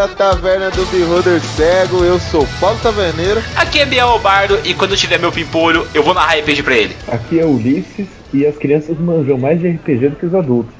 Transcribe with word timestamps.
À 0.00 0.08
Taverna 0.08 0.70
do 0.70 0.86
Beholder 0.86 1.38
Cego. 1.42 2.02
Eu 2.02 2.18
sou 2.18 2.48
Paulo 2.58 2.78
Taverneiro. 2.82 3.42
Aqui 3.54 3.80
é 3.80 3.84
Biel 3.84 4.18
Bardo 4.20 4.58
e 4.64 4.72
quando 4.72 4.96
tiver 4.96 5.18
meu 5.18 5.30
pimpolho, 5.30 5.86
eu 5.92 6.02
vou 6.02 6.14
narrar 6.14 6.38
RPG 6.38 6.62
pra 6.62 6.74
ele. 6.74 6.96
Aqui 7.06 7.38
é 7.38 7.44
Ulisses 7.44 8.08
e 8.32 8.46
as 8.46 8.56
crianças 8.56 8.98
manjam 8.98 9.36
mais 9.36 9.60
de 9.60 9.68
RPG 9.68 10.08
do 10.08 10.16
que 10.16 10.24
os 10.24 10.34
adultos. 10.34 10.74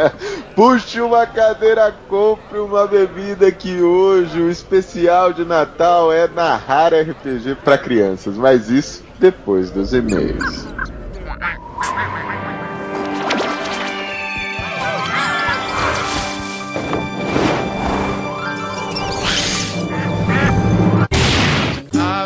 Puxe 0.56 1.02
uma 1.02 1.26
cadeira, 1.26 1.94
compre 2.08 2.60
uma 2.60 2.86
bebida 2.86 3.52
que 3.52 3.82
hoje 3.82 4.40
o 4.40 4.50
especial 4.50 5.34
de 5.34 5.44
Natal 5.44 6.10
é 6.10 6.26
narrar 6.26 6.94
RPG 6.94 7.56
para 7.62 7.76
crianças, 7.76 8.38
mas 8.38 8.70
isso 8.70 9.04
depois 9.18 9.70
dos 9.70 9.92
e-mails. 9.92 10.66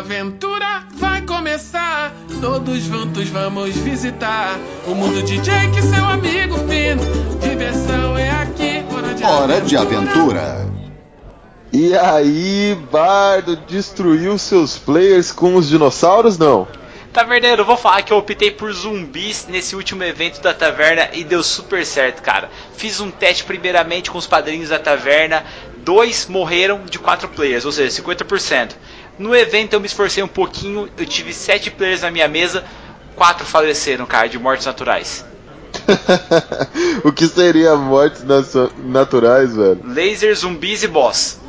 Aventura 0.07 0.85
vai 0.95 1.21
começar. 1.23 2.13
Todos 2.39 2.79
juntos 2.83 3.27
vamos 3.27 3.75
visitar 3.75 4.57
o 4.87 4.95
mundo 4.95 5.21
de 5.21 5.37
Jake, 5.39 5.81
seu 5.81 6.05
amigo 6.05 6.55
fino. 6.59 7.03
Diversão 7.41 8.17
é 8.17 8.29
aqui, 8.29 8.85
hora 8.89 9.13
de 9.13 9.23
Hora 9.25 9.61
de 9.61 9.75
aventura. 9.75 10.65
E 11.73 11.93
aí, 11.93 12.77
Bardo 12.89 13.57
destruiu 13.67 14.37
seus 14.37 14.77
players 14.77 15.33
com 15.33 15.55
os 15.55 15.67
dinossauros? 15.67 16.37
Não. 16.37 16.65
Taverneiro, 17.11 17.65
vou 17.65 17.75
falar 17.75 18.01
que 18.01 18.13
eu 18.13 18.17
optei 18.17 18.49
por 18.49 18.71
zumbis 18.71 19.45
nesse 19.49 19.75
último 19.75 20.05
evento 20.05 20.41
da 20.41 20.53
taverna 20.53 21.09
e 21.11 21.25
deu 21.25 21.43
super 21.43 21.85
certo, 21.85 22.21
cara. 22.21 22.49
Fiz 22.77 23.01
um 23.01 23.11
teste 23.11 23.43
primeiramente 23.43 24.09
com 24.09 24.17
os 24.17 24.27
padrinhos 24.27 24.69
da 24.69 24.79
taverna, 24.79 25.43
dois 25.83 26.27
morreram 26.27 26.85
de 26.85 26.97
quatro 26.97 27.27
players, 27.27 27.65
ou 27.65 27.73
seja, 27.73 28.01
50%. 28.01 28.71
No 29.17 29.35
evento 29.35 29.73
eu 29.73 29.79
me 29.79 29.87
esforcei 29.87 30.21
um 30.21 30.27
pouquinho, 30.27 30.89
eu 30.97 31.05
tive 31.05 31.33
sete 31.33 31.71
players 31.71 32.01
na 32.01 32.11
minha 32.11 32.27
mesa, 32.27 32.63
quatro 33.15 33.45
faleceram, 33.45 34.05
cara, 34.05 34.29
de 34.29 34.37
mortes 34.37 34.65
naturais. 34.65 35.25
o 37.03 37.11
que 37.11 37.27
seria 37.27 37.75
mortes 37.75 38.23
naturais, 38.77 39.55
velho? 39.55 39.81
Laser, 39.83 40.35
zumbis 40.35 40.83
e 40.83 40.87
boss. 40.87 41.39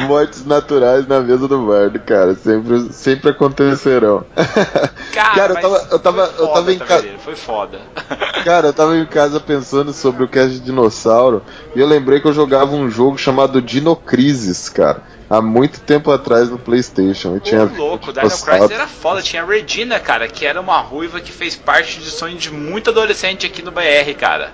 mortes 0.06 0.44
naturais 0.44 1.06
na 1.06 1.20
mesa 1.20 1.46
do 1.46 1.66
bardo, 1.66 1.98
cara. 2.00 2.34
Sempre, 2.34 2.92
sempre 2.92 3.30
acontecerão. 3.30 4.24
Cara, 5.12 5.52
eu 5.52 5.54
mas 5.54 5.62
tava, 5.62 5.88
eu 5.92 5.98
tava, 5.98 6.26
foi 6.26 6.44
eu 6.44 6.48
tava 6.48 6.60
foda, 6.60 6.72
em 6.72 6.78
casa. 6.78 7.08
Foi 7.18 7.36
foda. 7.36 7.80
Cara, 8.44 8.68
eu 8.68 8.72
tava 8.72 8.96
em 8.96 9.06
casa 9.06 9.40
pensando 9.40 9.92
sobre 9.92 10.24
o 10.24 10.28
cast 10.28 10.54
de 10.54 10.60
dinossauro 10.60 11.42
e 11.74 11.80
eu 11.80 11.86
lembrei 11.86 12.20
que 12.20 12.26
eu 12.26 12.32
jogava 12.32 12.74
um 12.74 12.90
jogo 12.90 13.16
chamado 13.16 13.62
Dinocrisis, 13.62 14.68
cara. 14.68 15.02
Há 15.30 15.40
muito 15.40 15.80
tempo 15.80 16.10
atrás 16.10 16.50
no 16.50 16.58
Playstation. 16.58 17.36
E 17.36 17.40
tinha 17.40 17.64
louco, 17.64 18.12
Dino. 18.12 18.28
Crisis 18.28 18.70
era 18.70 18.86
foda. 18.86 19.22
Tinha 19.22 19.42
a 19.42 19.46
Regina, 19.46 19.98
cara, 19.98 20.28
que 20.28 20.44
era 20.44 20.60
uma 20.60 20.78
ruiva 20.80 21.20
que 21.20 21.32
fez 21.32 21.56
parte 21.56 21.98
de 21.98 22.10
sonho 22.10 22.36
de 22.36 22.50
muito 22.50 22.90
adolescente 22.90 23.46
aqui 23.46 23.62
no 23.62 23.70
BR, 23.70 24.14
cara. 24.18 24.52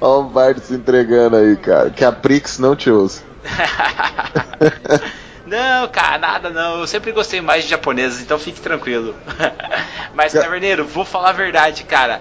Olha 0.00 0.20
o 0.20 0.24
Bard 0.24 0.60
se 0.60 0.74
entregando 0.74 1.36
aí, 1.36 1.56
cara. 1.56 1.90
Que 1.90 2.04
a 2.04 2.10
Prix 2.10 2.58
não 2.58 2.74
te 2.74 2.90
ouça. 2.90 3.22
Não, 5.46 5.86
cara, 5.86 6.18
nada 6.18 6.50
não. 6.50 6.80
Eu 6.80 6.86
sempre 6.88 7.12
gostei 7.12 7.40
mais 7.40 7.62
de 7.62 7.70
japoneses, 7.70 8.20
então 8.20 8.36
fique 8.36 8.60
tranquilo. 8.60 9.14
Mas, 10.12 10.32
Taverneiro, 10.32 10.84
vou 10.84 11.04
falar 11.04 11.30
a 11.30 11.32
verdade, 11.32 11.84
cara. 11.84 12.20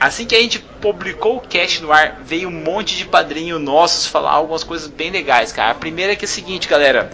Assim 0.00 0.26
que 0.26 0.34
a 0.34 0.40
gente 0.40 0.58
publicou 0.58 1.36
o 1.36 1.40
cast 1.40 1.80
no 1.80 1.92
ar, 1.92 2.16
veio 2.20 2.48
um 2.48 2.52
monte 2.52 2.96
de 2.96 3.06
padrinho 3.06 3.60
nossos 3.60 4.08
falar 4.08 4.32
algumas 4.32 4.64
coisas 4.64 4.88
bem 4.88 5.12
legais, 5.12 5.52
cara. 5.52 5.70
A 5.70 5.74
primeira 5.76 6.14
é 6.14 6.16
que 6.16 6.24
é 6.24 6.26
o 6.26 6.28
seguinte, 6.28 6.66
galera. 6.66 7.08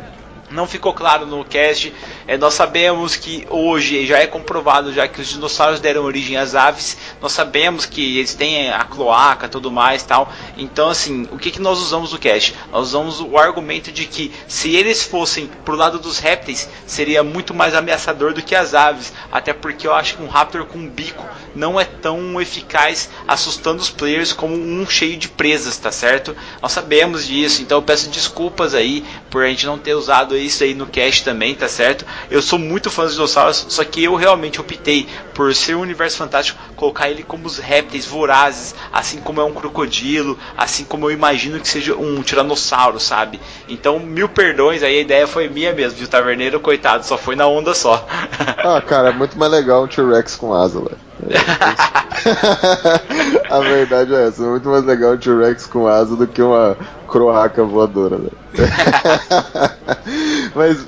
Não 0.50 0.66
ficou 0.66 0.94
claro 0.94 1.26
no 1.26 1.44
cast. 1.44 1.92
É, 2.26 2.38
nós 2.38 2.54
sabemos 2.54 3.16
que 3.16 3.46
hoje 3.50 4.06
já 4.06 4.18
é 4.18 4.26
comprovado 4.26 4.92
já 4.92 5.06
que 5.06 5.20
os 5.20 5.28
dinossauros 5.28 5.78
deram 5.78 6.04
origem 6.04 6.38
às 6.38 6.54
aves. 6.54 6.96
Nós 7.20 7.32
sabemos 7.32 7.84
que 7.84 8.18
eles 8.18 8.34
têm 8.34 8.70
a 8.70 8.82
cloaca, 8.84 9.48
tudo 9.48 9.70
mais, 9.70 10.02
tal. 10.02 10.32
Então, 10.56 10.88
assim, 10.88 11.28
o 11.30 11.36
que, 11.36 11.50
que 11.50 11.60
nós 11.60 11.78
usamos 11.78 12.12
no 12.12 12.18
cast? 12.18 12.54
Nós 12.72 12.88
usamos 12.88 13.20
o 13.20 13.36
argumento 13.36 13.92
de 13.92 14.06
que 14.06 14.32
se 14.46 14.74
eles 14.74 15.02
fossem 15.02 15.50
pro 15.64 15.76
lado 15.76 15.98
dos 15.98 16.18
répteis, 16.18 16.68
seria 16.86 17.22
muito 17.22 17.52
mais 17.52 17.74
ameaçador 17.74 18.32
do 18.32 18.42
que 18.42 18.54
as 18.54 18.74
aves. 18.74 19.12
Até 19.30 19.52
porque 19.52 19.86
eu 19.86 19.94
acho 19.94 20.16
que 20.16 20.22
um 20.22 20.28
raptor 20.28 20.64
com 20.64 20.78
um 20.78 20.88
bico 20.88 21.24
não 21.54 21.78
é 21.78 21.84
tão 21.84 22.40
eficaz 22.40 23.10
assustando 23.26 23.82
os 23.82 23.90
players 23.90 24.32
como 24.32 24.54
um 24.54 24.88
cheio 24.88 25.16
de 25.16 25.28
presas, 25.28 25.76
tá 25.76 25.90
certo? 25.90 26.34
Nós 26.62 26.72
sabemos 26.72 27.26
disso, 27.26 27.60
então 27.60 27.78
eu 27.78 27.82
peço 27.82 28.08
desculpas 28.08 28.74
aí 28.74 29.04
por 29.28 29.44
a 29.44 29.48
gente 29.48 29.66
não 29.66 29.76
ter 29.76 29.94
usado 29.94 30.37
isso 30.38 30.64
aí 30.64 30.74
no 30.74 30.86
cast 30.86 31.24
também, 31.24 31.54
tá 31.54 31.68
certo? 31.68 32.04
Eu 32.30 32.40
sou 32.42 32.58
muito 32.58 32.90
fã 32.90 33.04
dos 33.04 33.14
dinossauros, 33.14 33.66
só 33.68 33.84
que 33.84 34.04
eu 34.04 34.14
realmente 34.14 34.60
optei 34.60 35.08
por 35.34 35.54
ser 35.54 35.76
um 35.76 35.80
universo 35.80 36.16
fantástico, 36.16 36.58
colocar 36.74 37.08
ele 37.08 37.22
como 37.22 37.46
os 37.46 37.58
répteis 37.58 38.04
vorazes, 38.04 38.74
assim 38.92 39.18
como 39.18 39.40
é 39.40 39.44
um 39.44 39.52
crocodilo, 39.52 40.38
assim 40.56 40.84
como 40.84 41.06
eu 41.06 41.10
imagino 41.12 41.60
que 41.60 41.68
seja 41.68 41.94
um 41.94 42.22
tiranossauro, 42.22 42.98
sabe? 42.98 43.40
Então, 43.68 43.98
mil 43.98 44.28
perdões, 44.28 44.82
aí 44.82 44.98
a 44.98 45.00
ideia 45.00 45.26
foi 45.26 45.48
minha 45.48 45.72
mesmo, 45.72 45.98
viu? 45.98 46.08
Taverneiro, 46.08 46.60
coitado, 46.60 47.04
só 47.04 47.16
foi 47.16 47.36
na 47.36 47.46
onda 47.46 47.74
só. 47.74 48.06
Ah, 48.58 48.80
cara, 48.80 49.10
é 49.10 49.12
muito 49.12 49.38
mais 49.38 49.52
legal 49.52 49.84
um 49.84 49.86
T-Rex 49.86 50.36
com 50.36 50.54
asa, 50.54 50.80
velho. 50.80 51.08
É, 51.30 51.34
a 53.52 53.60
verdade 53.60 54.14
é 54.14 54.28
essa, 54.28 54.44
é 54.44 54.46
muito 54.46 54.68
mais 54.68 54.84
legal 54.84 55.14
um 55.14 55.18
T-Rex 55.18 55.66
com 55.66 55.86
asa 55.86 56.14
do 56.16 56.26
que 56.26 56.40
uma 56.42 56.76
croaca 57.08 57.64
voadora, 57.64 58.16
velho. 58.16 58.38
Mas, 60.54 60.86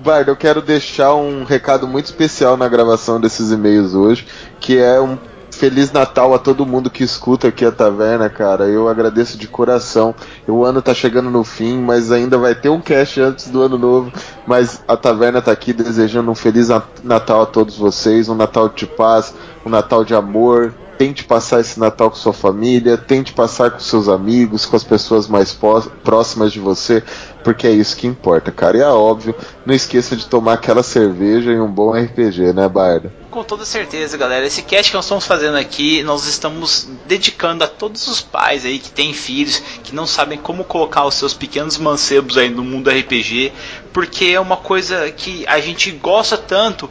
Bardo, 0.00 0.30
eu 0.30 0.36
quero 0.36 0.62
deixar 0.62 1.14
um 1.14 1.44
recado 1.44 1.86
muito 1.86 2.06
especial 2.06 2.56
na 2.56 2.68
gravação 2.68 3.20
desses 3.20 3.50
e-mails 3.50 3.94
hoje, 3.94 4.26
que 4.58 4.78
é 4.78 5.00
um 5.00 5.18
Feliz 5.52 5.92
Natal 5.92 6.32
a 6.32 6.38
todo 6.38 6.64
mundo 6.64 6.88
que 6.88 7.04
escuta 7.04 7.48
aqui 7.48 7.66
a 7.66 7.72
taverna, 7.72 8.30
cara. 8.30 8.64
Eu 8.66 8.88
agradeço 8.88 9.36
de 9.36 9.46
coração. 9.46 10.14
O 10.48 10.64
ano 10.64 10.80
tá 10.80 10.94
chegando 10.94 11.28
no 11.28 11.44
fim, 11.44 11.78
mas 11.82 12.10
ainda 12.10 12.38
vai 12.38 12.54
ter 12.54 12.70
um 12.70 12.80
cast 12.80 13.20
antes 13.20 13.48
do 13.48 13.60
ano 13.60 13.76
novo. 13.76 14.10
Mas 14.46 14.82
a 14.88 14.96
taverna 14.96 15.42
tá 15.42 15.52
aqui 15.52 15.72
desejando 15.74 16.30
um 16.30 16.34
Feliz 16.34 16.68
Nat- 16.68 16.84
Natal 17.02 17.42
a 17.42 17.46
todos 17.46 17.76
vocês, 17.76 18.28
um 18.28 18.34
Natal 18.34 18.70
de 18.70 18.86
paz, 18.86 19.34
um 19.66 19.68
Natal 19.68 20.02
de 20.02 20.14
amor. 20.14 20.72
Tente 21.00 21.24
passar 21.24 21.60
esse 21.60 21.80
Natal 21.80 22.10
com 22.10 22.16
sua 22.16 22.34
família, 22.34 22.98
tente 22.98 23.32
passar 23.32 23.70
com 23.70 23.80
seus 23.80 24.06
amigos, 24.06 24.66
com 24.66 24.76
as 24.76 24.84
pessoas 24.84 25.26
mais 25.26 25.58
próximas 26.04 26.52
de 26.52 26.60
você, 26.60 27.02
porque 27.42 27.66
é 27.66 27.70
isso 27.70 27.96
que 27.96 28.06
importa, 28.06 28.52
cara. 28.52 28.76
E 28.76 28.80
é 28.82 28.86
óbvio, 28.86 29.34
não 29.64 29.74
esqueça 29.74 30.14
de 30.14 30.26
tomar 30.26 30.52
aquela 30.52 30.82
cerveja 30.82 31.52
e 31.52 31.58
um 31.58 31.70
bom 31.70 31.92
RPG, 31.92 32.52
né, 32.52 32.68
Barda? 32.68 33.10
Com 33.30 33.42
toda 33.42 33.64
certeza, 33.64 34.18
galera. 34.18 34.44
Esse 34.44 34.60
cast 34.60 34.90
que 34.90 34.96
nós 34.96 35.06
estamos 35.06 35.24
fazendo 35.24 35.56
aqui, 35.56 36.02
nós 36.02 36.26
estamos 36.26 36.86
dedicando 37.06 37.64
a 37.64 37.66
todos 37.66 38.06
os 38.06 38.20
pais 38.20 38.66
aí 38.66 38.78
que 38.78 38.90
têm 38.90 39.14
filhos, 39.14 39.62
que 39.82 39.94
não 39.94 40.06
sabem 40.06 40.36
como 40.36 40.64
colocar 40.64 41.06
os 41.06 41.14
seus 41.14 41.32
pequenos 41.32 41.78
mancebos 41.78 42.36
aí 42.36 42.50
no 42.50 42.62
mundo 42.62 42.90
RPG, 42.90 43.54
porque 43.90 44.26
é 44.26 44.40
uma 44.40 44.58
coisa 44.58 45.10
que 45.12 45.46
a 45.46 45.60
gente 45.60 45.90
gosta 45.92 46.36
tanto. 46.36 46.90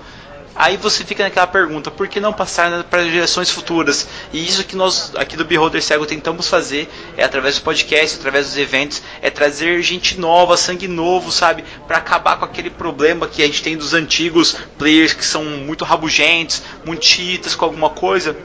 Aí 0.59 0.75
você 0.75 1.06
fica 1.06 1.23
naquela 1.23 1.47
pergunta, 1.47 1.89
por 1.89 2.09
que 2.09 2.19
não 2.19 2.33
passar 2.33 2.83
para 2.83 3.06
gerações 3.06 3.50
futuras? 3.50 4.09
E 4.33 4.45
isso 4.45 4.65
que 4.65 4.75
nós 4.75 5.13
aqui 5.15 5.38
do 5.38 5.45
Beholder 5.45 5.81
Cego 5.81 6.06
tentamos 6.06 6.50
fazer, 6.50 6.89
é 7.15 7.23
através 7.23 7.56
do 7.56 7.61
podcast, 7.61 8.17
através 8.17 8.47
dos 8.47 8.57
eventos, 8.57 9.01
é 9.21 9.29
trazer 9.29 9.81
gente 9.81 10.19
nova, 10.19 10.57
sangue 10.57 10.85
novo, 10.85 11.31
sabe? 11.31 11.63
Para 11.88 12.00
acabar 12.00 12.38
com 12.38 12.44
aquele 12.44 12.69
problema 12.69 13.25
que 13.25 13.41
a 13.41 13.45
gente 13.45 13.63
tem 13.63 13.77
dos 13.77 13.94
antigos 13.94 14.57
players 14.77 15.13
que 15.13 15.23
são 15.25 15.45
muito 15.45 15.85
rabugentos, 15.85 16.61
muito 16.83 17.06
chiitas 17.06 17.56
com 17.56 17.63
alguma 17.63 17.91
coisa. 17.91 18.35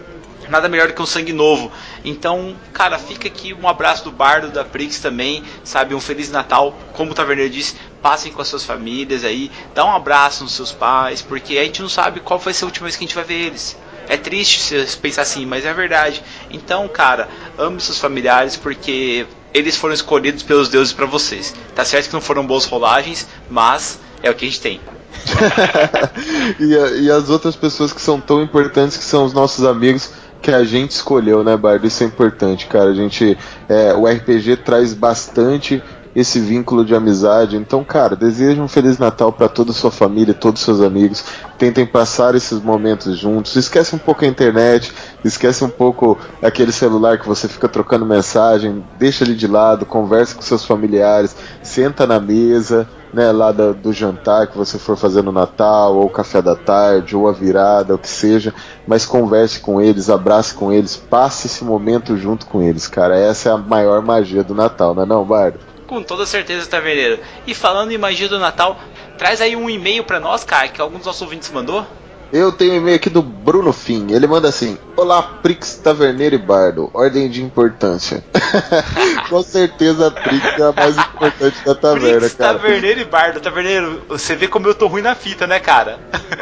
Nada 0.48 0.68
melhor 0.68 0.86
do 0.86 0.94
que 0.94 1.02
um 1.02 1.06
sangue 1.06 1.32
novo. 1.32 1.72
Então, 2.04 2.54
cara, 2.72 2.96
fica 2.96 3.26
aqui 3.26 3.52
um 3.52 3.66
abraço 3.66 4.04
do 4.04 4.12
Bardo, 4.12 4.52
da 4.52 4.64
Prix 4.64 5.00
também, 5.00 5.42
sabe? 5.64 5.96
Um 5.96 6.00
Feliz 6.00 6.30
Natal, 6.30 6.78
como 6.92 7.10
o 7.10 7.14
Taverneiro 7.14 7.50
disse, 7.50 7.74
passem 8.04 8.30
com 8.30 8.42
as 8.42 8.48
suas 8.48 8.62
famílias 8.66 9.24
aí, 9.24 9.50
dá 9.74 9.82
um 9.82 9.96
abraço 9.96 10.44
nos 10.44 10.52
seus 10.52 10.70
pais, 10.70 11.22
porque 11.22 11.56
a 11.56 11.64
gente 11.64 11.80
não 11.80 11.88
sabe 11.88 12.20
qual 12.20 12.38
vai 12.38 12.52
ser 12.52 12.64
a 12.64 12.66
última 12.66 12.84
vez 12.84 12.96
que 12.96 13.02
a 13.04 13.06
gente 13.06 13.14
vai 13.14 13.24
ver 13.24 13.46
eles. 13.46 13.78
É 14.06 14.18
triste 14.18 14.60
se 14.86 14.96
pensar 14.98 15.22
assim, 15.22 15.46
mas 15.46 15.64
é 15.64 15.72
verdade. 15.72 16.22
Então, 16.50 16.86
cara, 16.86 17.30
ame 17.56 17.80
seus 17.80 17.98
familiares, 17.98 18.56
porque 18.56 19.26
eles 19.54 19.74
foram 19.74 19.94
escolhidos 19.94 20.42
pelos 20.42 20.68
deuses 20.68 20.92
para 20.92 21.06
vocês. 21.06 21.54
Tá 21.74 21.82
certo 21.82 22.08
que 22.08 22.12
não 22.12 22.20
foram 22.20 22.46
boas 22.46 22.66
rolagens, 22.66 23.26
mas 23.48 23.98
é 24.22 24.30
o 24.30 24.34
que 24.34 24.44
a 24.44 24.48
gente 24.48 24.60
tem. 24.60 24.80
e, 26.60 26.76
a- 26.76 26.90
e 26.98 27.10
as 27.10 27.30
outras 27.30 27.56
pessoas 27.56 27.90
que 27.90 28.02
são 28.02 28.20
tão 28.20 28.42
importantes 28.42 28.98
que 28.98 29.04
são 29.04 29.24
os 29.24 29.32
nossos 29.32 29.64
amigos 29.64 30.10
que 30.42 30.50
a 30.50 30.62
gente 30.62 30.90
escolheu, 30.90 31.42
né, 31.42 31.56
Bardo? 31.56 31.86
Isso 31.86 32.02
é 32.02 32.06
importante, 32.06 32.66
cara. 32.66 32.90
A 32.90 32.94
gente, 32.94 33.38
é, 33.66 33.94
o 33.94 34.06
RPG 34.06 34.58
traz 34.58 34.92
bastante 34.92 35.82
esse 36.14 36.38
vínculo 36.38 36.84
de 36.84 36.94
amizade. 36.94 37.56
Então, 37.56 37.82
cara, 37.82 38.14
desejo 38.14 38.62
um 38.62 38.68
Feliz 38.68 38.98
Natal 38.98 39.32
para 39.32 39.48
toda 39.48 39.72
a 39.72 39.74
sua 39.74 39.90
família, 39.90 40.32
todos 40.32 40.60
os 40.60 40.64
seus 40.64 40.80
amigos. 40.80 41.24
Tentem 41.58 41.84
passar 41.84 42.34
esses 42.34 42.60
momentos 42.60 43.18
juntos. 43.18 43.56
Esquece 43.56 43.94
um 43.94 43.98
pouco 43.98 44.24
a 44.24 44.28
internet, 44.28 44.92
esquece 45.24 45.64
um 45.64 45.68
pouco 45.68 46.18
aquele 46.42 46.72
celular 46.72 47.18
que 47.18 47.26
você 47.26 47.48
fica 47.48 47.68
trocando 47.68 48.06
mensagem, 48.06 48.84
deixa 48.98 49.24
ele 49.24 49.34
de 49.34 49.46
lado, 49.46 49.86
converse 49.86 50.34
com 50.34 50.42
seus 50.42 50.64
familiares, 50.64 51.34
senta 51.62 52.06
na 52.06 52.20
mesa, 52.20 52.88
né, 53.12 53.30
lá 53.30 53.52
do, 53.52 53.72
do, 53.72 53.92
jantar 53.92 54.48
que 54.48 54.58
você 54.58 54.76
for 54.76 54.96
fazer 54.96 55.22
no 55.22 55.30
Natal, 55.30 55.96
ou 55.96 56.10
café 56.10 56.42
da 56.42 56.56
tarde, 56.56 57.14
ou 57.14 57.28
a 57.28 57.32
virada, 57.32 57.94
o 57.94 57.98
que 57.98 58.08
seja, 58.08 58.52
mas 58.86 59.06
converse 59.06 59.60
com 59.60 59.80
eles, 59.80 60.10
abrace 60.10 60.52
com 60.52 60.72
eles, 60.72 60.96
passe 60.96 61.46
esse 61.46 61.62
momento 61.62 62.16
junto 62.16 62.44
com 62.46 62.60
eles, 62.60 62.88
cara. 62.88 63.16
Essa 63.16 63.50
é 63.50 63.52
a 63.52 63.56
maior 63.56 64.02
magia 64.02 64.42
do 64.42 64.54
Natal, 64.54 64.94
não 64.94 65.04
é 65.04 65.06
não, 65.06 65.24
Bardo? 65.24 65.73
Com 65.86 66.02
toda 66.02 66.24
certeza, 66.24 66.68
Taverneiro. 66.68 67.20
E 67.46 67.54
falando 67.54 67.92
em 67.92 67.98
magia 67.98 68.28
do 68.28 68.38
Natal, 68.38 68.78
traz 69.18 69.40
aí 69.40 69.54
um 69.54 69.68
e-mail 69.68 70.04
para 70.04 70.18
nós, 70.18 70.44
cara, 70.44 70.68
que 70.68 70.80
alguns 70.80 70.98
dos 70.98 71.06
nossos 71.06 71.22
ouvintes 71.22 71.50
mandou. 71.50 71.86
Eu 72.32 72.50
tenho 72.52 72.72
um 72.72 72.76
e-mail 72.76 72.96
aqui 72.96 73.08
do 73.08 73.22
Bruno 73.22 73.72
Fim. 73.72 74.10
Ele 74.10 74.26
manda 74.26 74.48
assim: 74.48 74.76
Olá, 74.96 75.22
Prix 75.22 75.76
Taverneiro 75.76 76.34
e 76.34 76.38
Bardo. 76.38 76.90
Ordem 76.92 77.28
de 77.28 77.42
importância. 77.42 78.24
Com 79.28 79.42
certeza 79.42 80.08
a 80.08 80.10
Prix 80.10 80.44
é 80.58 80.62
a 80.62 80.72
mais 80.72 80.96
importante 80.96 81.64
da 81.64 81.74
taverna, 81.74 82.20
Prix, 82.20 82.34
cara. 82.34 82.58
Taverneiro 82.58 83.00
e 83.00 83.04
Bardo. 83.04 83.40
Taverneiro, 83.40 84.02
você 84.08 84.36
vê 84.36 84.46
como 84.46 84.66
eu 84.66 84.74
tô 84.74 84.86
ruim 84.86 85.02
na 85.02 85.14
fita, 85.14 85.46
né, 85.46 85.58
cara? 85.58 85.98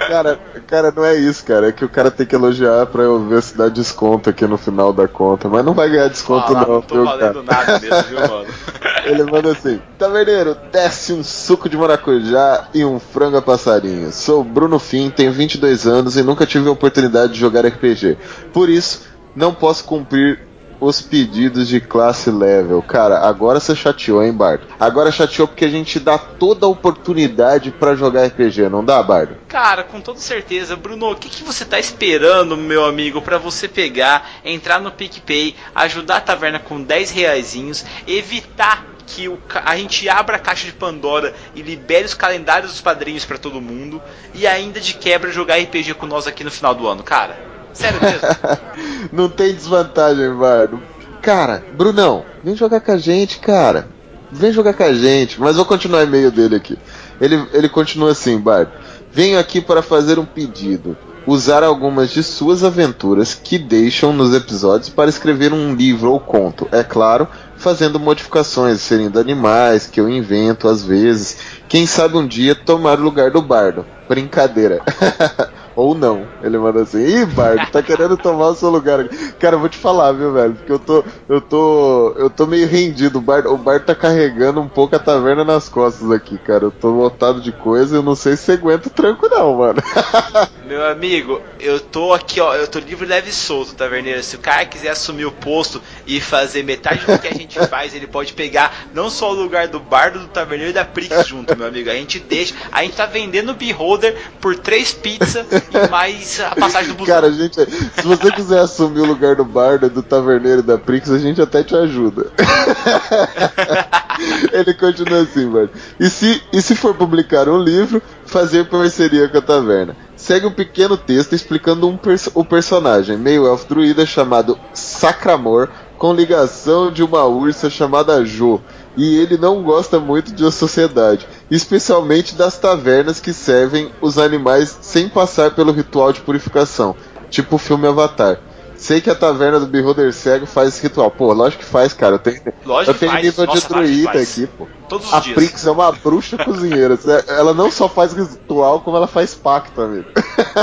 cara, 0.09 0.39
cara, 0.67 0.93
não 0.95 1.05
é 1.05 1.15
isso, 1.15 1.45
cara. 1.45 1.69
É 1.69 1.73
que 1.73 1.85
o 1.85 1.89
cara 1.89 2.11
tem 2.11 2.27
que 2.27 2.35
elogiar 2.35 2.87
pra 2.87 3.03
eu 3.03 3.27
ver 3.27 3.43
se 3.43 3.57
dá 3.57 3.69
desconto 3.69 4.29
aqui 4.29 4.47
no 4.47 4.59
final 4.59 4.93
da 4.93 5.09
conta. 5.09 5.49
Mas 5.49 5.65
não 5.65 5.75
vai 5.75 5.89
ganhar 5.89 6.09
desconto, 6.09 6.55
ah, 6.55 6.61
não. 6.61 6.75
Não 6.75 6.83
tô 6.83 6.95
viu, 6.97 7.05
valendo 7.05 7.43
cara? 7.45 7.65
nada 7.65 7.79
mesmo, 7.81 8.03
viu, 8.03 8.21
mano? 8.21 8.47
Ele 9.05 9.25
manda 9.25 9.51
assim: 9.53 9.81
Taverneiro, 9.99 10.57
desce 10.71 11.13
um 11.13 11.25
suco 11.25 11.69
de 11.69 11.77
maracujá 11.77 12.69
e 12.75 12.85
um 12.85 13.01
frango 13.01 13.39
a 13.39 13.43
passarinho. 13.43 14.13
Sou 14.13 14.45
Bruno 14.45 14.79
Fim, 14.79 15.11
tenho 15.11 15.33
22 15.33 15.72
anos 15.87 16.17
e 16.17 16.23
nunca 16.23 16.47
tive 16.47 16.69
a 16.69 16.73
oportunidade 16.73 17.33
de 17.33 17.41
jogar 17.41 17.67
RPG. 17.67 18.17
Por 18.53 18.69
isso, 18.69 19.03
não 19.35 19.55
posso 19.55 19.85
cumprir 19.85 20.53
os 20.83 21.01
pedidos 21.01 21.69
de 21.69 21.81
classe 21.81 22.29
level. 22.29 22.83
Cara, 22.83 23.21
agora 23.21 23.61
você 23.61 23.75
chateou, 23.75 24.23
hein, 24.23 24.33
Bardo? 24.33 24.67
Agora 24.81 25.13
chateou 25.13 25.47
porque 25.47 25.65
a 25.65 25.71
gente 25.71 26.01
dá 26.01 26.19
toda 26.19 26.67
a 26.67 26.69
oportunidade 26.69 27.71
para 27.71 27.95
jogar 27.95 28.27
RPG, 28.27 28.69
não 28.69 28.85
dá, 28.85 29.01
Bardo? 29.01 29.37
Cara, 29.47 29.85
com 29.85 30.01
toda 30.01 30.19
certeza. 30.19 30.75
Bruno, 30.75 31.13
o 31.13 31.15
que, 31.15 31.29
que 31.29 31.45
você 31.45 31.65
tá 31.65 31.79
esperando, 31.79 32.57
meu 32.57 32.85
amigo, 32.85 33.23
para 33.23 33.39
você 33.39 33.69
pegar, 33.69 34.29
entrar 34.45 34.81
no 34.81 34.91
PicPay, 34.91 35.55
ajudar 35.73 36.17
a 36.17 36.21
taverna 36.21 36.59
com 36.59 36.83
10 36.83 37.13
reaisinhos, 37.13 37.85
evitar 38.05 38.85
que 39.15 39.29
o, 39.29 39.39
a 39.65 39.77
gente 39.77 40.09
abra 40.09 40.37
a 40.37 40.39
caixa 40.39 40.67
de 40.67 40.73
Pandora 40.73 41.35
e 41.55 41.61
libere 41.61 42.05
os 42.05 42.15
calendários 42.15 42.73
dos 42.73 42.81
padrinhos 42.81 43.25
para 43.25 43.37
todo 43.37 43.61
mundo 43.61 44.01
e 44.35 44.47
ainda 44.47 44.81
de 44.81 44.95
quebra 44.95 45.31
jogar 45.31 45.59
RPG 45.59 45.95
com 45.95 46.07
nós 46.07 46.27
aqui 46.27 46.43
no 46.43 46.51
final 46.51 46.75
do 46.75 46.89
ano, 46.89 47.03
cara. 47.03 47.39
Sério 47.75 48.01
mesmo? 48.01 48.21
não 49.13 49.29
tem 49.29 49.55
desvantagem, 49.55 50.29
mano. 50.31 50.83
Cara, 51.21 51.63
Brunão, 51.75 52.25
vem 52.43 52.57
jogar 52.57 52.81
com 52.81 52.93
a 52.93 52.97
gente, 52.97 53.39
cara. 53.39 53.89
Vem 54.31 54.53
jogar 54.53 54.73
com 54.73 54.83
a 54.83 54.93
gente. 54.93 55.41
Mas 55.41 55.57
vou 55.57 55.65
continuar 55.65 56.01
o 56.01 56.05
e-mail 56.05 56.31
dele 56.31 56.57
aqui. 56.57 56.79
Ele, 57.21 57.47
ele 57.53 57.69
continua 57.69 58.13
assim, 58.13 58.39
Bard. 58.39 58.71
Venho 59.13 59.39
aqui 59.39 59.61
para 59.61 59.83
fazer 59.83 60.19
um 60.19 60.25
pedido. 60.25 60.97
Usar 61.27 61.63
algumas 61.63 62.11
de 62.11 62.23
suas 62.23 62.65
aventuras 62.65 63.35
que 63.35 63.57
deixam 63.59 64.13
nos 64.13 64.35
episódios 64.35 64.89
para 64.89 65.09
escrever 65.09 65.53
um 65.53 65.75
livro 65.75 66.11
ou 66.11 66.19
conto. 66.19 66.67
É 66.73 66.83
claro, 66.83 67.29
fazendo 67.63 68.01
modificações, 68.01 68.81
serindo 68.81 69.19
animais 69.19 69.87
que 69.87 70.01
eu 70.01 70.09
invento 70.09 70.69
às 70.69 70.83
vezes. 70.83 71.39
Quem 71.69 71.87
sabe 71.87 72.17
um 72.17 72.27
dia 72.27 72.55
tomar 72.55 72.99
o 72.99 73.03
lugar 73.03 73.31
do 73.31 73.41
bardo. 73.41 73.87
Brincadeira. 74.09 74.83
Ou 75.75 75.95
não. 75.95 76.27
Ele 76.43 76.59
manda 76.59 76.83
assim, 76.83 77.03
ih, 77.03 77.27
Bardo, 77.27 77.71
tá 77.71 77.83
querendo 77.83 78.17
tomar 78.17 78.49
o 78.49 78.55
seu 78.55 78.69
lugar. 78.69 79.09
Cara, 79.39 79.57
eu 79.57 79.61
vou 79.61 79.69
te 79.69 79.79
falar, 79.79 80.13
viu, 80.13 80.33
velho? 80.33 80.55
Porque 80.55 80.73
eu 80.73 80.79
tô. 80.79 81.05
Eu 81.29 81.41
tô. 81.41 82.15
Eu 82.17 82.29
tô 82.29 82.47
meio 82.47 82.67
rendido. 82.69 83.19
O 83.19 83.23
Bardo, 83.23 83.53
o 83.53 83.57
Bardo 83.57 83.87
tá 83.87 83.95
carregando 83.95 84.61
um 84.61 84.69
pouco 84.69 84.95
a 84.95 84.99
taverna 84.99 85.45
nas 85.45 85.69
costas 85.69 86.11
aqui, 86.11 86.37
cara. 86.39 86.65
Eu 86.65 86.71
tô 86.71 86.91
lotado 86.91 87.41
de 87.41 87.53
coisa 87.53 87.95
e 87.95 87.99
eu 87.99 88.03
não 88.03 88.15
sei 88.15 88.37
se 88.37 88.53
aguenta 88.53 88.89
o 88.89 88.91
tranco, 88.91 89.29
não, 89.29 89.57
mano. 89.57 89.83
Meu 90.67 90.87
amigo, 90.87 91.41
eu 91.59 91.81
tô 91.81 92.13
aqui, 92.13 92.41
ó. 92.41 92.55
Eu 92.55 92.69
tô 92.69 92.79
livre, 92.79 93.07
leve 93.07 93.31
e 93.31 93.33
solto, 93.33 93.75
taverneiro. 93.75 94.23
Se 94.23 94.37
o 94.37 94.41
cara 94.41 94.65
quiser 94.65 94.91
assumir 94.91 95.25
o 95.25 95.33
posto 95.33 95.83
e 96.07 96.21
fazer 96.21 96.63
metade 96.63 97.05
do 97.07 97.19
que 97.19 97.29
a 97.29 97.35
gente 97.35 97.59
faz, 97.67 97.95
ele 97.95 98.07
pode 98.07 98.33
pegar 98.33 98.89
não 98.95 99.11
só 99.11 99.31
o 99.31 99.35
lugar 99.35 99.69
do 99.69 99.81
bardo, 99.81 100.21
do 100.21 100.29
taverneiro 100.29 100.71
e 100.71 100.75
da 100.75 100.85
Prix 100.85 101.27
junto, 101.27 101.57
meu 101.57 101.67
amigo. 101.67 101.91
A 101.91 101.95
gente 101.95 102.19
deixa. 102.19 102.55
A 102.71 102.83
gente 102.83 102.97
tá 102.97 103.07
vendendo 103.07 103.53
o 103.53 103.55
Beholder 103.55 104.17
por 104.41 104.57
três 104.57 104.93
pizzas 104.93 105.47
e 105.71 105.89
mais 105.89 106.41
a 106.41 106.55
passagem 106.55 106.93
do 106.93 106.99
busão. 106.99 107.15
Cara, 107.15 107.33
gente, 107.33 107.55
se 107.55 108.07
você 108.07 108.31
quiser 108.33 108.61
assumir 108.61 109.01
o 109.01 109.07
lugar 109.07 109.37
do 109.37 109.45
bardo, 109.45 109.89
do 109.89 110.03
taverneiro 110.03 110.63
da 110.63 110.79
Prix, 110.79 111.11
a 111.11 111.19
gente 111.19 111.41
até 111.41 111.63
te 111.63 111.75
ajuda. 111.75 112.31
Ele 114.53 114.75
continua 114.75 115.21
assim, 115.21 115.47
mano. 115.47 115.71
E 115.99 116.09
se, 116.09 116.43
e 116.53 116.63
se 116.63 116.75
for 116.75 116.95
publicar 116.95 117.49
um 117.49 117.59
livro, 117.59 118.03
fazer 118.27 118.69
parceria 118.69 119.29
com 119.29 119.39
a 119.39 119.43
taverna. 119.43 119.97
Segue 120.17 120.47
um 120.47 120.53
pequeno 120.53 120.97
texto 120.97 121.35
explicando 121.35 121.89
um 121.89 121.97
pers 121.97 122.29
o 122.35 122.45
personagem, 122.45 123.17
meio 123.17 123.47
elfo 123.47 123.69
druida 123.69 124.07
chamado 124.07 124.59
Sacramor, 124.73 125.69
com 125.99 126.15
ligação 126.15 126.91
de 126.91 127.03
uma 127.03 127.25
ursa 127.25 127.69
chamada 127.69 128.25
Jo 128.25 128.61
e 128.97 129.19
ele 129.19 129.37
não 129.37 129.63
gosta 129.63 129.99
muito 129.99 130.33
de 130.33 130.51
sociedade, 130.51 131.27
especialmente 131.57 132.35
das 132.35 132.57
tavernas 132.57 133.21
que 133.21 133.33
servem 133.33 133.93
os 134.01 134.17
animais 134.17 134.79
sem 134.81 135.09
passar 135.09 135.51
pelo 135.51 135.71
ritual 135.71 136.13
de 136.13 136.23
purificação, 136.23 136.97
tipo 137.29 137.57
o 137.57 137.59
filme 137.59 137.87
Avatar. 137.87 138.39
Sei 138.75 139.01
que 139.01 139.11
a 139.11 139.15
taverna 139.15 139.61
do 139.61 139.67
Beholder 139.67 140.13
Cego 140.13 140.45
faz 140.45 140.71
esse 140.71 140.83
ritual. 140.83 141.09
Pô, 141.09 141.33
lógico 141.33 141.63
que 141.63 141.69
faz, 141.69 141.93
cara. 141.93 142.17
Eu 142.17 142.19
tenho, 142.19 142.41
eu 142.45 142.95
tenho 142.95 143.13
faz. 143.13 143.25
nível 143.25 143.47
Nossa, 143.47 143.61
de 143.61 143.69
druida 143.69 144.19
aqui, 144.19 144.49
pô. 144.59 144.67
Todos 144.89 145.15
a 145.15 145.21
dias. 145.21 145.37
Prix 145.37 145.67
é 145.67 145.71
uma 145.71 145.93
bruxa 145.93 146.37
cozinheira. 146.43 146.99
Ela 147.29 147.55
não 147.55 147.71
só 147.71 147.89
faz 147.89 148.13
ritual, 148.13 148.81
como 148.81 148.97
ela 148.97 149.07
faz 149.07 149.35
pacto, 149.37 149.81
amigo. 149.81 150.09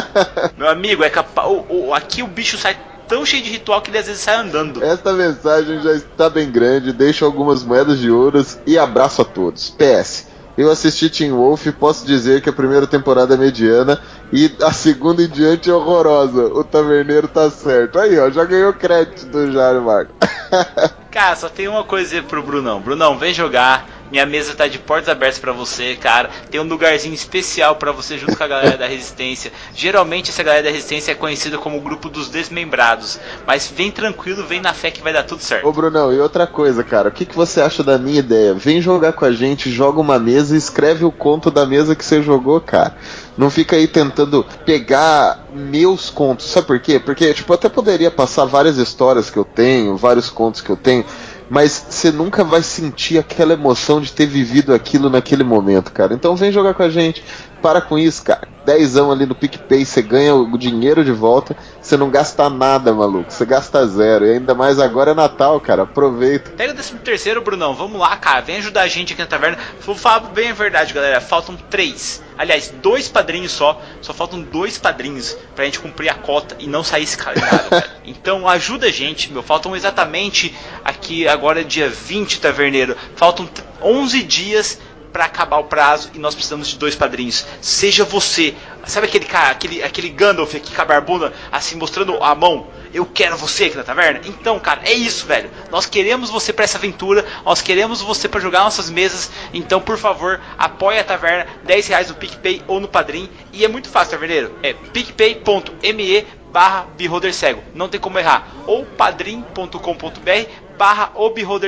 Meu 0.58 0.68
amigo, 0.68 1.02
é 1.02 1.10
capaz. 1.10 1.48
Aqui 1.94 2.22
o 2.22 2.28
bicho 2.28 2.58
sai 2.58 2.76
tão 3.08 3.26
cheio 3.26 3.42
de 3.42 3.52
ritual 3.52 3.82
que 3.82 3.90
ele 3.90 4.00
às 4.00 4.08
vezes 4.08 4.22
sai 4.22 4.36
andando. 4.36 4.84
Esta 4.84 5.14
mensagem 5.14 5.82
já 5.82 5.94
está 5.94 6.30
bem 6.30 6.52
grande, 6.52 6.92
deixo 6.92 7.24
algumas 7.24 7.64
moedas 7.64 8.00
de 8.00 8.12
ouros 8.12 8.58
e 8.68 8.78
abraço 8.78 9.22
a 9.22 9.26
todos. 9.26 9.70
PS. 9.70 10.29
Eu 10.60 10.70
assisti 10.70 11.10
Teen 11.10 11.32
Wolf 11.32 11.68
e 11.68 11.72
posso 11.72 12.06
dizer 12.06 12.42
que 12.42 12.50
a 12.50 12.54
primeira 12.54 12.86
temporada 12.86 13.34
é 13.34 13.38
mediana 13.38 13.98
e 14.30 14.52
a 14.62 14.74
segunda 14.74 15.24
em 15.24 15.30
diante 15.30 15.70
é 15.70 15.74
horrorosa. 15.74 16.48
O 16.48 16.66
taverneiro 16.66 17.30
tá 17.30 17.50
certo. 17.50 17.98
Aí, 17.98 18.20
ó, 18.20 18.30
já 18.30 18.44
ganhou 18.44 18.74
crédito 18.74 19.26
do 19.28 19.54
Jário 19.54 19.82
Marco. 19.82 20.12
Cara, 21.10 21.38
só 21.38 21.48
tem 21.48 21.70
uma 21.70 21.86
coisa 21.86 22.22
pro 22.24 22.44
Brunão. 22.44 22.82
Brunão, 22.82 23.18
vem 23.18 23.34
jogar 23.34 23.88
minha 24.12 24.26
mesa 24.26 24.56
tá 24.56 24.68
de 24.68 24.80
portas 24.80 25.10
abertas 25.10 25.40
para 25.40 25.52
você, 25.52 25.96
cara. 25.96 26.30
Tem 26.50 26.60
um 26.60 26.64
lugarzinho 26.64 27.14
especial 27.14 27.76
para 27.76 27.92
você 27.92 28.18
junto 28.18 28.36
com 28.36 28.44
a 28.44 28.48
galera 28.48 28.78
da 28.78 28.88
Resistência. 28.88 29.52
Geralmente 29.74 30.30
essa 30.30 30.44
galera 30.44 30.64
da 30.64 30.70
Resistência 30.70 31.12
é 31.12 31.16
conhecida 31.16 31.58
como 31.58 31.78
o 31.78 31.82
grupo 31.82 32.10
dos 32.10 32.30
desmembrados. 32.30 33.20
Mas 33.46 33.72
vem 33.74 33.92
tranquilo, 33.92 34.46
vem 34.46 34.62
na 34.62 34.74
fé 34.74 34.92
que 34.92 35.02
vai 35.02 35.14
dar 35.14 35.24
tudo 35.24 35.42
certo. 35.42 35.68
Ô 35.68 35.72
Brunão, 35.72 36.12
e 36.12 36.20
outra 36.20 36.48
coisa, 36.48 36.84
cara. 36.84 37.10
O 37.10 37.12
que, 37.12 37.26
que 37.26 37.36
você 37.36 37.62
acha 37.62 37.84
da 37.84 37.98
minha 37.98 38.20
ideia? 38.20 38.54
Vem 38.54 38.82
jogar 38.82 39.14
com 39.14 39.26
a 39.26 39.32
gente, 39.32 39.72
joga 39.72 40.00
uma 40.00 40.18
mesa 40.18 40.56
e 40.56 40.58
escreve 40.58 41.06
o 41.06 41.12
conto 41.12 41.52
da 41.52 41.66
mesa 41.66 41.96
que 41.96 42.04
você 42.04 42.22
jogou, 42.22 42.60
cara. 42.60 42.96
Não 43.38 43.50
fica 43.50 43.76
aí 43.76 43.88
tentando 43.88 44.46
pegar 44.66 45.46
meus 45.54 46.10
contos. 46.10 46.48
Sabe 46.48 46.68
por 46.68 46.80
quê? 46.80 47.00
Porque, 47.00 47.34
tipo, 47.34 47.54
eu 47.54 47.56
até 47.56 47.70
poderia 47.70 48.12
passar 48.12 48.46
várias 48.46 48.78
histórias 48.78 49.30
que 49.30 49.38
eu 49.38 49.46
tenho, 49.46 49.96
vários 49.96 50.30
contos 50.30 50.62
que 50.62 50.70
eu 50.70 50.76
tenho 50.76 51.06
mas 51.50 51.86
você 51.90 52.12
nunca 52.12 52.44
vai 52.44 52.62
sentir 52.62 53.18
aquela 53.18 53.54
emoção 53.54 54.00
de 54.00 54.14
ter 54.14 54.28
vivido 54.28 54.74
aquilo 54.74 55.10
naquele 55.10 55.44
momento, 55.44 55.92
cara. 55.92 56.14
Então 56.14 56.36
vem 56.36 56.52
jogar 56.52 56.74
com 56.74 56.84
a 56.84 56.90
gente. 56.90 57.24
Para 57.62 57.82
com 57.82 57.98
isso, 57.98 58.24
cara. 58.24 58.48
Dezão 58.66 59.12
ali 59.12 59.26
no 59.26 59.34
PicPay, 59.34 59.84
você 59.86 60.02
ganha 60.02 60.36
o 60.36 60.58
dinheiro 60.58 61.04
de 61.04 61.12
volta, 61.12 61.56
você 61.82 61.98
não 61.98 62.10
gasta 62.10 62.50
nada, 62.50 62.94
maluco. 62.94 63.32
Você 63.32 63.46
gasta 63.46 63.86
zero. 63.88 64.26
E 64.26 64.34
ainda 64.34 64.54
mais 64.54 64.80
agora 64.80 65.12
é 65.12 65.14
Natal, 65.14 65.60
cara. 65.60 65.84
Aproveita. 65.84 66.52
Pega 66.52 66.74
o 66.74 66.76
décimo 66.76 67.00
terceiro, 67.00 67.42
Brunão. 67.42 67.74
Vamos 67.74 68.00
lá, 68.00 68.16
cara. 68.18 68.42
Vem 68.42 68.58
ajudar 68.58 68.82
a 68.82 68.88
gente 68.88 69.14
aqui 69.14 69.22
na 69.22 69.28
taverna. 69.28 69.58
Vou 69.82 69.96
falar 69.96 70.20
bem 70.20 70.52
a 70.52 70.54
verdade, 70.54 70.94
galera. 70.94 71.20
Faltam 71.20 71.58
três. 71.70 72.22
Aliás, 72.38 72.74
dois 72.82 73.10
padrinhos 73.10 73.52
só. 73.52 73.82
Só 74.02 74.14
faltam 74.14 74.42
dois 74.42 74.78
padrinhos 74.78 75.36
pra 75.56 75.66
gente 75.66 75.80
cumprir 75.80 76.10
a 76.10 76.14
cota 76.14 76.56
e 76.60 76.68
não 76.68 76.84
sair 76.84 77.04
esse 77.04 77.18
calendário, 77.18 77.68
cara. 77.70 77.90
Então 78.06 78.48
ajuda 78.48 78.88
a 78.88 78.92
gente, 78.92 79.32
meu. 79.32 79.42
Faltam 79.44 79.76
exatamente 79.76 80.56
aqui, 80.84 81.28
agora 81.28 81.62
é 81.62 81.64
dia 81.64 81.90
20, 81.90 82.40
taverneiro. 82.40 82.96
Faltam 83.16 83.50
11 83.82 84.24
dias 84.24 84.80
para 85.12 85.26
acabar 85.26 85.58
o 85.58 85.64
prazo 85.64 86.12
e 86.14 86.20
nós 86.20 86.36
precisamos 86.36 86.68
de 86.68 86.78
dois 86.78 86.96
padrinhos. 86.96 87.46
Seja 87.62 88.04
você, 88.04 88.54
sabe 88.86 89.08
aquele 89.08 89.26
cara, 89.26 89.52
aquele, 89.52 89.84
aquele 89.84 90.10
Gandalf 90.10 90.56
aqui 90.56 90.74
com 90.74 90.82
a 90.82 90.86
barbuna, 90.86 91.34
assim, 91.52 91.76
mostrando 91.76 92.24
a 92.24 92.34
mão? 92.36 92.68
Eu 92.94 93.06
quero 93.06 93.38
você 93.38 93.66
aqui 93.66 93.78
na 93.78 93.84
taverna? 93.84 94.22
Então, 94.26 94.60
cara, 94.60 94.82
é 94.84 94.94
isso, 94.94 95.26
velho. 95.26 95.50
Nós 95.72 95.86
queremos 95.86 96.30
você 96.30 96.52
para 96.52 96.66
essa 96.66 96.78
aventura, 96.78 97.26
nós 97.46 97.62
queremos 97.62 98.02
você 98.02 98.28
para 98.28 98.40
jogar 98.40 98.62
nossas 98.62 98.90
mesas. 98.90 99.30
Então, 99.54 99.80
por 99.80 99.98
favor, 99.98 100.42
apoie 100.58 101.00
a 101.00 101.04
taverna, 101.04 101.46
10 101.64 101.88
reais 101.88 102.10
no 102.10 102.16
PicPay 102.16 102.64
ou 102.68 102.80
no 102.80 102.88
Padrim. 102.88 103.30
E 103.54 103.64
é 103.64 103.68
muito 103.68 103.90
fácil, 103.90 104.12
taverneiro. 104.12 104.56
É 104.64 104.74
picpay.me 104.74 106.26
barra 106.52 106.88
cego. 107.32 107.64
Não 107.74 107.88
tem 107.88 108.00
como 108.00 108.18
errar. 108.18 108.48
Ou 108.66 108.86
padrim.com.br 108.86 110.69
barra 110.80 111.12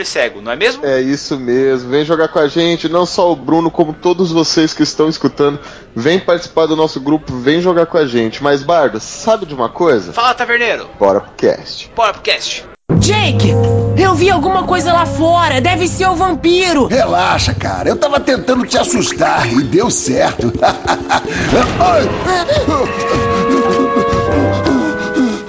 cego, 0.06 0.41
não 0.41 0.53
é 0.53 0.56
mesmo? 0.56 0.86
É 0.86 1.01
isso 1.01 1.38
mesmo. 1.38 1.89
Vem 1.89 2.06
jogar 2.06 2.30
com 2.30 2.39
a 2.39 2.48
gente, 2.48 2.88
não 2.88 3.06
só 3.06 3.30
o 3.30 3.36
Bruno, 3.36 3.70
como 3.70 3.91
todos 3.91 4.32
vocês 4.32 4.74
que 4.74 4.84
estão 4.84 5.10
escutando. 5.10 5.60
Vem 5.94 6.18
participar 6.18 6.65
do 6.65 6.77
nosso 6.77 7.01
grupo, 7.01 7.36
vem 7.36 7.60
jogar 7.60 7.88
com 7.88 7.98
a 7.98 8.06
gente. 8.06 8.41
Mas, 8.41 8.63
Bardo, 8.63 9.01
sabe 9.01 9.46
de 9.46 9.53
uma 9.53 9.68
coisa? 9.68 10.13
Fala, 10.13 10.34
taverneiro. 10.34 10.89
Bora 10.98 11.20
pro 11.20 11.34
cast. 11.34 11.91
Bora 11.94 12.13
pro 12.13 12.22
cast. 12.22 12.63
Jake, 13.00 13.50
eu 13.98 14.15
vi 14.15 14.30
alguma 14.30 14.63
coisa 14.63 14.94
lá 14.94 15.06
fora. 15.06 15.60
Deve 15.60 15.89
ser 15.89 16.08
o 16.08 16.15
vampiro. 16.15 16.86
Relaxa, 16.86 17.53
cara. 17.53 17.89
Eu 17.89 17.98
tava 17.98 18.18
tentando 18.20 18.65
te 18.65 18.77
assustar 18.77 19.51
e 19.51 19.62
deu 19.63 19.89
certo. 19.89 20.53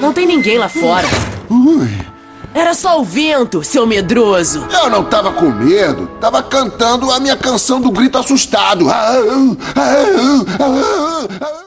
Não 0.00 0.12
tem 0.12 0.26
ninguém 0.26 0.58
lá 0.58 0.68
fora. 0.68 1.06
Ui. 1.48 2.11
Era 2.54 2.74
só 2.74 3.00
o 3.00 3.04
vento, 3.04 3.64
seu 3.64 3.86
medroso. 3.86 4.66
Eu 4.70 4.90
não 4.90 5.04
tava 5.04 5.32
com 5.32 5.50
medo. 5.50 6.06
Tava 6.20 6.42
cantando 6.42 7.10
a 7.10 7.18
minha 7.18 7.36
canção 7.36 7.80
do 7.80 7.90
grito 7.90 8.18
assustado. 8.18 8.86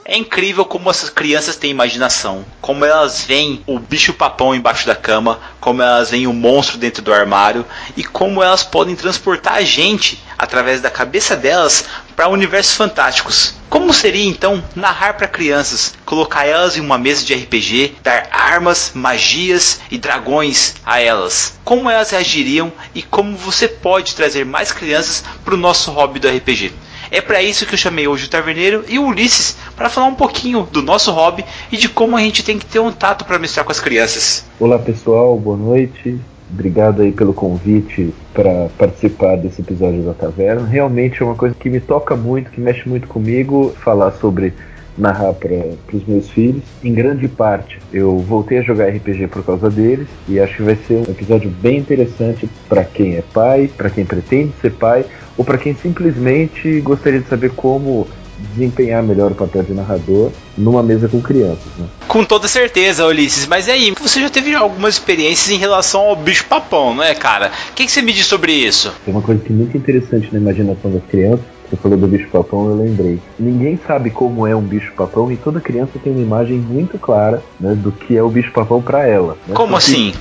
É 0.06 0.18
incrível 0.18 0.63
como 0.63 0.89
essas 0.89 1.10
crianças 1.10 1.56
têm 1.56 1.72
imaginação. 1.72 2.46
Como 2.62 2.86
elas 2.86 3.22
veem 3.22 3.63
o 3.65 3.80
bicho-papão 3.80 4.54
embaixo 4.54 4.86
da 4.86 4.96
cama, 4.96 5.39
como 5.60 5.82
elas 5.82 6.12
veem 6.12 6.27
o 6.27 6.34
monstro 6.34 6.77
dentro 6.77 7.01
do 7.01 7.12
armário 7.12 7.65
e 7.98 8.04
como 8.04 8.44
elas 8.44 8.63
podem 8.63 8.96
transportar 8.96 9.56
a 9.56 9.63
gente 9.63 10.24
através 10.38 10.82
da 10.82 10.92
cabeça 10.92 11.36
delas 11.36 11.86
para 12.15 12.29
universos 12.29 12.75
fantásticos. 12.75 13.55
Como 13.69 13.93
seria 13.93 14.25
então 14.25 14.63
narrar 14.75 15.15
para 15.15 15.27
crianças, 15.27 15.93
colocar 16.05 16.45
elas 16.45 16.77
em 16.77 16.81
uma 16.81 16.98
mesa 16.98 17.25
de 17.25 17.34
RPG, 17.34 17.95
dar 18.01 18.27
armas, 18.31 18.91
magias 18.95 19.81
e 19.91 19.98
dragões 19.98 20.75
a 20.86 21.00
elas? 21.00 21.60
Como 21.63 21.89
elas 21.89 22.12
reagiriam 22.12 22.72
e 22.93 23.01
como 23.01 23.36
você 23.36 23.67
pode 23.67 24.15
trazer 24.15 24.45
mais 24.45 24.72
crianças 24.72 25.24
para 25.43 25.53
o 25.53 25.57
nosso 25.57 25.91
hobby 25.91 26.19
do 26.19 26.29
RPG? 26.29 26.72
É 27.12 27.22
para 27.22 27.41
isso 27.41 27.65
que 27.65 27.74
eu 27.74 27.77
chamei 27.77 28.07
hoje 28.07 28.25
o 28.25 28.29
Taverneiro 28.29 28.84
e 28.88 28.98
o 28.98 29.05
Ulisses 29.05 29.55
para 29.75 29.89
falar 29.89 30.07
um 30.07 30.15
pouquinho 30.15 30.67
do 30.72 30.81
nosso 30.81 31.12
hobby 31.12 31.45
e 31.72 31.77
de 31.77 31.88
como 31.88 32.17
a 32.17 32.19
gente 32.19 32.43
tem 32.43 32.57
que 32.57 32.65
ter 32.65 32.79
um 32.79 32.91
tato 32.91 33.25
para 33.25 33.38
mestrar 33.38 33.65
com 33.65 33.72
as 33.72 33.79
crianças. 33.79 34.45
Olá 34.60 34.79
pessoal, 34.79 35.38
boa 35.38 35.57
noite. 35.57 36.19
Obrigado 36.52 37.02
aí 37.02 37.12
pelo 37.12 37.34
convite 37.34 38.14
para 38.34 38.70
participar 38.78 39.36
desse 39.38 39.62
episódio 39.62 40.04
da 40.04 40.14
Taverna. 40.14 40.66
Realmente 40.68 41.22
é 41.22 41.25
uma 41.25 41.36
coisa 41.36 41.56
que 41.56 41.70
me 41.70 41.80
toca 41.80 42.16
muito, 42.16 42.52
que 42.52 42.62
mexe 42.62 42.88
muito 42.88 43.08
comigo, 43.08 43.74
falar 43.84 44.12
sobre 44.12 44.54
narrar 44.98 45.34
para 45.34 45.52
os 45.94 46.06
meus 46.06 46.30
filhos. 46.30 46.64
Em 46.84 46.94
grande 46.94 47.28
parte, 47.28 47.80
eu 47.92 48.18
voltei 48.20 48.60
a 48.60 48.62
jogar 48.62 48.88
RPG 48.90 49.28
por 49.28 49.44
causa 49.44 49.70
deles 49.70 50.08
e 50.28 50.40
acho 50.40 50.58
que 50.58 50.64
vai 50.64 50.75
ser 50.75 50.96
um 50.96 51.12
episódio 51.12 51.50
bem 51.50 51.80
interessante 51.80 52.50
para 52.70 52.84
quem 52.84 53.16
é 53.16 53.24
pai, 53.34 53.70
para 53.75 53.90
quem 53.90 54.06
pretende 54.06 54.54
ser 54.62 54.72
pai 54.74 55.06
ou 55.38 55.44
para 55.44 55.58
quem 55.58 55.75
simplesmente 55.75 56.80
gostaria 56.82 57.20
de 57.20 57.28
saber 57.28 57.52
como 57.52 58.08
desempenhar 58.54 59.04
melhor 59.04 59.32
o 59.32 59.36
papel 59.36 59.63
de 59.63 59.74
narrador 59.74 60.32
numa 60.58 60.84
mesa 60.84 61.08
com 61.08 61.22
crianças. 61.22 61.65
Né? 61.77 61.86
Com 62.08 62.24
toda 62.24 62.48
certeza, 62.48 63.06
Ulisses. 63.06 63.48
Mas 63.48 63.68
aí, 63.70 63.94
você 64.00 64.22
já 64.22 64.30
teve 64.30 64.54
algumas 64.54 64.96
experiências 64.96 65.50
em 65.51 65.58
relação 65.58 66.01
ao 66.01 66.15
bicho-papão, 66.15 66.94
não 66.94 67.04
é, 67.04 67.13
cara? 67.13 67.51
O 67.72 67.74
que, 67.74 67.86
que 67.86 67.92
você 67.92 68.01
me 68.01 68.13
diz 68.13 68.25
sobre 68.25 68.51
isso? 68.51 68.94
Tem 69.04 69.13
uma 69.13 69.22
coisa 69.22 69.42
que 69.42 69.51
é 69.51 69.56
muito 69.56 69.75
interessante 69.77 70.30
na 70.32 70.39
imaginação 70.39 70.92
das 70.92 71.04
crianças. 71.06 71.56
Você 71.70 71.75
falou 71.77 71.98
do 71.98 72.08
bicho-papão, 72.08 72.70
eu 72.70 72.75
lembrei. 72.75 73.20
Ninguém 73.39 73.80
sabe 73.88 74.12
como 74.12 74.46
é 74.46 74.56
um 74.56 74.62
bicho-papão 74.62 75.32
e 75.32 75.38
toda 75.38 75.60
criança 75.60 75.94
tem 76.04 76.13
uma 76.13 76.22
imagem 76.22 76.58
muito 76.58 77.00
clara 77.00 77.42
né, 77.60 77.74
do 77.74 77.92
que 77.92 78.15
é 78.15 78.22
o 78.22 78.30
bicho-papão 78.30 78.82
para 78.82 79.08
ela. 79.08 79.36
Né? 79.48 79.56
Como 79.56 79.74
Porque 79.74 79.86
assim? 79.86 80.13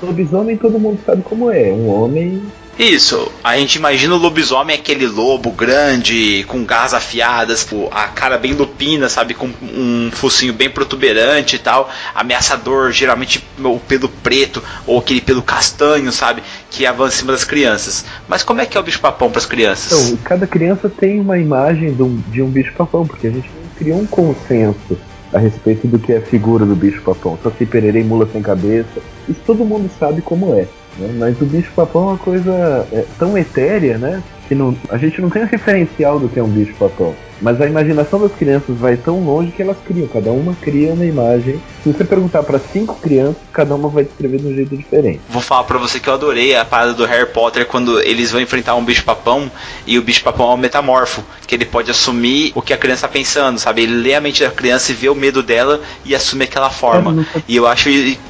Lobisomem 0.00 0.56
todo 0.56 0.78
mundo 0.78 1.00
sabe 1.04 1.22
como 1.22 1.50
é. 1.50 1.72
Um 1.72 1.88
homem 1.88 2.40
isso, 2.78 3.30
a 3.44 3.56
gente 3.58 3.76
imagina 3.76 4.14
o 4.14 4.18
lobisomem 4.18 4.74
aquele 4.74 5.06
lobo 5.06 5.50
grande, 5.50 6.44
com 6.48 6.64
garras 6.64 6.94
afiadas, 6.94 7.66
a 7.90 8.08
cara 8.08 8.38
bem 8.38 8.52
lupina, 8.52 9.08
sabe, 9.08 9.34
com 9.34 9.50
um 9.62 10.10
focinho 10.10 10.54
bem 10.54 10.70
protuberante 10.70 11.56
e 11.56 11.58
tal, 11.58 11.90
ameaçador, 12.14 12.90
geralmente 12.90 13.44
o 13.62 13.78
pelo 13.78 14.08
preto 14.08 14.62
ou 14.86 14.98
aquele 14.98 15.20
pelo 15.20 15.42
castanho, 15.42 16.10
sabe, 16.10 16.42
que 16.70 16.86
avança 16.86 17.16
em 17.16 17.18
cima 17.20 17.32
das 17.32 17.44
crianças. 17.44 18.06
Mas 18.26 18.42
como 18.42 18.60
é 18.60 18.66
que 18.66 18.76
é 18.76 18.80
o 18.80 18.82
bicho-papão 18.82 19.30
para 19.30 19.38
as 19.38 19.46
crianças? 19.46 20.08
Então, 20.08 20.18
cada 20.24 20.46
criança 20.46 20.88
tem 20.88 21.20
uma 21.20 21.38
imagem 21.38 21.92
de 21.92 22.02
um, 22.02 22.22
um 22.38 22.50
bicho-papão, 22.50 23.06
porque 23.06 23.26
a 23.26 23.30
gente 23.30 23.50
criou 23.76 24.00
um 24.00 24.06
consenso 24.06 24.98
a 25.32 25.38
respeito 25.38 25.86
do 25.86 25.98
que 25.98 26.12
é 26.12 26.18
a 26.18 26.22
figura 26.22 26.64
do 26.64 26.74
bicho-papão. 26.74 27.38
Só 27.42 27.50
se 27.50 27.66
pererei 27.66 28.02
mula 28.02 28.28
sem 28.32 28.42
cabeça. 28.42 29.00
Isso 29.28 29.40
todo 29.46 29.64
mundo 29.64 29.90
sabe 29.98 30.20
como 30.20 30.54
é. 30.54 30.66
Né? 30.98 31.12
Mas 31.18 31.40
o 31.40 31.46
bicho-papão 31.46 32.02
é 32.02 32.06
uma 32.12 32.18
coisa 32.18 32.86
é, 32.92 33.04
tão 33.18 33.36
etérea, 33.36 33.98
né? 33.98 34.22
Que 34.52 34.58
não, 34.58 34.76
a 34.90 34.98
gente 34.98 35.18
não 35.18 35.30
tem 35.30 35.44
um 35.44 35.46
referencial 35.46 36.20
do 36.20 36.28
que 36.28 36.38
é 36.38 36.42
um 36.42 36.48
bicho-papão. 36.48 37.14
Mas 37.40 37.58
a 37.60 37.66
imaginação 37.66 38.20
das 38.20 38.32
crianças 38.32 38.76
vai 38.76 38.96
tão 38.96 39.24
longe 39.24 39.50
que 39.50 39.62
elas 39.62 39.78
criam, 39.84 40.06
cada 40.06 40.30
uma 40.30 40.54
cria 40.54 40.92
uma 40.92 41.04
imagem. 41.06 41.60
Se 41.82 41.92
você 41.92 42.04
perguntar 42.04 42.44
para 42.44 42.60
cinco 42.60 42.94
crianças, 42.94 43.38
cada 43.52 43.74
uma 43.74 43.88
vai 43.88 44.04
descrever 44.04 44.38
de 44.38 44.46
um 44.46 44.54
jeito 44.54 44.76
diferente. 44.76 45.20
Vou 45.28 45.42
falar 45.42 45.64
para 45.64 45.78
você 45.78 45.98
que 45.98 46.08
eu 46.08 46.14
adorei 46.14 46.54
a 46.54 46.64
parada 46.64 46.92
do 46.92 47.04
Harry 47.04 47.26
Potter 47.26 47.66
quando 47.66 48.00
eles 48.00 48.30
vão 48.30 48.40
enfrentar 48.40 48.76
um 48.76 48.84
bicho-papão 48.84 49.50
e 49.84 49.98
o 49.98 50.02
bicho-papão 50.02 50.52
é 50.52 50.54
um 50.54 50.58
metamorfo, 50.58 51.24
que 51.44 51.56
ele 51.56 51.64
pode 51.64 51.90
assumir 51.90 52.52
o 52.54 52.62
que 52.62 52.72
a 52.72 52.76
criança 52.76 53.06
está 53.06 53.08
pensando, 53.08 53.58
sabe? 53.58 53.82
Ele 53.82 53.94
lê 53.94 54.14
a 54.14 54.20
mente 54.20 54.44
da 54.44 54.50
criança 54.50 54.92
e 54.92 54.94
vê 54.94 55.08
o 55.08 55.14
medo 55.14 55.42
dela 55.42 55.80
e 56.04 56.14
assume 56.14 56.44
aquela 56.44 56.70
forma. 56.70 57.26
É, 57.34 57.40
e 57.48 57.56
eu 57.56 57.66
acho 57.66 57.88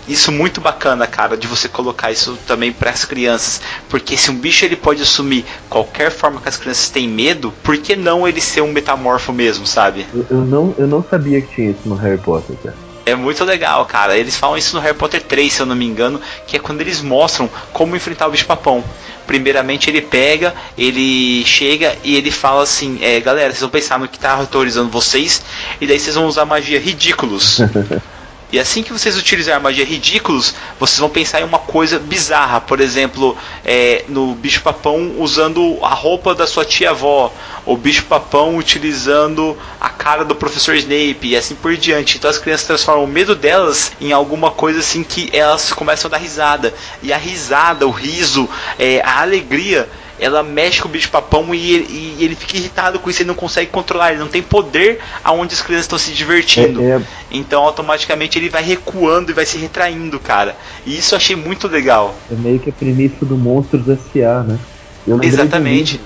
isso 0.08 0.32
muito 0.32 0.60
bacana, 0.60 1.06
cara, 1.06 1.36
de 1.36 1.46
você 1.46 1.68
colocar 1.68 2.10
isso 2.10 2.38
também 2.46 2.72
para 2.72 2.90
as 2.90 3.04
crianças, 3.04 3.60
porque 3.90 4.16
se 4.16 4.30
um 4.30 4.34
bicho 4.34 4.64
ele 4.64 4.76
pode 4.76 5.02
assumir 5.02 5.44
qualquer 5.68 6.10
forma 6.12 6.40
que 6.40 6.48
as 6.48 6.56
crianças 6.56 6.88
têm 6.90 7.08
medo, 7.08 7.52
por 7.62 7.76
que 7.76 7.96
não 7.96 8.26
ele 8.26 8.40
ser 8.40 8.60
um 8.60 8.72
metamorfo 8.72 9.32
mesmo, 9.32 9.66
sabe? 9.66 10.06
Eu, 10.14 10.26
eu, 10.30 10.38
não, 10.38 10.74
eu 10.78 10.86
não 10.86 11.02
sabia 11.02 11.40
que 11.40 11.54
tinha 11.54 11.70
isso 11.70 11.88
no 11.88 11.94
Harry 11.96 12.18
Potter, 12.18 12.56
cara. 12.62 12.76
É 13.04 13.14
muito 13.16 13.44
legal, 13.44 13.84
cara. 13.84 14.16
Eles 14.16 14.36
falam 14.36 14.56
isso 14.56 14.76
no 14.76 14.82
Harry 14.82 14.96
Potter 14.96 15.20
3, 15.20 15.52
se 15.52 15.60
eu 15.60 15.66
não 15.66 15.74
me 15.74 15.84
engano, 15.84 16.20
que 16.46 16.56
é 16.56 16.60
quando 16.60 16.80
eles 16.80 17.00
mostram 17.00 17.50
como 17.72 17.96
enfrentar 17.96 18.28
o 18.28 18.30
bicho-papão. 18.30 18.84
Primeiramente 19.26 19.90
ele 19.90 20.00
pega, 20.00 20.54
ele 20.78 21.44
chega 21.44 21.96
e 22.04 22.14
ele 22.16 22.30
fala 22.30 22.62
assim: 22.62 22.98
é, 23.02 23.20
galera, 23.20 23.50
vocês 23.50 23.60
vão 23.60 23.70
pensar 23.70 23.98
no 23.98 24.06
que 24.06 24.18
tá 24.18 24.32
autorizando 24.34 24.90
vocês, 24.90 25.42
e 25.80 25.86
daí 25.86 25.98
vocês 25.98 26.14
vão 26.14 26.26
usar 26.26 26.44
magia 26.44 26.78
ridículos. 26.78 27.60
E 28.52 28.58
assim 28.58 28.82
que 28.82 28.92
vocês 28.92 29.16
utilizarem 29.16 29.62
magia 29.62 29.82
ridículos, 29.82 30.54
vocês 30.78 30.98
vão 30.98 31.08
pensar 31.08 31.40
em 31.40 31.44
uma 31.44 31.58
coisa 31.58 31.98
bizarra. 31.98 32.60
Por 32.60 32.82
exemplo, 32.82 33.34
é, 33.64 34.04
no 34.08 34.34
bicho-papão 34.34 35.14
usando 35.18 35.78
a 35.82 35.94
roupa 35.94 36.34
da 36.34 36.46
sua 36.46 36.62
tia-avó. 36.62 37.32
O 37.64 37.78
bicho-papão 37.78 38.58
utilizando 38.58 39.56
a 39.80 39.88
cara 39.88 40.22
do 40.22 40.34
professor 40.34 40.74
Snape 40.74 41.28
e 41.28 41.36
assim 41.36 41.54
por 41.54 41.74
diante. 41.78 42.18
Então 42.18 42.28
as 42.28 42.36
crianças 42.36 42.66
transformam 42.66 43.04
o 43.04 43.08
medo 43.08 43.34
delas 43.34 43.92
em 43.98 44.12
alguma 44.12 44.50
coisa 44.50 44.80
assim 44.80 45.02
que 45.02 45.30
elas 45.32 45.72
começam 45.72 46.10
a 46.10 46.12
dar 46.12 46.18
risada. 46.18 46.74
E 47.02 47.10
a 47.10 47.16
risada, 47.16 47.86
o 47.86 47.90
riso, 47.90 48.46
é, 48.78 49.00
a 49.00 49.22
alegria 49.22 49.88
ela 50.22 50.42
mexe 50.42 50.80
com 50.80 50.88
o 50.88 50.90
bicho 50.90 51.10
papão 51.10 51.52
e 51.52 51.74
ele, 51.74 51.86
e 51.90 52.24
ele 52.24 52.36
fica 52.36 52.56
irritado 52.56 53.00
com 53.00 53.10
isso, 53.10 53.22
ele 53.22 53.28
não 53.28 53.34
consegue 53.34 53.70
controlar, 53.70 54.12
ele 54.12 54.20
não 54.20 54.28
tem 54.28 54.40
poder 54.40 55.00
aonde 55.24 55.52
as 55.52 55.60
crianças 55.60 55.86
estão 55.86 55.98
se 55.98 56.12
divertindo. 56.12 56.80
É, 56.80 56.96
é... 56.96 57.02
Então 57.30 57.64
automaticamente 57.64 58.38
ele 58.38 58.48
vai 58.48 58.62
recuando 58.62 59.32
e 59.32 59.34
vai 59.34 59.44
se 59.44 59.58
retraindo, 59.58 60.20
cara. 60.20 60.54
E 60.86 60.96
isso 60.96 61.14
eu 61.14 61.16
achei 61.16 61.34
muito 61.34 61.66
legal. 61.66 62.14
É 62.30 62.36
meio 62.36 62.60
que 62.60 62.70
a 62.70 62.72
premissa 62.72 63.26
do 63.26 63.36
Monstros 63.36 63.88
S.A., 63.88 64.44
né? 64.44 64.58
Eu 65.04 65.20
Exatamente. 65.20 66.00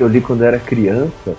Eu 0.00 0.08
li 0.08 0.22
quando 0.22 0.44
era 0.44 0.58
criança, 0.58 1.36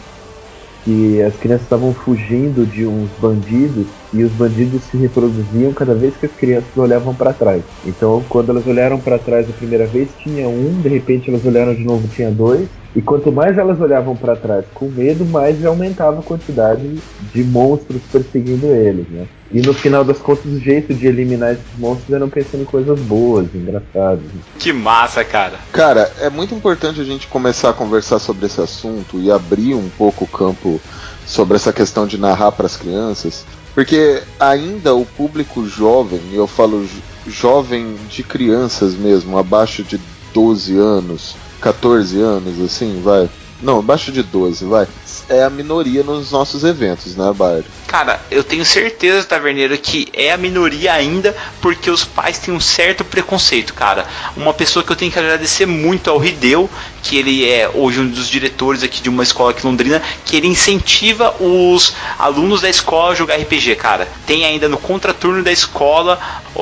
que 0.89 1.21
as 1.21 1.37
crianças 1.37 1.65
estavam 1.65 1.93
fugindo 1.93 2.65
de 2.65 2.83
uns 2.87 3.11
bandidos 3.19 3.87
e 4.11 4.23
os 4.23 4.33
bandidos 4.33 4.85
se 4.85 4.97
reproduziam 4.97 5.71
cada 5.71 5.93
vez 5.93 6.17
que 6.17 6.25
as 6.25 6.33
crianças 6.33 6.75
olhavam 6.75 7.15
para 7.15 7.31
trás. 7.31 7.63
Então, 7.85 8.25
quando 8.27 8.49
elas 8.49 8.65
olharam 8.65 8.99
para 8.99 9.19
trás 9.19 9.47
a 9.47 9.53
primeira 9.53 9.87
vez, 9.87 10.15
tinha 10.15 10.49
um, 10.49 10.81
de 10.81 10.89
repente 10.89 11.29
elas 11.29 11.45
olharam 11.45 11.75
de 11.75 11.83
novo, 11.83 12.07
tinha 12.07 12.31
dois, 12.31 12.69
E 12.95 13.03
quanto 13.03 13.31
mais 13.31 13.55
elas 13.57 13.79
olhavam 13.79 14.17
para 14.17 14.35
trás 14.35 14.65
com 14.73 14.89
medo, 14.89 15.25
mais 15.25 15.63
aumentava 15.63 16.21
a 16.21 16.23
quantidade 16.23 17.03
de 17.19 17.43
monstros 17.43 18.07
perseguindo 18.07 18.73
eles, 18.73 19.07
né? 19.09 19.29
E 19.51 19.61
no 19.61 19.73
final 19.73 20.03
das 20.03 20.19
contas, 20.19 20.45
o 20.45 20.59
jeito 20.59 20.93
de 20.93 21.07
eliminar 21.07 21.53
esses 21.53 21.65
monstros 21.77 22.13
eram 22.13 22.29
pensando 22.29 22.61
em 22.61 22.65
coisas 22.65 22.99
boas, 22.99 23.47
engraçadas. 23.53 24.25
Que 24.59 24.71
massa, 24.71 25.23
cara. 25.23 25.57
Cara, 25.71 26.11
é 26.19 26.29
muito 26.29 26.53
importante 26.53 27.01
a 27.01 27.03
gente 27.03 27.27
começar 27.27 27.71
a 27.71 27.73
conversar 27.73 28.19
sobre 28.19 28.45
esse 28.45 28.61
assunto 28.61 29.19
e 29.19 29.31
abrir 29.31 29.73
um 29.73 29.89
pouco 29.89 30.25
o 30.25 30.27
campo 30.27 30.79
sobre 31.25 31.55
essa 31.55 31.73
questão 31.73 32.05
de 32.05 32.17
narrar 32.17 32.51
para 32.51 32.65
as 32.65 32.77
crianças, 32.77 33.45
porque 33.73 34.21
ainda 34.39 34.95
o 34.95 35.05
público 35.05 35.67
jovem, 35.67 36.19
e 36.31 36.35
eu 36.35 36.47
falo 36.47 36.87
jovem 37.27 37.95
de 38.09 38.23
crianças 38.23 38.95
mesmo, 38.95 39.37
abaixo 39.37 39.83
de 39.83 39.99
12 40.33 40.77
anos, 40.77 41.35
14 41.61 42.19
anos, 42.19 42.59
assim, 42.61 43.01
vai. 43.03 43.29
Não, 43.61 43.79
abaixo 43.79 44.11
de 44.11 44.23
12, 44.23 44.65
vai. 44.65 44.87
É 45.27 45.43
a 45.43 45.49
minoria 45.49 46.03
nos 46.03 46.31
nossos 46.31 46.63
eventos, 46.63 47.15
né, 47.15 47.31
Bard? 47.35 47.65
Cara, 47.87 48.21
eu 48.29 48.43
tenho 48.43 48.63
certeza, 48.63 49.25
Taverneiro, 49.25 49.77
que 49.77 50.07
é 50.13 50.31
a 50.31 50.37
minoria 50.37 50.93
ainda, 50.93 51.35
porque 51.59 51.89
os 51.89 52.05
pais 52.05 52.37
têm 52.37 52.53
um 52.53 52.59
certo 52.59 53.03
preconceito, 53.03 53.73
cara. 53.73 54.05
Uma 54.37 54.53
pessoa 54.53 54.83
que 54.83 54.91
eu 54.91 54.95
tenho 54.95 55.11
que 55.11 55.17
agradecer 55.17 55.65
muito 55.65 56.09
ao 56.09 56.17
Rideu, 56.17 56.69
que 57.01 57.17
ele 57.17 57.49
é 57.49 57.69
hoje 57.73 57.99
um 57.99 58.07
dos 58.07 58.29
diretores 58.29 58.83
aqui 58.83 59.01
de 59.01 59.09
uma 59.09 59.23
escola 59.23 59.51
aqui 59.51 59.65
Londrina, 59.65 60.01
que 60.23 60.35
ele 60.35 60.47
incentiva 60.47 61.35
os 61.39 61.95
alunos 62.17 62.61
da 62.61 62.69
escola 62.69 63.11
a 63.11 63.15
jogar 63.15 63.37
RPG, 63.37 63.75
cara. 63.75 64.07
Tem 64.25 64.45
ainda 64.45 64.69
no 64.69 64.77
contraturno 64.77 65.43
da 65.43 65.51
escola 65.51 66.19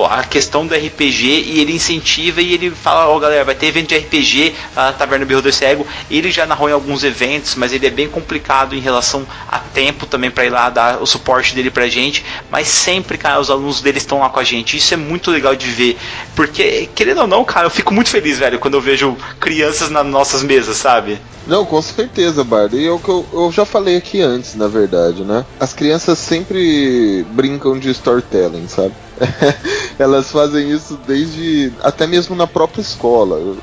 a 0.10 0.24
questão 0.24 0.66
do 0.66 0.74
RPG 0.74 1.26
e 1.26 1.60
ele 1.60 1.74
incentiva 1.74 2.42
e 2.42 2.54
ele 2.54 2.72
fala, 2.72 3.08
ó 3.08 3.16
oh, 3.16 3.20
galera, 3.20 3.44
vai 3.44 3.56
ter 3.56 3.68
evento 3.68 3.90
de 3.90 3.98
RPG, 3.98 4.56
a 4.76 4.92
Taverna 4.94 5.26
Berro 5.26 5.42
do 5.42 5.52
Cego. 5.52 5.86
Ele 6.10 6.32
já 6.32 6.46
narrou 6.46 6.70
em 6.70 6.74
alguns 6.74 7.04
eventos, 7.04 7.56
mas 7.56 7.74
ele 7.74 7.88
é 7.88 7.90
bem 7.90 8.08
complicado 8.08 8.47
em 8.76 8.80
relação 8.80 9.26
a 9.48 9.60
tempo 9.60 10.06
também 10.06 10.32
para 10.32 10.46
ir 10.46 10.50
lá 10.50 10.70
dar 10.70 11.02
o 11.02 11.06
suporte 11.06 11.54
dele 11.54 11.70
pra 11.70 11.88
gente, 11.88 12.24
mas 12.50 12.68
sempre, 12.68 13.18
cara, 13.18 13.40
os 13.40 13.50
alunos 13.50 13.82
dele 13.82 13.98
estão 13.98 14.20
lá 14.20 14.30
com 14.30 14.40
a 14.40 14.44
gente. 14.44 14.78
Isso 14.78 14.94
é 14.94 14.98
muito 14.98 15.30
legal 15.32 15.56
de 15.56 15.68
ver, 15.68 15.98
porque, 16.36 16.90
querendo 16.96 17.22
ou 17.22 17.28
não, 17.28 17.44
cara, 17.44 17.68
eu 17.68 17.72
fico 17.72 17.94
muito 17.94 18.10
feliz, 18.10 18.40
velho, 18.40 18.60
quando 18.60 18.76
eu 18.76 18.82
vejo 18.82 19.18
crianças 19.40 19.90
nas 19.90 20.06
nossas 20.06 20.44
mesas, 20.44 20.78
sabe? 20.78 21.20
Não, 21.48 21.66
com 21.66 21.82
certeza, 21.82 22.44
Bard. 22.44 22.76
E 22.76 22.88
é 22.88 22.98
que 22.98 23.10
eu, 23.10 23.26
eu, 23.32 23.52
já 23.52 23.66
falei 23.66 23.96
aqui 23.96 24.22
antes, 24.22 24.56
na 24.56 24.68
verdade, 24.68 25.24
né? 25.24 25.46
As 25.60 25.74
crianças 25.74 26.20
sempre 26.20 27.26
brincam 27.32 27.80
de 27.80 27.90
storytelling, 27.90 28.68
sabe? 28.68 28.94
Elas 29.98 30.32
fazem 30.32 30.72
isso 30.72 31.00
desde. 31.08 31.72
até 31.82 32.06
mesmo 32.06 32.36
na 32.36 32.48
própria 32.48 32.82
escola. 32.82 33.56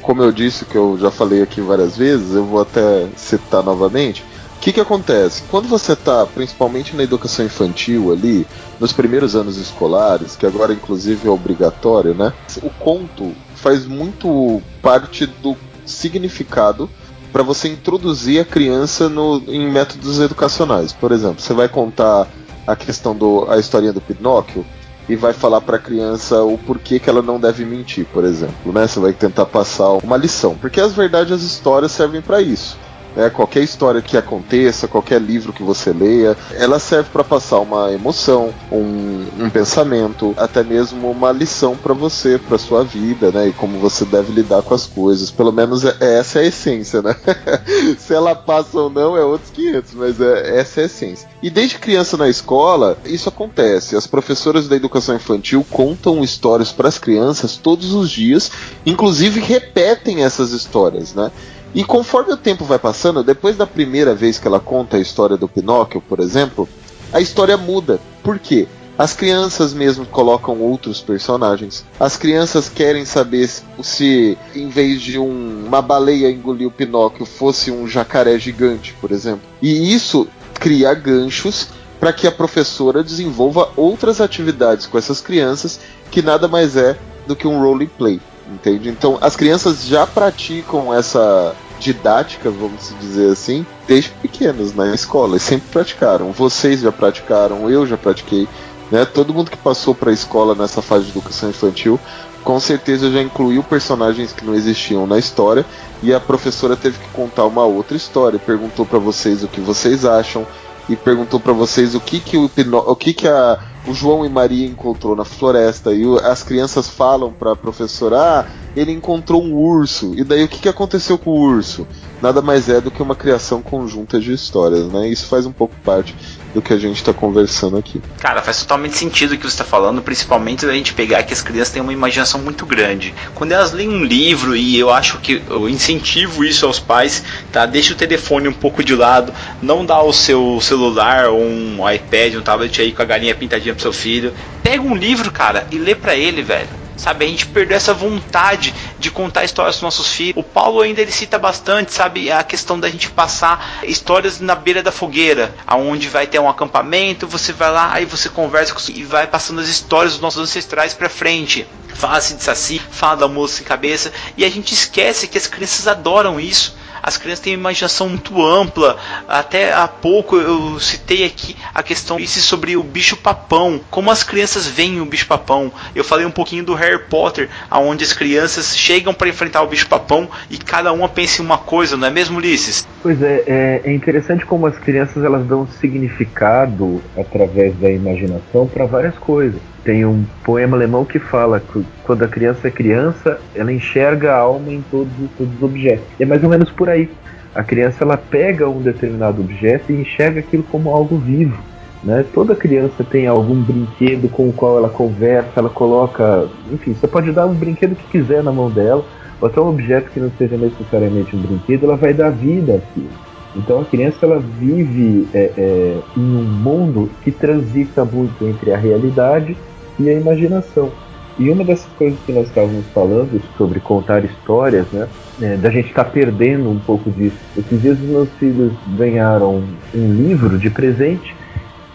Como 0.00 0.22
eu 0.22 0.32
disse, 0.32 0.64
que 0.64 0.76
eu 0.76 0.98
já 0.98 1.10
falei 1.10 1.42
aqui 1.42 1.60
várias 1.60 1.96
vezes, 1.96 2.34
eu 2.34 2.44
vou 2.44 2.60
até 2.60 3.08
citar 3.16 3.62
novamente 3.62 4.24
que, 4.62 4.72
que 4.72 4.80
acontece? 4.80 5.42
Quando 5.50 5.66
você 5.66 5.92
está, 5.92 6.24
principalmente 6.24 6.94
na 6.94 7.02
educação 7.02 7.44
infantil 7.44 8.12
ali, 8.12 8.46
nos 8.78 8.92
primeiros 8.92 9.34
anos 9.34 9.56
escolares, 9.56 10.36
que 10.36 10.46
agora 10.46 10.72
inclusive 10.72 11.26
é 11.26 11.30
obrigatório, 11.30 12.14
né? 12.14 12.32
O 12.62 12.70
conto 12.70 13.32
faz 13.56 13.86
muito 13.86 14.62
parte 14.80 15.26
do 15.26 15.56
significado 15.84 16.88
para 17.32 17.42
você 17.42 17.66
introduzir 17.66 18.40
a 18.40 18.44
criança 18.44 19.08
no, 19.08 19.42
em 19.48 19.68
métodos 19.68 20.20
educacionais. 20.20 20.92
Por 20.92 21.10
exemplo, 21.10 21.42
você 21.42 21.52
vai 21.52 21.68
contar 21.68 22.28
a 22.64 22.76
questão 22.76 23.16
do 23.16 23.50
a 23.50 23.58
historinha 23.58 23.92
do 23.92 24.00
Pinóquio 24.00 24.64
e 25.08 25.16
vai 25.16 25.32
falar 25.32 25.60
para 25.60 25.76
a 25.76 25.80
criança 25.80 26.42
o 26.42 26.56
porquê 26.56 26.98
que 26.98 27.10
ela 27.10 27.22
não 27.22 27.38
deve 27.40 27.64
mentir, 27.64 28.06
por 28.06 28.24
exemplo, 28.24 28.72
né? 28.72 28.86
Você 28.86 29.00
vai 29.00 29.12
tentar 29.12 29.46
passar 29.46 29.90
uma 30.02 30.16
lição, 30.16 30.56
porque 30.56 30.80
as 30.80 30.92
verdades 30.92 31.32
as 31.32 31.42
histórias 31.42 31.92
servem 31.92 32.22
para 32.22 32.40
isso. 32.40 32.78
Né? 33.14 33.30
Qualquer 33.30 33.62
história 33.62 34.00
que 34.00 34.16
aconteça, 34.16 34.88
qualquer 34.88 35.20
livro 35.20 35.52
que 35.52 35.62
você 35.62 35.92
leia, 35.92 36.36
ela 36.54 36.78
serve 36.78 37.10
para 37.10 37.24
passar 37.24 37.60
uma 37.60 37.92
emoção, 37.92 38.52
um, 38.70 39.26
um, 39.38 39.50
pensamento, 39.50 40.34
até 40.36 40.62
mesmo 40.62 41.10
uma 41.10 41.30
lição 41.32 41.76
para 41.76 41.92
você, 41.92 42.38
para 42.38 42.58
sua 42.58 42.84
vida, 42.84 43.30
né? 43.30 43.48
E 43.48 43.52
como 43.52 43.78
você 43.78 44.04
deve 44.04 44.32
lidar 44.32 44.62
com 44.62 44.74
as 44.74 44.86
coisas. 44.86 45.30
Pelo 45.30 45.52
menos 45.52 45.84
é, 45.84 46.18
essa 46.18 46.38
é 46.38 46.42
a 46.42 46.46
essência, 46.46 47.02
né? 47.02 47.14
Se 47.98 48.14
ela 48.14 48.34
passa 48.34 48.78
ou 48.78 48.90
não 48.90 49.16
é 49.16 49.24
outros 49.24 49.50
500, 49.50 49.94
mas 49.94 50.20
é, 50.20 50.58
essa 50.58 50.80
é 50.80 50.82
a 50.84 50.86
essência. 50.86 51.28
E 51.42 51.50
desde 51.50 51.78
criança 51.78 52.16
na 52.16 52.28
escola, 52.28 52.96
isso 53.04 53.28
acontece. 53.28 53.96
As 53.96 54.06
professoras 54.06 54.68
da 54.68 54.76
educação 54.76 55.14
infantil 55.14 55.64
contam 55.68 56.22
histórias 56.22 56.72
para 56.72 56.88
as 56.88 56.98
crianças 56.98 57.56
todos 57.56 57.92
os 57.92 58.10
dias, 58.10 58.50
inclusive 58.86 59.40
repetem 59.40 60.24
essas 60.24 60.52
histórias, 60.52 61.14
né? 61.14 61.30
E 61.74 61.82
conforme 61.84 62.32
o 62.32 62.36
tempo 62.36 62.64
vai 62.64 62.78
passando, 62.78 63.24
depois 63.24 63.56
da 63.56 63.66
primeira 63.66 64.14
vez 64.14 64.38
que 64.38 64.46
ela 64.46 64.60
conta 64.60 64.98
a 64.98 65.00
história 65.00 65.38
do 65.38 65.48
Pinóquio, 65.48 66.02
por 66.02 66.20
exemplo, 66.20 66.68
a 67.12 67.20
história 67.20 67.56
muda. 67.56 67.98
Por 68.22 68.38
quê? 68.38 68.68
As 68.98 69.14
crianças 69.14 69.72
mesmo 69.72 70.04
colocam 70.04 70.60
outros 70.60 71.00
personagens. 71.00 71.82
As 71.98 72.16
crianças 72.16 72.68
querem 72.68 73.06
saber 73.06 73.48
se, 73.82 74.36
em 74.54 74.68
vez 74.68 75.00
de 75.00 75.18
um, 75.18 75.64
uma 75.66 75.80
baleia 75.80 76.30
engolir 76.30 76.68
o 76.68 76.70
Pinóquio, 76.70 77.24
fosse 77.24 77.70
um 77.70 77.88
jacaré 77.88 78.38
gigante, 78.38 78.94
por 79.00 79.10
exemplo. 79.10 79.42
E 79.62 79.94
isso 79.94 80.28
cria 80.54 80.92
ganchos 80.92 81.68
para 81.98 82.12
que 82.12 82.26
a 82.26 82.32
professora 82.32 83.02
desenvolva 83.02 83.70
outras 83.76 84.20
atividades 84.20 84.86
com 84.86 84.98
essas 84.98 85.22
crianças, 85.22 85.80
que 86.10 86.20
nada 86.20 86.46
mais 86.46 86.76
é 86.76 86.98
do 87.26 87.34
que 87.34 87.48
um 87.48 87.62
role 87.62 87.86
play 87.86 88.20
entende? 88.52 88.88
Então 88.88 89.18
as 89.20 89.36
crianças 89.36 89.84
já 89.84 90.06
praticam 90.06 90.92
essa 90.92 91.54
didática, 91.78 92.50
vamos 92.50 92.94
dizer 93.00 93.32
assim, 93.32 93.66
desde 93.88 94.10
pequenos 94.10 94.74
na 94.74 94.94
escola, 94.94 95.36
e 95.36 95.40
sempre 95.40 95.68
praticaram. 95.70 96.30
Vocês 96.30 96.80
já 96.80 96.92
praticaram, 96.92 97.68
eu 97.68 97.86
já 97.86 97.96
pratiquei, 97.96 98.46
né? 98.90 99.04
Todo 99.04 99.34
mundo 99.34 99.50
que 99.50 99.56
passou 99.56 99.94
para 99.94 100.10
a 100.10 100.14
escola 100.14 100.54
nessa 100.54 100.80
fase 100.80 101.06
de 101.06 101.10
educação 101.10 101.50
infantil, 101.50 101.98
com 102.44 102.58
certeza 102.60 103.10
já 103.10 103.20
incluiu 103.20 103.62
personagens 103.62 104.32
que 104.32 104.44
não 104.44 104.54
existiam 104.54 105.06
na 105.06 105.18
história, 105.18 105.66
e 106.02 106.14
a 106.14 106.20
professora 106.20 106.76
teve 106.76 106.98
que 106.98 107.08
contar 107.10 107.46
uma 107.46 107.64
outra 107.64 107.96
história, 107.96 108.38
perguntou 108.38 108.86
para 108.86 108.98
vocês 108.98 109.42
o 109.42 109.48
que 109.48 109.60
vocês 109.60 110.04
acham 110.04 110.46
e 110.88 110.96
perguntou 110.96 111.38
para 111.38 111.52
vocês 111.52 111.94
o 111.94 112.00
que 112.00 112.20
que 112.20 112.36
o, 112.36 112.50
o 112.86 112.96
que 112.96 113.12
que 113.12 113.28
a 113.28 113.58
o 113.86 113.92
João 113.92 114.24
e 114.24 114.28
Maria 114.28 114.66
encontrou 114.66 115.16
na 115.16 115.24
floresta 115.24 115.92
e 115.92 116.04
as 116.22 116.42
crianças 116.42 116.88
falam 116.88 117.32
para 117.32 117.56
professora: 117.56 118.16
ah, 118.18 118.46
ele 118.76 118.92
encontrou 118.92 119.42
um 119.42 119.54
urso. 119.54 120.14
E 120.14 120.22
daí 120.22 120.44
o 120.44 120.48
que, 120.48 120.60
que 120.60 120.68
aconteceu 120.68 121.18
com 121.18 121.30
o 121.30 121.40
urso? 121.40 121.86
Nada 122.20 122.40
mais 122.40 122.68
é 122.68 122.80
do 122.80 122.90
que 122.90 123.02
uma 123.02 123.16
criação 123.16 123.60
conjunta 123.60 124.20
de 124.20 124.32
histórias, 124.32 124.86
né? 124.86 125.08
Isso 125.08 125.26
faz 125.26 125.46
um 125.46 125.52
pouco 125.52 125.74
parte 125.84 126.14
do 126.54 126.60
que 126.60 126.72
a 126.72 126.78
gente 126.78 126.96
está 126.96 127.12
conversando 127.12 127.76
aqui. 127.76 128.00
Cara, 128.18 128.42
faz 128.42 128.60
totalmente 128.60 128.96
sentido 128.96 129.32
o 129.32 129.36
que 129.36 129.42
você 129.42 129.54
está 129.54 129.64
falando, 129.64 130.02
principalmente 130.02 130.66
da 130.66 130.72
gente 130.72 130.92
pegar 130.92 131.22
que 131.22 131.32
as 131.32 131.42
crianças 131.42 131.72
têm 131.72 131.82
uma 131.82 131.92
imaginação 131.92 132.40
muito 132.40 132.66
grande. 132.66 133.14
Quando 133.34 133.52
elas 133.52 133.72
leem 133.72 133.88
um 133.88 134.04
livro, 134.04 134.54
e 134.54 134.78
eu 134.78 134.90
acho 134.90 135.18
que 135.18 135.42
eu 135.48 135.68
incentivo 135.68 136.44
isso 136.44 136.66
aos 136.66 136.78
pais, 136.78 137.22
tá? 137.50 137.66
Deixa 137.66 137.94
o 137.94 137.96
telefone 137.96 138.48
um 138.48 138.52
pouco 138.52 138.84
de 138.84 138.94
lado, 138.94 139.32
não 139.62 139.84
dá 139.84 140.02
o 140.02 140.12
seu 140.12 140.60
celular 140.60 141.28
ou 141.28 141.40
um 141.40 141.78
iPad, 141.90 142.34
um 142.34 142.42
tablet 142.42 142.80
aí 142.80 142.92
com 142.92 143.02
a 143.02 143.06
galinha 143.06 143.34
pintadinha 143.34 143.74
pro 143.74 143.82
seu 143.82 143.92
filho. 143.92 144.32
Pega 144.62 144.82
um 144.82 144.94
livro, 144.94 145.30
cara, 145.30 145.66
e 145.70 145.78
lê 145.78 145.94
para 145.94 146.14
ele, 146.14 146.42
velho 146.42 146.81
sabe? 147.02 147.24
A 147.24 147.28
gente 147.28 147.46
perdeu 147.46 147.76
essa 147.76 147.92
vontade 147.92 148.72
de 148.96 149.10
contar 149.10 149.44
histórias 149.44 149.76
para 149.76 149.86
nossos 149.86 150.08
filhos. 150.08 150.36
O 150.36 150.42
Paulo 150.42 150.80
ainda 150.80 151.00
ele 151.00 151.10
cita 151.10 151.36
bastante, 151.36 151.92
sabe, 151.92 152.30
a 152.30 152.44
questão 152.44 152.78
da 152.78 152.88
gente 152.88 153.10
passar 153.10 153.82
histórias 153.82 154.38
na 154.38 154.54
beira 154.54 154.82
da 154.84 154.92
fogueira, 154.92 155.52
aonde 155.66 156.08
vai 156.08 156.28
ter 156.28 156.38
um 156.38 156.48
acampamento, 156.48 157.26
você 157.26 157.52
vai 157.52 157.72
lá 157.72 158.00
e 158.00 158.04
você 158.04 158.28
conversa 158.28 158.74
e 158.92 159.02
vai 159.02 159.26
passando 159.26 159.60
as 159.60 159.66
histórias 159.66 160.12
dos 160.12 160.22
nossos 160.22 160.40
ancestrais 160.40 160.94
para 160.94 161.08
frente. 161.08 161.66
Fala-se 161.94 162.34
de 162.34 162.42
Saci, 162.42 162.80
fala 162.90 163.16
da 163.16 163.28
moça 163.28 163.56
sem 163.56 163.66
cabeça, 163.66 164.12
e 164.36 164.44
a 164.44 164.50
gente 164.50 164.72
esquece 164.72 165.26
que 165.26 165.36
as 165.36 165.48
crianças 165.48 165.88
adoram 165.88 166.38
isso 166.38 166.76
as 167.02 167.16
crianças 167.16 167.40
têm 167.40 167.54
uma 167.54 167.72
imaginação 167.72 168.08
muito 168.08 168.40
ampla. 168.42 168.96
Até 169.26 169.72
há 169.72 169.88
pouco 169.88 170.36
eu 170.36 170.78
citei 170.78 171.24
aqui 171.24 171.56
a 171.74 171.82
questão 171.82 172.18
sobre 172.26 172.76
o 172.76 172.82
bicho 172.82 173.16
papão, 173.16 173.80
como 173.90 174.10
as 174.10 174.22
crianças 174.22 174.66
veem 174.66 175.00
o 175.00 175.04
bicho 175.04 175.26
papão. 175.26 175.72
Eu 175.94 176.04
falei 176.04 176.24
um 176.24 176.30
pouquinho 176.30 176.64
do 176.64 176.74
Harry 176.74 177.02
Potter, 177.08 177.48
aonde 177.70 178.04
as 178.04 178.12
crianças 178.12 178.76
chegam 178.76 179.12
para 179.12 179.28
enfrentar 179.28 179.62
o 179.62 179.66
bicho 179.66 179.88
papão 179.88 180.28
e 180.48 180.58
cada 180.58 180.92
uma 180.92 181.08
pensa 181.08 181.42
em 181.42 181.44
uma 181.44 181.58
coisa, 181.58 181.96
não 181.96 182.06
é 182.06 182.10
mesmo, 182.10 182.38
Ulisses? 182.38 182.86
Pois 183.02 183.20
é, 183.22 183.42
é, 183.46 183.80
é 183.84 183.92
interessante 183.92 184.46
como 184.46 184.66
as 184.66 184.78
crianças 184.78 185.24
elas 185.24 185.44
dão 185.46 185.66
significado 185.80 187.02
através 187.18 187.74
da 187.76 187.90
imaginação 187.90 188.66
para 188.66 188.84
várias 188.86 189.16
coisas. 189.18 189.60
Tem 189.84 190.04
um 190.04 190.24
poema 190.44 190.76
alemão 190.76 191.04
que 191.04 191.18
fala 191.18 191.60
que 191.60 191.84
quando 192.04 192.22
a 192.22 192.28
criança 192.28 192.68
é 192.68 192.70
criança, 192.70 193.40
ela 193.54 193.72
enxerga 193.72 194.32
a 194.32 194.38
alma 194.38 194.72
em 194.72 194.82
todos, 194.90 195.12
todos 195.36 195.54
os 195.56 195.62
objetos. 195.62 196.04
É 196.20 196.24
mais 196.24 196.42
ou 196.44 196.50
menos 196.50 196.70
por 196.70 196.88
aí. 196.88 197.10
A 197.54 197.62
criança 197.62 198.04
ela 198.04 198.16
pega 198.16 198.68
um 198.68 198.80
determinado 198.80 199.42
objeto 199.42 199.92
e 199.92 200.00
enxerga 200.00 200.40
aquilo 200.40 200.62
como 200.62 200.90
algo 200.90 201.16
vivo. 201.18 201.58
Né? 202.02 202.24
Toda 202.32 202.54
criança 202.54 203.04
tem 203.04 203.26
algum 203.26 203.60
brinquedo 203.60 204.28
com 204.28 204.48
o 204.48 204.52
qual 204.52 204.78
ela 204.78 204.88
conversa, 204.88 205.50
ela 205.56 205.68
coloca. 205.68 206.48
Enfim, 206.72 206.94
você 206.94 207.06
pode 207.06 207.30
dar 207.32 207.46
um 207.46 207.54
brinquedo 207.54 207.94
que 207.94 208.18
quiser 208.18 208.42
na 208.42 208.52
mão 208.52 208.70
dela, 208.70 209.04
ou 209.40 209.48
até 209.48 209.60
um 209.60 209.68
objeto 209.68 210.10
que 210.10 210.20
não 210.20 210.30
seja 210.38 210.56
necessariamente 210.56 211.34
um 211.36 211.40
brinquedo, 211.40 211.84
ela 211.84 211.96
vai 211.96 212.14
dar 212.14 212.30
vida 212.30 212.76
àquilo. 212.76 213.10
Então 213.54 213.80
a 213.80 213.84
criança 213.84 214.24
ela 214.24 214.38
vive 214.38 215.28
é, 215.34 215.52
é, 215.56 215.98
em 216.16 216.20
um 216.20 216.42
mundo 216.42 217.10
que 217.22 217.30
transita 217.30 218.04
muito 218.04 218.46
entre 218.46 218.72
a 218.72 218.76
realidade 218.76 219.56
e 219.98 220.08
a 220.08 220.12
imaginação. 220.14 220.90
E 221.38 221.50
uma 221.50 221.64
dessas 221.64 221.90
coisas 221.92 222.18
que 222.26 222.32
nós 222.32 222.46
estávamos 222.48 222.84
falando 222.94 223.40
sobre 223.56 223.80
contar 223.80 224.24
histórias, 224.24 224.86
né? 224.92 225.08
É, 225.40 225.56
da 225.56 225.70
gente 225.70 225.88
estar 225.88 226.04
tá 226.04 226.10
perdendo 226.10 226.70
um 226.70 226.78
pouco 226.78 227.10
disso. 227.10 227.36
Esses 227.56 227.80
dias 227.80 227.98
os 227.98 228.08
meus 228.08 228.28
filhos 228.38 228.72
ganharam 228.96 229.62
um 229.94 230.14
livro 230.14 230.58
de 230.58 230.68
presente 230.68 231.34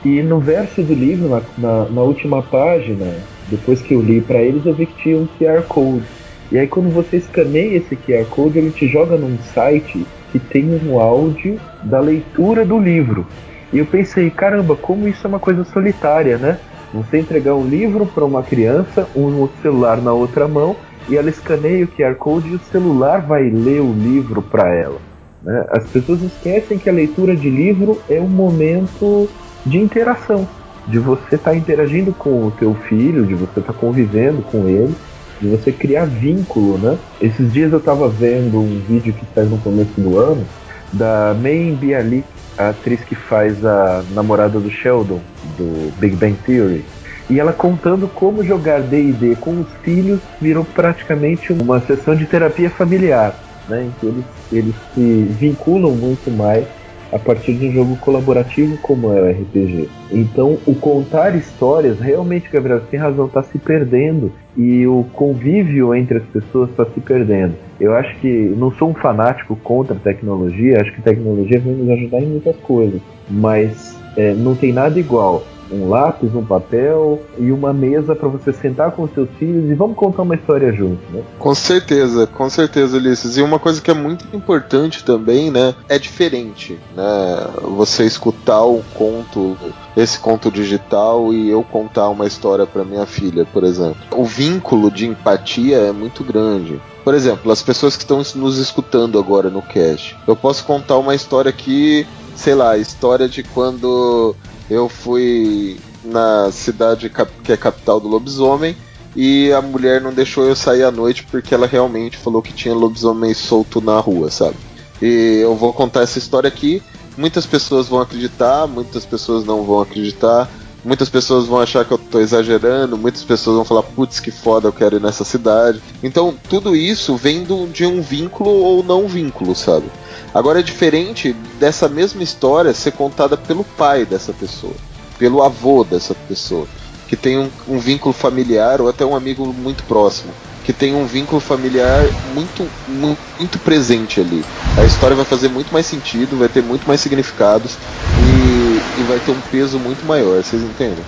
e 0.03 0.21
no 0.21 0.39
verso 0.39 0.81
do 0.81 0.93
livro, 0.93 1.27
na, 1.27 1.41
na, 1.57 1.85
na 1.89 2.01
última 2.01 2.41
página, 2.41 3.13
depois 3.49 3.81
que 3.81 3.93
eu 3.93 4.01
li 4.01 4.21
para 4.21 4.41
eles, 4.41 4.65
eu 4.65 4.73
vi 4.73 4.85
que 4.85 5.03
tinha 5.03 5.17
um 5.17 5.27
QR 5.39 5.63
Code. 5.63 6.05
E 6.51 6.57
aí 6.57 6.67
quando 6.67 6.89
você 6.89 7.17
escaneia 7.17 7.77
esse 7.77 7.95
QR 7.95 8.25
Code, 8.25 8.57
ele 8.57 8.71
te 8.71 8.87
joga 8.87 9.17
num 9.17 9.37
site 9.53 10.05
que 10.31 10.39
tem 10.39 10.65
um 10.85 10.99
áudio 10.99 11.59
da 11.83 11.99
leitura 11.99 12.65
do 12.65 12.79
livro. 12.79 13.25
E 13.71 13.79
eu 13.79 13.85
pensei, 13.85 14.29
caramba, 14.29 14.75
como 14.75 15.07
isso 15.07 15.25
é 15.25 15.29
uma 15.29 15.39
coisa 15.39 15.63
solitária, 15.65 16.37
né? 16.37 16.57
Você 16.93 17.19
entregar 17.19 17.53
um 17.53 17.67
livro 17.67 18.05
para 18.05 18.23
uma 18.23 18.41
criança, 18.41 19.07
um 19.15 19.47
celular 19.61 20.01
na 20.01 20.13
outra 20.13 20.47
mão, 20.47 20.75
e 21.09 21.17
ela 21.17 21.29
escaneia 21.29 21.85
o 21.85 21.87
QR 21.87 22.15
Code 22.15 22.49
e 22.49 22.55
o 22.55 22.59
celular 22.59 23.21
vai 23.21 23.49
ler 23.49 23.81
o 23.81 23.93
livro 23.93 24.41
para 24.41 24.73
ela. 24.73 24.99
Né? 25.41 25.65
As 25.69 25.85
pessoas 25.87 26.21
esquecem 26.21 26.77
que 26.77 26.89
a 26.89 26.93
leitura 26.93 27.35
de 27.35 27.49
livro 27.49 28.01
é 28.09 28.19
um 28.19 28.27
momento 28.27 29.29
de 29.65 29.77
interação, 29.77 30.47
de 30.87 30.99
você 30.99 31.35
estar 31.35 31.51
tá 31.51 31.57
interagindo 31.57 32.13
com 32.13 32.47
o 32.47 32.51
teu 32.51 32.73
filho, 32.73 33.25
de 33.25 33.35
você 33.35 33.59
estar 33.59 33.73
tá 33.73 33.79
convivendo 33.79 34.41
com 34.43 34.67
ele, 34.67 34.95
de 35.41 35.47
você 35.47 35.71
criar 35.71 36.05
vínculo, 36.05 36.77
né? 36.77 36.97
Esses 37.21 37.51
dias 37.51 37.71
eu 37.71 37.79
estava 37.79 38.07
vendo 38.09 38.59
um 38.59 38.79
vídeo 38.87 39.13
que 39.13 39.25
saiu 39.33 39.49
no 39.49 39.57
começo 39.57 39.99
do 39.99 40.17
ano 40.17 40.45
da 40.91 41.35
May 41.39 41.71
Bialik, 41.71 42.25
a 42.57 42.69
atriz 42.69 42.99
que 43.01 43.15
faz 43.15 43.63
a 43.65 44.03
namorada 44.13 44.59
do 44.59 44.69
Sheldon, 44.69 45.19
do 45.57 45.91
Big 45.99 46.15
Bang 46.15 46.35
Theory. 46.45 46.83
E 47.29 47.39
ela 47.39 47.51
contando 47.51 48.07
como 48.07 48.43
jogar 48.43 48.81
D&D 48.81 49.35
com 49.35 49.59
os 49.59 49.67
filhos 49.83 50.19
virou 50.41 50.63
praticamente 50.63 51.51
uma 51.51 51.81
sessão 51.81 52.15
de 52.15 52.25
terapia 52.25 52.69
familiar, 52.69 53.37
né? 53.67 53.83
Em 53.83 53.91
que 53.99 54.05
eles, 54.05 54.25
eles 54.51 54.75
se 54.93 55.23
vinculam 55.37 55.91
muito 55.91 56.31
mais 56.31 56.65
a 57.11 57.19
partir 57.19 57.53
de 57.53 57.67
um 57.67 57.71
jogo 57.71 57.95
colaborativo 57.97 58.77
como 58.77 59.13
é 59.13 59.21
o 59.21 59.29
RPG. 59.29 59.89
Então, 60.11 60.57
o 60.65 60.75
contar 60.75 61.35
histórias, 61.35 61.99
realmente, 61.99 62.49
Gabriel, 62.49 62.81
tem 62.81 62.99
razão, 62.99 63.25
está 63.25 63.43
se 63.43 63.57
perdendo 63.57 64.31
e 64.55 64.85
o 64.87 65.05
convívio 65.13 65.93
entre 65.95 66.17
as 66.17 66.25
pessoas 66.25 66.69
está 66.69 66.85
se 66.85 66.99
perdendo. 66.99 67.55
Eu 67.79 67.93
acho 67.93 68.15
que 68.19 68.53
não 68.57 68.71
sou 68.71 68.89
um 68.89 68.93
fanático 68.93 69.55
contra 69.57 69.95
a 69.95 69.99
tecnologia, 69.99 70.81
acho 70.81 70.91
que 70.93 71.01
a 71.01 71.03
tecnologia 71.03 71.59
vem 71.59 71.73
nos 71.73 71.89
ajudar 71.89 72.21
em 72.21 72.27
muitas 72.27 72.55
coisas, 72.57 73.01
mas 73.29 73.97
é, 74.15 74.33
não 74.33 74.55
tem 74.55 74.73
nada 74.73 74.99
igual 74.99 75.43
um 75.71 75.89
lápis, 75.89 76.33
um 76.33 76.43
papel 76.43 77.21
e 77.37 77.51
uma 77.51 77.73
mesa 77.73 78.15
para 78.15 78.27
você 78.27 78.53
sentar 78.53 78.91
com 78.91 79.03
os 79.03 79.13
seus 79.13 79.29
filhos 79.37 79.69
e 79.69 79.73
vamos 79.73 79.97
contar 79.97 80.23
uma 80.23 80.35
história 80.35 80.71
junto, 80.71 80.99
né? 81.11 81.23
Com 81.39 81.53
certeza, 81.53 82.27
com 82.27 82.49
certeza, 82.49 82.97
Ulisses. 82.97 83.37
E 83.37 83.41
uma 83.41 83.59
coisa 83.59 83.81
que 83.81 83.91
é 83.91 83.93
muito 83.93 84.25
importante 84.35 85.03
também, 85.03 85.51
né, 85.51 85.75
é 85.89 85.99
diferente, 85.99 86.79
né? 86.95 87.47
Você 87.75 88.05
escutar 88.05 88.63
o 88.63 88.81
conto, 88.93 89.57
esse 89.95 90.19
conto 90.19 90.51
digital 90.51 91.33
e 91.33 91.49
eu 91.49 91.63
contar 91.63 92.09
uma 92.09 92.25
história 92.25 92.65
para 92.65 92.83
minha 92.83 93.05
filha, 93.05 93.45
por 93.45 93.63
exemplo. 93.63 93.97
O 94.15 94.23
vínculo 94.23 94.89
de 94.89 95.07
empatia 95.07 95.77
é 95.77 95.91
muito 95.91 96.23
grande. 96.23 96.79
Por 97.03 97.13
exemplo, 97.13 97.51
as 97.51 97.61
pessoas 97.61 97.95
que 97.95 98.03
estão 98.03 98.21
nos 98.35 98.57
escutando 98.57 99.17
agora 99.17 99.49
no 99.49 99.61
cast. 99.61 100.17
Eu 100.27 100.35
posso 100.35 100.65
contar 100.65 100.97
uma 100.97 101.15
história 101.15 101.49
aqui, 101.49 102.05
sei 102.35 102.53
lá, 102.53 102.77
história 102.77 103.29
de 103.29 103.43
quando 103.43 104.35
eu 104.69 104.89
fui 104.89 105.77
na 106.03 106.51
cidade 106.51 107.11
que 107.43 107.51
é 107.51 107.57
capital 107.57 107.99
do 107.99 108.07
lobisomem 108.07 108.75
e 109.15 109.51
a 109.51 109.61
mulher 109.61 110.01
não 110.01 110.13
deixou 110.13 110.45
eu 110.45 110.55
sair 110.55 110.83
à 110.83 110.91
noite 110.91 111.25
porque 111.29 111.53
ela 111.53 111.65
realmente 111.65 112.17
falou 112.17 112.41
que 112.41 112.53
tinha 112.53 112.73
lobisomem 112.73 113.33
solto 113.33 113.81
na 113.81 113.99
rua, 113.99 114.29
sabe? 114.29 114.55
E 115.01 115.39
eu 115.41 115.55
vou 115.55 115.73
contar 115.73 116.01
essa 116.01 116.19
história 116.19 116.47
aqui. 116.47 116.81
Muitas 117.17 117.45
pessoas 117.45 117.87
vão 117.87 117.99
acreditar, 117.99 118.67
muitas 118.67 119.05
pessoas 119.05 119.43
não 119.43 119.63
vão 119.63 119.81
acreditar. 119.81 120.47
Muitas 120.87 121.09
pessoas 121.09 121.45
vão 121.45 121.59
achar 121.59 121.83
que 121.83 121.91
eu 121.91 121.97
tô 121.97 122.17
exagerando, 122.17 122.97
muitas 122.97 123.21
pessoas 123.21 123.57
vão 123.57 123.65
falar, 123.65 123.83
putz, 123.83 124.21
que 124.21 124.31
foda, 124.31 124.69
eu 124.69 124.71
quero 124.71 124.95
ir 124.95 125.01
nessa 125.01 125.25
cidade. 125.25 125.81
Então, 126.01 126.33
tudo 126.47 126.73
isso 126.73 127.17
vem 127.17 127.43
do, 127.43 127.67
de 127.67 127.85
um 127.85 128.01
vínculo 128.01 128.49
ou 128.49 128.81
não 128.81 129.05
vínculo, 129.05 129.53
sabe? 129.53 129.87
Agora 130.33 130.61
é 130.61 130.63
diferente 130.63 131.33
dessa 131.59 131.89
mesma 131.89 132.23
história 132.23 132.73
ser 132.73 132.91
contada 132.93 133.35
pelo 133.35 133.65
pai 133.65 134.05
dessa 134.05 134.31
pessoa, 134.31 134.71
pelo 135.19 135.43
avô 135.43 135.83
dessa 135.83 136.15
pessoa, 136.15 136.65
que 137.09 137.17
tem 137.17 137.37
um, 137.37 137.49
um 137.67 137.79
vínculo 137.79 138.13
familiar 138.13 138.79
ou 138.79 138.87
até 138.87 139.05
um 139.05 139.13
amigo 139.13 139.45
muito 139.51 139.83
próximo, 139.83 140.31
que 140.63 140.71
tem 140.71 140.95
um 140.95 141.05
vínculo 141.05 141.41
familiar 141.41 142.05
muito, 142.33 142.65
muito, 142.87 143.19
muito 143.37 143.59
presente 143.59 144.21
ali. 144.21 144.41
A 144.77 144.85
história 144.85 145.17
vai 145.17 145.25
fazer 145.25 145.49
muito 145.49 145.73
mais 145.73 145.85
sentido, 145.85 146.37
vai 146.37 146.47
ter 146.47 146.63
muito 146.63 146.87
mais 146.87 147.01
significados 147.01 147.75
e, 148.23 148.56
e 148.97 149.03
vai 149.03 149.19
ter 149.19 149.31
um 149.31 149.41
peso 149.41 149.79
muito 149.79 150.05
maior, 150.05 150.43
vocês 150.43 150.61
entendem? 150.61 151.03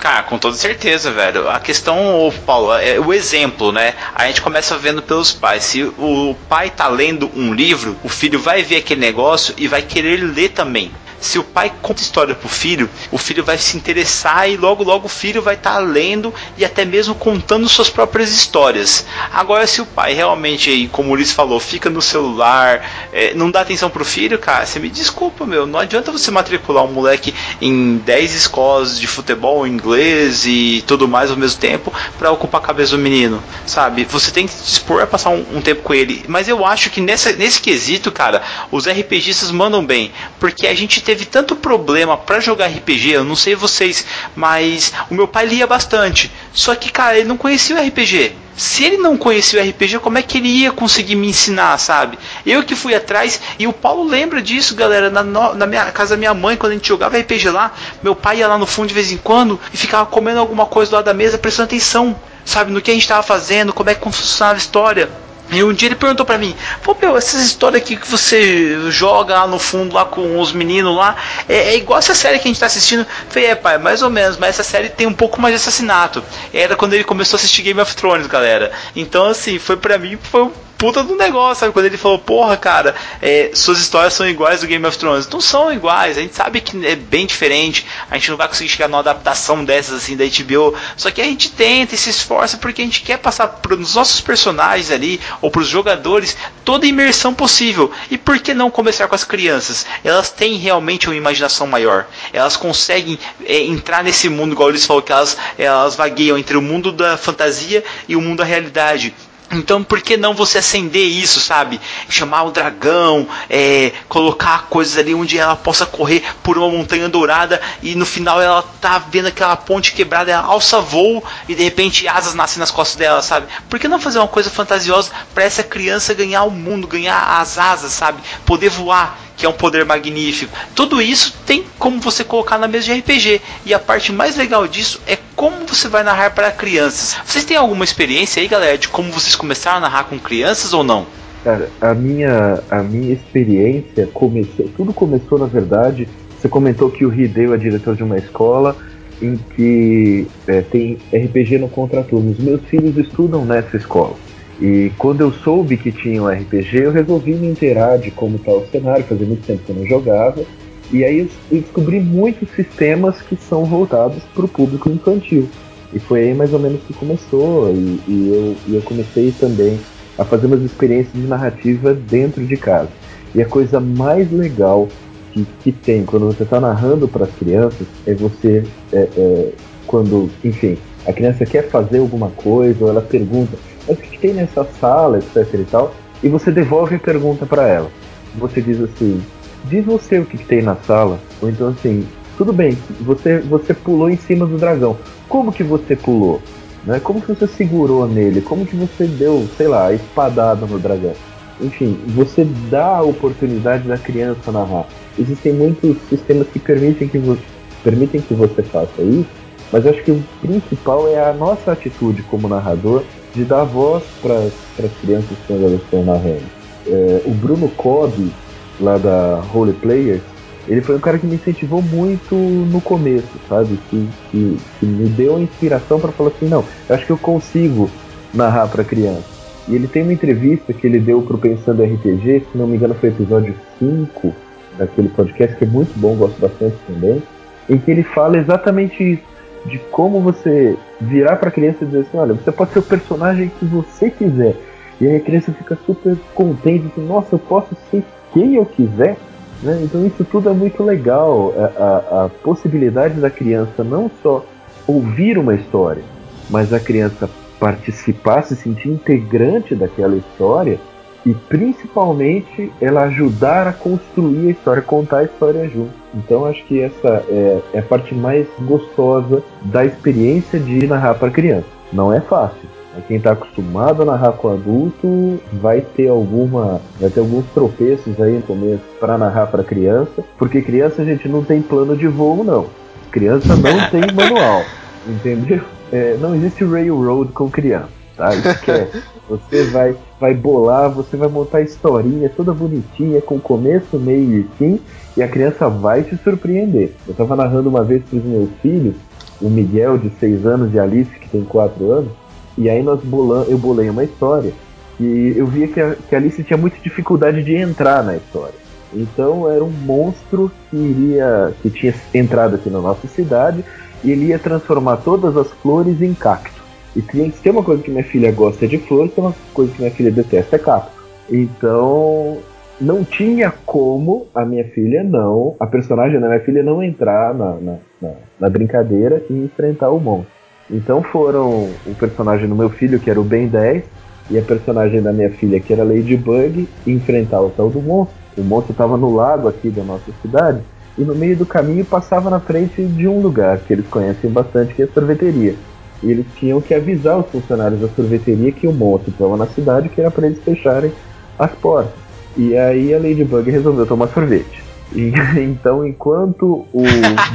Cara, 0.00 0.22
com 0.22 0.38
toda 0.38 0.56
certeza, 0.56 1.10
velho. 1.10 1.46
A 1.48 1.60
questão, 1.60 2.32
Paulo, 2.46 2.72
é 2.72 2.98
o 2.98 3.12
exemplo, 3.12 3.70
né? 3.70 3.92
A 4.14 4.26
gente 4.26 4.40
começa 4.40 4.78
vendo 4.78 5.02
pelos 5.02 5.30
pais. 5.30 5.62
Se 5.64 5.82
o 5.82 6.34
pai 6.48 6.70
tá 6.70 6.88
lendo 6.88 7.30
um 7.36 7.52
livro, 7.52 7.94
o 8.02 8.08
filho 8.08 8.38
vai 8.38 8.62
ver 8.62 8.76
aquele 8.76 9.00
negócio 9.00 9.54
e 9.58 9.68
vai 9.68 9.82
querer 9.82 10.16
ler 10.16 10.50
também 10.50 10.90
se 11.20 11.38
o 11.38 11.44
pai 11.44 11.72
conta 11.82 12.02
história 12.02 12.34
pro 12.34 12.48
filho, 12.48 12.88
o 13.10 13.18
filho 13.18 13.44
vai 13.44 13.58
se 13.58 13.76
interessar 13.76 14.48
e 14.48 14.56
logo 14.56 14.82
logo 14.82 15.06
o 15.06 15.08
filho 15.08 15.42
vai 15.42 15.54
estar 15.54 15.74
tá 15.74 15.78
lendo 15.78 16.32
e 16.56 16.64
até 16.64 16.84
mesmo 16.84 17.14
contando 17.14 17.68
suas 17.68 17.90
próprias 17.90 18.30
histórias. 18.32 19.06
Agora, 19.32 19.66
se 19.66 19.80
o 19.80 19.86
pai 19.86 20.14
realmente, 20.14 20.88
como 20.92 21.10
o 21.10 21.12
Ulisses 21.12 21.34
falou, 21.34 21.60
fica 21.60 21.90
no 21.90 22.00
celular, 22.00 23.08
é, 23.12 23.34
não 23.34 23.50
dá 23.50 23.60
atenção 23.60 23.90
pro 23.90 24.04
filho, 24.04 24.38
cara, 24.38 24.64
você 24.64 24.78
me 24.78 24.88
desculpa, 24.88 25.44
meu, 25.44 25.66
não 25.66 25.78
adianta 25.78 26.10
você 26.10 26.30
matricular 26.30 26.84
um 26.84 26.92
moleque 26.92 27.34
em 27.60 27.98
10 27.98 28.34
escolas 28.34 28.98
de 28.98 29.06
futebol, 29.06 29.66
inglês 29.66 30.46
e 30.46 30.82
tudo 30.86 31.06
mais 31.06 31.30
ao 31.30 31.36
mesmo 31.36 31.60
tempo 31.60 31.92
para 32.18 32.30
ocupar 32.30 32.60
a 32.60 32.64
cabeça 32.64 32.96
do 32.96 33.02
menino, 33.02 33.42
sabe? 33.66 34.04
Você 34.04 34.30
tem 34.30 34.46
que 34.46 34.52
se 34.52 34.64
dispor 34.64 35.02
a 35.02 35.06
passar 35.06 35.30
um, 35.30 35.44
um 35.54 35.60
tempo 35.60 35.82
com 35.82 35.92
ele. 35.92 36.24
Mas 36.28 36.48
eu 36.48 36.64
acho 36.64 36.90
que 36.90 37.00
nessa, 37.00 37.32
nesse 37.32 37.60
quesito, 37.60 38.10
cara, 38.10 38.42
os 38.70 38.86
RPGistas 38.86 39.50
mandam 39.50 39.84
bem, 39.84 40.12
porque 40.38 40.66
a 40.66 40.74
gente 40.74 41.00
teve 41.10 41.24
tanto 41.24 41.56
problema 41.56 42.16
para 42.16 42.38
jogar 42.38 42.68
RPG, 42.68 43.10
eu 43.10 43.24
não 43.24 43.34
sei 43.34 43.56
vocês, 43.56 44.06
mas 44.36 44.92
o 45.10 45.14
meu 45.14 45.26
pai 45.26 45.44
lia 45.44 45.66
bastante. 45.66 46.30
Só 46.52 46.72
que, 46.76 46.92
cara, 46.92 47.18
ele 47.18 47.26
não 47.26 47.36
conhecia 47.36 47.74
o 47.74 47.84
RPG. 47.84 48.32
Se 48.56 48.84
ele 48.84 48.96
não 48.96 49.16
conhecia 49.16 49.60
o 49.60 49.68
RPG, 49.68 49.98
como 49.98 50.18
é 50.18 50.22
que 50.22 50.38
ele 50.38 50.46
ia 50.46 50.70
conseguir 50.70 51.16
me 51.16 51.26
ensinar, 51.26 51.76
sabe? 51.78 52.16
Eu 52.46 52.62
que 52.62 52.76
fui 52.76 52.94
atrás, 52.94 53.40
e 53.58 53.66
o 53.66 53.72
Paulo 53.72 54.08
lembra 54.08 54.40
disso, 54.40 54.76
galera, 54.76 55.10
na, 55.10 55.24
na 55.24 55.66
minha 55.66 55.86
casa 55.86 56.10
da 56.10 56.16
minha 56.16 56.32
mãe, 56.32 56.56
quando 56.56 56.72
a 56.72 56.74
gente 56.76 56.86
jogava 56.86 57.18
RPG 57.18 57.50
lá, 57.50 57.72
meu 58.00 58.14
pai 58.14 58.38
ia 58.38 58.46
lá 58.46 58.56
no 58.56 58.66
fundo 58.66 58.86
de 58.86 58.94
vez 58.94 59.10
em 59.10 59.16
quando 59.16 59.58
e 59.74 59.76
ficava 59.76 60.06
comendo 60.06 60.38
alguma 60.38 60.66
coisa 60.66 60.92
do 60.92 60.94
lado 60.94 61.06
da 61.06 61.14
mesa, 61.14 61.38
prestando 61.38 61.66
atenção, 61.66 62.14
sabe, 62.44 62.70
no 62.70 62.80
que 62.80 62.92
a 62.92 62.94
gente 62.94 63.02
estava 63.02 63.22
fazendo, 63.24 63.72
como 63.72 63.90
é 63.90 63.96
que 63.96 64.04
funcionava 64.04 64.54
a 64.54 64.58
história. 64.58 65.10
E 65.52 65.62
um 65.64 65.72
dia 65.72 65.88
ele 65.88 65.96
perguntou 65.96 66.24
para 66.24 66.38
mim, 66.38 66.54
pô, 66.82 66.96
meu, 67.00 67.16
essas 67.16 67.42
histórias 67.42 67.82
aqui 67.82 67.96
que 67.96 68.08
você 68.08 68.90
joga 68.90 69.34
lá 69.34 69.46
no 69.46 69.58
fundo 69.58 69.94
lá 69.94 70.04
com 70.04 70.38
os 70.40 70.52
meninos 70.52 70.96
lá, 70.96 71.16
é, 71.48 71.70
é 71.70 71.76
igual 71.76 71.98
essa 71.98 72.14
série 72.14 72.38
que 72.38 72.46
a 72.46 72.50
gente 72.50 72.60
tá 72.60 72.66
assistindo. 72.66 73.00
Eu 73.00 73.06
falei, 73.28 73.48
é, 73.48 73.54
pai, 73.54 73.78
mais 73.78 74.02
ou 74.02 74.10
menos, 74.10 74.36
mas 74.36 74.50
essa 74.50 74.62
série 74.62 74.88
tem 74.88 75.06
um 75.06 75.12
pouco 75.12 75.40
mais 75.40 75.54
de 75.54 75.60
assassinato. 75.60 76.22
Era 76.52 76.76
quando 76.76 76.94
ele 76.94 77.04
começou 77.04 77.36
a 77.36 77.38
assistir 77.38 77.62
Game 77.62 77.80
of 77.80 77.94
Thrones, 77.96 78.26
galera. 78.26 78.70
Então, 78.94 79.26
assim, 79.26 79.58
foi 79.58 79.76
para 79.76 79.98
mim, 79.98 80.18
foi 80.22 80.44
um 80.44 80.52
puta 80.80 81.02
do 81.02 81.14
negócio, 81.14 81.60
sabe? 81.60 81.74
Quando 81.74 81.84
ele 81.84 81.98
falou, 81.98 82.18
porra, 82.18 82.56
cara, 82.56 82.94
é, 83.20 83.50
suas 83.52 83.78
histórias 83.78 84.14
são 84.14 84.26
iguais 84.26 84.62
do 84.62 84.66
Game 84.66 84.84
of 84.86 84.96
Thrones. 84.96 85.28
Não 85.28 85.38
são 85.40 85.70
iguais, 85.70 86.16
a 86.16 86.22
gente 86.22 86.34
sabe 86.34 86.62
que 86.62 86.86
é 86.86 86.96
bem 86.96 87.26
diferente, 87.26 87.86
a 88.10 88.14
gente 88.14 88.30
não 88.30 88.38
vai 88.38 88.48
conseguir 88.48 88.70
chegar 88.70 88.88
numa 88.88 89.00
adaptação 89.00 89.62
dessas 89.62 90.02
assim 90.02 90.16
da 90.16 90.24
HBO. 90.24 90.74
Só 90.96 91.10
que 91.10 91.20
a 91.20 91.24
gente 91.24 91.50
tenta 91.50 91.94
e 91.94 91.98
se 91.98 92.08
esforça 92.08 92.56
porque 92.56 92.80
a 92.80 92.84
gente 92.86 93.02
quer 93.02 93.18
passar 93.18 93.46
para 93.48 93.74
os 93.74 93.94
nossos 93.94 94.22
personagens 94.22 94.90
ali, 94.90 95.20
ou 95.42 95.50
para 95.50 95.60
os 95.60 95.68
jogadores, 95.68 96.34
toda 96.64 96.86
a 96.86 96.88
imersão 96.88 97.34
possível. 97.34 97.92
E 98.10 98.16
por 98.16 98.38
que 98.38 98.54
não 98.54 98.70
começar 98.70 99.06
com 99.06 99.14
as 99.14 99.22
crianças? 99.22 99.84
Elas 100.02 100.30
têm 100.30 100.56
realmente 100.56 101.08
uma 101.08 101.14
imaginação 101.14 101.66
maior. 101.66 102.06
Elas 102.32 102.56
conseguem 102.56 103.18
é, 103.44 103.58
entrar 103.64 104.02
nesse 104.02 104.30
mundo, 104.30 104.52
igual 104.52 104.70
eles 104.70 104.86
falaram, 104.86 105.04
que 105.04 105.12
elas, 105.12 105.36
elas 105.58 105.94
vagueiam 105.94 106.38
entre 106.38 106.56
o 106.56 106.62
mundo 106.62 106.90
da 106.90 107.18
fantasia 107.18 107.84
e 108.08 108.16
o 108.16 108.20
mundo 108.22 108.38
da 108.38 108.44
realidade 108.44 109.14
Então, 109.52 109.82
por 109.82 110.00
que 110.00 110.16
não 110.16 110.32
você 110.32 110.58
acender 110.58 111.04
isso, 111.04 111.40
sabe? 111.40 111.80
Chamar 112.08 112.44
o 112.44 112.52
dragão, 112.52 113.26
é, 113.48 113.92
colocar 114.08 114.66
coisas 114.68 114.96
ali 114.96 115.12
onde 115.12 115.36
ela 115.38 115.56
possa 115.56 115.84
correr 115.84 116.22
por 116.40 116.56
uma 116.56 116.68
montanha 116.68 117.08
dourada 117.08 117.60
e 117.82 117.96
no 117.96 118.06
final 118.06 118.40
ela 118.40 118.62
tá 118.80 118.98
vendo 118.98 119.26
aquela 119.26 119.56
ponte 119.56 119.92
quebrada, 119.92 120.30
ela 120.30 120.44
alça 120.44 120.80
voo 120.80 121.24
e 121.48 121.54
de 121.56 121.64
repente 121.64 122.06
asas 122.06 122.32
nascem 122.32 122.60
nas 122.60 122.70
costas 122.70 122.96
dela, 122.96 123.22
sabe? 123.22 123.48
Por 123.68 123.80
que 123.80 123.88
não 123.88 123.98
fazer 123.98 124.20
uma 124.20 124.28
coisa 124.28 124.48
fantasiosa 124.48 125.10
para 125.34 125.42
essa 125.42 125.64
criança 125.64 126.14
ganhar 126.14 126.44
o 126.44 126.50
mundo, 126.50 126.86
ganhar 126.86 127.40
as 127.40 127.58
asas, 127.58 127.92
sabe? 127.92 128.22
Poder 128.46 128.68
voar 128.68 129.18
que 129.40 129.46
é 129.46 129.48
um 129.48 129.54
poder 129.54 129.86
magnífico. 129.86 130.52
Tudo 130.74 131.00
isso 131.00 131.34
tem 131.46 131.64
como 131.78 131.98
você 131.98 132.22
colocar 132.22 132.58
na 132.58 132.68
mesa 132.68 132.84
de 132.84 133.00
RPG. 133.00 133.40
E 133.64 133.72
a 133.72 133.78
parte 133.78 134.12
mais 134.12 134.36
legal 134.36 134.68
disso 134.68 135.00
é 135.06 135.16
como 135.34 135.66
você 135.66 135.88
vai 135.88 136.04
narrar 136.04 136.34
para 136.34 136.52
crianças. 136.52 137.16
Vocês 137.24 137.46
têm 137.46 137.56
alguma 137.56 137.82
experiência 137.82 138.42
aí, 138.42 138.46
galera, 138.46 138.76
de 138.76 138.88
como 138.88 139.10
vocês 139.10 139.34
começaram 139.34 139.78
a 139.78 139.80
narrar 139.80 140.04
com 140.04 140.18
crianças 140.18 140.74
ou 140.74 140.84
não? 140.84 141.06
Cara, 141.42 141.70
a 141.80 141.94
minha, 141.94 142.62
a 142.70 142.82
minha 142.82 143.14
experiência 143.14 144.06
começou. 144.12 144.68
Tudo 144.76 144.92
começou, 144.92 145.38
na 145.38 145.46
verdade. 145.46 146.06
Você 146.38 146.46
comentou 146.46 146.90
que 146.90 147.06
o 147.06 147.12
Hideo 147.12 147.54
é 147.54 147.56
diretor 147.56 147.96
de 147.96 148.02
uma 148.02 148.18
escola 148.18 148.76
em 149.22 149.38
que 149.56 150.26
é, 150.46 150.60
tem 150.60 150.98
RPG 151.10 151.56
no 151.58 151.68
contraturno. 151.68 152.30
Os 152.32 152.38
meus 152.38 152.60
filhos 152.66 152.98
estudam 152.98 153.46
nessa 153.46 153.78
escola. 153.78 154.16
E 154.60 154.92
quando 154.98 155.22
eu 155.22 155.32
soube 155.32 155.76
que 155.76 155.90
tinha 155.90 156.22
um 156.22 156.28
RPG, 156.28 156.82
eu 156.82 156.92
resolvi 156.92 157.34
me 157.34 157.48
inteirar 157.48 157.98
de 157.98 158.10
como 158.10 158.36
está 158.36 158.52
o 158.52 158.66
cenário, 158.66 159.04
fazia 159.04 159.26
muito 159.26 159.46
tempo 159.46 159.62
que 159.64 159.70
eu 159.70 159.76
não 159.76 159.86
jogava. 159.86 160.44
E 160.92 161.04
aí 161.04 161.20
eu 161.50 161.60
descobri 161.60 162.00
muitos 162.00 162.50
sistemas 162.50 163.22
que 163.22 163.36
são 163.36 163.64
voltados 163.64 164.22
para 164.34 164.44
o 164.44 164.48
público 164.48 164.90
infantil. 164.90 165.48
E 165.92 165.98
foi 165.98 166.24
aí 166.24 166.34
mais 166.34 166.52
ou 166.52 166.58
menos 166.58 166.82
que 166.82 166.92
começou. 166.92 167.72
E, 167.72 168.00
e, 168.06 168.28
eu, 168.34 168.56
e 168.68 168.74
eu 168.76 168.82
comecei 168.82 169.32
também 169.32 169.78
a 170.18 170.24
fazer 170.24 170.46
umas 170.46 170.62
experiências 170.62 171.14
de 171.14 171.26
narrativa 171.26 171.94
dentro 171.94 172.44
de 172.44 172.56
casa. 172.56 172.90
E 173.34 173.40
a 173.40 173.46
coisa 173.46 173.80
mais 173.80 174.30
legal 174.30 174.88
que, 175.32 175.46
que 175.62 175.72
tem 175.72 176.04
quando 176.04 176.26
você 176.26 176.42
está 176.42 176.60
narrando 176.60 177.08
para 177.08 177.24
as 177.24 177.34
crianças 177.34 177.86
é 178.06 178.14
você, 178.14 178.64
é, 178.92 179.08
é, 179.16 179.52
quando, 179.90 180.30
enfim, 180.44 180.78
a 181.04 181.12
criança 181.12 181.44
quer 181.44 181.68
fazer 181.68 181.98
alguma 181.98 182.30
coisa, 182.30 182.84
ou 182.84 182.90
ela 182.90 183.00
pergunta, 183.00 183.58
mas 183.88 183.98
o 183.98 184.00
que 184.00 184.16
tem 184.18 184.32
nessa 184.32 184.64
sala, 184.80 185.18
etc 185.18 185.52
e 185.52 185.64
tal, 185.64 185.92
e 186.22 186.28
você 186.28 186.52
devolve 186.52 186.94
a 186.94 186.98
pergunta 187.00 187.44
para 187.44 187.66
ela. 187.66 187.90
Você 188.36 188.62
diz 188.62 188.80
assim, 188.80 189.20
diz 189.64 189.84
você 189.84 190.20
o 190.20 190.24
que, 190.24 190.38
que 190.38 190.44
tem 190.44 190.62
na 190.62 190.76
sala, 190.76 191.18
ou 191.42 191.50
então 191.50 191.68
assim, 191.68 192.06
tudo 192.38 192.52
bem, 192.52 192.78
você, 193.00 193.40
você 193.40 193.74
pulou 193.74 194.08
em 194.08 194.16
cima 194.16 194.46
do 194.46 194.56
dragão. 194.56 194.96
Como 195.28 195.52
que 195.52 195.64
você 195.64 195.96
pulou? 195.96 196.40
Né? 196.84 197.00
Como 197.00 197.20
que 197.20 197.34
você 197.34 197.48
segurou 197.48 198.06
nele? 198.06 198.40
Como 198.40 198.64
que 198.64 198.76
você 198.76 199.06
deu, 199.06 199.48
sei 199.56 199.66
lá, 199.66 199.88
a 199.88 199.92
espadada 199.92 200.66
no 200.66 200.78
dragão? 200.78 201.14
Enfim, 201.60 201.98
você 202.06 202.46
dá 202.70 202.98
a 202.98 203.02
oportunidade 203.02 203.88
da 203.88 203.98
criança 203.98 204.52
narrar. 204.52 204.86
Existem 205.18 205.52
muitos 205.52 205.96
sistemas 206.08 206.46
que 206.46 206.60
permitem 206.60 207.08
que 207.08 207.18
você, 207.18 207.42
permitem 207.82 208.20
que 208.20 208.34
você 208.34 208.62
faça 208.62 209.02
isso, 209.02 209.39
mas 209.72 209.86
acho 209.86 210.02
que 210.02 210.10
o 210.10 210.22
principal 210.40 211.08
é 211.08 211.22
a 211.22 211.32
nossa 211.32 211.72
atitude 211.72 212.22
como 212.24 212.48
narrador 212.48 213.02
de 213.34 213.44
dar 213.44 213.64
voz 213.64 214.02
para 214.20 214.36
as 214.36 214.92
crianças 215.00 215.36
quando 215.46 215.64
elas 215.64 215.80
estão 215.82 216.04
narrando. 216.04 216.42
É, 216.86 217.22
o 217.24 217.30
Bruno 217.30 217.68
Cobb, 217.70 218.32
lá 218.80 218.98
da 218.98 219.42
Holy 219.54 219.72
Players, 219.74 220.22
ele 220.66 220.82
foi 220.82 220.96
um 220.96 221.00
cara 221.00 221.18
que 221.18 221.26
me 221.26 221.36
incentivou 221.36 221.82
muito 221.82 222.34
no 222.34 222.80
começo, 222.80 223.28
sabe? 223.48 223.78
Que, 223.88 224.08
que, 224.30 224.58
que 224.78 224.86
me 224.86 225.08
deu 225.08 225.36
a 225.36 225.40
inspiração 225.40 226.00
para 226.00 226.12
falar 226.12 226.30
assim: 226.30 226.48
não, 226.48 226.64
acho 226.88 227.06
que 227.06 227.12
eu 227.12 227.18
consigo 227.18 227.90
narrar 228.34 228.68
para 228.68 228.84
criança. 228.84 229.40
E 229.68 229.74
ele 229.74 229.86
tem 229.86 230.02
uma 230.02 230.12
entrevista 230.12 230.72
que 230.72 230.86
ele 230.86 230.98
deu 230.98 231.22
pro 231.22 231.38
Pensando 231.38 231.82
RPG, 231.82 232.46
se 232.50 232.58
não 232.58 232.66
me 232.66 232.76
engano 232.76 232.94
foi 232.94 233.10
episódio 233.10 233.54
5 233.78 234.34
daquele 234.78 235.08
podcast, 235.08 235.56
que 235.56 235.64
é 235.64 235.66
muito 235.66 235.92
bom, 235.98 236.14
gosto 236.14 236.40
bastante 236.40 236.76
também, 236.86 237.22
em 237.68 237.78
que 237.78 237.90
ele 237.90 238.02
fala 238.02 238.38
exatamente 238.38 239.12
isso 239.12 239.29
de 239.66 239.78
como 239.90 240.20
você 240.20 240.76
virar 241.00 241.36
para 241.36 241.48
a 241.48 241.52
criança 241.52 241.78
e 241.82 241.86
dizer 241.86 242.00
assim, 242.00 242.18
olha, 242.18 242.34
você 242.34 242.50
pode 242.50 242.72
ser 242.72 242.78
o 242.78 242.82
personagem 242.82 243.50
que 243.58 243.64
você 243.64 244.10
quiser. 244.10 244.56
E 245.00 245.06
aí 245.06 245.16
a 245.16 245.20
criança 245.20 245.52
fica 245.52 245.78
super 245.86 246.16
contente, 246.34 246.86
assim, 246.86 247.06
nossa, 247.06 247.34
eu 247.34 247.38
posso 247.38 247.76
ser 247.90 248.04
quem 248.32 248.56
eu 248.56 248.66
quiser. 248.66 249.16
Né? 249.62 249.80
Então 249.82 250.06
isso 250.06 250.24
tudo 250.24 250.48
é 250.48 250.52
muito 250.52 250.82
legal. 250.82 251.54
A, 251.56 251.82
a, 251.82 252.24
a 252.24 252.28
possibilidade 252.28 253.20
da 253.20 253.30
criança 253.30 253.84
não 253.84 254.10
só 254.22 254.44
ouvir 254.86 255.38
uma 255.38 255.54
história, 255.54 256.02
mas 256.48 256.72
a 256.72 256.80
criança 256.80 257.28
participar, 257.58 258.42
se 258.42 258.56
sentir 258.56 258.88
integrante 258.88 259.74
daquela 259.74 260.16
história 260.16 260.80
e 261.24 261.34
principalmente 261.34 262.72
ela 262.80 263.02
ajudar 263.02 263.66
a 263.66 263.72
construir 263.72 264.48
a 264.48 264.50
história, 264.50 264.82
contar 264.82 265.18
a 265.18 265.24
história 265.24 265.68
junto. 265.68 265.92
Então 266.14 266.44
acho 266.46 266.64
que 266.64 266.80
essa 266.80 267.24
é, 267.28 267.60
é 267.74 267.78
a 267.78 267.82
parte 267.82 268.14
mais 268.14 268.46
gostosa 268.60 269.42
da 269.62 269.84
experiência 269.84 270.58
de 270.58 270.86
narrar 270.86 271.14
para 271.14 271.30
criança. 271.30 271.66
Não 271.92 272.12
é 272.12 272.20
fácil. 272.20 272.68
Quem 273.06 273.18
está 273.18 273.32
acostumado 273.32 274.02
a 274.02 274.04
narrar 274.04 274.32
com 274.32 274.48
adulto 274.48 275.40
vai 275.52 275.80
ter 275.80 276.08
alguma, 276.08 276.80
vai 276.98 277.08
ter 277.08 277.20
alguns 277.20 277.46
tropeços 277.54 278.20
aí 278.20 278.34
no 278.34 278.42
começo 278.42 278.82
para 278.98 279.16
narrar 279.16 279.46
para 279.46 279.62
criança, 279.62 280.24
porque 280.36 280.60
criança 280.60 281.02
a 281.02 281.04
gente 281.04 281.28
não 281.28 281.44
tem 281.44 281.62
plano 281.62 281.96
de 281.96 282.08
voo 282.08 282.42
não. 282.42 282.66
Criança 283.10 283.54
não 283.56 283.78
tem 283.90 284.12
manual, 284.12 284.64
entendeu? 285.06 285.60
É, 285.92 286.16
não 286.20 286.34
existe 286.34 286.64
railroad 286.64 287.32
com 287.32 287.48
criança, 287.48 287.88
tá? 288.20 288.34
Esquece. 288.34 289.02
Você 289.28 289.64
vai, 289.64 289.96
vai 290.20 290.34
bolar, 290.34 290.90
você 290.90 291.16
vai 291.16 291.28
montar 291.28 291.62
historinha 291.62 292.28
toda 292.28 292.52
bonitinha, 292.52 293.22
com 293.22 293.40
começo, 293.40 293.98
meio 293.98 294.40
e 294.40 294.48
fim, 294.58 294.80
e 295.16 295.22
a 295.22 295.28
criança 295.28 295.68
vai 295.68 296.02
te 296.02 296.16
surpreender. 296.18 296.92
Eu 297.06 297.12
estava 297.12 297.34
narrando 297.34 297.70
uma 297.70 297.82
vez 297.82 298.02
para 298.04 298.18
os 298.18 298.24
meus 298.24 298.50
filhos, 298.60 298.96
o 299.40 299.48
Miguel 299.48 299.96
de 299.96 300.10
6 300.20 300.44
anos 300.44 300.74
e 300.74 300.78
a 300.78 300.82
Alice 300.82 301.10
que 301.18 301.28
tem 301.30 301.42
4 301.42 301.90
anos, 301.90 302.12
e 302.58 302.68
aí 302.68 302.82
nós 302.82 303.00
bolam, 303.02 303.44
eu 303.44 303.56
bolei 303.56 303.88
uma 303.88 304.04
história 304.04 304.52
e 304.98 305.32
eu 305.34 305.46
via 305.46 305.66
que 305.66 305.80
a, 305.80 305.94
que 305.94 306.14
a 306.14 306.18
Alice 306.18 306.44
tinha 306.44 306.58
muita 306.58 306.76
dificuldade 306.82 307.42
de 307.42 307.54
entrar 307.54 308.04
na 308.04 308.16
história. 308.16 308.60
Então 308.92 309.48
era 309.48 309.64
um 309.64 309.70
monstro 309.70 310.50
que 310.68 310.76
iria 310.76 311.54
que 311.62 311.70
tinha 311.70 311.94
entrado 312.12 312.56
aqui 312.56 312.68
na 312.68 312.80
nossa 312.80 313.06
cidade 313.06 313.64
e 314.02 314.10
ele 314.10 314.26
ia 314.26 314.38
transformar 314.38 314.98
todas 314.98 315.36
as 315.36 315.48
flores 315.62 316.02
em 316.02 316.12
cactos. 316.12 316.59
E 316.96 317.02
tem, 317.02 317.32
uma 317.46 317.62
coisa 317.62 317.82
que 317.82 317.90
minha 317.90 318.04
filha 318.04 318.32
gosta 318.32 318.66
de 318.66 318.78
flores, 318.78 319.12
tem 319.14 319.22
uma 319.22 319.34
coisa 319.54 319.72
que 319.72 319.80
minha 319.80 319.94
filha 319.94 320.10
detesta 320.10 320.56
é 320.56 320.58
cacto. 320.58 320.92
Então, 321.30 322.38
não 322.80 323.04
tinha 323.04 323.52
como 323.64 324.26
a 324.34 324.44
minha 324.44 324.64
filha 324.64 325.04
não, 325.04 325.54
a 325.60 325.66
personagem 325.66 326.18
da 326.18 326.26
minha 326.26 326.40
filha 326.40 326.62
não 326.62 326.82
entrar 326.82 327.34
na, 327.34 327.54
na, 327.54 327.76
na, 328.00 328.10
na 328.40 328.50
brincadeira 328.50 329.22
e 329.28 329.34
enfrentar 329.34 329.90
o 329.90 330.00
monstro. 330.00 330.40
Então 330.70 331.02
foram 331.02 331.68
o 331.86 331.94
personagem 331.98 332.48
do 332.48 332.54
meu 332.54 332.70
filho, 332.70 332.98
que 332.98 333.10
era 333.10 333.20
o 333.20 333.24
Ben 333.24 333.48
10, 333.48 333.84
e 334.30 334.38
a 334.38 334.42
personagem 334.42 335.02
da 335.02 335.12
minha 335.12 335.30
filha, 335.30 335.60
que 335.60 335.72
era 335.72 335.82
Ladybug, 335.82 336.68
enfrentar 336.86 337.40
o 337.42 337.50
tal 337.50 337.68
do 337.68 337.82
monstro. 337.82 338.16
O 338.38 338.42
monstro 338.42 338.72
estava 338.72 338.96
no 338.96 339.14
lago 339.14 339.48
aqui 339.48 339.68
da 339.68 339.82
nossa 339.82 340.10
cidade, 340.22 340.60
e 340.96 341.02
no 341.02 341.14
meio 341.14 341.36
do 341.36 341.44
caminho 341.44 341.84
passava 341.84 342.30
na 342.30 342.40
frente 342.40 342.82
de 342.82 343.08
um 343.08 343.20
lugar 343.20 343.58
que 343.58 343.72
eles 343.72 343.86
conhecem 343.88 344.30
bastante, 344.30 344.74
que 344.74 344.82
é 344.82 344.84
a 344.84 344.88
sorveteria. 344.88 345.54
E 346.02 346.10
eles 346.10 346.26
tinham 346.36 346.60
que 346.60 346.74
avisar 346.74 347.18
os 347.18 347.30
funcionários 347.30 347.80
da 347.80 347.88
sorveteria 347.88 348.52
que 348.52 348.66
o 348.66 348.72
monstro 348.72 349.10
estava 349.10 349.36
na 349.36 349.46
cidade, 349.46 349.88
que 349.88 350.00
era 350.00 350.10
para 350.10 350.26
eles 350.26 350.42
fecharem 350.42 350.92
as 351.38 351.50
portas. 351.52 351.92
E 352.36 352.56
aí 352.56 352.94
a 352.94 352.98
Ladybug 352.98 353.50
resolveu 353.50 353.86
tomar 353.86 354.08
sorvete. 354.08 354.62
E, 354.92 355.12
então, 355.40 355.86
enquanto 355.86 356.66
o 356.72 356.82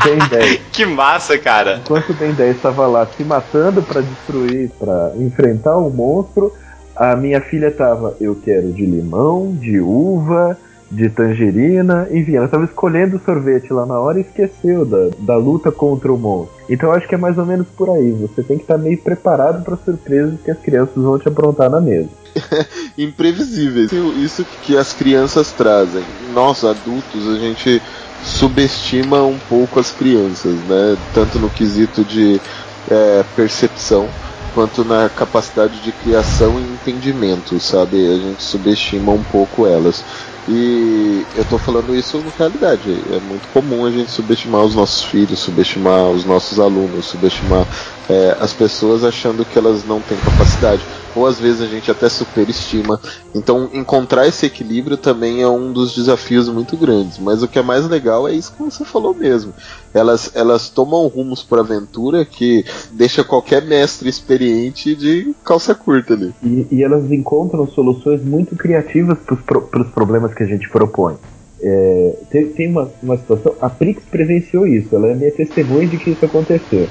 Ben 0.03 0.17
10. 0.29 0.61
que 0.71 0.85
massa, 0.85 1.37
cara! 1.37 1.77
Enquanto 1.83 2.09
o 2.11 2.13
Ben 2.13 2.33
10 2.33 2.55
estava 2.55 2.87
lá 2.87 3.05
se 3.05 3.23
matando 3.23 3.81
para 3.83 4.01
destruir, 4.01 4.71
para 4.79 5.13
enfrentar 5.17 5.77
o 5.77 5.89
monstro, 5.89 6.51
a 6.95 7.15
minha 7.15 7.41
filha 7.41 7.71
tava: 7.71 8.15
eu 8.19 8.35
quero 8.35 8.71
de 8.71 8.85
limão, 8.85 9.53
de 9.53 9.79
uva, 9.79 10.57
de 10.95 11.09
tangerina, 11.09 12.07
enfim, 12.11 12.35
ela 12.35 12.45
estava 12.45 12.63
escolhendo 12.63 13.17
o 13.17 13.19
sorvete 13.19 13.71
lá 13.73 13.85
na 13.85 13.99
hora 13.99 14.17
e 14.17 14.21
esqueceu 14.21 14.85
da, 14.85 15.09
da 15.19 15.37
luta 15.37 15.71
contra 15.71 16.11
o 16.11 16.17
monstro. 16.17 16.55
Então 16.69 16.91
acho 16.91 17.07
que 17.07 17.15
é 17.15 17.17
mais 17.17 17.37
ou 17.37 17.45
menos 17.45 17.67
por 17.67 17.89
aí. 17.89 18.11
Você 18.11 18.41
tem 18.41 18.57
que 18.57 18.63
estar 18.63 18.77
meio 18.77 18.97
preparado 18.97 19.63
para 19.63 19.75
surpresas 19.75 20.39
que 20.43 20.49
as 20.49 20.59
crianças 20.59 20.95
vão 20.95 21.19
te 21.19 21.27
aprontar 21.27 21.69
na 21.69 21.81
mesa. 21.81 22.09
Imprevisíveis. 22.97 23.91
Isso 23.91 24.45
que 24.63 24.77
as 24.77 24.93
crianças 24.93 25.51
trazem. 25.51 26.03
Nós, 26.33 26.63
adultos, 26.63 27.27
a 27.27 27.35
gente 27.35 27.81
subestima 28.23 29.21
um 29.23 29.37
pouco 29.49 29.79
as 29.79 29.91
crianças, 29.91 30.55
né? 30.67 30.97
Tanto 31.13 31.37
no 31.39 31.49
quesito 31.49 32.03
de 32.03 32.41
é, 32.89 33.23
percepção 33.35 34.07
quanto 34.53 34.85
na 34.85 35.09
capacidade 35.09 35.81
de 35.81 35.91
criação 35.91 36.57
e 36.57 36.63
entendimento, 36.63 37.59
sabe? 37.59 37.97
A 37.97 38.17
gente 38.17 38.41
subestima 38.41 39.11
um 39.11 39.23
pouco 39.23 39.67
elas. 39.67 40.03
E 40.47 41.25
eu 41.35 41.43
tô 41.45 41.57
falando 41.57 41.95
isso 41.95 42.21
na 42.21 42.31
realidade. 42.37 42.91
É 43.11 43.19
muito 43.19 43.47
comum 43.49 43.85
a 43.85 43.91
gente 43.91 44.11
subestimar 44.11 44.63
os 44.63 44.75
nossos 44.75 45.03
filhos, 45.03 45.39
subestimar 45.39 46.11
os 46.11 46.23
nossos 46.23 46.59
alunos, 46.59 47.05
subestimar 47.05 47.65
é, 48.09 48.37
as 48.39 48.53
pessoas 48.53 49.03
achando 49.03 49.45
que 49.45 49.57
elas 49.57 49.85
não 49.85 49.99
têm 50.01 50.17
capacidade. 50.17 50.81
ou 51.15 51.25
às 51.25 51.39
vezes 51.39 51.61
a 51.61 51.65
gente 51.65 51.89
até 51.89 52.09
superestima. 52.09 52.99
Então, 53.33 53.69
encontrar 53.73 54.27
esse 54.27 54.45
equilíbrio 54.45 54.97
também 54.97 55.41
é 55.41 55.47
um 55.47 55.71
dos 55.71 55.95
desafios 55.95 56.49
muito 56.49 56.75
grandes. 56.75 57.17
Mas 57.19 57.41
o 57.41 57.47
que 57.47 57.57
é 57.57 57.61
mais 57.61 57.87
legal 57.87 58.27
é 58.27 58.33
isso 58.33 58.51
que 58.51 58.61
você 58.61 58.83
falou 58.83 59.13
mesmo. 59.15 59.53
Elas, 59.93 60.31
elas 60.35 60.67
tomam 60.67 61.07
rumos 61.07 61.41
para 61.41 61.61
aventura 61.61 62.25
que 62.25 62.65
deixa 62.91 63.23
qualquer 63.23 63.63
mestre 63.63 64.09
experiente 64.09 64.93
de 64.93 65.33
calça 65.43 65.73
curta 65.73 66.13
ali. 66.13 66.33
E, 66.43 66.67
e 66.69 66.83
elas 66.83 67.09
encontram 67.09 67.65
soluções 67.67 68.21
muito 68.21 68.55
criativas 68.57 69.17
para 69.19 69.35
os 69.35 69.41
pro, 69.41 69.85
problemas 69.85 70.33
que 70.33 70.43
a 70.43 70.47
gente 70.47 70.69
propõe. 70.69 71.15
É, 71.67 72.13
tem, 72.29 72.45
tem 72.49 72.69
uma, 72.69 72.91
uma 73.01 73.17
situação, 73.17 73.55
a 73.59 73.67
Prix 73.67 74.03
presenciou 74.05 74.67
isso, 74.67 74.95
ela 74.95 75.07
é 75.07 75.15
minha 75.15 75.31
testemunha 75.31 75.87
de 75.87 75.97
que 75.97 76.11
isso 76.11 76.23
aconteceu. 76.23 76.87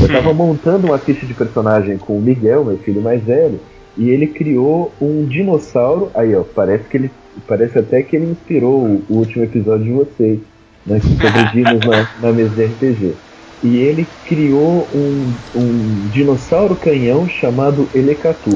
Eu 0.00 0.06
estava 0.06 0.34
montando 0.34 0.88
uma 0.88 0.98
ficha 0.98 1.24
de 1.24 1.32
personagem 1.32 1.96
com 1.96 2.18
o 2.18 2.20
Miguel, 2.20 2.64
meu 2.64 2.76
filho 2.78 3.00
mais 3.00 3.22
velho, 3.22 3.60
e 3.96 4.10
ele 4.10 4.26
criou 4.26 4.92
um 5.00 5.24
dinossauro. 5.24 6.10
Aí, 6.12 6.34
ó, 6.34 6.42
parece 6.42 6.84
que 6.88 6.96
ele. 6.96 7.10
Parece 7.46 7.78
até 7.78 8.02
que 8.02 8.16
ele 8.16 8.32
inspirou 8.32 8.82
o, 8.82 9.02
o 9.08 9.18
último 9.18 9.44
episódio 9.44 9.84
de 9.84 9.92
vocês, 9.92 10.40
né? 10.84 10.98
Sobre 11.00 11.52
dinos 11.52 11.86
na, 11.86 12.08
na 12.20 12.32
mesa 12.32 12.54
de 12.54 12.64
RPG. 12.64 13.14
E 13.62 13.76
ele 13.76 14.06
criou 14.26 14.88
um, 14.92 15.32
um 15.54 16.08
dinossauro 16.08 16.74
canhão 16.76 17.28
chamado 17.28 17.88
Elecatu. 17.94 18.50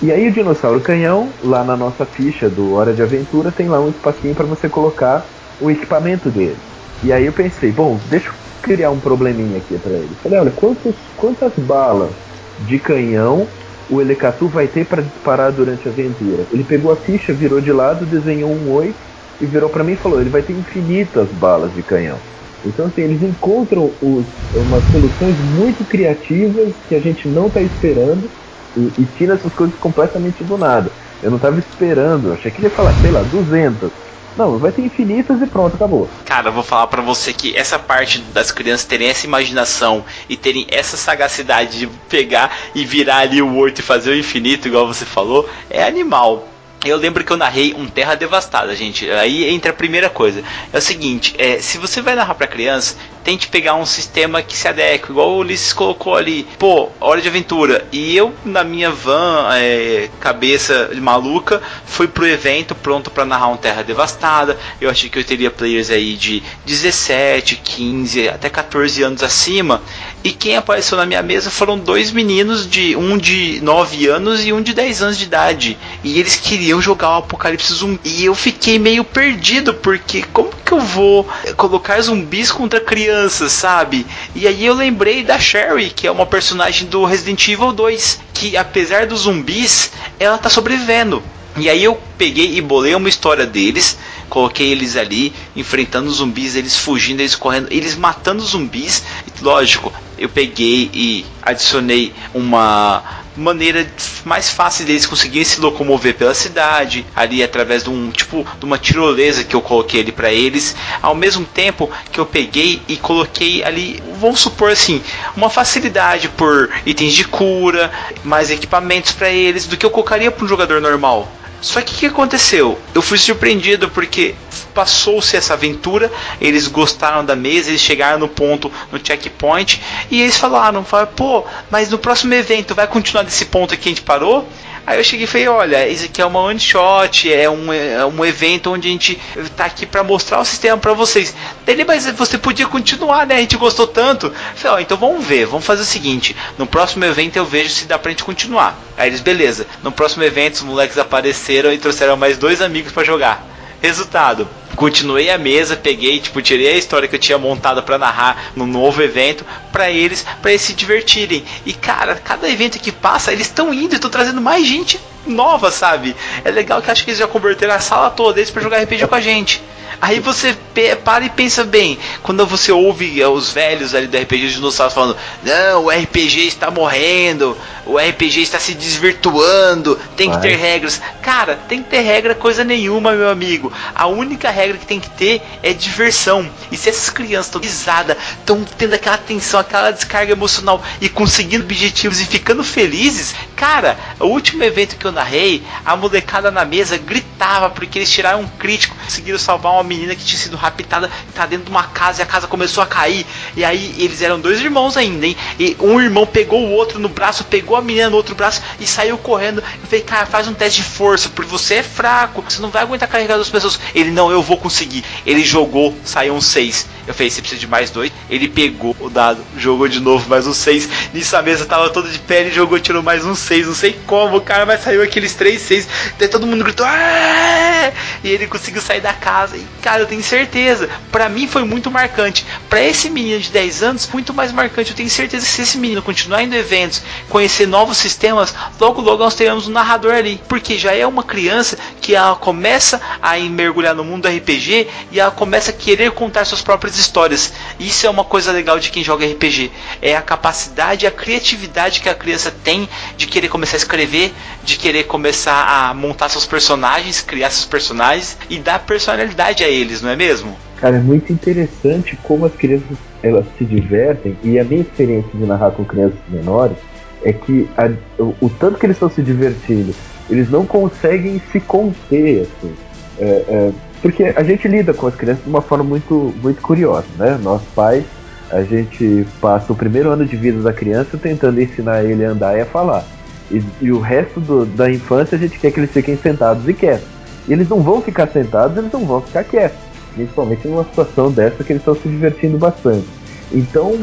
E 0.00 0.12
aí 0.12 0.28
o 0.28 0.32
dinossauro 0.32 0.80
canhão, 0.80 1.28
lá 1.42 1.64
na 1.64 1.76
nossa 1.76 2.06
ficha 2.06 2.48
do 2.48 2.74
Hora 2.74 2.92
de 2.92 3.02
Aventura, 3.02 3.50
tem 3.50 3.68
lá 3.68 3.80
um 3.80 3.88
espacinho 3.88 4.32
para 4.32 4.46
você 4.46 4.68
colocar 4.68 5.26
o 5.60 5.68
equipamento 5.68 6.30
dele. 6.30 6.56
E 7.02 7.12
aí 7.12 7.26
eu 7.26 7.32
pensei, 7.32 7.72
bom, 7.72 7.98
deixa 8.08 8.28
eu 8.28 8.32
criar 8.62 8.90
um 8.90 9.00
probleminha 9.00 9.58
aqui 9.58 9.76
para 9.76 9.92
ele. 9.92 10.10
Falei, 10.22 10.38
olha, 10.38 10.50
quantos, 10.52 10.94
quantas 11.16 11.52
balas 11.56 12.12
de 12.60 12.78
canhão 12.78 13.48
o 13.90 14.00
Elecatu 14.00 14.46
vai 14.46 14.68
ter 14.68 14.86
para 14.86 15.02
disparar 15.02 15.50
durante 15.50 15.88
a 15.88 15.90
aventura? 15.90 16.44
Ele 16.52 16.62
pegou 16.62 16.92
a 16.92 16.96
ficha, 16.96 17.32
virou 17.32 17.60
de 17.60 17.72
lado, 17.72 18.06
desenhou 18.06 18.52
um 18.52 18.70
oi 18.70 18.94
e 19.40 19.46
virou 19.46 19.68
para 19.68 19.82
mim 19.82 19.92
e 19.92 19.96
falou, 19.96 20.20
ele 20.20 20.30
vai 20.30 20.42
ter 20.42 20.52
infinitas 20.52 21.28
balas 21.32 21.74
de 21.74 21.82
canhão. 21.82 22.18
Então 22.64 22.86
assim, 22.86 23.02
eles 23.02 23.22
encontram 23.22 23.90
os, 24.00 24.26
umas 24.54 24.84
soluções 24.84 25.36
muito 25.38 25.84
criativas 25.84 26.72
que 26.88 26.94
a 26.94 27.00
gente 27.00 27.26
não 27.26 27.48
está 27.48 27.60
esperando 27.60 28.30
e, 28.78 29.02
e 29.02 29.08
tira 29.16 29.34
essas 29.34 29.52
coisas 29.52 29.76
completamente 29.78 30.44
do 30.44 30.56
nada. 30.56 30.90
Eu 31.22 31.30
não 31.30 31.36
estava 31.36 31.58
esperando, 31.58 32.32
achei 32.32 32.50
que 32.50 32.58
ele 32.58 32.68
ia 32.68 32.70
falar, 32.70 32.94
sei 33.00 33.10
lá, 33.10 33.22
200. 33.22 33.90
Não, 34.36 34.56
vai 34.56 34.70
ter 34.70 34.82
infinitas 34.82 35.42
e 35.42 35.46
pronto, 35.48 35.74
acabou. 35.74 36.08
Cara, 36.24 36.48
eu 36.48 36.52
vou 36.52 36.62
falar 36.62 36.86
para 36.86 37.02
você 37.02 37.32
que 37.32 37.56
essa 37.56 37.76
parte 37.76 38.20
das 38.32 38.52
crianças 38.52 38.86
terem 38.86 39.08
essa 39.08 39.26
imaginação 39.26 40.04
e 40.28 40.36
terem 40.36 40.64
essa 40.70 40.96
sagacidade 40.96 41.76
de 41.76 41.86
pegar 42.08 42.56
e 42.72 42.84
virar 42.84 43.18
ali 43.18 43.42
o 43.42 43.56
8 43.56 43.80
e 43.80 43.82
fazer 43.82 44.10
o 44.10 44.16
infinito, 44.16 44.68
igual 44.68 44.86
você 44.86 45.04
falou, 45.04 45.48
é 45.68 45.82
animal. 45.82 46.46
Eu 46.84 46.96
lembro 46.96 47.24
que 47.24 47.32
eu 47.32 47.36
narrei 47.36 47.74
um 47.74 47.88
Terra 47.88 48.14
Devastada, 48.14 48.76
gente. 48.76 49.10
Aí 49.10 49.48
entra 49.50 49.72
a 49.72 49.74
primeira 49.74 50.08
coisa. 50.08 50.44
É 50.72 50.78
o 50.78 50.80
seguinte, 50.80 51.34
é, 51.36 51.60
se 51.60 51.76
você 51.76 52.00
vai 52.00 52.14
narrar 52.14 52.36
para 52.36 52.46
criança, 52.46 52.94
tente 53.28 53.48
pegar 53.48 53.74
um 53.74 53.84
sistema 53.84 54.40
que 54.40 54.56
se 54.56 54.66
adeque, 54.66 55.10
igual 55.10 55.32
o 55.32 55.38
Ulisses 55.40 55.74
colocou 55.74 56.16
ali. 56.16 56.48
Pô, 56.58 56.88
hora 56.98 57.20
de 57.20 57.28
aventura. 57.28 57.86
E 57.92 58.16
eu, 58.16 58.32
na 58.42 58.64
minha 58.64 58.90
van, 58.90 59.50
é, 59.52 60.08
cabeça 60.18 60.88
maluca, 60.94 61.60
fui 61.84 62.08
pro 62.08 62.26
evento 62.26 62.74
pronto 62.74 63.10
para 63.10 63.26
narrar 63.26 63.48
um 63.48 63.56
Terra 63.58 63.82
Devastada. 63.82 64.56
Eu 64.80 64.88
achei 64.88 65.10
que 65.10 65.18
eu 65.18 65.24
teria 65.24 65.50
players 65.50 65.90
aí 65.90 66.14
de 66.16 66.42
17, 66.64 67.56
15, 67.56 68.30
até 68.30 68.48
14 68.48 69.02
anos 69.02 69.22
acima. 69.22 69.82
E 70.24 70.32
quem 70.32 70.56
apareceu 70.56 70.96
na 70.96 71.04
minha 71.04 71.22
mesa 71.22 71.50
foram 71.50 71.78
dois 71.78 72.10
meninos 72.10 72.66
de 72.68 72.96
um 72.96 73.18
de 73.18 73.60
9 73.62 74.06
anos 74.08 74.42
e 74.46 74.54
um 74.54 74.62
de 74.62 74.72
10 74.72 75.02
anos 75.02 75.18
de 75.18 75.24
idade. 75.24 75.78
E 76.02 76.18
eles 76.18 76.36
queriam 76.36 76.80
jogar 76.80 77.10
o 77.10 77.18
Apocalipse 77.18 77.74
Zumbi. 77.74 78.00
E 78.04 78.24
eu 78.24 78.34
fiquei 78.34 78.78
meio 78.78 79.04
perdido, 79.04 79.74
porque 79.74 80.24
como 80.32 80.50
que 80.64 80.72
eu 80.72 80.80
vou 80.80 81.28
colocar 81.56 82.00
zumbis 82.00 82.50
contra 82.50 82.78
crianças, 82.78 83.17
sabe? 83.48 84.06
E 84.34 84.46
aí 84.46 84.64
eu 84.64 84.74
lembrei 84.74 85.24
da 85.24 85.38
Sherry, 85.38 85.90
que 85.90 86.06
é 86.06 86.10
uma 86.10 86.26
personagem 86.26 86.88
do 86.88 87.04
Resident 87.04 87.48
Evil 87.48 87.72
2, 87.72 88.20
que 88.34 88.56
apesar 88.56 89.06
dos 89.06 89.20
zumbis, 89.20 89.90
ela 90.18 90.38
tá 90.38 90.48
sobrevivendo. 90.48 91.22
E 91.56 91.68
aí 91.68 91.82
eu 91.82 92.00
peguei 92.16 92.56
e 92.56 92.60
bolei 92.60 92.94
uma 92.94 93.08
história 93.08 93.44
deles, 93.44 93.98
coloquei 94.28 94.70
eles 94.70 94.96
ali 94.96 95.32
enfrentando 95.56 96.10
zumbis, 96.10 96.54
eles 96.54 96.76
fugindo, 96.76 97.20
eles 97.20 97.34
correndo, 97.34 97.66
eles 97.70 97.96
matando 97.96 98.42
zumbis. 98.42 99.02
lógico, 99.40 99.92
eu 100.16 100.28
peguei 100.28 100.90
e 100.92 101.26
adicionei 101.42 102.12
uma 102.32 103.02
maneira 103.38 103.86
mais 104.24 104.50
fácil 104.50 104.84
deles 104.84 105.06
conseguirem 105.06 105.44
se 105.44 105.60
locomover 105.60 106.14
pela 106.14 106.34
cidade, 106.34 107.06
ali 107.14 107.42
através 107.42 107.84
de 107.84 107.90
um 107.90 108.10
tipo 108.10 108.46
de 108.58 108.64
uma 108.64 108.78
tirolesa 108.78 109.44
que 109.44 109.54
eu 109.54 109.62
coloquei 109.62 110.00
ali 110.00 110.12
para 110.12 110.32
eles, 110.32 110.74
ao 111.00 111.14
mesmo 111.14 111.44
tempo 111.44 111.90
que 112.10 112.18
eu 112.18 112.26
peguei 112.26 112.82
e 112.88 112.96
coloquei 112.96 113.62
ali, 113.62 114.02
vamos 114.20 114.40
supor 114.40 114.70
assim, 114.70 115.02
uma 115.36 115.48
facilidade 115.48 116.28
por 116.28 116.70
itens 116.84 117.14
de 117.14 117.24
cura, 117.24 117.90
mais 118.24 118.50
equipamentos 118.50 119.12
para 119.12 119.30
eles 119.30 119.66
do 119.66 119.76
que 119.76 119.86
eu 119.86 119.90
colocaria 119.90 120.30
para 120.30 120.44
um 120.44 120.48
jogador 120.48 120.80
normal. 120.80 121.30
Só 121.60 121.80
que 121.80 121.94
o 121.94 121.98
que 121.98 122.06
aconteceu? 122.06 122.78
Eu 122.94 123.02
fui 123.02 123.18
surpreendido 123.18 123.90
porque 123.90 124.34
passou-se 124.72 125.36
essa 125.36 125.54
aventura, 125.54 126.10
eles 126.40 126.68
gostaram 126.68 127.24
da 127.24 127.34
mesa, 127.34 127.70
eles 127.70 127.80
chegaram 127.80 128.18
no 128.18 128.28
ponto, 128.28 128.70
no 128.92 129.00
checkpoint, 129.02 129.80
e 130.10 130.22
eles 130.22 130.36
falaram, 130.36 130.84
falaram 130.84 131.10
pô, 131.14 131.44
mas 131.70 131.90
no 131.90 131.98
próximo 131.98 132.34
evento 132.34 132.74
vai 132.74 132.86
continuar 132.86 133.24
desse 133.24 133.46
ponto 133.46 133.76
que 133.76 133.88
a 133.88 133.92
gente 133.92 134.02
parou? 134.02 134.48
Aí 134.88 134.98
eu 134.98 135.04
cheguei 135.04 135.24
e 135.24 135.26
falei, 135.26 135.46
olha, 135.48 135.86
isso 135.86 136.06
aqui 136.06 136.22
é 136.22 136.24
uma 136.24 136.40
one 136.40 136.58
shot, 136.58 137.30
é 137.30 137.50
um, 137.50 137.70
é 137.70 138.06
um 138.06 138.24
evento 138.24 138.72
onde 138.72 138.88
a 138.88 138.90
gente 138.90 139.20
tá 139.54 139.66
aqui 139.66 139.84
para 139.84 140.02
mostrar 140.02 140.40
o 140.40 140.44
sistema 140.46 140.78
para 140.78 140.94
vocês. 140.94 141.34
Dele, 141.66 141.84
mas 141.84 142.06
você 142.12 142.38
podia 142.38 142.66
continuar, 142.66 143.26
né? 143.26 143.34
A 143.34 143.40
gente 143.40 143.58
gostou 143.58 143.86
tanto. 143.86 144.32
falei, 144.54 144.78
ó, 144.78 144.80
então 144.80 144.96
vamos 144.96 145.22
ver, 145.26 145.44
vamos 145.44 145.66
fazer 145.66 145.82
o 145.82 145.84
seguinte, 145.84 146.34
no 146.56 146.66
próximo 146.66 147.04
evento 147.04 147.36
eu 147.36 147.44
vejo 147.44 147.68
se 147.68 147.84
dá 147.84 147.98
pra 147.98 148.10
gente 148.12 148.24
continuar. 148.24 148.80
Aí 148.96 149.10
eles, 149.10 149.20
beleza. 149.20 149.66
No 149.82 149.92
próximo 149.92 150.24
evento 150.24 150.54
os 150.54 150.62
moleques 150.62 150.96
apareceram 150.96 151.70
e 151.70 151.76
trouxeram 151.76 152.16
mais 152.16 152.38
dois 152.38 152.62
amigos 152.62 152.90
para 152.90 153.04
jogar. 153.04 153.46
Resultado, 153.82 154.48
continuei 154.78 155.28
a 155.28 155.36
mesa, 155.36 155.74
peguei, 155.74 156.20
tipo, 156.20 156.40
tirei 156.40 156.68
a 156.68 156.76
história 156.76 157.08
que 157.08 157.16
eu 157.16 157.18
tinha 157.18 157.36
montada 157.36 157.82
para 157.82 157.98
narrar 157.98 158.52
no 158.54 158.64
novo 158.64 159.02
evento 159.02 159.44
para 159.72 159.90
eles, 159.90 160.24
para 160.40 160.52
eles 160.52 160.62
se 160.62 160.72
divertirem. 160.72 161.44
E 161.66 161.72
cara, 161.72 162.14
cada 162.14 162.48
evento 162.48 162.78
que 162.78 162.92
passa, 162.92 163.32
eles 163.32 163.48
estão 163.48 163.74
indo 163.74 163.94
e 163.94 163.96
estão 163.96 164.08
trazendo 164.08 164.40
mais 164.40 164.64
gente 164.64 165.00
nova, 165.26 165.72
sabe? 165.72 166.14
É 166.44 166.50
legal 166.52 166.80
que 166.80 166.92
acho 166.92 167.02
que 167.02 167.10
eles 167.10 167.18
já 167.18 167.26
converteram 167.26 167.74
a 167.74 167.80
sala 167.80 168.08
toda 168.08 168.34
deles 168.34 168.52
para 168.52 168.62
jogar 168.62 168.80
RPG 168.80 169.08
com 169.08 169.16
a 169.16 169.20
gente. 169.20 169.60
Aí 170.00 170.20
você 170.20 170.56
para 171.04 171.24
e 171.24 171.30
pensa 171.30 171.64
bem, 171.64 171.98
quando 172.22 172.46
você 172.46 172.70
ouve 172.70 173.22
os 173.24 173.50
velhos 173.50 173.94
ali 173.94 174.06
do 174.06 174.16
RPG 174.16 174.48
de 174.48 174.54
dinossauros 174.54 174.94
falando, 174.94 175.16
não, 175.42 175.86
o 175.86 175.90
RPG 175.90 176.46
está 176.46 176.70
morrendo, 176.70 177.56
o 177.84 177.98
RPG 177.98 178.42
está 178.42 178.60
se 178.60 178.74
desvirtuando, 178.74 179.98
tem 180.16 180.28
Vai. 180.28 180.36
que 180.36 180.42
ter 180.46 180.56
regras. 180.56 181.00
Cara, 181.20 181.58
tem 181.68 181.82
que 181.82 181.88
ter 181.90 182.00
regra 182.00 182.34
coisa 182.34 182.62
nenhuma, 182.62 183.12
meu 183.12 183.28
amigo. 183.28 183.72
A 183.94 184.06
única 184.06 184.50
regra 184.50 184.76
que 184.76 184.86
tem 184.86 185.00
que 185.00 185.10
ter 185.10 185.42
é 185.62 185.72
diversão. 185.72 186.48
E 186.70 186.76
se 186.76 186.88
essas 186.88 187.10
crianças 187.10 187.46
estão 187.46 187.60
risadas, 187.60 188.16
estão 188.38 188.64
tendo 188.76 188.94
aquela 188.94 189.16
atenção, 189.16 189.58
aquela 189.58 189.90
descarga 189.90 190.32
emocional 190.32 190.82
e 191.00 191.08
conseguindo 191.08 191.64
objetivos 191.64 192.20
e 192.20 192.26
ficando 192.26 192.62
felizes, 192.62 193.34
cara, 193.56 193.98
o 194.20 194.26
último 194.26 194.62
evento 194.62 194.96
que 194.96 195.06
eu 195.06 195.12
narrei, 195.12 195.62
a 195.84 195.96
molecada 195.96 196.50
na 196.50 196.64
mesa 196.64 196.96
gritava 196.98 197.70
porque 197.70 197.98
eles 197.98 198.10
tiraram 198.10 198.42
um 198.42 198.48
crítico, 198.48 198.94
conseguiram 198.96 199.38
salvar 199.38 199.72
uma 199.72 199.87
menina 199.88 200.14
que 200.14 200.24
tinha 200.24 200.38
sido 200.38 200.56
raptada, 200.56 201.10
tá 201.34 201.46
dentro 201.46 201.66
de 201.66 201.70
uma 201.70 201.84
casa 201.84 202.20
e 202.20 202.22
a 202.22 202.26
casa 202.26 202.46
começou 202.46 202.82
a 202.82 202.86
cair. 202.86 203.26
E 203.56 203.64
aí 203.64 203.94
eles 203.98 204.22
eram 204.22 204.38
dois 204.38 204.60
irmãos 204.60 204.96
ainda, 204.96 205.26
hein? 205.26 205.36
E 205.58 205.76
um 205.80 206.00
irmão 206.00 206.26
pegou 206.26 206.60
o 206.60 206.70
outro 206.70 206.98
no 206.98 207.08
braço, 207.08 207.44
pegou 207.44 207.76
a 207.76 207.82
menina 207.82 208.10
no 208.10 208.16
outro 208.16 208.34
braço 208.34 208.62
e 208.78 208.86
saiu 208.86 209.18
correndo. 209.18 209.58
Eu 209.58 209.86
falei, 209.86 210.04
cara, 210.04 210.26
faz 210.26 210.46
um 210.46 210.54
teste 210.54 210.82
de 210.82 210.88
força, 210.88 211.28
porque 211.28 211.50
você 211.50 211.76
é 211.76 211.82
fraco, 211.82 212.42
você 212.42 212.60
não 212.60 212.70
vai 212.70 212.82
aguentar 212.82 213.08
carregar 213.08 213.36
duas 213.36 213.50
pessoas. 213.50 213.80
Ele, 213.94 214.10
não, 214.10 214.30
eu 214.30 214.42
vou 214.42 214.56
conseguir. 214.56 215.04
Ele 215.26 215.44
jogou, 215.44 215.96
saiu 216.04 216.34
um 216.34 216.40
6. 216.40 216.97
Eu 217.08 217.14
falei, 217.14 217.30
você 217.30 217.40
precisa 217.40 217.58
de 217.58 217.66
mais 217.66 217.90
dois. 217.90 218.12
Ele 218.28 218.46
pegou 218.46 218.94
o 219.00 219.08
dado, 219.08 219.42
jogou 219.56 219.88
de 219.88 219.98
novo 219.98 220.28
mais 220.28 220.46
um 220.46 220.52
6. 220.52 220.88
Nisso 221.14 221.34
a 221.36 221.42
mesa 221.42 221.64
tava 221.64 221.88
toda 221.88 222.08
de 222.10 222.18
pé, 222.18 222.50
jogou, 222.50 222.78
tirou 222.78 223.02
mais 223.02 223.24
um 223.24 223.34
6. 223.34 223.66
Não 223.66 223.74
sei 223.74 223.98
como, 224.06 224.40
cara, 224.42 224.66
mas 224.66 224.82
saiu 224.82 225.02
aqueles 225.02 225.34
3, 225.34 225.60
6. 225.60 225.88
Daí 226.18 226.28
todo 226.28 226.46
mundo 226.46 226.62
gritou, 226.62 226.84
Aaah! 226.84 227.92
e 228.22 228.28
ele 228.28 228.46
conseguiu 228.46 228.82
sair 228.82 229.00
da 229.00 229.12
casa. 229.12 229.56
E 229.56 229.64
cara, 229.80 230.02
eu 230.02 230.06
tenho 230.06 230.22
certeza, 230.22 230.88
para 231.10 231.28
mim 231.28 231.46
foi 231.46 231.64
muito 231.64 231.90
marcante. 231.90 232.44
Para 232.68 232.82
esse 232.82 233.08
menino 233.08 233.40
de 233.40 233.50
10 233.50 233.82
anos, 233.82 234.08
muito 234.12 234.34
mais 234.34 234.52
marcante. 234.52 234.90
Eu 234.90 234.96
tenho 234.96 235.10
certeza 235.10 235.46
que 235.46 235.52
se 235.52 235.62
esse 235.62 235.78
menino 235.78 236.02
continuar 236.02 236.42
indo 236.42 236.54
eventos, 236.54 237.02
conhecer 237.28 237.66
novos 237.66 237.96
sistemas, 237.96 238.54
logo 238.78 239.00
logo 239.00 239.22
nós 239.22 239.34
teremos 239.34 239.66
um 239.66 239.72
narrador 239.72 240.12
ali, 240.12 240.40
porque 240.48 240.76
já 240.76 240.92
é 240.92 241.06
uma 241.06 241.22
criança 241.22 241.78
que 242.00 242.14
ela 242.14 242.36
começa 242.36 243.00
a 243.22 243.38
mergulhar 243.38 243.94
no 243.94 244.04
mundo 244.04 244.22
do 244.22 244.36
RPG 244.36 244.88
e 245.12 245.20
ela 245.20 245.30
começa 245.30 245.70
a 245.70 245.74
querer 245.74 246.10
contar 246.10 246.44
suas 246.44 246.62
próprias 246.62 246.97
histórias. 246.98 247.52
Isso 247.78 248.06
é 248.06 248.10
uma 248.10 248.24
coisa 248.24 248.52
legal 248.52 248.78
de 248.78 248.90
quem 248.90 249.02
joga 249.02 249.26
RPG. 249.26 249.70
É 250.02 250.16
a 250.16 250.22
capacidade, 250.22 251.06
a 251.06 251.10
criatividade 251.10 252.00
que 252.00 252.08
a 252.08 252.14
criança 252.14 252.50
tem 252.50 252.88
de 253.16 253.26
querer 253.26 253.48
começar 253.48 253.76
a 253.76 253.78
escrever, 253.78 254.32
de 254.62 254.76
querer 254.76 255.04
começar 255.04 255.66
a 255.66 255.94
montar 255.94 256.28
seus 256.28 256.46
personagens, 256.46 257.20
criar 257.20 257.50
seus 257.50 257.66
personagens 257.66 258.36
e 258.50 258.58
dar 258.58 258.80
personalidade 258.80 259.64
a 259.64 259.68
eles, 259.68 260.02
não 260.02 260.10
é 260.10 260.16
mesmo? 260.16 260.56
Cara, 260.76 260.96
é 260.96 261.00
muito 261.00 261.32
interessante 261.32 262.16
como 262.22 262.46
as 262.46 262.54
crianças 262.54 262.96
elas 263.22 263.44
se 263.56 263.64
divertem 263.64 264.36
e 264.44 264.58
a 264.58 264.64
minha 264.64 264.82
experiência 264.82 265.30
de 265.34 265.44
narrar 265.44 265.72
com 265.72 265.84
crianças 265.84 266.18
menores 266.28 266.76
é 267.24 267.32
que 267.32 267.68
a, 267.76 267.90
o, 268.22 268.34
o, 268.40 268.48
tanto 268.48 268.78
que 268.78 268.86
eles 268.86 268.96
estão 268.96 269.10
se 269.10 269.22
divertindo, 269.22 269.92
eles 270.30 270.48
não 270.50 270.64
conseguem 270.64 271.42
se 271.50 271.60
conter, 271.60 272.42
assim. 272.42 272.74
É, 273.20 273.24
é, 273.24 273.72
porque 274.00 274.24
a 274.24 274.42
gente 274.42 274.68
lida 274.68 274.94
com 274.94 275.06
as 275.06 275.14
crianças 275.14 275.44
de 275.44 275.50
uma 275.50 275.62
forma 275.62 275.84
muito, 275.84 276.34
muito 276.42 276.62
curiosa, 276.62 277.06
né? 277.18 277.38
Nós 277.42 277.62
pais, 277.74 278.04
a 278.50 278.62
gente 278.62 279.26
passa 279.40 279.72
o 279.72 279.76
primeiro 279.76 280.10
ano 280.10 280.24
de 280.24 280.36
vida 280.36 280.62
da 280.62 280.72
criança 280.72 281.18
tentando 281.18 281.60
ensinar 281.60 282.04
ele 282.04 282.24
a 282.24 282.30
andar 282.30 282.56
e 282.56 282.60
a 282.60 282.66
falar. 282.66 283.04
E, 283.50 283.62
e 283.80 283.92
o 283.92 283.98
resto 283.98 284.40
do, 284.40 284.66
da 284.66 284.90
infância 284.90 285.36
a 285.36 285.38
gente 285.38 285.58
quer 285.58 285.70
que 285.70 285.80
eles 285.80 285.90
fiquem 285.90 286.16
sentados 286.16 286.68
e 286.68 286.74
quietos. 286.74 287.08
E 287.46 287.52
eles 287.52 287.68
não 287.68 287.80
vão 287.80 288.00
ficar 288.00 288.28
sentados, 288.28 288.76
eles 288.76 288.92
não 288.92 289.04
vão 289.04 289.20
ficar 289.20 289.44
quietos. 289.44 289.78
Principalmente 290.14 290.68
numa 290.68 290.84
situação 290.84 291.30
dessa 291.30 291.64
que 291.64 291.72
eles 291.72 291.82
estão 291.82 291.94
se 291.94 292.08
divertindo 292.08 292.58
bastante. 292.58 293.06
Então, 293.50 293.98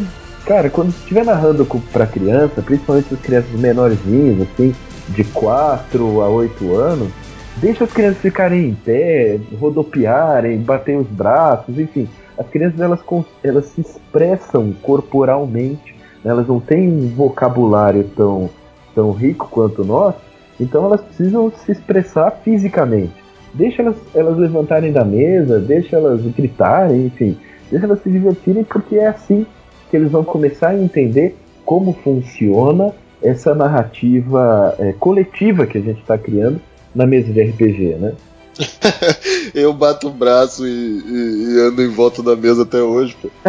cara, 0.46 0.70
quando 0.70 0.89
estiver 0.89 1.24
narrando 1.24 1.66
para 1.91 2.08
criança, 2.08 2.62
principalmente 2.62 3.14
as 3.14 3.20
crianças 3.20 3.52
menorzinhas, 3.52 4.41
assim, 4.41 4.74
de 5.10 5.24
4 5.24 6.22
a 6.22 6.30
8 6.30 6.76
anos, 6.76 7.10
deixa 7.58 7.84
as 7.84 7.93
crianças 7.93 8.22
ficarem 8.22 8.70
em 8.70 8.76
pé, 8.76 9.39
rodopiarem, 9.60 10.58
bater 10.60 10.97
os 10.97 11.08
braços, 11.08 11.78
enfim. 11.80 12.08
As 12.38 12.47
crianças 12.49 12.80
elas, 12.80 12.99
elas 13.43 13.66
se 13.68 13.82
expressam 13.82 14.74
corporalmente, 14.82 15.95
né? 16.24 16.32
elas 16.32 16.47
não 16.47 16.60
têm 16.60 16.89
um 16.89 17.08
vocabulário 17.10 18.03
tão, 18.16 18.49
tão 18.93 19.12
rico 19.12 19.47
quanto 19.49 19.86
nós, 19.86 20.16
então 20.60 20.86
elas 20.86 21.01
precisam 21.01 21.51
se 21.51 21.72
expressar 21.72 22.32
fisicamente. 22.43 23.14
Deixa 23.53 23.82
elas, 23.82 23.95
elas 24.14 24.38
levantarem 24.38 24.91
da 24.91 25.06
mesa, 25.06 25.60
deixa 25.60 25.95
elas 25.95 26.22
gritarem, 26.22 27.06
enfim, 27.06 27.38
deixa 27.72 27.86
elas 27.86 28.01
se 28.03 28.10
divertirem, 28.10 28.66
porque 28.66 28.97
é 28.97 29.08
assim 29.08 29.45
que 29.89 29.95
eles 29.95 30.12
vão 30.12 30.26
começar 30.26 30.70
a 30.70 30.78
entender 30.78 31.38
como 31.64 31.93
funciona 31.93 32.91
essa 33.24 33.56
narrativa 33.56 34.76
é, 34.78 34.91
coletiva 34.93 35.66
que 35.66 35.78
a 35.78 35.82
gente 35.82 36.01
está 36.01 36.18
criando 36.18 36.60
na 36.96 37.06
mesa 37.06 37.32
de 37.32 37.41
RPG, 37.41 37.98
né? 38.00 38.14
eu 39.54 39.74
bato 39.74 40.08
o 40.08 40.12
braço 40.12 40.66
e, 40.66 40.72
e, 40.72 41.56
e, 41.56 41.60
ando 41.60 41.84
em 41.84 41.89
volta 41.89 42.24
da 42.24 42.36
mesa 42.36 42.64
até 42.64 42.82
hoje, 42.82 43.16
pô. 43.22 43.30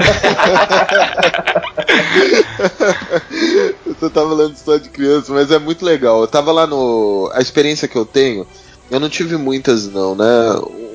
Você 3.87 4.11
tava 4.11 4.31
falando 4.31 4.55
história 4.55 4.81
de 4.81 4.89
criança, 4.89 5.33
mas 5.33 5.51
é 5.51 5.59
muito 5.59 5.85
legal. 5.85 6.21
Eu 6.21 6.27
tava 6.27 6.51
lá 6.53 6.67
no. 6.67 7.31
A 7.33 7.41
experiência 7.41 7.87
que 7.89 7.97
eu 7.97 8.05
tenho, 8.05 8.47
eu 8.91 8.99
não 8.99 9.09
tive 9.09 9.37
muitas, 9.37 9.87
não, 9.87 10.15
né? 10.15 10.25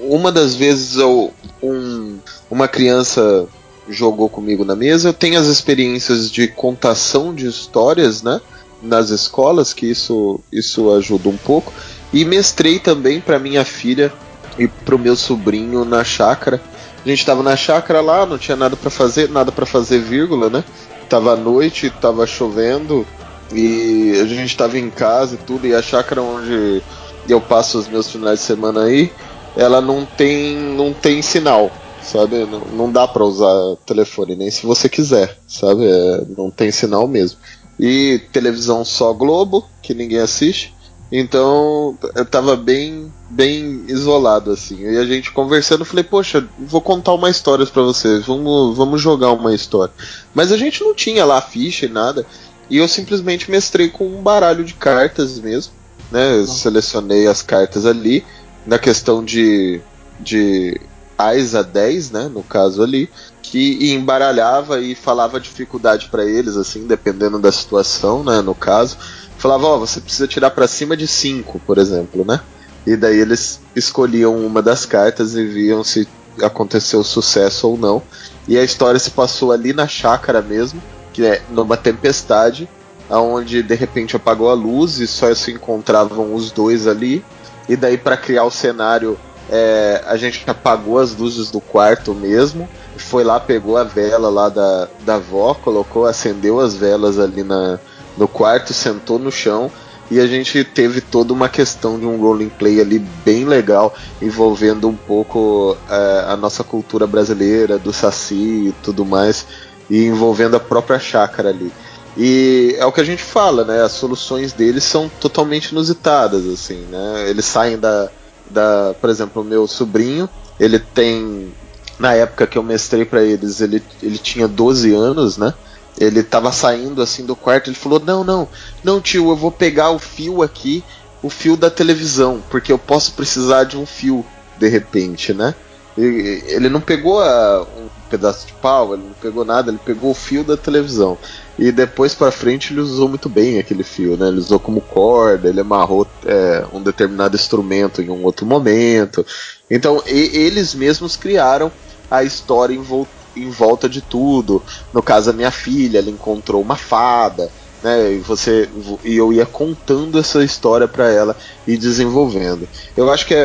Uma 0.10 0.32
das 0.32 0.56
vezes 0.56 0.98
eu, 0.98 1.34
um, 1.64 2.18
uma 2.50 2.68
criança 2.68 3.48
jogou 3.90 4.30
comigo 4.30 4.64
na 4.64 4.76
mesa, 4.76 5.10
eu 5.10 5.14
tenho 5.14 5.40
as 5.40 5.48
experiências 5.48 6.30
de 6.32 6.48
contação 6.48 7.34
de 7.34 7.48
histórias, 7.48 8.22
né? 8.22 8.42
Nas 8.82 9.10
escolas, 9.10 9.74
que 9.74 9.86
isso, 9.86 10.40
isso 10.52 10.92
ajuda 10.92 11.30
um 11.30 11.38
pouco. 11.38 11.72
E 12.14 12.26
mestrei 12.26 12.80
também 12.80 13.22
para 13.22 13.40
minha 13.40 13.64
filha 13.64 14.12
e 14.58 14.68
pro 14.68 15.00
meu 15.00 15.16
sobrinho 15.16 15.86
na 15.86 16.04
chácara. 16.04 16.62
A 17.04 17.10
gente 17.10 17.26
tava 17.26 17.42
na 17.42 17.56
chácara 17.56 18.02
lá, 18.02 18.26
não 18.26 18.38
tinha 18.38 18.56
nada 18.56 18.76
para 18.76 18.90
fazer, 18.90 19.30
nada 19.30 19.52
para 19.52 19.66
fazer, 19.66 20.00
vírgula, 20.00 20.50
né? 20.50 20.64
Tava 21.10 21.34
à 21.34 21.36
noite, 21.36 21.90
tava 21.90 22.28
chovendo 22.28 23.06
e 23.52 24.18
a 24.22 24.26
gente 24.26 24.56
tava 24.56 24.78
em 24.78 24.90
casa 24.90 25.36
e 25.36 25.38
tudo. 25.38 25.66
E 25.68 25.74
a 25.74 25.82
chácara 25.82 26.22
onde 26.22 26.82
eu 27.28 27.42
passo 27.42 27.80
os 27.80 27.88
meus 27.88 28.10
finais 28.10 28.40
de 28.40 28.46
semana 28.46 28.84
aí, 28.84 29.12
ela 29.56 29.82
não 29.82 30.06
tem, 30.06 30.56
não 30.56 30.94
tem 30.94 31.22
sinal, 31.22 31.72
sabe? 32.02 32.46
Não, 32.46 32.60
não 32.74 32.92
dá 32.92 33.08
para 33.08 33.24
usar 33.24 33.76
telefone, 33.86 34.36
nem 34.36 34.52
se 34.52 34.66
você 34.66 34.88
quiser, 34.88 35.38
sabe? 35.48 35.86
É, 35.86 36.24
não 36.38 36.50
tem 36.50 36.72
sinal 36.72 37.08
mesmo. 37.08 37.40
E 37.80 38.22
televisão 38.32 38.86
só 38.86 39.12
Globo, 39.14 39.66
que 39.82 39.94
ninguém 39.94 40.20
assiste. 40.20 40.74
Então 41.12 41.98
eu 42.16 42.26
tava 42.26 42.56
bem, 42.56 43.12
bem 43.30 43.84
isolado 43.88 44.52
assim. 44.52 44.80
E 44.80 44.98
a 44.98 45.06
gente 45.06 45.32
conversando, 45.32 45.84
falei, 45.84 46.06
poxa, 46.06 46.48
vou 46.58 46.80
contar 46.80 47.14
uma 47.14 47.30
história 47.30 47.66
para 47.66 47.82
vocês, 47.82 48.26
vamos, 48.26 48.78
vamos 48.78 49.02
jogar 49.02 49.34
uma 49.34 49.54
história. 49.54 49.94
Mas 50.34 50.52
a 50.54 50.58
gente 50.58 50.82
não 50.82 50.96
tinha 50.96 51.26
lá 51.26 51.42
ficha 51.42 51.86
e 51.86 51.90
nada. 51.90 52.26
E 52.70 52.78
eu 52.78 52.88
simplesmente 52.88 53.52
mestrei 53.52 53.90
com 53.90 54.08
um 54.08 54.22
baralho 54.22 54.64
de 54.64 54.74
cartas 54.74 55.38
mesmo. 55.38 55.74
Né? 56.10 56.38
Eu 56.38 56.48
selecionei 56.48 57.28
as 57.28 57.42
cartas 57.42 57.86
ali. 57.86 58.24
Na 58.66 58.78
questão 58.78 59.26
de, 59.26 59.82
de 60.20 60.80
a 61.18 61.34
10, 61.62 62.12
né? 62.12 62.30
No 62.34 62.44
caso 62.44 62.82
ali. 62.82 63.10
Que 63.42 63.92
embaralhava 63.94 64.80
e 64.80 64.96
falava 64.96 65.40
dificuldade 65.40 66.08
para 66.10 66.24
eles, 66.24 66.56
assim, 66.56 66.88
dependendo 66.88 67.38
da 67.38 67.52
situação, 67.52 68.24
né? 68.24 68.42
No 68.42 68.56
caso 68.56 68.98
falava, 69.42 69.66
ó, 69.66 69.76
oh, 69.76 69.80
você 69.80 70.00
precisa 70.00 70.28
tirar 70.28 70.52
para 70.52 70.68
cima 70.68 70.96
de 70.96 71.08
5, 71.08 71.60
por 71.66 71.80
exemplo, 71.80 72.24
né? 72.24 72.40
E 72.86 72.96
daí 72.96 73.20
eles 73.20 73.60
escolhiam 73.76 74.36
uma 74.38 74.62
das 74.62 74.86
cartas 74.86 75.36
e 75.36 75.44
viam 75.44 75.84
se 75.84 76.08
aconteceu 76.42 77.04
sucesso 77.04 77.68
ou 77.68 77.78
não. 77.78 78.04
E 78.48 78.58
a 78.58 78.64
história 78.64 79.00
se 79.00 79.10
passou 79.12 79.52
ali 79.52 79.74
na 79.74 79.88
chácara 79.88 80.42
mesmo, 80.42 80.82
que 81.12 81.26
é 81.26 81.42
numa 81.50 81.76
tempestade, 81.76 82.70
aonde 83.10 83.64
de 83.64 83.76
repente 83.76 84.16
apagou 84.16 84.50
a 84.50 84.54
luz 84.54 85.00
e 85.00 85.08
só 85.08 85.34
se 85.34 85.52
encontravam 85.52 86.34
os 86.36 86.52
dois 86.52 86.88
ali. 86.88 87.26
E 87.68 87.76
daí 87.76 87.98
para 87.98 88.18
criar 88.18 88.44
o 88.44 88.52
cenário, 88.52 89.18
é, 89.50 90.04
a 90.06 90.18
gente 90.18 90.44
apagou 90.48 91.00
as 91.00 91.16
luzes 91.16 91.50
do 91.50 91.60
quarto 91.60 92.14
mesmo, 92.14 92.70
foi 92.96 93.24
lá, 93.24 93.40
pegou 93.40 93.76
a 93.76 93.84
vela 93.84 94.30
lá 94.30 94.50
da, 94.50 94.88
da 95.04 95.16
avó, 95.16 95.56
colocou, 95.56 96.06
acendeu 96.06 96.60
as 96.60 96.76
velas 96.76 97.18
ali 97.18 97.44
na, 97.44 97.80
no 98.18 98.28
quarto, 98.28 98.74
sentou 98.74 99.18
no 99.18 99.32
chão 99.32 99.72
e 100.12 100.20
a 100.20 100.28
gente 100.28 100.62
teve 100.66 101.00
toda 101.00 101.32
uma 101.32 101.48
questão 101.48 101.98
de 101.98 102.06
um 102.06 102.20
rolling 102.20 102.50
play 102.50 102.82
ali 102.82 103.00
bem 103.24 103.46
legal, 103.46 103.96
envolvendo 104.22 104.90
um 104.90 104.96
pouco 104.96 105.78
é, 105.90 106.26
a 106.28 106.36
nossa 106.36 106.66
cultura 106.66 107.08
brasileira, 107.08 107.80
do 107.80 107.94
saci 107.94 108.68
e 108.68 108.76
tudo 108.84 109.06
mais, 109.06 109.46
e 109.90 110.04
envolvendo 110.06 110.58
a 110.58 110.60
própria 110.60 111.00
chácara 111.00 111.48
ali. 111.48 111.72
E 112.18 112.76
é 112.78 112.86
o 112.86 112.92
que 112.92 113.00
a 113.00 113.06
gente 113.06 113.24
fala, 113.24 113.64
né? 113.64 113.82
As 113.82 113.94
soluções 113.94 114.52
deles 114.52 114.84
são 114.84 115.10
totalmente 115.20 115.70
inusitadas, 115.70 116.46
assim, 116.46 116.86
né? 116.92 117.30
Eles 117.30 117.46
saem 117.46 117.80
da, 117.80 118.10
da 118.50 118.94
por 119.00 119.10
exemplo, 119.10 119.42
o 119.42 119.46
meu 119.46 119.66
sobrinho, 119.66 120.30
ele 120.60 120.78
tem 120.78 121.54
na 121.98 122.14
época 122.16 122.48
que 122.48 122.58
eu 122.58 122.64
mestrei 122.64 123.06
para 123.06 123.24
eles, 123.24 123.62
ele, 123.62 123.82
ele 124.04 124.18
tinha 124.18 124.46
12 124.46 124.94
anos, 124.94 125.38
né? 125.38 125.54
Ele 126.00 126.24
tava 126.24 126.52
saindo 126.52 127.02
assim 127.02 127.26
do 127.26 127.36
quarto, 127.36 127.70
ele 127.70 127.76
falou: 127.76 128.00
"Não, 128.00 128.24
não, 128.24 128.48
não, 128.84 129.02
tio, 129.02 129.30
eu 129.30 129.36
vou 129.36 129.52
pegar 129.52 129.92
o 129.92 130.00
fio 130.00 130.42
aqui, 130.42 130.84
o 131.22 131.30
fio 131.30 131.56
da 131.56 131.70
televisão, 131.70 132.42
porque 132.50 132.72
eu 132.72 132.80
posso 132.80 133.14
precisar 133.14 133.66
de 133.66 133.78
um 133.78 133.86
fio 133.86 134.26
de 134.58 134.68
repente, 134.68 135.34
né?" 135.34 135.54
E, 135.98 136.44
ele 136.48 136.70
não 136.70 136.80
pegou 136.80 137.22
a, 137.22 137.64
um 137.64 137.90
pedaço 138.10 138.48
de 138.48 138.54
pau, 138.54 138.94
ele 138.94 139.04
não 139.04 139.14
pegou 139.14 139.44
nada, 139.44 139.70
ele 139.70 139.80
pegou 139.84 140.12
o 140.12 140.16
fio 140.16 140.44
da 140.44 140.56
televisão. 140.56 141.18
E 141.60 141.72
depois 141.72 142.14
para 142.16 142.32
frente 142.32 142.74
ele 142.74 142.82
usou 142.82 143.08
muito 143.08 143.28
bem 143.28 143.60
aquele 143.60 143.84
fio, 143.84 144.18
né? 144.18 144.28
Ele 144.28 144.40
usou 144.40 144.60
como 144.60 144.82
corda, 144.82 145.50
ele 145.50 145.60
amarrou 145.60 146.08
é, 146.26 146.66
um 146.74 146.82
determinado 146.82 147.36
instrumento 147.36 148.02
em 148.02 148.10
um 148.10 148.24
outro 148.24 148.46
momento. 148.46 149.26
Então 149.70 150.02
e, 150.08 150.38
eles 150.38 150.74
mesmos 150.74 151.16
criaram 151.16 151.72
a 152.10 152.24
história 152.24 152.74
envolta 152.74 153.21
em 153.36 153.50
volta 153.50 153.88
de 153.88 154.02
tudo. 154.02 154.62
No 154.94 155.02
caso, 155.02 155.30
a 155.30 155.34
minha 155.34 155.52
filha, 155.52 156.00
ela 156.00 156.10
encontrou 156.10 156.62
uma 156.62 156.76
fada, 156.76 157.50
né? 157.84 158.14
E 158.14 158.20
você 158.20 158.70
e 159.04 159.16
eu 159.16 159.34
ia 159.34 159.46
contando 159.46 160.20
essa 160.20 160.44
história 160.44 160.88
para 160.88 161.10
ela 161.10 161.36
e 161.68 161.78
desenvolvendo. 161.78 162.68
Eu 162.96 163.12
acho 163.12 163.26
que 163.26 163.34
é, 163.34 163.42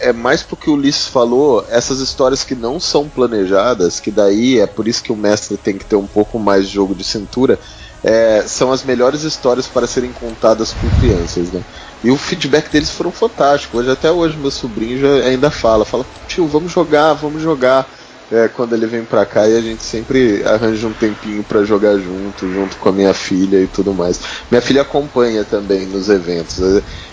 é, 0.00 0.08
é 0.08 0.12
mais 0.12 0.42
porque 0.42 0.68
o 0.68 0.74
Ulisses 0.74 1.06
falou 1.06 1.64
essas 1.70 2.00
histórias 2.00 2.44
que 2.44 2.54
não 2.54 2.78
são 2.78 3.08
planejadas, 3.08 4.00
que 4.00 4.10
daí 4.10 4.58
é 4.58 4.66
por 4.66 4.86
isso 4.88 5.02
que 5.02 5.12
o 5.12 5.16
mestre 5.16 5.56
tem 5.56 5.78
que 5.78 5.84
ter 5.84 5.96
um 5.96 6.06
pouco 6.06 6.38
mais 6.38 6.66
de 6.68 6.74
jogo 6.74 6.94
de 6.94 7.04
cintura. 7.04 7.58
É, 8.04 8.42
são 8.48 8.72
as 8.72 8.82
melhores 8.82 9.22
histórias 9.22 9.68
para 9.68 9.86
serem 9.86 10.12
contadas 10.12 10.72
por 10.72 10.90
crianças, 10.98 11.52
né? 11.52 11.62
E 12.02 12.10
o 12.10 12.16
feedback 12.16 12.68
deles 12.68 12.90
foram 12.90 13.12
fantástico. 13.12 13.78
Hoje 13.78 13.90
até 13.92 14.10
hoje 14.10 14.36
meu 14.36 14.50
sobrinho 14.50 15.00
já 15.00 15.24
ainda 15.24 15.52
fala, 15.52 15.84
fala, 15.84 16.04
tio, 16.26 16.48
vamos 16.48 16.72
jogar, 16.72 17.12
vamos 17.12 17.40
jogar 17.40 17.88
é, 18.32 18.48
quando 18.48 18.74
ele 18.74 18.86
vem 18.86 19.04
pra 19.04 19.26
cá 19.26 19.46
e 19.46 19.54
a 19.54 19.60
gente 19.60 19.84
sempre 19.84 20.42
arranja 20.44 20.88
um 20.88 20.92
tempinho 20.94 21.44
para 21.44 21.62
jogar 21.64 21.98
junto, 21.98 22.50
junto 22.50 22.78
com 22.78 22.88
a 22.88 22.92
minha 22.92 23.12
filha 23.12 23.58
e 23.58 23.68
tudo 23.68 23.92
mais. 23.92 24.20
Minha 24.50 24.62
filha 24.62 24.80
acompanha 24.80 25.44
também 25.44 25.86
nos 25.86 26.08
eventos. 26.08 26.58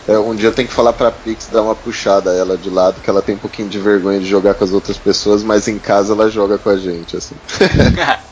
É, 0.08 0.14
é, 0.14 0.20
um 0.20 0.34
dia 0.34 0.48
eu 0.48 0.54
tenho 0.54 0.70
que 0.70 0.74
falar 0.74 0.94
pra 0.94 1.12
Pix 1.12 1.50
dar 1.50 1.62
uma 1.62 1.76
puxada 1.76 2.32
ela 2.32 2.58
de 2.58 2.70
lado, 2.70 3.02
que 3.02 3.10
ela 3.10 3.22
tem 3.22 3.36
um 3.36 3.40
pouquinho 3.40 3.68
de 3.68 3.78
vergonha 3.78 4.20
de 4.20 4.26
jogar 4.28 4.54
com 4.54 4.64
as 4.64 4.72
outras 4.72 4.98
pessoas, 4.98 5.44
mas 5.44 5.68
em 5.68 5.78
casa 5.78 6.14
ela 6.14 6.30
joga 6.30 6.58
com 6.58 6.70
a 6.70 6.78
gente, 6.78 7.18
assim. 7.18 7.36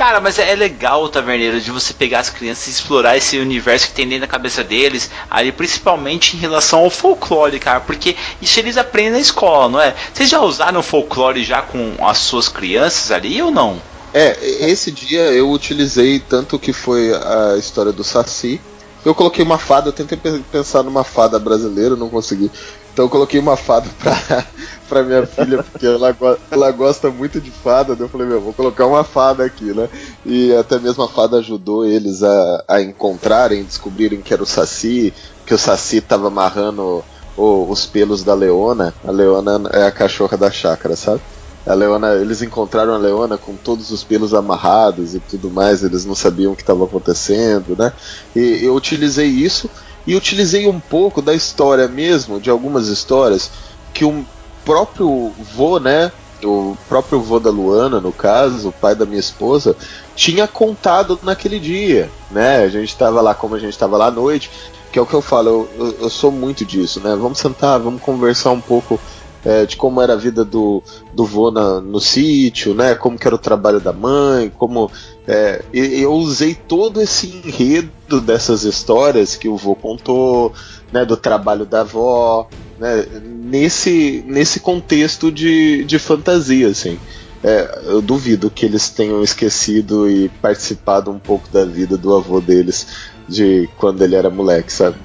Cara, 0.00 0.18
mas 0.18 0.38
é 0.38 0.54
legal, 0.54 1.06
Taverneiro, 1.10 1.60
de 1.60 1.70
você 1.70 1.92
pegar 1.92 2.20
as 2.20 2.30
crianças 2.30 2.66
e 2.68 2.70
explorar 2.70 3.18
esse 3.18 3.36
universo 3.36 3.88
que 3.88 3.92
tem 3.92 4.08
dentro 4.08 4.22
da 4.22 4.26
cabeça 4.26 4.64
deles, 4.64 5.10
ali 5.30 5.52
principalmente 5.52 6.34
em 6.34 6.40
relação 6.40 6.78
ao 6.78 6.88
folclore, 6.88 7.58
cara, 7.58 7.80
porque 7.80 8.16
isso 8.40 8.58
eles 8.58 8.78
aprendem 8.78 9.12
na 9.12 9.20
escola, 9.20 9.68
não 9.68 9.78
é? 9.78 9.94
Vocês 10.10 10.30
já 10.30 10.40
usaram 10.40 10.82
folclore 10.82 11.44
já 11.44 11.60
com 11.60 11.96
as 12.00 12.16
suas 12.16 12.48
crianças 12.48 13.10
ali 13.10 13.42
ou 13.42 13.50
não? 13.50 13.78
É, 14.14 14.38
esse 14.70 14.90
dia 14.90 15.20
eu 15.32 15.50
utilizei 15.50 16.18
tanto 16.18 16.58
que 16.58 16.72
foi 16.72 17.12
a 17.12 17.58
história 17.58 17.92
do 17.92 18.02
Saci. 18.02 18.58
Eu 19.04 19.14
coloquei 19.14 19.44
uma 19.44 19.58
fada, 19.58 19.88
eu 19.88 19.92
tentei 19.92 20.18
pensar 20.50 20.82
numa 20.82 21.02
fada 21.02 21.38
brasileira, 21.38 21.96
não 21.96 22.10
consegui. 22.10 22.50
Então 22.92 23.06
eu 23.06 23.08
coloquei 23.08 23.40
uma 23.40 23.56
fada 23.56 23.88
pra, 23.98 24.46
pra 24.88 25.02
minha 25.02 25.26
filha, 25.26 25.62
porque 25.62 25.86
ela, 25.86 26.14
ela 26.50 26.70
gosta 26.70 27.10
muito 27.10 27.40
de 27.40 27.50
fada. 27.50 27.96
Daí 27.96 28.04
eu 28.04 28.10
falei, 28.10 28.26
meu, 28.26 28.40
vou 28.40 28.52
colocar 28.52 28.86
uma 28.86 29.02
fada 29.02 29.44
aqui, 29.44 29.72
né? 29.72 29.88
E 30.24 30.54
até 30.54 30.78
mesmo 30.78 31.02
a 31.02 31.08
fada 31.08 31.38
ajudou 31.38 31.86
eles 31.86 32.22
a, 32.22 32.64
a 32.68 32.82
encontrarem, 32.82 33.64
descobrirem 33.64 34.20
que 34.20 34.34
era 34.34 34.42
o 34.42 34.46
Saci, 34.46 35.14
que 35.46 35.54
o 35.54 35.58
Saci 35.58 36.00
tava 36.02 36.26
amarrando 36.28 37.02
os 37.36 37.86
pelos 37.86 38.22
da 38.22 38.34
Leona. 38.34 38.94
A 39.02 39.10
Leona 39.10 39.62
é 39.72 39.84
a 39.84 39.92
cachorra 39.92 40.36
da 40.36 40.50
chácara, 40.50 40.94
sabe? 40.94 41.22
A 41.66 41.74
Leona, 41.74 42.14
eles 42.14 42.40
encontraram 42.40 42.94
a 42.94 42.98
Leona 42.98 43.36
com 43.36 43.54
todos 43.54 43.90
os 43.90 44.02
pelos 44.02 44.32
amarrados 44.32 45.14
e 45.14 45.20
tudo 45.20 45.50
mais, 45.50 45.82
eles 45.82 46.04
não 46.04 46.14
sabiam 46.14 46.52
o 46.52 46.56
que 46.56 46.62
estava 46.62 46.84
acontecendo, 46.84 47.76
né? 47.76 47.92
E 48.34 48.60
eu 48.62 48.74
utilizei 48.74 49.26
isso 49.26 49.68
e 50.06 50.16
utilizei 50.16 50.66
um 50.66 50.80
pouco 50.80 51.20
da 51.20 51.34
história 51.34 51.86
mesmo, 51.86 52.40
de 52.40 52.48
algumas 52.48 52.88
histórias, 52.88 53.50
que 53.92 54.04
o 54.04 54.24
próprio 54.64 55.32
vô, 55.54 55.78
né? 55.78 56.10
O 56.42 56.74
próprio 56.88 57.20
vô 57.20 57.38
da 57.38 57.50
Luana, 57.50 58.00
no 58.00 58.12
caso, 58.12 58.70
o 58.70 58.72
pai 58.72 58.94
da 58.94 59.04
minha 59.04 59.20
esposa, 59.20 59.76
tinha 60.16 60.48
contado 60.48 61.18
naquele 61.22 61.58
dia, 61.58 62.10
né? 62.30 62.62
A 62.62 62.68
gente 62.68 62.88
estava 62.88 63.20
lá, 63.20 63.34
como 63.34 63.54
a 63.54 63.58
gente 63.58 63.74
estava 63.74 63.98
lá 63.98 64.06
à 64.06 64.10
noite, 64.10 64.50
que 64.90 64.98
é 64.98 65.02
o 65.02 65.06
que 65.06 65.14
eu 65.14 65.20
falo, 65.20 65.48
eu, 65.48 65.68
eu, 65.78 65.96
eu 66.00 66.10
sou 66.10 66.32
muito 66.32 66.64
disso, 66.64 67.00
né? 67.00 67.14
Vamos 67.14 67.38
sentar, 67.38 67.78
vamos 67.78 68.00
conversar 68.00 68.52
um 68.52 68.60
pouco 68.60 68.98
é, 69.44 69.64
de 69.64 69.76
como 69.76 70.00
era 70.00 70.12
a 70.12 70.16
vida 70.16 70.44
do, 70.44 70.82
do 71.14 71.24
vô 71.24 71.50
na, 71.50 71.80
no 71.80 72.00
sítio, 72.00 72.74
né? 72.74 72.94
Como 72.94 73.18
que 73.18 73.26
era 73.26 73.34
o 73.34 73.38
trabalho 73.38 73.80
da 73.80 73.92
mãe, 73.92 74.50
como 74.50 74.90
é, 75.26 75.62
eu 75.72 76.12
usei 76.12 76.54
todo 76.54 77.00
esse 77.00 77.28
enredo 77.44 78.20
dessas 78.20 78.64
histórias 78.64 79.36
que 79.36 79.48
o 79.48 79.56
vô 79.56 79.74
contou, 79.74 80.52
né? 80.92 81.04
Do 81.04 81.16
trabalho 81.16 81.64
da 81.64 81.80
avó, 81.80 82.48
né? 82.78 83.06
Nesse 83.22 84.24
nesse 84.26 84.60
contexto 84.60 85.30
de, 85.32 85.84
de 85.84 85.98
fantasia, 85.98 86.68
assim. 86.68 86.98
É, 87.42 87.84
eu 87.86 88.02
duvido 88.02 88.50
que 88.50 88.66
eles 88.66 88.90
tenham 88.90 89.22
esquecido 89.22 90.10
e 90.10 90.28
participado 90.28 91.10
um 91.10 91.18
pouco 91.18 91.48
da 91.48 91.64
vida 91.64 91.96
do 91.96 92.14
avô 92.14 92.38
deles 92.38 92.86
de 93.26 93.66
quando 93.78 94.02
ele 94.02 94.14
era 94.14 94.28
moleque, 94.28 94.70
sabe? 94.70 94.96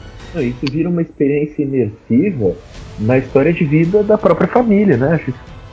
Isso 0.42 0.66
vira 0.72 0.90
uma 0.90 1.02
experiência 1.02 1.64
imersiva 1.64 2.56
na 3.00 3.18
história 3.18 3.54
de 3.54 3.64
vida 3.64 4.04
da 4.04 4.18
própria 4.18 4.48
família, 4.48 4.98
né? 4.98 5.20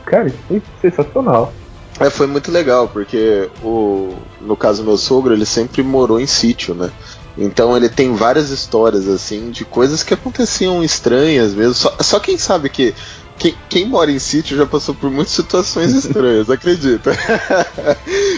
Cara, 0.05 0.29
isso 0.29 0.39
foi 0.49 0.63
sensacional. 0.81 1.53
É, 2.01 2.11
foi 2.11 2.27
muito 2.27 2.51
legal, 2.51 2.89
porque 2.89 3.49
o, 3.63 4.15
no 4.41 4.57
caso 4.57 4.83
meu 4.83 4.97
sogro, 4.97 5.35
ele 5.35 5.47
sempre 5.47 5.83
morou 5.83 6.19
em 6.19 6.27
sítio, 6.27 6.75
né? 6.75 6.91
Então 7.37 7.77
ele 7.77 7.89
tem 7.89 8.15
várias 8.15 8.51
histórias 8.51 9.09
assim 9.09 9.51
de 9.51 9.65
coisas 9.65 10.03
que 10.03 10.13
aconteciam 10.13 10.83
estranhas 10.83 11.55
mesmo. 11.55 11.75
Só, 11.75 11.95
só 12.01 12.21
quem 12.21 12.37
sabe 12.37 12.69
que 12.69 12.95
quem, 13.39 13.55
quem, 13.69 13.89
mora 13.89 14.11
em 14.11 14.19
sítio 14.19 14.57
já 14.57 14.67
passou 14.67 14.95
por 14.95 15.11
muitas 15.11 15.33
situações 15.33 15.93
estranhas, 15.93 16.49
acredita? 16.51 17.13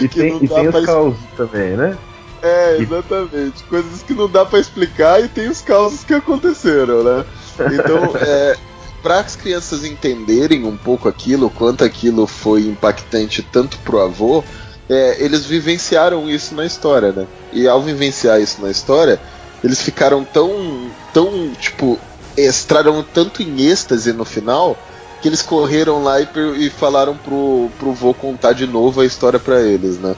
E 0.01 0.07
tem, 0.09 0.43
e 0.43 0.47
tem 0.47 0.67
os 0.67 0.85
causos 0.85 1.19
também, 1.35 1.75
né? 1.75 1.97
É, 2.45 2.77
exatamente. 2.81 3.63
Coisas 3.63 4.03
que 4.03 4.13
não 4.13 4.29
dá 4.29 4.45
para 4.45 4.59
explicar 4.59 5.23
e 5.23 5.27
tem 5.27 5.49
os 5.49 5.61
causos 5.61 6.03
que 6.03 6.13
aconteceram, 6.13 7.03
né? 7.03 7.25
Então, 7.73 8.15
é, 8.21 8.55
para 9.01 9.19
as 9.19 9.35
crianças 9.35 9.83
entenderem 9.83 10.65
um 10.65 10.77
pouco 10.77 11.09
aquilo, 11.09 11.49
quanto 11.49 11.83
aquilo 11.83 12.27
foi 12.27 12.61
impactante 12.61 13.41
tanto 13.41 13.77
pro 13.79 13.99
avô, 13.99 14.43
é, 14.87 15.23
eles 15.23 15.45
vivenciaram 15.45 16.29
isso 16.29 16.53
na 16.53 16.65
história, 16.65 17.11
né? 17.11 17.25
E 17.51 17.67
ao 17.67 17.81
vivenciar 17.81 18.39
isso 18.39 18.61
na 18.61 18.69
história, 18.69 19.19
eles 19.63 19.81
ficaram 19.81 20.23
tão, 20.23 20.91
tão, 21.11 21.51
tipo, 21.59 21.97
extraram 22.37 23.03
tanto 23.03 23.41
em 23.41 23.65
êxtase 23.65 24.13
no 24.13 24.25
final 24.25 24.77
que 25.21 25.27
eles 25.27 25.41
correram 25.41 26.03
lá 26.03 26.21
e, 26.21 26.27
e 26.57 26.69
falaram 26.69 27.17
pro, 27.17 27.71
pro 27.79 27.93
vô 27.93 28.13
contar 28.13 28.53
de 28.53 28.67
novo 28.67 29.01
a 29.01 29.05
história 29.05 29.39
para 29.39 29.61
eles, 29.61 29.97
né? 29.97 30.15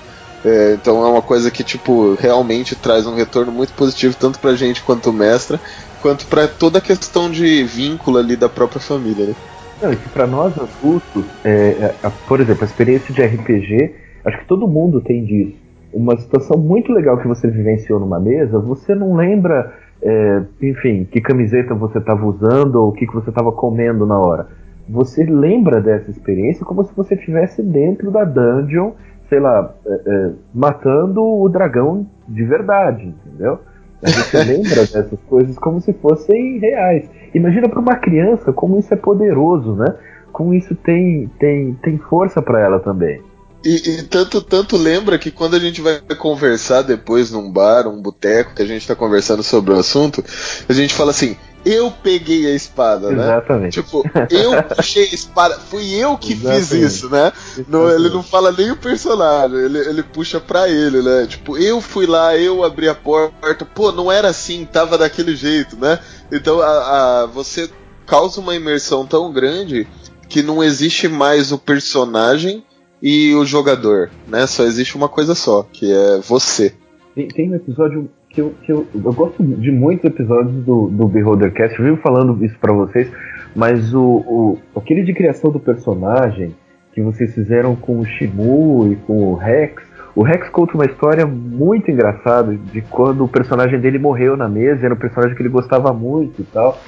É, 0.47 0.75
então 0.75 1.05
é 1.05 1.09
uma 1.09 1.21
coisa 1.21 1.51
que, 1.51 1.61
tipo, 1.61 2.15
realmente 2.15 2.73
traz 2.73 3.05
um 3.05 3.15
retorno 3.15 3.51
muito 3.51 3.73
positivo 3.73 4.15
tanto 4.15 4.39
pra 4.39 4.55
gente 4.55 4.81
quanto 4.81 5.11
mestra, 5.11 5.59
quanto 6.01 6.25
para 6.27 6.47
toda 6.47 6.77
a 6.77 6.81
questão 6.81 7.29
de 7.29 7.63
vínculo 7.65 8.17
ali 8.17 8.37
da 8.37 8.47
própria 8.47 8.79
família, 8.79 9.25
né? 9.25 9.33
Não, 9.81 9.91
e 9.91 9.97
que 9.97 10.07
pra 10.09 10.25
nós 10.25 10.57
adultos, 10.57 11.25
é, 11.43 11.51
é, 11.51 11.95
a, 12.01 12.09
por 12.09 12.39
exemplo, 12.39 12.63
a 12.63 12.65
experiência 12.65 13.13
de 13.13 13.21
RPG, 13.21 13.93
acho 14.23 14.39
que 14.39 14.45
todo 14.45 14.67
mundo 14.67 15.01
tem 15.01 15.25
disso. 15.25 15.57
Uma 15.93 16.17
situação 16.17 16.57
muito 16.57 16.93
legal 16.93 17.17
que 17.17 17.27
você 17.27 17.49
vivenciou 17.49 17.99
numa 17.99 18.19
mesa, 18.19 18.57
você 18.57 18.95
não 18.95 19.15
lembra, 19.15 19.73
é, 20.01 20.41
enfim, 20.61 21.05
que 21.11 21.19
camiseta 21.19 21.75
você 21.75 21.97
estava 21.97 22.25
usando 22.25 22.75
ou 22.75 22.89
o 22.89 22.91
que, 22.93 23.05
que 23.05 23.13
você 23.13 23.29
estava 23.29 23.51
comendo 23.51 24.05
na 24.05 24.17
hora. 24.17 24.47
Você 24.87 25.25
lembra 25.25 25.81
dessa 25.81 26.09
experiência 26.09 26.65
como 26.65 26.83
se 26.85 26.95
você 26.95 27.15
estivesse 27.15 27.61
dentro 27.61 28.09
da 28.09 28.23
dungeon, 28.23 28.91
sei 29.29 29.39
lá, 29.39 29.73
é, 29.85 30.01
é, 30.05 30.31
matando 30.53 31.21
o 31.21 31.47
dragão 31.49 32.07
de 32.27 32.43
verdade, 32.43 33.13
entendeu? 33.25 33.59
A 34.01 34.09
gente 34.09 34.37
lembra 34.37 34.81
dessas 34.81 35.19
coisas 35.27 35.57
como 35.57 35.81
se 35.81 35.93
fossem 35.93 36.59
reais. 36.59 37.09
Imagina 37.33 37.67
para 37.67 37.79
uma 37.79 37.95
criança 37.95 38.53
como 38.53 38.79
isso 38.79 38.93
é 38.93 38.97
poderoso, 38.97 39.75
né? 39.75 39.95
Como 40.31 40.53
isso 40.53 40.75
tem, 40.75 41.29
tem, 41.39 41.73
tem 41.75 41.97
força 41.97 42.41
para 42.41 42.61
ela 42.61 42.79
também. 42.79 43.21
E, 43.65 43.99
e, 43.99 44.03
tanto, 44.03 44.41
tanto 44.41 44.77
lembra 44.77 45.17
que 45.17 45.31
quando 45.31 45.55
a 45.55 45.59
gente 45.59 45.81
vai 45.81 45.99
conversar 46.17 46.83
depois 46.83 47.31
num 47.31 47.51
bar, 47.51 47.87
um 47.87 48.01
boteco, 48.01 48.53
que 48.55 48.61
a 48.61 48.65
gente 48.65 48.87
tá 48.87 48.95
conversando 48.95 49.41
sobre 49.41 49.73
o 49.73 49.79
assunto, 49.79 50.23
a 50.69 50.73
gente 50.73 50.93
fala 50.93 51.11
assim: 51.11 51.35
eu 51.67 51.91
peguei 51.91 52.45
a 52.47 52.55
espada, 52.55 53.09
né? 53.09 53.23
Exatamente. 53.23 53.81
Tipo, 53.81 54.03
eu 54.29 54.63
puxei 54.63 55.03
a 55.03 55.13
espada, 55.13 55.59
fui 55.59 55.93
eu 55.93 56.17
que 56.17 56.33
Exatamente. 56.33 56.65
fiz 56.67 56.71
isso, 56.71 57.09
né? 57.09 57.31
Ele 57.57 58.09
não 58.09 58.23
fala 58.23 58.51
nem 58.51 58.71
o 58.71 58.77
personagem, 58.77 59.57
ele, 59.57 59.77
ele 59.79 60.03
puxa 60.03 60.39
pra 60.39 60.69
ele, 60.69 61.01
né? 61.01 61.25
Tipo, 61.27 61.57
eu 61.57 61.81
fui 61.81 62.05
lá, 62.05 62.37
eu 62.37 62.63
abri 62.63 62.87
a 62.87 62.95
porta, 62.95 63.65
pô, 63.65 63.91
não 63.91 64.11
era 64.11 64.29
assim, 64.29 64.65
tava 64.65 64.97
daquele 64.97 65.35
jeito, 65.35 65.75
né? 65.77 65.99
Então 66.31 66.61
a, 66.61 67.23
a 67.23 67.25
você 67.25 67.69
causa 68.05 68.39
uma 68.39 68.55
imersão 68.55 69.05
tão 69.05 69.31
grande 69.31 69.87
que 70.29 70.41
não 70.41 70.63
existe 70.63 71.07
mais 71.07 71.51
o 71.51 71.57
personagem 71.57 72.63
e 73.01 73.33
o 73.35 73.45
jogador, 73.45 74.09
né? 74.27 74.47
Só 74.47 74.63
existe 74.63 74.95
uma 74.95 75.09
coisa 75.09 75.35
só, 75.35 75.63
que 75.63 75.91
é 75.91 76.19
você. 76.19 76.73
Tem, 77.13 77.27
tem 77.27 77.51
um 77.51 77.55
episódio 77.55 78.09
que 78.37 78.41
eu, 78.41 78.53
que 78.63 78.71
eu, 78.71 78.87
eu 78.93 79.13
gosto 79.13 79.43
de 79.43 79.71
muitos 79.71 80.05
episódios 80.05 80.63
do, 80.63 80.87
do 80.89 81.07
Beholdercast, 81.07 81.79
eu 81.79 81.85
vivo 81.85 81.97
falando 81.97 82.45
isso 82.45 82.55
para 82.59 82.71
vocês, 82.71 83.11
mas 83.55 83.95
o, 83.95 84.03
o, 84.03 84.59
aquele 84.75 85.01
de 85.03 85.11
criação 85.11 85.51
do 85.51 85.59
personagem 85.59 86.55
que 86.93 87.01
vocês 87.01 87.33
fizeram 87.33 87.75
com 87.75 87.99
o 87.99 88.05
Shimu 88.05 88.91
e 88.91 88.95
com 88.95 89.31
o 89.31 89.35
Rex, 89.35 89.81
o 90.15 90.21
Rex 90.21 90.49
conta 90.49 90.75
uma 90.75 90.85
história 90.85 91.25
muito 91.25 91.89
engraçada 91.89 92.55
de 92.55 92.81
quando 92.81 93.23
o 93.23 93.27
personagem 93.27 93.79
dele 93.79 93.97
morreu 93.97 94.37
na 94.37 94.47
mesa, 94.47 94.85
era 94.85 94.93
um 94.93 94.97
personagem 94.97 95.35
que 95.35 95.41
ele 95.41 95.49
gostava 95.49 95.91
muito 95.91 96.41
e 96.41 96.45
tal. 96.45 96.79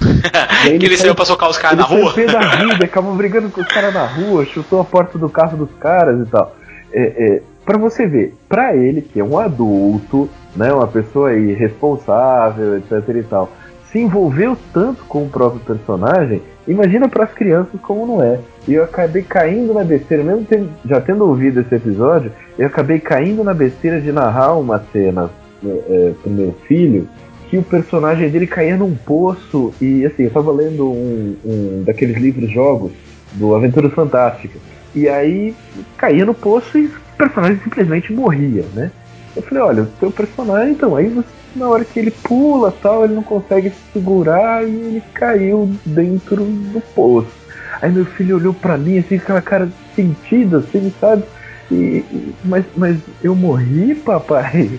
E 0.60 0.64
que 0.64 0.74
ele, 0.74 0.86
ele 0.86 0.96
saiu 0.98 1.14
pra 1.14 1.24
socar 1.24 1.48
os 1.48 1.56
caras 1.56 1.78
na 1.78 1.84
rua? 1.84 2.12
Ele 2.14 2.30
da 2.30 2.40
vida, 2.40 2.84
acabou 2.84 3.14
brigando 3.14 3.48
com 3.48 3.62
os 3.62 3.66
caras 3.66 3.94
na 3.94 4.04
rua, 4.04 4.44
chutou 4.44 4.78
a 4.78 4.84
porta 4.84 5.16
do 5.16 5.26
carro 5.26 5.56
dos 5.56 5.74
caras 5.80 6.20
e 6.20 6.30
tal. 6.30 6.54
É, 6.92 7.00
é, 7.02 7.42
para 7.64 7.78
você 7.78 8.06
ver, 8.06 8.34
para 8.46 8.76
ele, 8.76 9.00
que 9.00 9.18
é 9.18 9.24
um 9.24 9.38
adulto, 9.38 10.28
né, 10.54 10.72
uma 10.72 10.86
pessoa 10.86 11.30
aí 11.30 11.52
responsável, 11.52 12.76
etc 12.78 13.16
e 13.16 13.22
tal, 13.22 13.50
se 13.90 13.98
envolveu 13.98 14.56
tanto 14.72 15.04
com 15.04 15.24
o 15.24 15.28
próprio 15.28 15.60
personagem, 15.60 16.42
imagina 16.66 17.08
para 17.08 17.24
as 17.24 17.32
crianças 17.32 17.80
como 17.80 18.06
não 18.06 18.22
é. 18.22 18.38
E 18.68 18.74
eu 18.74 18.84
acabei 18.84 19.22
caindo 19.22 19.74
na 19.74 19.82
besteira, 19.82 20.22
mesmo 20.22 20.44
tendo, 20.44 20.70
já 20.84 21.00
tendo 21.00 21.26
ouvido 21.26 21.60
esse 21.60 21.74
episódio, 21.74 22.30
eu 22.58 22.66
acabei 22.66 23.00
caindo 23.00 23.42
na 23.42 23.52
besteira 23.52 24.00
de 24.00 24.12
narrar 24.12 24.54
uma 24.54 24.78
cena 24.92 25.30
né, 25.62 25.78
é, 25.88 26.12
pro 26.22 26.30
meu 26.30 26.52
filho 26.66 27.08
que 27.48 27.58
o 27.58 27.62
personagem 27.64 28.30
dele 28.30 28.46
caía 28.46 28.76
num 28.76 28.94
poço 28.94 29.74
e 29.80 30.06
assim, 30.06 30.22
eu 30.22 30.30
tava 30.30 30.52
lendo 30.52 30.88
um, 30.88 31.36
um 31.44 31.82
daqueles 31.84 32.16
livros 32.16 32.48
jogos 32.48 32.92
do 33.32 33.56
Aventuras 33.56 33.92
Fantásticas. 33.92 34.62
E 34.94 35.08
aí 35.08 35.54
caía 35.96 36.24
no 36.24 36.32
poço 36.32 36.78
e 36.78 36.86
o 36.86 36.92
personagem 37.18 37.58
simplesmente 37.58 38.12
morria, 38.12 38.64
né? 38.72 38.92
Eu 39.36 39.42
falei, 39.42 39.62
olha, 39.62 39.82
o 39.84 39.86
teu 39.86 40.10
personagem, 40.10 40.72
então, 40.72 40.96
aí 40.96 41.08
você, 41.08 41.28
na 41.54 41.68
hora 41.68 41.84
que 41.84 41.98
ele 41.98 42.10
pula 42.10 42.72
tal, 42.82 43.04
ele 43.04 43.14
não 43.14 43.22
consegue 43.22 43.70
se 43.70 43.92
segurar 43.92 44.64
e 44.64 44.72
ele 44.72 45.02
caiu 45.14 45.70
dentro 45.84 46.44
do 46.44 46.80
poço. 46.94 47.28
Aí 47.80 47.90
meu 47.90 48.04
filho 48.04 48.36
olhou 48.36 48.52
para 48.52 48.76
mim 48.76 48.98
assim, 48.98 49.18
com 49.18 49.24
aquela 49.24 49.42
cara 49.42 49.68
sentida, 49.94 50.58
assim, 50.58 50.92
sabe? 51.00 51.24
E, 51.70 52.04
mas, 52.44 52.64
mas 52.76 52.98
eu 53.22 53.34
morri, 53.34 53.94
papai? 53.94 54.70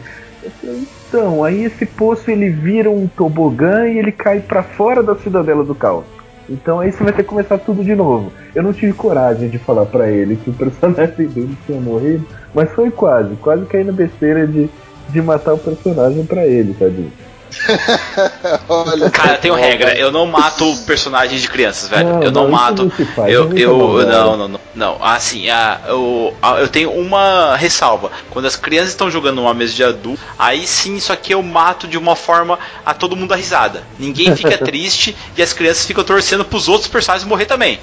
Eu 0.43 0.51
falei, 0.51 0.87
então, 1.07 1.43
aí 1.43 1.63
esse 1.63 1.85
poço 1.85 2.29
ele 2.29 2.49
vira 2.49 2.89
um 2.89 3.07
tobogã 3.07 3.87
e 3.87 3.97
ele 3.97 4.11
cai 4.11 4.39
para 4.39 4.63
fora 4.63 5.01
da 5.01 5.15
cidadela 5.15 5.63
do 5.63 5.75
caos. 5.75 6.05
Então 6.51 6.81
aí 6.81 6.91
você 6.91 7.03
vai 7.03 7.13
ter 7.13 7.23
que 7.23 7.29
começar 7.29 7.57
tudo 7.57 7.83
de 7.83 7.95
novo. 7.95 8.31
Eu 8.53 8.61
não 8.61 8.73
tive 8.73 8.91
coragem 8.91 9.49
de 9.49 9.57
falar 9.57 9.85
para 9.85 10.11
ele 10.11 10.35
que 10.35 10.49
o 10.49 10.53
personagem 10.53 11.15
dele 11.29 11.57
tinha 11.65 11.79
morrido, 11.79 12.27
mas 12.53 12.69
foi 12.71 12.91
quase, 12.91 13.35
quase 13.37 13.65
caí 13.65 13.85
na 13.85 13.93
besteira 13.93 14.45
de, 14.45 14.69
de 15.09 15.21
matar 15.21 15.53
o 15.53 15.57
personagem 15.57 16.25
para 16.25 16.45
ele, 16.45 16.73
tadinho. 16.73 17.11
Olha, 18.67 19.09
cara, 19.09 19.33
eu 19.33 19.37
tenho 19.37 19.53
regra, 19.55 19.93
eu 19.97 20.11
não 20.11 20.25
mato 20.25 20.75
personagens 20.85 21.41
de 21.41 21.49
crianças, 21.49 21.89
velho. 21.89 22.09
Não, 22.09 22.23
eu 22.23 22.31
não, 22.31 22.43
não 22.43 22.51
mato. 22.51 22.83
Não 22.85 23.05
faz, 23.07 23.33
eu, 23.33 23.57
eu, 23.57 23.77
não, 24.07 24.37
não, 24.37 24.47
não, 24.47 24.59
não. 24.73 25.03
Assim, 25.03 25.49
a, 25.49 25.81
eu, 25.87 26.33
a, 26.41 26.59
eu 26.59 26.67
tenho 26.67 26.91
uma 26.91 27.55
ressalva. 27.55 28.11
Quando 28.29 28.45
as 28.45 28.55
crianças 28.55 28.89
estão 28.89 29.11
jogando 29.11 29.35
numa 29.35 29.53
mesa 29.53 29.73
de 29.73 29.83
adulto, 29.83 30.21
aí 30.37 30.65
sim, 30.65 30.95
isso 30.95 31.11
aqui 31.11 31.33
eu 31.33 31.43
mato 31.43 31.87
de 31.87 31.97
uma 31.97 32.15
forma 32.15 32.57
a 32.85 32.93
todo 32.93 33.15
mundo 33.15 33.29
dar 33.29 33.35
risada. 33.35 33.83
Ninguém 33.99 34.35
fica 34.35 34.57
triste 34.63 35.15
e 35.35 35.41
as 35.41 35.53
crianças 35.53 35.85
ficam 35.85 36.03
torcendo 36.03 36.45
pros 36.45 36.67
outros 36.67 36.89
personagens 36.89 37.27
morrer 37.27 37.45
também. 37.45 37.79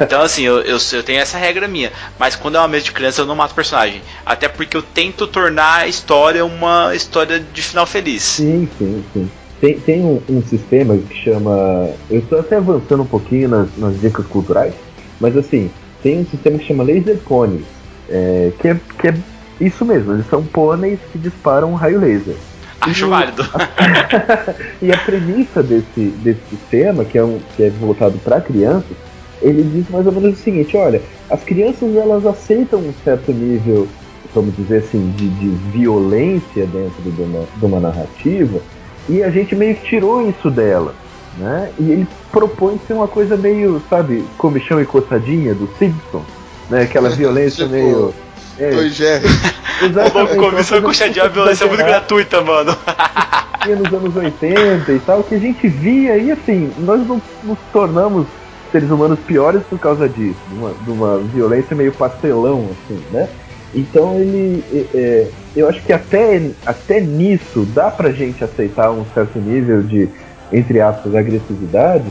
Então, 0.00 0.22
assim, 0.22 0.42
eu, 0.42 0.60
eu, 0.62 0.78
eu 0.92 1.02
tenho 1.02 1.20
essa 1.20 1.36
regra 1.38 1.68
minha. 1.68 1.92
Mas 2.18 2.36
quando 2.36 2.56
é 2.56 2.58
uma 2.58 2.68
mesa 2.68 2.84
de 2.84 2.92
criança, 2.92 3.20
eu 3.20 3.26
não 3.26 3.36
mato 3.36 3.54
personagem. 3.54 4.02
Até 4.24 4.48
porque 4.48 4.76
eu 4.76 4.82
tento 4.82 5.26
tornar 5.26 5.80
a 5.80 5.86
história 5.86 6.44
uma 6.44 6.94
história 6.94 7.40
de 7.40 7.62
final 7.62 7.86
feliz. 7.86 8.22
Sim, 8.22 8.68
sim, 8.78 8.93
sim. 9.12 9.28
Tem, 9.60 9.78
tem 9.78 10.04
um, 10.04 10.20
um, 10.28 10.42
sistema 10.42 10.96
que 10.96 11.16
chama. 11.16 11.88
Eu 12.10 12.18
estou 12.18 12.40
até 12.40 12.56
avançando 12.56 13.02
um 13.02 13.06
pouquinho 13.06 13.48
nas, 13.48 13.68
nas, 13.78 13.98
dicas 14.00 14.26
culturais, 14.26 14.74
mas 15.20 15.36
assim, 15.36 15.70
tem 16.02 16.20
um 16.20 16.26
sistema 16.26 16.58
que 16.58 16.66
chama 16.66 16.84
Laser 16.84 17.16
Pony, 17.18 17.64
é, 18.10 18.52
que, 18.58 18.68
é, 18.68 18.76
que 19.00 19.08
é 19.08 19.14
isso 19.60 19.84
mesmo, 19.84 20.12
eles 20.12 20.26
são 20.28 20.42
pôneis 20.44 20.98
que 21.12 21.18
disparam 21.18 21.72
um 21.72 21.74
raio 21.74 22.00
laser. 22.00 22.34
Acho 22.80 23.06
e, 23.06 23.08
válido. 23.08 23.42
A, 23.54 24.54
e 24.82 24.92
a 24.92 24.98
premissa 24.98 25.62
desse, 25.62 26.08
desse 26.22 26.40
sistema, 26.50 27.04
que 27.04 27.16
é, 27.16 27.24
um, 27.24 27.38
que 27.56 27.62
é 27.62 27.70
voltado 27.70 28.18
para 28.18 28.40
crianças, 28.40 28.96
ele 29.40 29.62
diz 29.62 29.88
mais 29.88 30.06
ou 30.06 30.12
menos 30.12 30.38
o 30.38 30.42
seguinte: 30.42 30.76
olha, 30.76 31.00
as 31.30 31.42
crianças 31.42 31.94
elas 31.96 32.26
aceitam 32.26 32.80
um 32.80 32.92
certo 33.04 33.32
nível, 33.32 33.88
vamos 34.34 34.54
dizer 34.56 34.78
assim, 34.78 35.12
de, 35.16 35.28
de 35.28 35.48
violência 35.70 36.66
dentro 36.66 37.02
de 37.02 37.22
uma, 37.22 37.44
de 37.56 37.64
uma 37.64 37.80
narrativa 37.80 38.60
e 39.08 39.22
a 39.22 39.30
gente 39.30 39.54
meio 39.54 39.74
que 39.76 39.86
tirou 39.86 40.28
isso 40.28 40.50
dela. 40.50 40.94
Né? 41.36 41.70
E 41.78 41.90
ele 41.90 42.08
propõe 42.30 42.78
ser 42.86 42.92
uma 42.92 43.08
coisa 43.08 43.36
meio, 43.36 43.82
sabe, 43.90 44.24
comichão 44.38 44.80
e 44.80 44.86
coçadinha 44.86 45.54
do 45.54 45.68
Simpson, 45.78 46.24
né? 46.70 46.82
Aquela 46.82 47.08
violência 47.16 47.64
tipo, 47.64 47.76
meio. 47.76 48.14
É, 48.56 48.88
Jerry. 48.88 49.26
Exatamente. 49.82 50.36
Comissão 50.36 50.78
e 50.78 50.82
coxadinha, 50.82 51.24
a 51.24 51.28
violência 51.28 51.64
é 51.64 51.68
muito 51.68 51.84
gratuita, 51.84 52.40
mano. 52.40 52.76
nos 53.66 53.92
anos 53.92 54.14
80 54.14 54.92
e 54.92 54.98
tal, 55.00 55.22
que 55.22 55.34
a 55.34 55.38
gente 55.38 55.66
via 55.68 56.18
e 56.18 56.30
assim, 56.30 56.70
nós 56.78 57.06
não 57.06 57.20
nos 57.42 57.58
tornamos 57.72 58.26
seres 58.70 58.90
humanos 58.90 59.18
piores 59.20 59.62
por 59.70 59.78
causa 59.78 60.08
disso, 60.08 60.38
de 60.50 60.58
uma, 60.58 60.74
de 60.74 60.90
uma 60.90 61.18
violência 61.18 61.74
meio 61.74 61.92
pastelão, 61.92 62.68
assim, 62.72 63.02
né? 63.10 63.28
Então 63.74 64.14
ele. 64.18 64.62
É, 64.94 65.28
eu 65.56 65.68
acho 65.68 65.82
que 65.82 65.92
até, 65.92 66.50
até 66.66 67.00
nisso 67.00 67.64
dá 67.74 67.90
pra 67.90 68.10
gente 68.10 68.42
aceitar 68.42 68.90
um 68.90 69.04
certo 69.14 69.38
nível 69.38 69.82
de, 69.82 70.08
entre 70.52 70.80
aspas, 70.80 71.14
agressividade, 71.14 72.04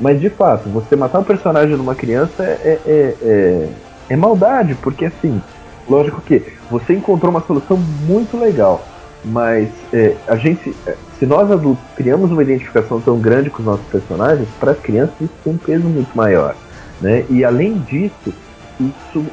mas 0.00 0.20
de 0.20 0.30
fato, 0.30 0.68
você 0.68 0.96
matar 0.96 1.20
um 1.20 1.24
personagem 1.24 1.76
numa 1.76 1.94
criança 1.94 2.42
é, 2.42 2.78
é, 2.86 3.14
é, 3.22 3.68
é 4.10 4.16
maldade, 4.16 4.74
porque 4.76 5.06
assim, 5.06 5.40
lógico 5.88 6.20
que 6.20 6.42
você 6.70 6.94
encontrou 6.94 7.30
uma 7.30 7.42
solução 7.42 7.76
muito 7.76 8.38
legal, 8.38 8.86
mas 9.24 9.68
é, 9.92 10.14
a 10.26 10.36
gente, 10.36 10.74
se 11.18 11.26
nós 11.26 11.50
adultos 11.50 11.84
criamos 11.96 12.30
uma 12.30 12.42
identificação 12.42 13.00
tão 13.00 13.18
grande 13.18 13.50
com 13.50 13.58
os 13.60 13.66
nossos 13.66 13.86
personagens, 13.86 14.48
para 14.60 14.72
as 14.72 14.78
crianças 14.78 15.14
isso 15.20 15.34
tem 15.42 15.52
um 15.52 15.58
peso 15.58 15.84
muito 15.84 16.14
maior. 16.14 16.54
Né? 17.00 17.24
E 17.28 17.44
além 17.44 17.78
disso, 17.78 18.32
isso 18.80 19.24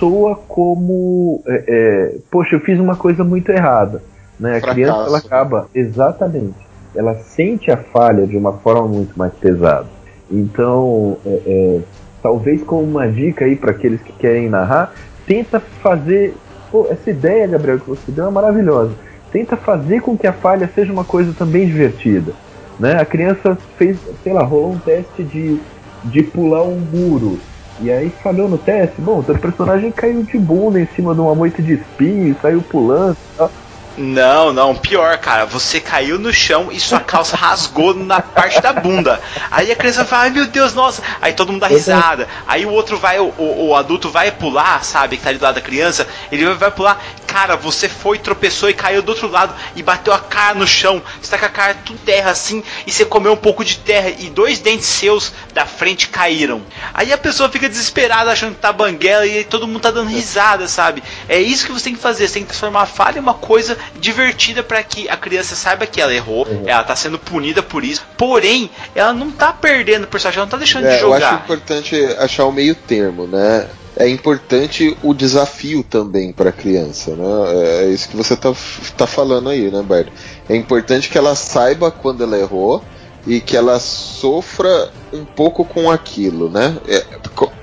soa 0.00 0.34
como 0.48 1.42
é, 1.46 1.64
é, 1.68 2.14
poxa, 2.30 2.56
eu 2.56 2.60
fiz 2.60 2.80
uma 2.80 2.96
coisa 2.96 3.22
muito 3.22 3.52
errada. 3.52 4.02
Né? 4.38 4.56
A 4.56 4.60
Fracasso. 4.60 4.74
criança 4.74 5.00
ela 5.06 5.18
acaba 5.18 5.68
exatamente, 5.74 6.56
ela 6.96 7.14
sente 7.14 7.70
a 7.70 7.76
falha 7.76 8.26
de 8.26 8.36
uma 8.36 8.54
forma 8.54 8.88
muito 8.88 9.16
mais 9.16 9.32
pesada. 9.34 9.86
Então, 10.28 11.18
é, 11.24 11.42
é 11.46 11.80
talvez 12.22 12.62
como 12.62 12.82
uma 12.82 13.06
dica 13.06 13.44
aí 13.44 13.54
para 13.54 13.70
aqueles 13.70 14.00
que 14.00 14.12
querem 14.12 14.48
narrar, 14.48 14.94
tenta 15.26 15.60
fazer 15.60 16.34
pô, 16.70 16.86
essa 16.90 17.10
ideia, 17.10 17.46
Gabriel, 17.46 17.78
que 17.78 17.88
você 17.88 18.10
deu 18.10 18.26
é 18.26 18.30
maravilhosa. 18.30 18.92
Tenta 19.30 19.56
fazer 19.56 20.00
com 20.00 20.16
que 20.16 20.26
a 20.26 20.32
falha 20.32 20.68
seja 20.74 20.92
uma 20.92 21.04
coisa 21.04 21.32
também 21.32 21.66
divertida. 21.66 22.32
Né? 22.78 23.00
A 23.00 23.04
criança 23.04 23.56
fez, 23.76 23.98
sei 24.22 24.32
lá, 24.32 24.42
rolou 24.42 24.72
um 24.72 24.78
teste 24.78 25.22
de, 25.22 25.60
de 26.04 26.22
pular 26.22 26.62
um 26.62 26.78
muro. 26.78 27.38
E 27.80 27.90
aí 27.90 28.10
falhou 28.22 28.48
no 28.48 28.58
teste, 28.58 29.00
bom, 29.00 29.22
seu 29.22 29.38
personagem 29.38 29.90
caiu 29.90 30.22
de 30.22 30.38
bunda 30.38 30.80
em 30.80 30.86
cima 30.94 31.14
de 31.14 31.20
uma 31.20 31.34
moita 31.34 31.62
de 31.62 31.74
espinho, 31.74 32.36
saiu 32.40 32.60
pulando 32.62 33.16
e 33.16 33.36
tal. 33.36 33.50
Não, 33.96 34.52
não, 34.52 34.74
pior, 34.74 35.18
cara. 35.18 35.44
Você 35.46 35.80
caiu 35.80 36.18
no 36.18 36.32
chão 36.32 36.68
e 36.72 36.80
sua 36.80 37.00
calça 37.00 37.36
rasgou 37.36 37.94
na 37.94 38.20
parte 38.20 38.60
da 38.60 38.72
bunda. 38.72 39.20
Aí 39.50 39.70
a 39.70 39.76
criança 39.76 40.04
fala, 40.04 40.22
ai 40.24 40.30
meu 40.30 40.46
Deus, 40.46 40.74
nossa. 40.74 41.02
Aí 41.20 41.32
todo 41.32 41.52
mundo 41.52 41.60
dá 41.60 41.66
risada. 41.66 42.26
Aí 42.46 42.64
o 42.64 42.70
outro 42.70 42.96
vai, 42.96 43.18
o, 43.18 43.32
o, 43.36 43.68
o 43.68 43.76
adulto 43.76 44.08
vai 44.08 44.30
pular, 44.30 44.82
sabe, 44.84 45.16
que 45.16 45.22
tá 45.22 45.28
ali 45.28 45.38
do 45.38 45.42
lado 45.42 45.56
da 45.56 45.60
criança. 45.60 46.06
Ele 46.32 46.46
vai, 46.46 46.54
vai 46.54 46.70
pular. 46.70 47.02
Cara, 47.30 47.54
você 47.54 47.88
foi, 47.88 48.18
tropeçou 48.18 48.68
e 48.68 48.74
caiu 48.74 49.02
do 49.02 49.10
outro 49.10 49.30
lado 49.30 49.54
e 49.76 49.84
bateu 49.84 50.12
a 50.12 50.18
cara 50.18 50.58
no 50.58 50.66
chão. 50.66 51.00
Você 51.22 51.30
tá 51.30 51.38
com 51.38 51.46
a 51.46 51.48
cara 51.48 51.74
tudo 51.84 52.00
terra 52.00 52.32
assim 52.32 52.60
e 52.84 52.90
você 52.90 53.04
comeu 53.04 53.34
um 53.34 53.36
pouco 53.36 53.64
de 53.64 53.78
terra 53.78 54.10
e 54.18 54.28
dois 54.28 54.58
dentes 54.58 54.86
seus 54.86 55.32
da 55.54 55.64
frente 55.64 56.08
caíram. 56.08 56.60
Aí 56.92 57.12
a 57.12 57.16
pessoa 57.16 57.48
fica 57.48 57.68
desesperada 57.68 58.32
achando 58.32 58.56
que 58.56 58.60
tá 58.60 58.72
banguela 58.72 59.24
e 59.24 59.44
todo 59.44 59.68
mundo 59.68 59.78
tá 59.78 59.92
dando 59.92 60.08
risada, 60.08 60.66
sabe? 60.66 61.04
É 61.28 61.40
isso 61.40 61.66
que 61.66 61.72
você 61.72 61.84
tem 61.84 61.94
que 61.94 62.00
fazer. 62.00 62.26
Você 62.26 62.34
tem 62.34 62.42
que 62.42 62.48
transformar 62.48 62.82
a 62.82 62.86
falha 62.86 63.18
em 63.18 63.22
uma 63.22 63.34
coisa 63.34 63.78
divertida 64.00 64.64
para 64.64 64.82
que 64.82 65.08
a 65.08 65.16
criança 65.16 65.54
saiba 65.54 65.86
que 65.86 66.00
ela 66.00 66.12
errou, 66.12 66.48
uhum. 66.48 66.64
ela 66.66 66.82
tá 66.82 66.96
sendo 66.96 67.16
punida 67.16 67.62
por 67.62 67.84
isso. 67.84 68.02
Porém, 68.16 68.68
ela 68.92 69.12
não 69.12 69.30
tá 69.30 69.52
perdendo 69.52 70.02
o 70.02 70.08
personagem, 70.08 70.38
ela 70.38 70.46
não 70.46 70.50
tá 70.50 70.56
deixando 70.56 70.86
é, 70.86 70.96
de 70.96 71.00
jogar. 71.00 71.20
Eu 71.20 71.26
acho 71.26 71.44
importante 71.44 72.04
achar 72.18 72.44
o 72.44 72.50
meio 72.50 72.74
termo, 72.74 73.28
né? 73.28 73.68
É 74.00 74.08
importante 74.08 74.96
o 75.02 75.12
desafio 75.12 75.84
também 75.84 76.32
para 76.32 76.50
a 76.50 76.52
criança, 76.52 77.14
né? 77.14 77.84
É 77.84 77.88
isso 77.90 78.08
que 78.08 78.16
você 78.16 78.34
tá, 78.36 78.52
tá 78.96 79.06
falando 79.06 79.50
aí, 79.50 79.70
né, 79.70 79.82
Bert? 79.82 80.08
É 80.48 80.56
importante 80.56 81.08
que 81.08 81.18
ela 81.18 81.34
saiba 81.34 81.90
quando 81.90 82.24
ela 82.24 82.38
errou 82.38 82.82
e 83.26 83.40
que 83.40 83.56
ela 83.56 83.78
sofra 83.78 84.90
um 85.12 85.24
pouco 85.24 85.64
com 85.64 85.90
aquilo, 85.90 86.48
né? 86.48 86.76
É, 86.88 87.04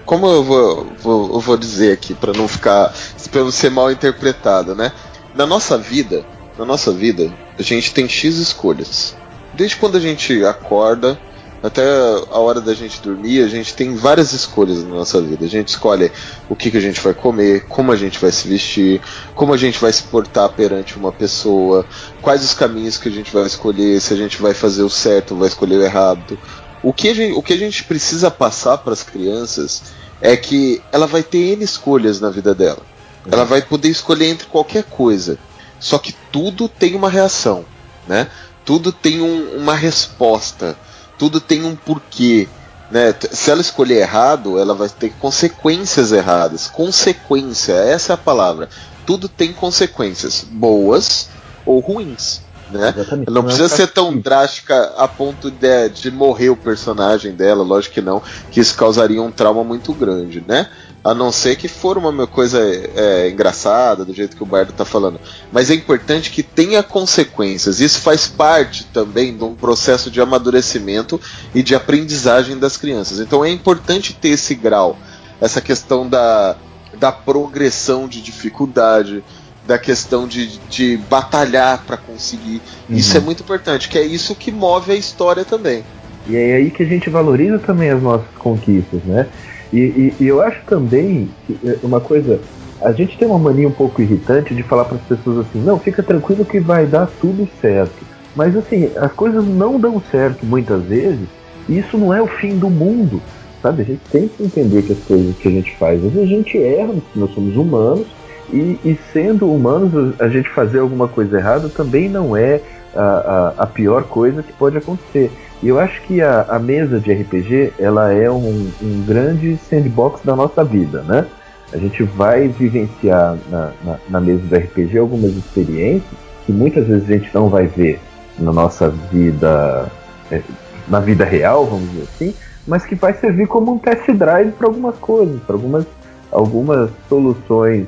como 0.05 0.27
eu 0.27 0.43
vou, 0.43 0.87
vou, 1.01 1.33
eu 1.33 1.39
vou 1.39 1.57
dizer 1.57 1.91
aqui 1.93 2.13
para 2.13 2.33
não 2.33 2.47
ficar, 2.47 2.93
para 3.31 3.41
não 3.41 3.51
ser 3.51 3.71
mal 3.71 3.91
interpretado, 3.91 4.75
né? 4.75 4.91
na 5.37 5.45
nossa 5.45 5.77
vida, 5.77 6.25
na 6.57 6.65
nossa 6.65 6.91
vida, 6.91 7.31
a 7.57 7.61
gente 7.61 7.93
tem 7.93 8.09
X 8.09 8.37
escolhas. 8.37 9.15
Desde 9.53 9.77
quando 9.77 9.95
a 9.95 9.99
gente 9.99 10.43
acorda 10.43 11.17
até 11.61 11.83
a 11.83 12.37
hora 12.37 12.61
da 12.61 12.73
gente 12.73 13.01
dormir, 13.01 13.43
a 13.43 13.47
gente 13.47 13.73
tem 13.73 13.95
várias 13.95 14.31
escolhas 14.31 14.83
na 14.83 14.95
nossa 14.95 15.21
vida. 15.21 15.45
A 15.45 15.49
gente 15.49 15.69
escolhe 15.69 16.11
o 16.47 16.55
que, 16.55 16.69
que 16.69 16.77
a 16.77 16.81
gente 16.81 17.01
vai 17.01 17.13
comer, 17.13 17.65
como 17.67 17.91
a 17.91 17.95
gente 17.95 18.19
vai 18.19 18.31
se 18.31 18.47
vestir, 18.47 19.01
como 19.33 19.53
a 19.53 19.57
gente 19.57 19.79
vai 19.79 19.91
se 19.91 20.03
portar 20.03 20.49
perante 20.49 20.97
uma 20.97 21.11
pessoa, 21.11 21.85
quais 22.21 22.43
os 22.43 22.53
caminhos 22.53 22.97
que 22.97 23.09
a 23.09 23.11
gente 23.11 23.33
vai 23.33 23.45
escolher, 23.45 23.99
se 23.99 24.13
a 24.13 24.17
gente 24.17 24.41
vai 24.41 24.53
fazer 24.53 24.83
o 24.83 24.89
certo 24.89 25.31
ou 25.31 25.39
vai 25.39 25.47
escolher 25.47 25.77
o 25.77 25.83
errado. 25.83 26.37
O 26.83 26.93
que 26.93 27.09
a 27.09 27.13
gente, 27.15 27.33
o 27.33 27.41
que 27.41 27.53
a 27.53 27.57
gente 27.57 27.83
precisa 27.83 28.29
passar 28.29 28.77
para 28.77 28.93
as 28.93 29.01
crianças 29.01 29.81
é 30.21 30.37
que 30.37 30.81
ela 30.91 31.07
vai 31.07 31.23
ter 31.23 31.53
N 31.53 31.63
escolhas 31.63 32.19
na 32.19 32.29
vida 32.29 32.53
dela. 32.53 32.81
Ela 33.29 33.43
vai 33.43 33.61
poder 33.61 33.89
escolher 33.89 34.27
entre 34.27 34.47
qualquer 34.47 34.83
coisa. 34.83 35.37
Só 35.79 35.97
que 35.97 36.15
tudo 36.31 36.69
tem 36.69 36.95
uma 36.95 37.09
reação, 37.09 37.65
né? 38.07 38.27
Tudo 38.63 38.91
tem 38.91 39.21
um, 39.21 39.57
uma 39.57 39.75
resposta. 39.75 40.77
Tudo 41.17 41.39
tem 41.39 41.63
um 41.63 41.75
porquê. 41.75 42.47
Né? 42.89 43.13
Se 43.31 43.51
ela 43.51 43.61
escolher 43.61 44.01
errado, 44.01 44.57
ela 44.57 44.73
vai 44.73 44.89
ter 44.89 45.09
consequências 45.19 46.11
erradas. 46.11 46.67
Consequência, 46.67 47.73
essa 47.73 48.13
é 48.13 48.15
a 48.15 48.17
palavra. 48.17 48.69
Tudo 49.05 49.27
tem 49.27 49.53
consequências, 49.53 50.45
boas 50.49 51.29
ou 51.65 51.79
ruins. 51.79 52.41
Né? 52.71 52.93
Exatamente. 52.95 53.31
Não 53.31 53.41
é 53.41 53.45
precisa 53.45 53.69
ser 53.69 53.87
tão 53.87 54.17
drástica 54.17 54.93
a 54.97 55.07
ponto 55.07 55.49
de, 55.49 55.89
de 55.89 56.11
morrer 56.11 56.49
o 56.49 56.55
personagem 56.55 57.33
dela, 57.33 57.63
lógico 57.63 57.95
que 57.95 58.01
não, 58.01 58.21
que 58.51 58.59
isso 58.59 58.75
causaria 58.75 59.21
um 59.21 59.31
trauma 59.31 59.63
muito 59.63 59.93
grande, 59.93 60.43
né? 60.47 60.69
A 61.03 61.13
não 61.13 61.31
ser 61.31 61.55
que 61.55 61.69
for 61.69 61.97
uma 61.97 62.27
coisa 62.27 62.59
é, 62.59 63.29
engraçada, 63.29 64.03
do 64.03 64.13
jeito 64.13 64.35
que 64.35 64.43
o 64.43 64.45
Bardo 64.45 64.73
tá 64.73 64.83
falando. 64.83 65.21
Mas 65.53 65.69
é 65.69 65.73
importante 65.73 66.29
que 66.29 66.43
tenha 66.43 66.83
consequências. 66.83 67.79
Isso 67.79 68.01
faz 68.01 68.27
parte 68.27 68.83
também 68.85 69.37
de 69.37 69.43
um 69.43 69.55
processo 69.55 70.11
de 70.11 70.19
amadurecimento 70.19 71.21
e 71.55 71.63
de 71.63 71.75
aprendizagem 71.75 72.57
das 72.57 72.75
crianças. 72.75 73.19
Então 73.19 73.45
é 73.45 73.49
importante 73.49 74.13
ter 74.13 74.29
esse 74.29 74.53
grau, 74.53 74.97
essa 75.39 75.61
questão 75.61 76.09
da, 76.09 76.57
da 76.99 77.11
progressão 77.11 78.07
de 78.07 78.21
dificuldade, 78.21 79.23
da 79.67 79.77
questão 79.77 80.27
de, 80.27 80.57
de 80.69 80.97
batalhar 81.09 81.85
para 81.85 81.97
conseguir. 81.97 82.61
Isso 82.89 83.15
Uhum. 83.17 83.21
é 83.21 83.25
muito 83.25 83.43
importante, 83.43 83.89
que 83.89 83.97
é 83.97 84.03
isso 84.03 84.33
que 84.33 84.51
move 84.51 84.91
a 84.91 84.95
história 84.95 85.43
também. 85.43 85.83
E 86.25 86.35
é 86.35 86.55
aí 86.55 86.71
que 86.71 86.83
a 86.83 86.85
gente 86.85 87.09
valoriza 87.09 87.59
também 87.59 87.89
as 87.89 88.01
nossas 88.01 88.27
conquistas, 88.39 89.03
né? 89.03 89.27
E, 89.73 89.79
e- 89.79 90.23
e 90.23 90.27
eu 90.27 90.41
acho 90.41 90.57
também 90.65 91.29
é, 91.65 91.77
uma 91.85 91.99
coisa. 91.99 92.39
A 92.81 92.91
gente 92.93 93.17
tem 93.17 93.27
uma 93.27 93.39
mania 93.39 93.67
um 93.67 93.71
pouco 93.71 94.01
irritante 94.01 94.55
de 94.55 94.63
falar 94.63 94.85
para 94.85 94.97
as 94.97 95.03
pessoas 95.03 95.45
assim: 95.47 95.59
não, 95.59 95.77
fica 95.79 96.01
tranquilo 96.01 96.45
que 96.45 96.59
vai 96.59 96.85
dar 96.87 97.07
tudo 97.19 97.47
certo. 97.61 98.05
Mas 98.35 98.55
assim, 98.55 98.89
as 98.97 99.11
coisas 99.13 99.43
não 99.45 99.79
dão 99.79 100.01
certo 100.11 100.45
muitas 100.45 100.83
vezes, 100.85 101.27
e 101.67 101.79
isso 101.79 101.97
não 101.97 102.13
é 102.13 102.21
o 102.21 102.27
fim 102.27 102.57
do 102.57 102.69
mundo, 102.69 103.21
sabe? 103.61 103.81
A 103.81 103.85
gente 103.85 104.01
tem 104.11 104.27
que 104.27 104.43
entender 104.43 104.83
que 104.83 104.93
as 104.93 104.99
coisas 105.05 105.35
que 105.37 105.47
a 105.47 105.51
gente 105.51 105.75
faz, 105.77 105.97
às 106.05 106.13
vezes 106.13 106.19
a 106.29 106.35
gente 106.35 106.57
erra, 106.57 106.93
nós 107.15 107.33
somos 107.33 107.55
humanos, 107.57 108.07
e, 108.51 108.79
e 108.83 108.99
sendo 109.11 109.51
humanos, 109.51 110.19
a 110.19 110.27
gente 110.27 110.49
fazer 110.49 110.79
alguma 110.79 111.07
coisa 111.07 111.37
errada 111.37 111.69
também 111.69 112.07
não 112.07 112.35
é 112.35 112.61
a, 112.95 113.01
a, 113.01 113.63
a 113.63 113.67
pior 113.67 114.03
coisa 114.03 114.41
que 114.41 114.53
pode 114.53 114.77
acontecer. 114.77 115.31
E 115.61 115.67
eu 115.67 115.79
acho 115.79 116.01
que 116.03 116.21
a, 116.21 116.43
a 116.49 116.59
mesa 116.59 116.99
de 116.99 117.11
RPG 117.11 117.73
ela 117.79 118.11
é 118.11 118.29
um, 118.29 118.69
um 118.81 119.03
grande 119.05 119.57
sandbox 119.69 120.21
da 120.23 120.35
nossa 120.35 120.63
vida, 120.63 121.01
né? 121.03 121.25
A 121.73 121.77
gente 121.77 122.03
vai 122.03 122.47
vivenciar 122.47 123.37
na, 123.49 123.71
na, 123.83 123.97
na 124.09 124.21
mesa 124.21 124.41
do 124.43 124.55
RPG 124.55 124.97
algumas 124.97 125.35
experiências 125.35 126.27
que 126.45 126.53
muitas 126.53 126.87
vezes 126.87 127.09
a 127.09 127.13
gente 127.13 127.29
não 127.33 127.49
vai 127.49 127.67
ver 127.67 127.99
na 128.39 128.53
nossa 128.53 128.89
vida, 128.89 129.91
eh, 130.31 130.41
na 130.87 131.01
vida 131.01 131.25
real, 131.25 131.65
vamos 131.65 131.89
dizer 131.91 132.03
assim, 132.03 132.33
mas 132.65 132.85
que 132.85 132.95
vai 132.95 133.13
servir 133.13 133.47
como 133.47 133.73
um 133.73 133.77
test 133.77 134.09
drive 134.11 134.53
para 134.53 134.67
algumas 134.67 134.95
coisas, 134.97 135.41
para 135.41 135.55
algumas, 135.55 135.85
algumas 136.31 136.89
soluções 137.09 137.85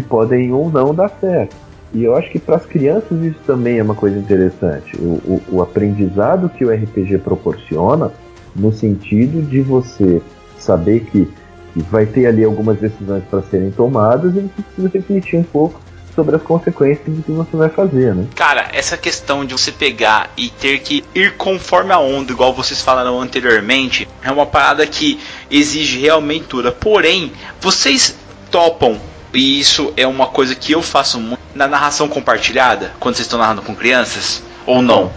que 0.00 0.08
podem 0.08 0.52
ou 0.52 0.70
não 0.70 0.94
dar 0.94 1.10
certo. 1.20 1.54
E 1.92 2.04
eu 2.04 2.16
acho 2.16 2.30
que 2.30 2.38
para 2.38 2.56
as 2.56 2.64
crianças 2.64 3.20
isso 3.22 3.40
também 3.46 3.78
é 3.78 3.82
uma 3.82 3.94
coisa 3.94 4.18
interessante. 4.18 4.96
O, 4.96 5.20
o, 5.24 5.42
o 5.56 5.62
aprendizado 5.62 6.48
que 6.48 6.64
o 6.64 6.72
RPG 6.72 7.18
proporciona, 7.18 8.12
no 8.54 8.72
sentido 8.72 9.42
de 9.42 9.60
você 9.60 10.22
saber 10.58 11.00
que, 11.10 11.28
que 11.72 11.80
vai 11.82 12.06
ter 12.06 12.26
ali 12.26 12.44
algumas 12.44 12.78
decisões 12.78 13.24
para 13.28 13.42
serem 13.42 13.70
tomadas 13.70 14.34
e 14.36 14.40
você 14.40 14.62
precisa 14.62 14.90
refletir 14.92 15.38
um 15.38 15.42
pouco 15.42 15.80
sobre 16.14 16.36
as 16.36 16.42
consequências 16.42 17.06
do 17.06 17.22
que 17.22 17.30
você 17.30 17.56
vai 17.56 17.68
fazer, 17.68 18.14
né? 18.14 18.26
Cara, 18.34 18.68
essa 18.72 18.96
questão 18.96 19.44
de 19.44 19.52
você 19.52 19.72
pegar 19.72 20.30
e 20.36 20.50
ter 20.50 20.80
que 20.80 21.04
ir 21.14 21.36
conforme 21.36 21.92
a 21.92 21.98
onda, 21.98 22.32
igual 22.32 22.52
vocês 22.52 22.80
falaram 22.80 23.20
anteriormente, 23.20 24.08
é 24.22 24.30
uma 24.30 24.46
parada 24.46 24.86
que 24.86 25.18
exige 25.50 26.00
realmente 26.00 26.46
tudo. 26.46 26.70
Porém, 26.72 27.32
vocês 27.60 28.16
topam, 28.50 28.98
e 29.32 29.60
isso 29.60 29.92
é 29.96 30.06
uma 30.06 30.26
coisa 30.26 30.54
que 30.54 30.72
eu 30.72 30.82
faço 30.82 31.18
muito 31.20 31.40
na 31.54 31.66
narração 31.66 32.08
compartilhada, 32.08 32.92
quando 33.00 33.14
vocês 33.16 33.26
estão 33.26 33.38
narrando 33.38 33.62
com 33.62 33.74
crianças, 33.74 34.42
ou 34.66 34.80
não? 34.82 35.10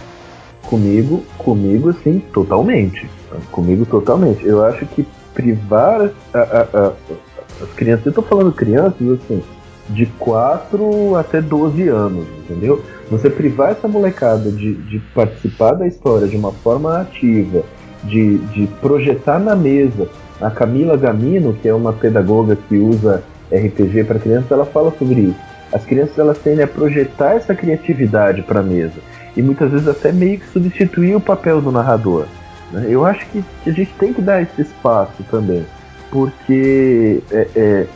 Comigo, 0.62 1.24
comigo 1.38 1.90
assim, 1.90 2.20
totalmente. 2.32 3.08
Comigo 3.50 3.84
totalmente. 3.84 4.44
Eu 4.46 4.64
acho 4.64 4.86
que 4.86 5.06
privar 5.34 6.10
a- 6.32 6.38
a- 6.38 6.68
a- 6.78 6.92
as 7.62 7.70
crianças, 7.76 8.06
eu 8.06 8.12
tô 8.12 8.22
falando 8.22 8.52
crianças 8.52 8.96
assim, 9.00 9.42
de 9.90 10.06
4 10.06 11.14
até 11.16 11.40
12 11.42 11.88
anos, 11.88 12.26
entendeu? 12.38 12.82
Você 13.10 13.28
privar 13.28 13.72
essa 13.72 13.86
molecada 13.86 14.50
de, 14.50 14.74
de 14.74 14.98
participar 15.14 15.74
da 15.74 15.86
história 15.86 16.26
de 16.26 16.36
uma 16.36 16.52
forma 16.52 17.00
ativa, 17.00 17.62
de, 18.04 18.38
de 18.38 18.66
projetar 18.80 19.38
na 19.38 19.54
mesa. 19.54 20.08
A 20.40 20.50
Camila 20.50 20.96
Gamino, 20.96 21.52
que 21.60 21.68
é 21.68 21.74
uma 21.74 21.92
pedagoga 21.92 22.56
que 22.68 22.76
usa 22.76 23.22
RPG 23.52 24.04
para 24.04 24.18
crianças, 24.18 24.50
ela 24.50 24.64
fala 24.64 24.92
sobre 24.98 25.20
isso. 25.20 25.54
As 25.72 25.84
crianças 25.84 26.18
elas 26.18 26.38
tendem 26.38 26.64
a 26.64 26.68
projetar 26.68 27.34
essa 27.34 27.54
criatividade 27.54 28.42
para 28.42 28.60
a 28.60 28.62
mesa 28.62 29.00
e 29.36 29.42
muitas 29.42 29.70
vezes 29.70 29.88
até 29.88 30.12
meio 30.12 30.38
que 30.38 30.48
substituir 30.48 31.16
o 31.16 31.20
papel 31.20 31.60
do 31.60 31.72
narrador. 31.72 32.26
né? 32.70 32.86
Eu 32.88 33.04
acho 33.04 33.26
que, 33.26 33.44
a 33.66 33.70
gente 33.70 33.92
tem 33.98 34.12
que 34.12 34.22
dar 34.22 34.40
esse 34.42 34.62
espaço 34.62 35.22
também, 35.30 35.66
porque 36.10 37.20
é, 37.30 37.48
é, 37.56 37.86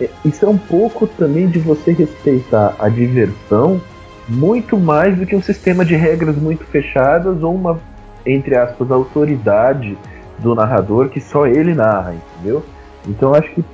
é, 0.00 0.10
isso 0.24 0.44
é 0.44 0.48
um 0.48 0.58
pouco 0.58 1.06
também 1.06 1.48
de 1.48 1.58
você 1.58 1.92
respeitar 1.92 2.74
a 2.78 2.88
diversão 2.88 3.80
muito 4.28 4.78
mais 4.78 5.16
do 5.16 5.26
que 5.26 5.36
um 5.36 5.42
sistema 5.42 5.84
de 5.84 5.94
regras 5.94 6.36
muito 6.36 6.64
fechadas 6.64 7.42
ou 7.42 7.54
uma, 7.54 7.78
entre 8.24 8.56
aspas, 8.56 8.90
autoridade 8.90 9.96
do 10.38 10.54
narrador 10.54 11.08
que 11.08 11.20
só 11.20 11.46
ele 11.46 11.74
narra, 11.74 12.14
entendeu? 12.14 12.64
Então 13.06 13.34
acho 13.34 13.50
que, 13.52 13.64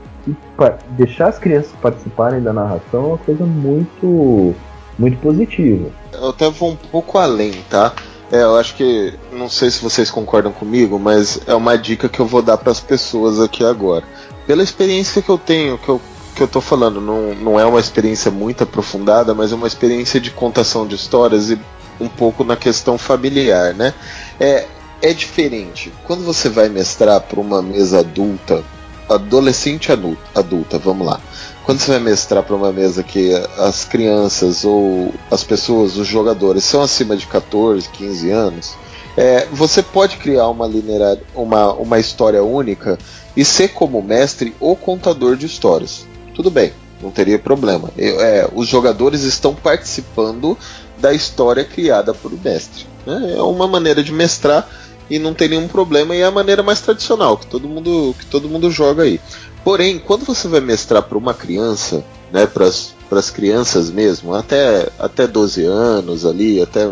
deixar 0.91 1.29
as 1.29 1.39
crianças 1.39 1.73
participarem 1.81 2.43
da 2.43 2.53
narração 2.53 3.05
é 3.05 3.09
uma 3.09 3.19
coisa 3.19 3.45
muito, 3.45 4.55
muito 4.99 5.19
positiva. 5.19 5.91
Eu 6.13 6.31
até 6.31 6.51
vou 6.51 6.71
um 6.71 6.77
pouco 6.77 7.19
além, 7.19 7.53
tá? 7.69 7.93
É, 8.31 8.43
eu 8.43 8.57
acho 8.57 8.75
que. 8.75 9.15
Não 9.33 9.49
sei 9.49 9.71
se 9.71 9.83
vocês 9.83 10.11
concordam 10.11 10.53
comigo, 10.53 10.99
mas 10.99 11.41
é 11.47 11.55
uma 11.55 11.77
dica 11.77 12.09
que 12.09 12.21
eu 12.21 12.27
vou 12.27 12.43
dar 12.43 12.59
para 12.59 12.71
as 12.71 12.81
pessoas 12.81 13.41
aqui 13.41 13.65
agora. 13.65 14.05
Pela 14.47 14.63
experiência 14.63 15.23
que 15.23 15.29
eu 15.29 15.39
tenho, 15.39 15.79
que 15.79 15.89
eu, 15.89 16.01
que 16.35 16.43
eu 16.43 16.49
tô 16.49 16.61
falando, 16.61 17.01
não, 17.01 17.35
não 17.35 17.61
é 17.61 17.65
uma 17.65 17.81
experiência 17.81 18.31
muito 18.31 18.65
aprofundada, 18.65 19.35
mas 19.35 19.53
é 19.53 19.55
uma 19.55 19.67
experiência 19.67 20.21
de 20.21 20.31
contação 20.31 20.87
de 20.87 20.95
histórias 20.95 21.51
e 21.51 21.59
um 22.01 22.09
pouco 22.09 22.45
na 22.45 22.57
questão 22.57 22.97
familiar, 22.99 23.75
né? 23.75 23.95
É, 24.39 24.67
é 25.01 25.13
diferente. 25.13 25.93
Quando 26.05 26.23
você 26.25 26.49
vai 26.49 26.69
mestrar 26.69 27.21
para 27.21 27.41
uma 27.41 27.63
mesa 27.63 28.01
adulta, 28.01 28.63
adolescente 29.09 29.91
adulta, 29.93 30.23
adulta, 30.35 30.79
vamos 30.79 31.07
lá. 31.07 31.21
Quando 31.65 31.81
você 31.81 31.91
vai 31.93 32.01
mestrar 32.01 32.43
para 32.43 32.57
uma 32.57 32.73
mesa 32.73 33.03
que 33.03 33.33
as 33.59 33.85
crianças 33.85 34.65
ou 34.65 35.13
as 35.31 35.45
pessoas, 35.45 35.97
os 35.97 36.07
jogadores, 36.07 36.65
são 36.65 36.81
acima 36.83 37.17
de 37.17 37.27
14, 37.27 37.89
15 37.91 38.31
anos, 38.31 38.75
é, 39.17 39.47
você 39.53 39.83
pode 39.83 40.17
criar 40.17 40.49
uma, 40.49 40.67
linear, 40.67 41.19
uma, 41.35 41.73
uma 41.75 41.99
história 41.99 42.43
única 42.43 42.99
e 43.37 43.45
ser 43.45 43.69
como 43.69 44.01
mestre 44.01 44.55
ou 44.61 44.75
contador 44.77 45.37
de 45.37 45.45
histórias. 45.47 46.07
Tudo 46.35 46.51
bem, 46.51 46.73
não 47.03 47.11
teria 47.11 47.39
problema. 47.39 47.91
Eu- 47.99 48.21
é, 48.21 48.49
os 48.55 48.67
jogadores 48.69 49.23
estão 49.23 49.55
participando 49.55 50.57
da 50.99 51.13
história 51.13 51.65
criada 51.65 52.15
por 52.15 52.33
mestre. 52.33 52.87
né? 53.07 53.35
É 53.37 53.43
uma 53.43 53.67
maneira 53.67 54.03
de 54.03 54.13
mestrar 54.13 54.69
e 55.11 55.19
não 55.19 55.35
tem 55.35 55.49
nenhum 55.49 55.69
problema 55.69 56.15
e 56.15 56.21
é 56.21 56.25
a 56.25 56.31
maneira 56.31 56.63
mais 56.63 56.81
tradicional 56.81 57.37
que 57.37 57.47
todo 57.47 57.69
mundo 57.69 58.15
que 58.19 58.27
todo 58.27 58.49
mundo 58.49 58.71
joga 58.71 59.05
aí. 59.05 59.21
Porém, 59.65 59.99
quando 59.99 60.25
você 60.25 60.49
vai 60.49 60.61
mestrar 60.61 61.03
para 61.03 61.19
uma 61.19 61.35
criança, 61.35 62.05
né, 62.33 62.47
para 62.47 62.67
as 62.67 63.31
crianças 63.31 63.91
mesmo, 63.91 64.35
até 64.35 64.89
até 64.99 65.27
12 65.27 65.65
anos 65.65 66.25
ali, 66.25 66.61
até 66.61 66.91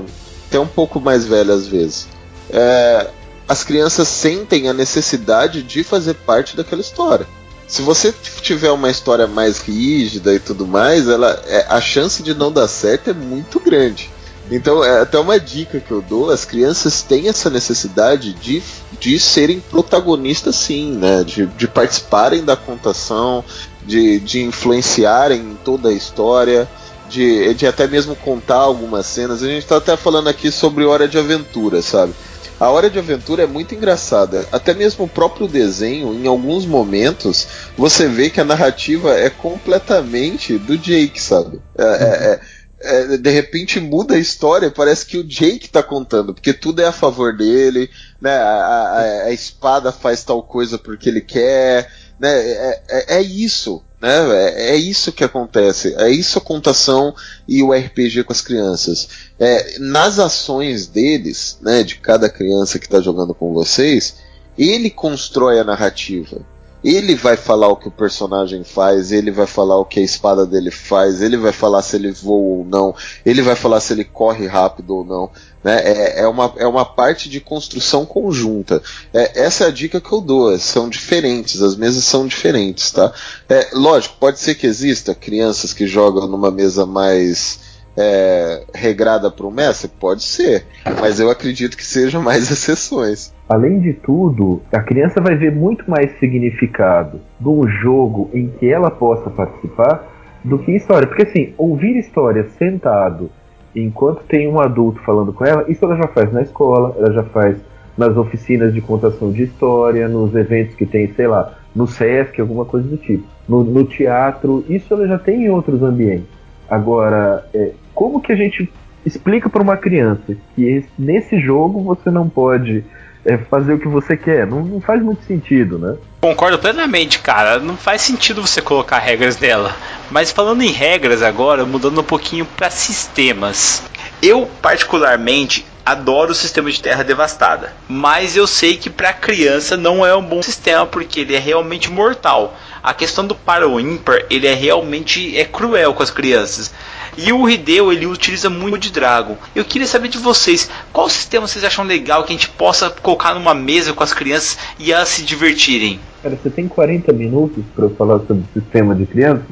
até 0.48 0.58
um 0.58 0.66
pouco 0.66 1.00
mais 1.00 1.24
velho 1.24 1.52
às 1.52 1.66
vezes, 1.66 2.06
é, 2.50 3.10
as 3.48 3.62
crianças 3.62 4.08
sentem 4.08 4.68
a 4.68 4.72
necessidade 4.72 5.62
de 5.62 5.84
fazer 5.84 6.14
parte 6.14 6.56
daquela 6.56 6.80
história. 6.80 7.26
Se 7.66 7.82
você 7.82 8.14
tiver 8.40 8.70
uma 8.70 8.90
história 8.90 9.26
mais 9.26 9.58
rígida 9.58 10.32
e 10.34 10.38
tudo 10.38 10.66
mais, 10.66 11.08
ela, 11.08 11.42
é, 11.46 11.66
a 11.68 11.80
chance 11.80 12.22
de 12.22 12.32
não 12.32 12.52
dar 12.52 12.68
certo 12.68 13.10
é 13.10 13.12
muito 13.12 13.58
grande. 13.58 14.10
Então, 14.50 14.84
é 14.84 15.00
até 15.00 15.18
uma 15.18 15.40
dica 15.40 15.80
que 15.80 15.90
eu 15.90 16.00
dou: 16.00 16.30
as 16.30 16.44
crianças 16.44 17.02
têm 17.02 17.28
essa 17.28 17.50
necessidade 17.50 18.32
de, 18.32 18.62
de 18.92 19.18
serem 19.18 19.60
protagonistas, 19.60 20.56
sim, 20.56 20.92
né? 20.92 21.24
De, 21.24 21.46
de 21.46 21.66
participarem 21.66 22.44
da 22.44 22.56
contação, 22.56 23.44
de, 23.82 24.20
de 24.20 24.42
influenciarem 24.42 25.40
em 25.40 25.56
toda 25.56 25.88
a 25.88 25.92
história, 25.92 26.68
de, 27.08 27.54
de 27.54 27.66
até 27.66 27.86
mesmo 27.88 28.14
contar 28.14 28.56
algumas 28.58 29.06
cenas. 29.06 29.42
A 29.42 29.46
gente 29.46 29.62
está 29.64 29.78
até 29.78 29.96
falando 29.96 30.28
aqui 30.28 30.50
sobre 30.52 30.84
Hora 30.84 31.08
de 31.08 31.18
Aventura, 31.18 31.82
sabe? 31.82 32.14
A 32.58 32.70
Hora 32.70 32.88
de 32.88 32.98
Aventura 32.98 33.42
é 33.42 33.46
muito 33.46 33.74
engraçada. 33.74 34.46
Até 34.50 34.72
mesmo 34.72 35.04
o 35.04 35.08
próprio 35.08 35.46
desenho, 35.46 36.14
em 36.14 36.26
alguns 36.26 36.64
momentos, 36.64 37.46
você 37.76 38.08
vê 38.08 38.30
que 38.30 38.40
a 38.40 38.44
narrativa 38.44 39.12
é 39.12 39.28
completamente 39.28 40.56
do 40.56 40.78
Jake, 40.78 41.20
sabe? 41.20 41.60
É, 41.76 41.84
é- 41.84 42.40
é- 42.80 43.16
de 43.16 43.30
repente 43.30 43.80
muda 43.80 44.14
a 44.14 44.18
história, 44.18 44.70
parece 44.70 45.06
que 45.06 45.16
o 45.18 45.24
Jake 45.24 45.68
tá 45.68 45.82
contando, 45.82 46.34
porque 46.34 46.52
tudo 46.52 46.80
é 46.82 46.86
a 46.86 46.92
favor 46.92 47.36
dele, 47.36 47.90
né? 48.20 48.36
A, 48.36 48.42
a- 48.44 49.22
a 49.26 49.32
espada 49.32 49.90
faz 49.92 50.22
tal 50.24 50.42
coisa 50.42 50.78
porque 50.78 51.08
ele 51.08 51.20
quer, 51.20 51.90
né? 52.18 52.28
É, 52.30 52.82
é- 52.88 53.16
é 53.16 53.22
isso. 53.22 53.82
Né? 54.00 54.10
É, 54.10 54.70
é 54.72 54.76
isso 54.76 55.10
que 55.10 55.24
acontece. 55.24 55.94
É 55.96 56.10
isso 56.10 56.36
a 56.38 56.42
contação 56.42 57.14
e 57.48 57.62
o 57.62 57.72
RPG 57.72 58.24
com 58.24 58.32
as 58.32 58.42
crianças. 58.42 59.08
É, 59.38 59.78
nas 59.78 60.18
ações 60.18 60.86
deles, 60.86 61.58
né, 61.62 61.82
de 61.82 61.96
cada 61.96 62.28
criança 62.28 62.78
que 62.78 62.84
está 62.84 63.00
jogando 63.00 63.34
com 63.34 63.54
vocês, 63.54 64.16
ele 64.58 64.90
constrói 64.90 65.58
a 65.58 65.64
narrativa. 65.64 66.42
Ele 66.88 67.16
vai 67.16 67.36
falar 67.36 67.66
o 67.66 67.74
que 67.74 67.88
o 67.88 67.90
personagem 67.90 68.62
faz, 68.62 69.10
ele 69.10 69.32
vai 69.32 69.46
falar 69.48 69.76
o 69.76 69.84
que 69.84 69.98
a 69.98 70.04
espada 70.04 70.46
dele 70.46 70.70
faz, 70.70 71.20
ele 71.20 71.36
vai 71.36 71.50
falar 71.50 71.82
se 71.82 71.96
ele 71.96 72.12
voa 72.12 72.58
ou 72.58 72.64
não, 72.64 72.94
ele 73.24 73.42
vai 73.42 73.56
falar 73.56 73.80
se 73.80 73.92
ele 73.92 74.04
corre 74.04 74.46
rápido 74.46 74.94
ou 74.94 75.04
não. 75.04 75.28
Né? 75.64 75.80
É, 75.82 76.20
é, 76.20 76.28
uma, 76.28 76.54
é 76.58 76.64
uma 76.64 76.84
parte 76.84 77.28
de 77.28 77.40
construção 77.40 78.06
conjunta. 78.06 78.80
É, 79.12 79.42
essa 79.42 79.64
é 79.64 79.66
a 79.66 79.72
dica 79.72 80.00
que 80.00 80.12
eu 80.12 80.20
dou. 80.20 80.56
São 80.60 80.88
diferentes, 80.88 81.60
as 81.60 81.74
mesas 81.74 82.04
são 82.04 82.24
diferentes, 82.24 82.92
tá? 82.92 83.12
É, 83.48 83.70
lógico, 83.72 84.14
pode 84.20 84.38
ser 84.38 84.54
que 84.54 84.64
exista 84.64 85.12
crianças 85.12 85.72
que 85.72 85.88
jogam 85.88 86.28
numa 86.28 86.52
mesa 86.52 86.86
mais 86.86 87.65
é, 87.96 88.64
regrada 88.74 89.30
para 89.30 89.46
o 89.46 89.50
mestre? 89.50 89.90
Pode 90.00 90.22
ser, 90.22 90.64
mas 91.00 91.18
eu 91.18 91.30
acredito 91.30 91.76
que 91.76 91.84
sejam 91.84 92.22
mais 92.22 92.50
exceções. 92.50 93.32
Além 93.48 93.80
de 93.80 93.92
tudo, 93.92 94.60
a 94.72 94.80
criança 94.80 95.20
vai 95.20 95.36
ver 95.36 95.54
muito 95.54 95.88
mais 95.88 96.18
significado 96.18 97.20
num 97.40 97.66
jogo 97.68 98.30
em 98.34 98.48
que 98.48 98.68
ela 98.68 98.90
possa 98.90 99.30
participar 99.30 100.04
do 100.44 100.58
que 100.58 100.72
história. 100.72 101.06
Porque 101.06 101.22
assim, 101.22 101.54
ouvir 101.56 101.96
história 101.96 102.48
sentado 102.58 103.30
enquanto 103.74 104.22
tem 104.24 104.48
um 104.48 104.58
adulto 104.58 105.00
falando 105.02 105.32
com 105.32 105.44
ela, 105.44 105.64
isso 105.68 105.84
ela 105.84 105.96
já 105.96 106.08
faz 106.08 106.32
na 106.32 106.42
escola, 106.42 106.94
ela 106.98 107.12
já 107.12 107.22
faz 107.24 107.56
nas 107.96 108.16
oficinas 108.16 108.74
de 108.74 108.80
contação 108.80 109.30
de 109.30 109.44
história, 109.44 110.08
nos 110.08 110.34
eventos 110.34 110.74
que 110.74 110.86
tem, 110.86 111.12
sei 111.14 111.26
lá, 111.26 111.54
no 111.74 111.86
SESC, 111.86 112.40
alguma 112.40 112.64
coisa 112.64 112.88
do 112.88 112.96
tipo. 112.96 113.24
No, 113.48 113.62
no 113.64 113.84
teatro, 113.84 114.64
isso 114.68 114.92
ela 114.92 115.06
já 115.06 115.18
tem 115.18 115.44
em 115.44 115.50
outros 115.50 115.82
ambientes. 115.82 116.28
Agora, 116.68 117.46
é, 117.54 117.72
como 117.96 118.20
que 118.20 118.30
a 118.30 118.36
gente 118.36 118.70
explica 119.06 119.48
para 119.48 119.62
uma 119.62 119.76
criança 119.76 120.36
que 120.54 120.84
nesse 120.98 121.40
jogo 121.40 121.82
você 121.82 122.10
não 122.10 122.28
pode 122.28 122.84
é, 123.24 123.38
fazer 123.38 123.72
o 123.72 123.78
que 123.78 123.88
você 123.88 124.16
quer? 124.16 124.46
Não, 124.46 124.62
não, 124.62 124.80
faz 124.80 125.02
muito 125.02 125.24
sentido, 125.24 125.78
né? 125.78 125.96
Concordo 126.20 126.58
plenamente, 126.58 127.18
cara. 127.20 127.58
Não 127.58 127.76
faz 127.76 128.02
sentido 128.02 128.42
você 128.42 128.60
colocar 128.60 128.98
regras 128.98 129.38
nela. 129.38 129.74
Mas 130.10 130.30
falando 130.30 130.62
em 130.62 130.70
regras 130.70 131.22
agora, 131.22 131.64
mudando 131.64 132.00
um 132.00 132.04
pouquinho 132.04 132.44
para 132.44 132.70
sistemas. 132.70 133.82
Eu, 134.22 134.48
particularmente, 134.60 135.64
adoro 135.84 136.32
o 136.32 136.34
sistema 136.34 136.70
de 136.70 136.82
terra 136.82 137.04
devastada, 137.04 137.72
mas 137.88 138.36
eu 138.36 138.44
sei 138.44 138.76
que 138.76 138.90
para 138.90 139.12
criança 139.12 139.76
não 139.76 140.04
é 140.04 140.16
um 140.16 140.22
bom 140.22 140.42
sistema 140.42 140.84
porque 140.84 141.20
ele 141.20 141.36
é 141.36 141.38
realmente 141.38 141.90
mortal. 141.90 142.56
A 142.82 142.92
questão 142.92 143.24
do 143.24 143.36
para 143.36 143.68
o 143.68 143.78
ímpar, 143.78 144.24
ele 144.28 144.48
é 144.48 144.54
realmente 144.54 145.38
é 145.38 145.44
cruel 145.44 145.94
com 145.94 146.02
as 146.02 146.10
crianças. 146.10 146.72
E 147.16 147.32
o 147.32 147.48
Hideo 147.48 147.92
ele 147.92 148.06
utiliza 148.06 148.50
muito 148.50 148.78
de 148.78 148.92
Dragon. 148.92 149.36
Eu 149.54 149.64
queria 149.64 149.86
saber 149.86 150.08
de 150.08 150.18
vocês, 150.18 150.70
qual 150.92 151.08
sistema 151.08 151.46
vocês 151.46 151.64
acham 151.64 151.84
legal 151.84 152.24
que 152.24 152.32
a 152.32 152.36
gente 152.36 152.48
possa 152.50 152.90
colocar 152.90 153.34
numa 153.34 153.54
mesa 153.54 153.92
com 153.92 154.02
as 154.02 154.12
crianças 154.12 154.58
e 154.78 154.92
elas 154.92 155.08
se 155.08 155.24
divertirem? 155.24 155.98
Cara, 156.22 156.36
você 156.36 156.50
tem 156.50 156.68
40 156.68 157.12
minutos 157.12 157.64
para 157.74 157.88
falar 157.90 158.18
sobre 158.20 158.44
o 158.44 158.60
sistema 158.60 158.94
de 158.94 159.06
crianças? 159.06 159.46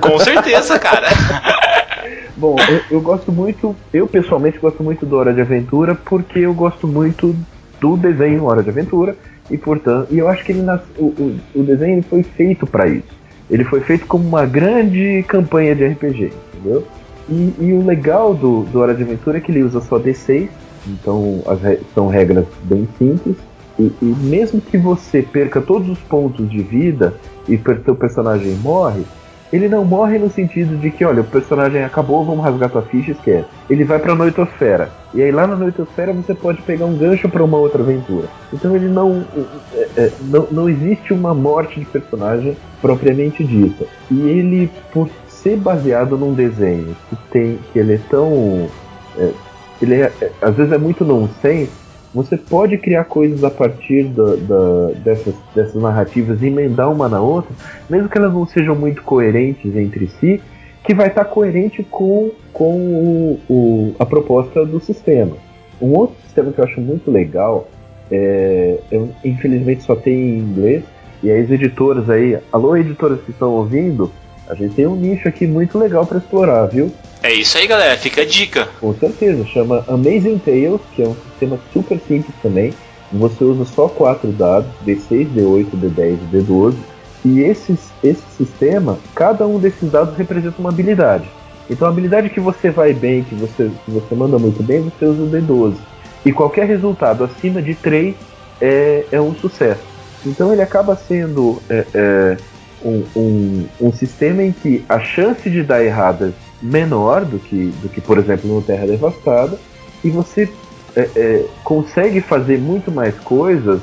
Com 0.00 0.18
certeza, 0.18 0.78
cara. 0.78 1.08
Bom, 2.36 2.56
eu, 2.68 2.80
eu, 2.90 3.00
gosto 3.00 3.30
muito, 3.30 3.76
eu 3.92 4.08
pessoalmente 4.08 4.58
gosto 4.58 4.82
muito 4.82 5.06
do 5.06 5.16
Hora 5.16 5.32
de 5.32 5.40
Aventura 5.40 5.94
porque 5.94 6.40
eu 6.40 6.52
gosto 6.52 6.88
muito 6.88 7.36
do 7.80 7.96
desenho 7.96 8.44
Hora 8.44 8.62
de 8.62 8.70
Aventura 8.70 9.16
e 9.50 9.58
portanto, 9.58 10.08
e 10.10 10.18
eu 10.18 10.28
acho 10.28 10.44
que 10.44 10.52
ele 10.52 10.62
nas, 10.62 10.80
o, 10.98 11.04
o, 11.04 11.40
o 11.54 11.62
desenho 11.62 12.02
foi 12.02 12.22
feito 12.22 12.66
para 12.66 12.88
isso. 12.88 13.23
Ele 13.50 13.64
foi 13.64 13.80
feito 13.80 14.06
como 14.06 14.26
uma 14.26 14.46
grande 14.46 15.24
campanha 15.28 15.74
de 15.74 15.86
RPG, 15.86 16.32
entendeu? 16.54 16.86
E, 17.28 17.54
e, 17.58 17.72
o 17.72 17.84
legal 17.84 18.34
do, 18.34 18.62
do 18.64 18.80
Hora 18.80 18.94
de 18.94 19.02
Aventura 19.02 19.38
é 19.38 19.40
que 19.40 19.50
ele 19.50 19.62
usa 19.62 19.80
só 19.80 19.98
D6, 19.98 20.48
então 20.86 21.42
re 21.62 21.80
são 21.94 22.08
regras 22.08 22.46
bem 22.62 22.88
simples. 22.98 23.36
E, 23.78 23.90
e, 24.00 24.04
mesmo 24.04 24.60
que 24.60 24.76
você 24.76 25.22
perca 25.22 25.60
todos 25.60 25.88
os 25.88 25.98
pontos 26.00 26.48
de 26.48 26.62
vida 26.62 27.14
e 27.48 27.58
seu 27.84 27.94
personagem 27.94 28.54
morre, 28.56 29.02
ele 29.54 29.68
não 29.68 29.84
morre 29.84 30.18
no 30.18 30.28
sentido 30.28 30.76
de 30.76 30.90
que, 30.90 31.04
olha, 31.04 31.20
o 31.20 31.24
personagem 31.24 31.84
acabou, 31.84 32.24
vamos 32.24 32.44
rasgar 32.44 32.68
tua 32.68 32.82
ficha, 32.82 33.12
esquece. 33.12 33.46
Ele 33.70 33.84
vai 33.84 34.00
pra 34.00 34.12
Noitosfera. 34.12 34.90
E 35.14 35.22
aí 35.22 35.30
lá 35.30 35.46
na 35.46 35.54
Noitosfera 35.54 36.12
você 36.12 36.34
pode 36.34 36.60
pegar 36.62 36.86
um 36.86 36.96
gancho 36.96 37.28
para 37.28 37.44
uma 37.44 37.56
outra 37.56 37.80
aventura. 37.80 38.26
Então 38.52 38.74
ele 38.74 38.88
não, 38.88 39.24
é, 39.72 39.88
é, 39.96 40.12
não. 40.22 40.48
Não 40.50 40.68
existe 40.68 41.14
uma 41.14 41.32
morte 41.32 41.78
de 41.78 41.86
personagem 41.86 42.56
propriamente 42.82 43.44
dita. 43.44 43.84
E 44.10 44.28
ele, 44.28 44.68
por 44.92 45.08
ser 45.28 45.56
baseado 45.56 46.18
num 46.18 46.34
desenho 46.34 46.96
que 47.08 47.16
tem. 47.30 47.60
que 47.72 47.78
ele 47.78 47.94
é 47.94 48.00
tão. 48.10 48.68
É, 49.16 49.30
ele 49.80 49.94
é, 49.94 50.12
é 50.20 50.32
às 50.42 50.56
vezes 50.56 50.72
é 50.72 50.78
muito 50.78 51.04
nonsense 51.04 51.83
você 52.14 52.36
pode 52.36 52.78
criar 52.78 53.04
coisas 53.04 53.42
a 53.42 53.50
partir 53.50 54.08
dessas, 55.02 55.34
dessas 55.54 55.82
narrativas 55.82 56.40
e 56.40 56.46
emendar 56.46 56.90
uma 56.90 57.08
na 57.08 57.20
outra, 57.20 57.50
mesmo 57.90 58.08
que 58.08 58.16
elas 58.16 58.32
não 58.32 58.46
sejam 58.46 58.76
muito 58.76 59.02
coerentes 59.02 59.74
entre 59.74 60.06
si, 60.06 60.40
que 60.84 60.94
vai 60.94 61.08
estar 61.08 61.24
coerente 61.24 61.82
com, 61.82 62.30
com 62.52 62.76
o, 62.76 63.40
o, 63.50 63.94
a 63.98 64.06
proposta 64.06 64.64
do 64.64 64.78
sistema. 64.78 65.36
Um 65.80 65.92
outro 65.92 66.14
sistema 66.22 66.52
que 66.52 66.60
eu 66.60 66.64
acho 66.64 66.80
muito 66.80 67.10
legal, 67.10 67.68
é, 68.10 68.78
eu, 68.92 69.08
infelizmente 69.24 69.82
só 69.82 69.96
tem 69.96 70.14
em 70.14 70.38
inglês, 70.38 70.84
e 71.22 71.32
as 71.32 71.50
editoras 71.50 72.08
aí, 72.08 72.38
alô 72.52 72.76
editoras 72.76 73.20
que 73.22 73.30
estão 73.30 73.50
ouvindo, 73.50 74.12
a 74.48 74.54
gente 74.54 74.74
tem 74.74 74.86
um 74.86 74.96
nicho 74.96 75.28
aqui 75.28 75.46
muito 75.46 75.78
legal 75.78 76.06
para 76.06 76.18
explorar, 76.18 76.66
viu? 76.66 76.92
É 77.22 77.32
isso 77.32 77.56
aí, 77.56 77.66
galera. 77.66 77.96
Fica 77.96 78.22
a 78.22 78.26
dica. 78.26 78.68
Com 78.80 78.94
certeza. 78.94 79.46
Chama 79.46 79.84
Amazing 79.88 80.38
Tales, 80.38 80.80
que 80.94 81.02
é 81.02 81.08
um 81.08 81.16
sistema 81.30 81.58
super 81.72 81.98
simples 82.06 82.34
também. 82.42 82.74
Você 83.10 83.44
usa 83.44 83.64
só 83.64 83.88
quatro 83.88 84.30
dados, 84.32 84.68
D6, 84.86 85.28
D8, 85.34 85.66
D10 85.70 86.18
e 86.20 86.36
D12. 86.36 86.74
E 87.24 87.40
esses, 87.40 87.78
esse 88.02 88.22
sistema, 88.36 88.98
cada 89.14 89.46
um 89.46 89.58
desses 89.58 89.90
dados 89.90 90.16
representa 90.16 90.56
uma 90.58 90.68
habilidade. 90.68 91.24
Então 91.70 91.88
a 91.88 91.90
habilidade 91.90 92.28
que 92.28 92.40
você 92.40 92.70
vai 92.70 92.92
bem, 92.92 93.24
que 93.24 93.34
você, 93.34 93.70
que 93.84 93.90
você 93.90 94.14
manda 94.14 94.38
muito 94.38 94.62
bem, 94.62 94.82
você 94.82 95.06
usa 95.06 95.22
o 95.22 95.30
D12. 95.30 95.76
E 96.26 96.32
qualquer 96.32 96.66
resultado 96.66 97.24
acima 97.24 97.62
de 97.62 97.74
3 97.74 98.14
é, 98.60 99.06
é 99.10 99.20
um 99.20 99.34
sucesso. 99.34 99.80
Então 100.26 100.52
ele 100.52 100.60
acaba 100.62 100.96
sendo 100.96 101.62
é, 101.70 101.86
é, 101.94 102.36
um, 102.84 103.04
um, 103.16 103.66
um 103.80 103.92
sistema 103.92 104.42
em 104.42 104.52
que 104.52 104.84
a 104.88 105.00
chance 105.00 105.48
de 105.48 105.62
dar 105.62 105.82
errado 105.82 106.34
menor 106.62 107.24
do 107.24 107.38
que, 107.38 107.72
do 107.82 107.88
que 107.88 108.00
por 108.00 108.18
exemplo, 108.18 108.52
no 108.52 108.62
Terra 108.62 108.86
Devastada, 108.86 109.58
e 110.02 110.10
você 110.10 110.48
é, 110.94 111.08
é, 111.16 111.44
consegue 111.62 112.20
fazer 112.20 112.58
muito 112.58 112.92
mais 112.92 113.14
coisas 113.20 113.80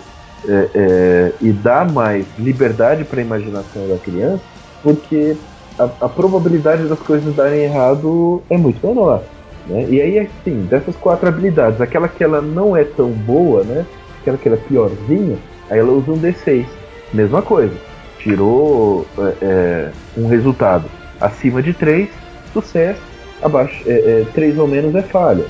é, 0.48 0.70
é 0.74 1.34
e 1.42 1.52
dar 1.52 1.92
mais 1.92 2.26
liberdade 2.40 3.04
para 3.04 3.20
a 3.20 3.24
imaginação 3.24 3.88
da 3.88 3.98
criança, 3.98 4.42
porque 4.82 5.36
a, 5.78 5.84
a, 6.06 6.10
probabilidade 6.10 6.84
das 6.88 7.00
coisas 7.00 7.36
darem 7.36 7.64
errado 7.64 8.42
é 8.50 8.58
muito 8.58 8.86
menor. 8.86 9.24
Né? 9.68 9.86
E 9.90 10.02
aí, 10.02 10.20
assim, 10.20 10.64
dessas 10.64 10.96
quatro 10.96 11.28
habilidades, 11.28 11.80
aquela 11.80 12.08
que 12.08 12.24
ela 12.24 12.42
não 12.42 12.76
é 12.76 12.84
tão 12.84 13.10
boa, 13.12 13.64
né? 13.64 13.86
aquela 14.20 14.38
que 14.38 14.48
ela 14.48 14.58
é 14.58 14.68
piorzinha, 14.68 15.38
aí 15.70 15.80
ela 15.80 15.92
usa 15.92 16.12
um 16.12 16.20
D6. 16.20 16.66
Mesma 17.14 17.42
coisa. 17.42 17.74
Tirou 18.22 19.06
é, 19.18 19.34
é, 19.42 19.92
um 20.18 20.28
resultado 20.28 20.86
acima 21.20 21.62
de 21.62 21.74
3, 21.74 22.10
sucesso, 22.54 23.02
abaixo, 23.42 23.84
é, 23.88 24.22
é, 24.22 24.26
3 24.34 24.58
ou 24.58 24.68
menos 24.68 24.94
é 24.96 25.02
falha. 25.02 25.46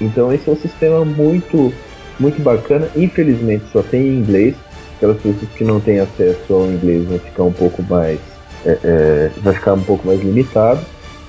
Então 0.00 0.32
esse 0.32 0.48
é 0.48 0.52
um 0.52 0.56
sistema 0.56 1.04
muito, 1.04 1.72
muito 2.18 2.40
bacana. 2.42 2.88
Infelizmente 2.96 3.64
só 3.72 3.82
tem 3.82 4.02
em 4.02 4.18
inglês. 4.18 4.54
Aquelas 4.96 5.16
pessoas 5.18 5.50
que 5.56 5.64
não 5.64 5.80
têm 5.80 6.00
acesso 6.00 6.52
ao 6.52 6.66
inglês 6.66 7.06
vão 7.06 7.18
ficar 7.18 7.42
um 7.44 7.52
pouco 7.52 7.82
mais. 7.82 8.18
É, 8.64 8.78
é, 8.82 9.30
vai 9.42 9.54
ficar 9.54 9.74
um 9.74 9.82
pouco 9.82 10.06
mais 10.06 10.20
limitado. 10.20 10.80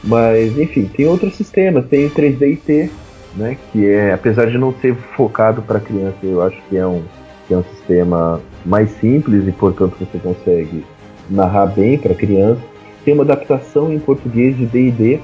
Mas 0.04 0.58
enfim, 0.58 0.90
tem 0.96 1.08
outros 1.08 1.36
sistemas, 1.36 1.86
tem 1.88 2.06
o 2.06 2.12
3D 2.12 2.90
né? 3.38 3.58
Que 3.72 3.88
é, 3.88 4.14
apesar 4.14 4.48
de 4.48 4.58
não 4.58 4.74
ser 4.82 4.96
focado 5.16 5.62
para 5.62 5.80
criança, 5.80 6.18
eu 6.24 6.42
acho 6.42 6.58
que 6.68 6.78
é 6.78 6.86
um, 6.86 7.04
que 7.48 7.54
é 7.54 7.58
um 7.58 7.64
sistema 7.64 8.42
mais 8.68 8.92
simples 9.00 9.48
e 9.48 9.52
portanto 9.52 9.96
você 10.00 10.20
consegue 10.20 10.86
narrar 11.30 11.68
bem 11.68 11.98
para 11.98 12.14
criança 12.14 12.62
tem 13.08 13.14
uma 13.14 13.24
adaptação 13.24 13.94
em 13.94 14.00
português 14.00 14.58
de 14.58 14.66
D&D 14.66 15.22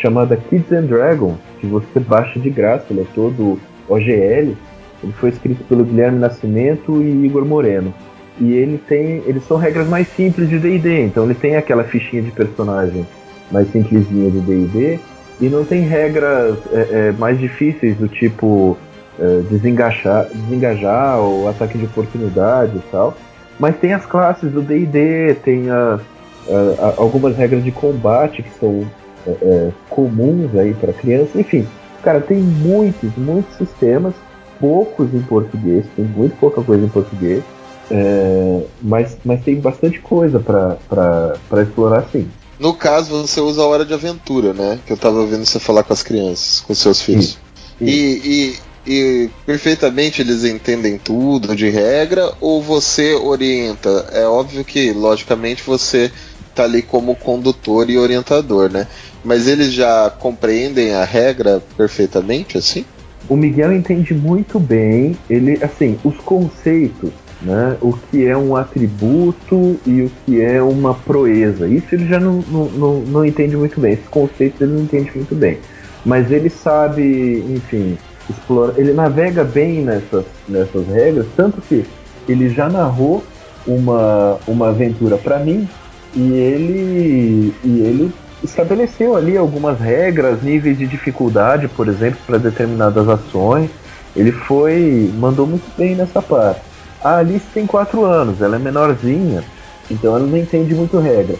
chamada 0.00 0.38
Kids 0.38 0.72
and 0.72 0.84
Dragons, 0.84 1.36
que 1.60 1.66
você 1.66 2.00
baixa 2.00 2.40
de 2.40 2.48
graça, 2.48 2.86
ele 2.88 3.02
é 3.02 3.06
todo 3.14 3.60
OGL. 3.86 4.56
Ele 5.02 5.12
foi 5.20 5.28
escrito 5.28 5.62
pelo 5.64 5.84
Guilherme 5.84 6.18
Nascimento 6.18 7.02
e 7.02 7.26
Igor 7.26 7.44
Moreno. 7.44 7.92
E 8.40 8.54
ele 8.54 8.78
tem, 8.78 9.22
eles 9.26 9.46
são 9.46 9.58
regras 9.58 9.86
mais 9.86 10.08
simples 10.08 10.48
de 10.48 10.58
D&D, 10.58 11.04
então 11.04 11.24
ele 11.24 11.34
tem 11.34 11.56
aquela 11.56 11.84
fichinha 11.84 12.22
de 12.22 12.30
personagem 12.30 13.06
mais 13.52 13.70
simplesinha 13.70 14.30
de 14.30 14.40
D&D 14.40 14.98
e 15.38 15.48
não 15.50 15.62
tem 15.62 15.82
regras 15.82 16.56
é, 16.72 16.78
é, 16.78 17.14
mais 17.18 17.38
difíceis 17.38 17.98
do 17.98 18.08
tipo 18.08 18.78
é, 19.18 19.40
desengajar, 19.50 20.28
desengajar 20.32 21.18
ou 21.18 21.48
ataque 21.48 21.78
de 21.78 21.84
oportunidade 21.86 22.76
e 22.76 22.82
tal. 22.90 23.16
Mas 23.58 23.76
tem 23.78 23.92
as 23.94 24.04
classes 24.04 24.50
do 24.52 24.60
D&D, 24.60 25.34
tem 25.42 25.70
as 25.70 26.00
uh, 26.46 26.94
algumas 26.96 27.36
regras 27.36 27.64
de 27.64 27.72
combate 27.72 28.42
que 28.42 28.50
são 28.58 28.86
uh, 29.26 29.72
comuns 29.88 30.54
aí 30.54 30.74
para 30.74 30.92
criança. 30.92 31.38
Enfim, 31.38 31.66
cara, 32.02 32.20
tem 32.20 32.38
muitos, 32.38 33.10
muitos 33.16 33.56
sistemas, 33.56 34.14
poucos 34.60 35.12
em 35.12 35.22
português, 35.22 35.86
tem 35.96 36.04
muito 36.04 36.36
pouca 36.38 36.62
coisa 36.62 36.84
em 36.84 36.88
português. 36.88 37.42
É, 37.88 38.62
mas, 38.82 39.16
mas 39.24 39.44
tem 39.44 39.60
bastante 39.60 40.00
coisa 40.00 40.40
para 40.40 41.62
explorar 41.62 42.04
sim. 42.10 42.28
No 42.58 42.74
caso, 42.74 43.22
você 43.24 43.40
usa 43.40 43.62
a 43.62 43.66
hora 43.66 43.84
de 43.84 43.94
aventura, 43.94 44.52
né? 44.52 44.80
Que 44.84 44.92
eu 44.92 44.96
tava 44.96 45.24
vendo 45.24 45.44
você 45.44 45.60
falar 45.60 45.84
com 45.84 45.92
as 45.92 46.02
crianças, 46.02 46.64
com 46.66 46.74
seus 46.74 47.00
filhos. 47.00 47.38
E, 47.80 47.86
e, 47.86 48.56
e, 48.86 49.30
perfeitamente 49.44 50.22
eles 50.22 50.44
entendem 50.44 50.98
tudo 50.98 51.54
de 51.54 51.68
regra 51.68 52.32
ou 52.40 52.62
você 52.62 53.14
orienta? 53.14 54.06
É 54.12 54.26
óbvio 54.26 54.64
que, 54.64 54.92
logicamente, 54.92 55.62
você 55.64 56.10
tá 56.54 56.64
ali 56.64 56.82
como 56.82 57.14
condutor 57.14 57.90
e 57.90 57.98
orientador, 57.98 58.70
né? 58.70 58.86
Mas 59.24 59.46
eles 59.46 59.72
já 59.72 60.10
compreendem 60.10 60.94
a 60.94 61.04
regra 61.04 61.62
perfeitamente, 61.76 62.56
assim? 62.56 62.84
O 63.28 63.36
Miguel 63.36 63.72
entende 63.72 64.14
muito 64.14 64.58
bem, 64.58 65.16
ele, 65.28 65.58
assim, 65.62 65.98
os 66.04 66.16
conceitos 66.18 67.10
né, 67.42 67.76
o 67.80 67.92
que 67.92 68.26
é 68.26 68.36
um 68.36 68.56
atributo 68.56 69.78
e 69.86 70.02
o 70.02 70.10
que 70.24 70.40
é 70.40 70.62
uma 70.62 70.94
proeza. 70.94 71.68
Isso 71.68 71.94
ele 71.94 72.06
já 72.06 72.18
não, 72.18 72.42
não, 72.48 72.64
não, 72.66 73.00
não 73.00 73.24
entende 73.24 73.56
muito 73.56 73.80
bem, 73.80 73.94
esses 73.94 74.08
conceitos 74.08 74.60
ele 74.60 74.72
não 74.72 74.82
entende 74.82 75.10
muito 75.14 75.34
bem. 75.34 75.58
Mas 76.04 76.30
ele 76.30 76.48
sabe, 76.48 77.44
enfim, 77.48 77.98
explora, 78.28 78.74
ele 78.76 78.92
navega 78.92 79.44
bem 79.44 79.82
nessas, 79.82 80.24
nessas 80.48 80.86
regras, 80.88 81.26
tanto 81.36 81.60
que 81.60 81.84
ele 82.28 82.48
já 82.48 82.68
narrou 82.68 83.22
uma, 83.66 84.38
uma 84.46 84.68
aventura 84.68 85.16
para 85.16 85.38
mim 85.38 85.68
e 86.14 86.32
ele, 86.32 87.54
e 87.64 87.80
ele 87.80 88.12
estabeleceu 88.42 89.16
ali 89.16 89.36
algumas 89.36 89.78
regras, 89.78 90.42
níveis 90.42 90.78
de 90.78 90.86
dificuldade, 90.86 91.68
por 91.68 91.88
exemplo, 91.88 92.18
para 92.26 92.38
determinadas 92.38 93.08
ações. 93.08 93.70
Ele 94.14 94.32
foi 94.32 95.12
mandou 95.14 95.46
muito 95.46 95.66
bem 95.76 95.94
nessa 95.94 96.22
parte. 96.22 96.60
A 97.02 97.18
Alice 97.18 97.44
tem 97.52 97.66
4 97.66 98.04
anos, 98.04 98.40
ela 98.40 98.56
é 98.56 98.58
menorzinha, 98.58 99.44
então 99.90 100.16
ela 100.16 100.26
não 100.26 100.38
entende 100.38 100.74
muito 100.74 100.98
regra. 100.98 101.36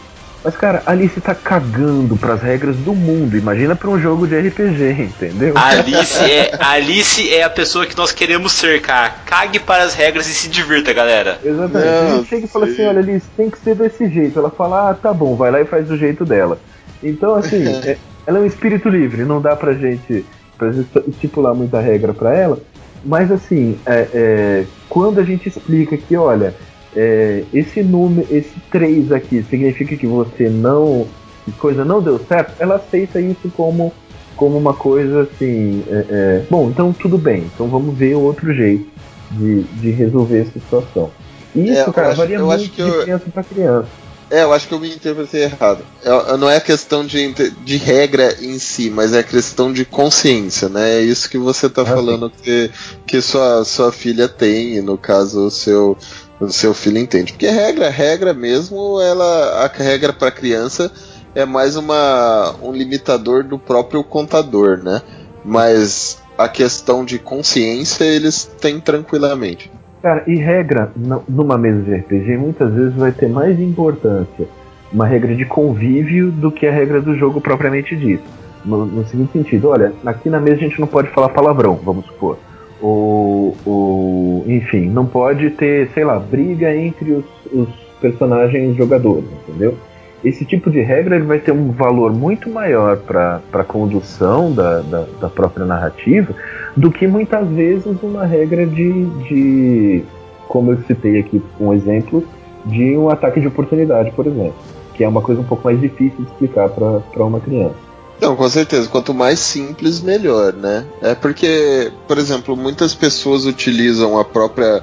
Mas, 0.47 0.57
cara, 0.57 0.81
Alice 0.87 1.21
tá 1.21 1.35
cagando 1.35 2.17
pras 2.17 2.41
regras 2.41 2.77
do 2.77 2.95
mundo. 2.95 3.37
Imagina 3.37 3.75
pra 3.75 3.91
um 3.91 3.99
jogo 4.01 4.29
de 4.29 4.39
RPG, 4.39 5.03
entendeu? 5.03 5.55
Alice 5.57 6.23
é, 6.23 6.53
a 6.61 6.71
Alice 6.71 7.35
é 7.35 7.43
a 7.43 7.51
pessoa 7.51 7.85
que 7.85 7.97
nós 7.97 8.13
queremos 8.13 8.53
cercar. 8.53 9.25
Cague 9.27 9.59
para 9.59 9.83
as 9.83 9.95
regras 9.95 10.29
e 10.29 10.33
se 10.33 10.49
divirta, 10.49 10.93
galera. 10.93 11.41
Exatamente. 11.45 11.91
Não, 11.91 12.13
a 12.13 12.17
gente 12.19 12.29
chega 12.29 12.47
e 12.47 12.49
fala 12.49 12.67
assim: 12.67 12.87
olha, 12.87 13.01
Alice, 13.01 13.27
tem 13.37 13.51
que 13.51 13.59
ser 13.59 13.75
desse 13.75 14.09
jeito. 14.09 14.39
Ela 14.39 14.49
fala: 14.49 14.91
ah, 14.91 14.95
tá 14.95 15.13
bom, 15.13 15.35
vai 15.35 15.51
lá 15.51 15.61
e 15.61 15.65
faz 15.65 15.89
do 15.89 15.97
jeito 15.97 16.25
dela. 16.25 16.61
Então, 17.03 17.35
assim, 17.35 17.67
é, 17.85 17.99
ela 18.25 18.39
é 18.39 18.43
um 18.43 18.47
espírito 18.47 18.89
livre, 18.89 19.25
não 19.25 19.41
dá 19.41 19.57
pra 19.57 19.73
gente, 19.73 20.25
pra 20.57 20.71
gente 20.71 20.89
estipular 21.09 21.57
muita 21.57 21.81
regra 21.81 22.15
pra 22.15 22.33
ela. 22.33 22.61
Mas 23.05 23.33
assim, 23.33 23.77
é, 23.85 24.07
é, 24.15 24.65
quando 24.89 25.19
a 25.19 25.25
gente 25.25 25.49
explica 25.49 25.97
que, 25.97 26.17
olha, 26.17 26.55
é, 26.97 27.45
esse 27.53 27.83
número, 27.83 28.27
esse 28.31 28.55
3 28.71 29.13
aqui 29.13 29.45
significa 29.49 29.95
que 29.97 30.07
você 30.07 30.49
não. 30.49 31.07
Que 31.45 31.53
coisa 31.53 31.85
não 31.85 32.03
deu 32.03 32.19
certo, 32.19 32.55
ela 32.59 32.75
aceita 32.75 33.21
isso 33.21 33.49
como, 33.57 33.93
como 34.35 34.57
uma 34.59 34.75
coisa 34.75 35.23
assim. 35.23 35.85
É, 35.89 36.05
é, 36.11 36.43
bom, 36.51 36.69
então 36.71 36.93
tudo 36.93 37.17
bem, 37.17 37.45
então 37.55 37.69
vamos 37.69 37.97
ver 37.97 38.17
outro 38.17 38.53
jeito 38.53 38.89
de, 39.31 39.63
de 39.63 39.91
resolver 39.91 40.41
essa 40.41 40.53
situação. 40.53 41.11
Isso, 41.55 41.89
é, 41.89 41.93
cara, 41.93 42.09
acho, 42.09 42.17
varia 42.17 42.41
muito 42.41 42.69
de 42.69 42.81
eu... 42.81 43.03
criança 43.03 43.25
para 43.33 43.45
criança. 43.45 43.89
É, 44.29 44.43
eu 44.43 44.53
acho 44.53 44.67
que 44.67 44.75
eu 44.75 44.81
me 44.81 44.93
interpretei 44.93 45.45
errado. 45.45 45.85
É, 46.03 46.37
não 46.37 46.51
é 46.51 46.59
questão 46.59 47.07
de, 47.07 47.33
de 47.33 47.77
regra 47.77 48.37
em 48.41 48.59
si, 48.59 48.91
mas 48.91 49.13
é 49.15 49.23
questão 49.23 49.73
de 49.73 49.85
consciência, 49.85 50.69
né? 50.69 50.97
É 50.97 51.01
isso 51.01 51.31
que 51.31 51.39
você 51.39 51.67
está 51.67 51.83
ah, 51.83 51.87
falando 51.87 52.29
que, 52.31 52.71
que 53.07 53.23
sua, 53.23 53.65
sua 53.65 53.93
filha 53.93 54.29
tem, 54.29 54.77
e 54.77 54.81
no 54.81 54.99
caso 54.99 55.47
o 55.47 55.51
seu, 55.51 55.97
o 56.41 56.49
seu 56.49 56.75
filho 56.75 56.99
entende. 56.99 57.33
Porque 57.33 57.49
regra, 57.49 57.89
regra 57.89 58.35
mesmo, 58.35 59.01
ela 59.01 59.65
a 59.65 59.83
regra 59.83 60.13
para 60.13 60.31
criança 60.31 60.91
é 61.35 61.45
mais 61.45 61.77
uma, 61.77 62.55
um 62.63 62.73
limitador 62.73 63.45
do 63.45 63.59
próprio 63.59 64.03
contador, 64.03 64.79
né? 64.83 65.03
Mas 65.45 66.23
a 66.37 66.49
questão 66.49 67.05
de 67.05 67.19
consciência 67.19 68.05
eles 68.05 68.45
têm 68.61 68.81
tranquilamente. 68.81 69.71
Cara, 70.03 70.25
e 70.27 70.37
regra 70.37 70.93
numa 71.29 71.59
mesa 71.59 71.83
de 71.83 71.95
RPG 71.95 72.37
muitas 72.37 72.73
vezes 72.73 72.95
vai 72.95 73.13
ter 73.13 73.29
mais 73.29 73.59
importância 73.59 74.47
uma 74.93 75.07
regra 75.07 75.35
de 75.35 75.45
convívio 75.45 76.31
do 76.31 76.51
que 76.51 76.67
a 76.67 76.73
regra 76.73 77.01
do 77.01 77.15
jogo 77.17 77.41
propriamente 77.41 77.97
dito. 77.97 78.23
No, 78.65 78.85
no 78.85 79.07
seguinte 79.07 79.33
sentido, 79.33 79.69
olha, 79.69 79.93
aqui 80.05 80.31
na 80.31 80.41
mesa 80.41 80.57
a 80.57 80.69
gente 80.69 80.81
não 80.81 80.87
pode 80.87 81.09
falar 81.11 81.29
palavrão, 81.29 81.75
vamos 81.75 82.07
supor. 82.07 82.39
Ou, 82.81 83.57
ou 83.65 84.45
enfim, 84.47 84.89
não 84.89 85.07
pode 85.07 85.51
ter, 85.51 85.89
sei 85.95 86.05
lá, 86.05 86.19
briga 86.19 86.75
entre 86.75 87.13
os, 87.13 87.25
os 87.53 87.69
personagens 88.01 88.77
jogadores, 88.77 89.25
entendeu? 89.49 89.77
esse 90.25 90.45
tipo 90.45 90.71
de 90.71 90.81
regra 90.81 91.17
ele 91.17 91.25
vai 91.25 91.39
ter 91.39 91.53
um 91.53 91.71
valor 91.71 92.13
muito 92.13 92.51
maior 92.51 92.97
para 92.97 93.41
a 93.53 93.65
condução 93.65 94.53
da, 94.53 94.81
da, 94.81 95.07
da, 95.21 95.29
própria 95.29 95.65
narrativa 95.65 96.35
do 96.77 96.91
que 96.91 97.07
muitas 97.07 97.47
vezes 97.49 98.03
uma 98.03 98.25
regra 98.25 98.67
de, 98.67 99.05
de, 99.29 100.05
como 100.49 100.73
eu 100.73 100.79
citei 100.83 101.21
aqui 101.21 101.41
um 101.61 101.73
exemplo, 101.73 102.25
de 102.65 102.97
um 102.97 103.09
ataque 103.09 103.41
de 103.41 103.47
oportunidade, 103.47 104.11
por 104.13 104.27
exemplo, 104.27 104.57
que 104.95 105.05
é 105.05 105.09
uma 105.09 105.23
coisa 105.23 105.41
um 105.41 105.45
pouco 105.45 105.65
mais 105.65 105.81
difícil 105.81 106.25
de 106.25 106.31
explicar 106.31 106.69
para 106.71 107.25
uma 107.25 107.39
criança. 107.39 107.86
Não, 108.21 108.35
com 108.35 108.49
certeza. 108.49 108.89
Quanto 108.89 109.13
mais 109.13 109.39
simples, 109.39 110.01
melhor, 110.01 110.53
né? 110.53 110.87
É 111.03 111.15
porque, 111.15 111.93
por 112.09 112.19
exemplo, 112.19 112.57
muitas 112.57 112.95
pessoas 112.95 113.45
utilizam 113.45 114.19
a 114.19 114.25
própria 114.25 114.83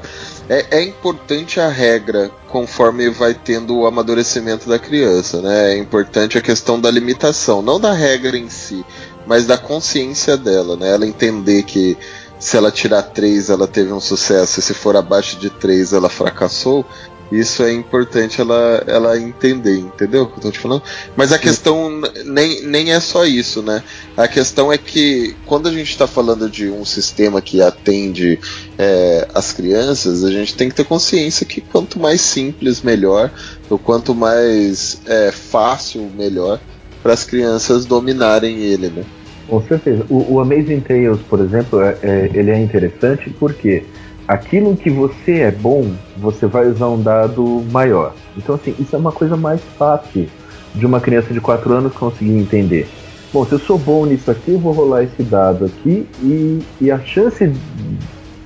é, 0.49 0.77
é, 0.77 0.83
importante 0.83 1.59
a 1.59 1.69
regra 1.69 2.29
conforme 2.49 3.09
vai 3.09 3.33
tendo 3.33 3.77
o 3.77 3.87
amadurecimento 3.87 4.67
da 4.67 4.77
criança, 4.77 5.41
né? 5.41 5.73
É 5.73 5.77
importante 5.77 6.37
a 6.37 6.41
questão 6.41 6.79
da 6.79 6.91
limitação, 6.91 7.61
não 7.61 7.79
da 7.79 7.93
regra 7.93 8.37
em 8.37 8.49
si, 8.49 8.85
mas 9.25 9.47
da 9.47 9.57
consciência 9.57 10.37
dela, 10.37 10.75
né? 10.75 10.93
Ela 10.93 11.07
entender 11.07 11.63
que 11.63 11.97
se 12.37 12.57
ela 12.57 12.71
tirar 12.71 13.03
3 13.03 13.49
ela 13.49 13.67
teve 13.67 13.93
um 13.93 14.01
sucesso, 14.01 14.59
e 14.59 14.63
se 14.63 14.73
for 14.73 14.97
abaixo 14.97 15.39
de 15.39 15.49
3 15.49 15.93
ela 15.93 16.09
fracassou. 16.09 16.85
Isso 17.33 17.63
é 17.63 17.73
importante 17.73 18.39
ela, 18.39 18.83
ela 18.85 19.19
entender, 19.19 19.79
entendeu 19.79 20.23
o 20.23 20.27
que 20.27 20.37
eu 20.37 20.41
tô 20.43 20.51
te 20.51 20.59
falando? 20.59 20.83
Mas 21.15 21.31
a 21.31 21.37
Sim. 21.37 21.41
questão 21.41 22.01
nem, 22.25 22.61
nem 22.61 22.93
é 22.93 22.99
só 22.99 23.25
isso, 23.25 23.63
né? 23.63 23.83
A 24.15 24.27
questão 24.27 24.71
é 24.71 24.77
que 24.77 25.35
quando 25.43 25.67
a 25.67 25.71
gente 25.71 25.89
está 25.89 26.05
falando 26.05 26.47
de 26.47 26.69
um 26.69 26.85
sistema 26.85 27.41
que 27.41 27.59
atende 27.59 28.39
é, 28.77 29.27
as 29.33 29.51
crianças, 29.51 30.23
a 30.23 30.29
gente 30.29 30.53
tem 30.53 30.69
que 30.69 30.75
ter 30.75 30.85
consciência 30.85 31.43
que 31.43 31.59
quanto 31.59 31.99
mais 31.99 32.21
simples, 32.21 32.83
melhor, 32.83 33.31
ou 33.67 33.79
quanto 33.79 34.13
mais 34.13 35.01
é, 35.07 35.31
fácil, 35.31 36.11
melhor, 36.15 36.59
para 37.01 37.13
as 37.13 37.23
crianças 37.23 37.83
dominarem 37.83 38.59
ele, 38.59 38.89
né? 38.89 39.03
Com 39.47 39.61
certeza. 39.63 40.05
O, 40.07 40.35
o 40.35 40.39
Amazing 40.39 40.81
Tales, 40.81 41.19
por 41.27 41.39
exemplo, 41.39 41.81
é, 41.81 41.97
é, 42.03 42.29
ele 42.31 42.51
é 42.51 42.59
interessante 42.59 43.31
porque 43.39 43.83
aquilo 44.27 44.75
que 44.75 44.89
você 44.89 45.39
é 45.41 45.51
bom, 45.51 45.93
você 46.17 46.45
vai 46.45 46.67
usar 46.67 46.89
um 46.89 47.01
dado 47.01 47.63
maior. 47.71 48.13
Então, 48.37 48.55
assim, 48.55 48.75
isso 48.79 48.95
é 48.95 48.99
uma 48.99 49.11
coisa 49.11 49.35
mais 49.35 49.61
fácil 49.77 50.27
de 50.73 50.85
uma 50.85 50.99
criança 50.99 51.33
de 51.33 51.39
4 51.39 51.73
anos 51.73 51.93
conseguir 51.93 52.37
entender. 52.37 52.87
Bom, 53.31 53.45
se 53.45 53.53
eu 53.53 53.59
sou 53.59 53.77
bom 53.77 54.05
nisso 54.05 54.29
aqui, 54.29 54.51
eu 54.51 54.59
vou 54.59 54.73
rolar 54.73 55.03
esse 55.03 55.23
dado 55.23 55.65
aqui 55.65 56.07
e, 56.21 56.59
e 56.79 56.91
a 56.91 56.99
chance 56.99 57.51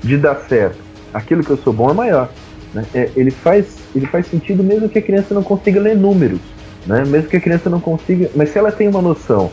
de 0.02 0.18
dar 0.18 0.36
certo, 0.48 0.78
aquilo 1.14 1.44
que 1.44 1.50
eu 1.50 1.58
sou 1.58 1.74
bom 1.74 1.90
é 1.90 1.94
maior. 1.94 2.30
Né? 2.74 2.86
É, 2.94 3.10
ele, 3.16 3.32
faz, 3.32 3.78
ele 3.96 4.06
faz 4.06 4.28
sentido 4.28 4.64
mesmo 4.64 4.88
que 4.88 5.00
a 5.00 5.02
criança 5.02 5.34
não 5.34 5.44
consiga 5.44 5.80
ler 5.80 5.96
números, 5.96 6.40
né? 6.86 7.04
mesmo 7.06 7.30
que 7.30 7.38
a 7.38 7.42
criança 7.42 7.70
não 7.70 7.80
consiga. 7.80 8.30
Mas 8.36 8.50
se 8.50 8.60
ela 8.60 8.72
tem 8.72 8.88
uma 8.88 9.02
noção 9.02 9.52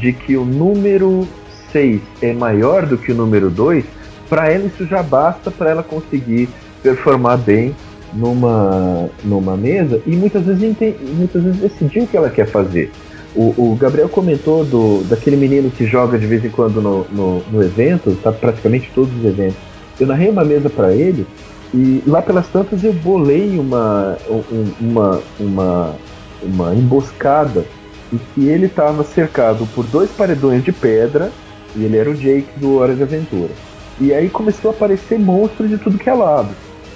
de 0.00 0.12
que 0.12 0.36
o 0.36 0.44
número 0.44 1.26
6 1.70 2.00
é 2.20 2.32
maior 2.32 2.86
do 2.86 2.98
que 2.98 3.12
o 3.12 3.14
número 3.14 3.50
2, 3.50 3.84
para 4.32 4.50
ela 4.50 4.64
isso 4.64 4.86
já 4.86 5.02
basta 5.02 5.50
para 5.50 5.72
ela 5.72 5.82
conseguir 5.82 6.48
performar 6.82 7.36
bem 7.36 7.76
numa, 8.14 9.10
numa 9.22 9.58
mesa 9.58 10.00
e 10.06 10.16
muitas 10.16 10.46
vezes, 10.46 10.78
muitas 11.14 11.42
vezes 11.42 11.60
decidir 11.60 12.00
o 12.00 12.06
que 12.06 12.16
ela 12.16 12.30
quer 12.30 12.46
fazer. 12.46 12.90
O, 13.36 13.52
o, 13.58 13.76
Gabriel 13.78 14.08
comentou 14.08 14.64
do, 14.64 15.04
daquele 15.04 15.36
menino 15.36 15.70
que 15.70 15.84
joga 15.84 16.18
de 16.18 16.26
vez 16.26 16.42
em 16.46 16.48
quando 16.48 16.80
no, 16.80 17.04
no, 17.12 17.42
no 17.52 17.62
evento, 17.62 18.16
tá 18.22 18.32
praticamente 18.32 18.90
todos 18.94 19.14
os 19.14 19.22
eventos. 19.22 19.58
Eu 20.00 20.06
narrei 20.06 20.30
uma 20.30 20.44
mesa 20.44 20.70
para 20.70 20.94
ele 20.94 21.26
e 21.74 22.02
lá 22.06 22.22
pelas 22.22 22.48
tantas 22.48 22.82
eu 22.82 22.94
bolei 22.94 23.58
uma, 23.58 24.16
uma, 24.80 25.20
uma, 25.38 25.94
uma 26.42 26.74
emboscada 26.74 27.66
em 28.10 28.18
que 28.34 28.48
ele 28.48 28.64
estava 28.64 29.04
cercado 29.04 29.68
por 29.74 29.84
dois 29.84 30.10
paredões 30.10 30.64
de 30.64 30.72
pedra 30.72 31.30
e 31.76 31.84
ele 31.84 31.98
era 31.98 32.08
o 32.08 32.14
Jake 32.14 32.48
do 32.56 32.78
Hora 32.78 32.94
de 32.94 33.02
Aventura. 33.02 33.50
E 34.02 34.12
aí 34.12 34.28
começou 34.28 34.72
a 34.72 34.74
aparecer 34.74 35.16
monstros 35.16 35.70
de 35.70 35.78
tudo 35.78 35.96
que 35.96 36.10
é 36.10 36.12
lado. 36.12 36.48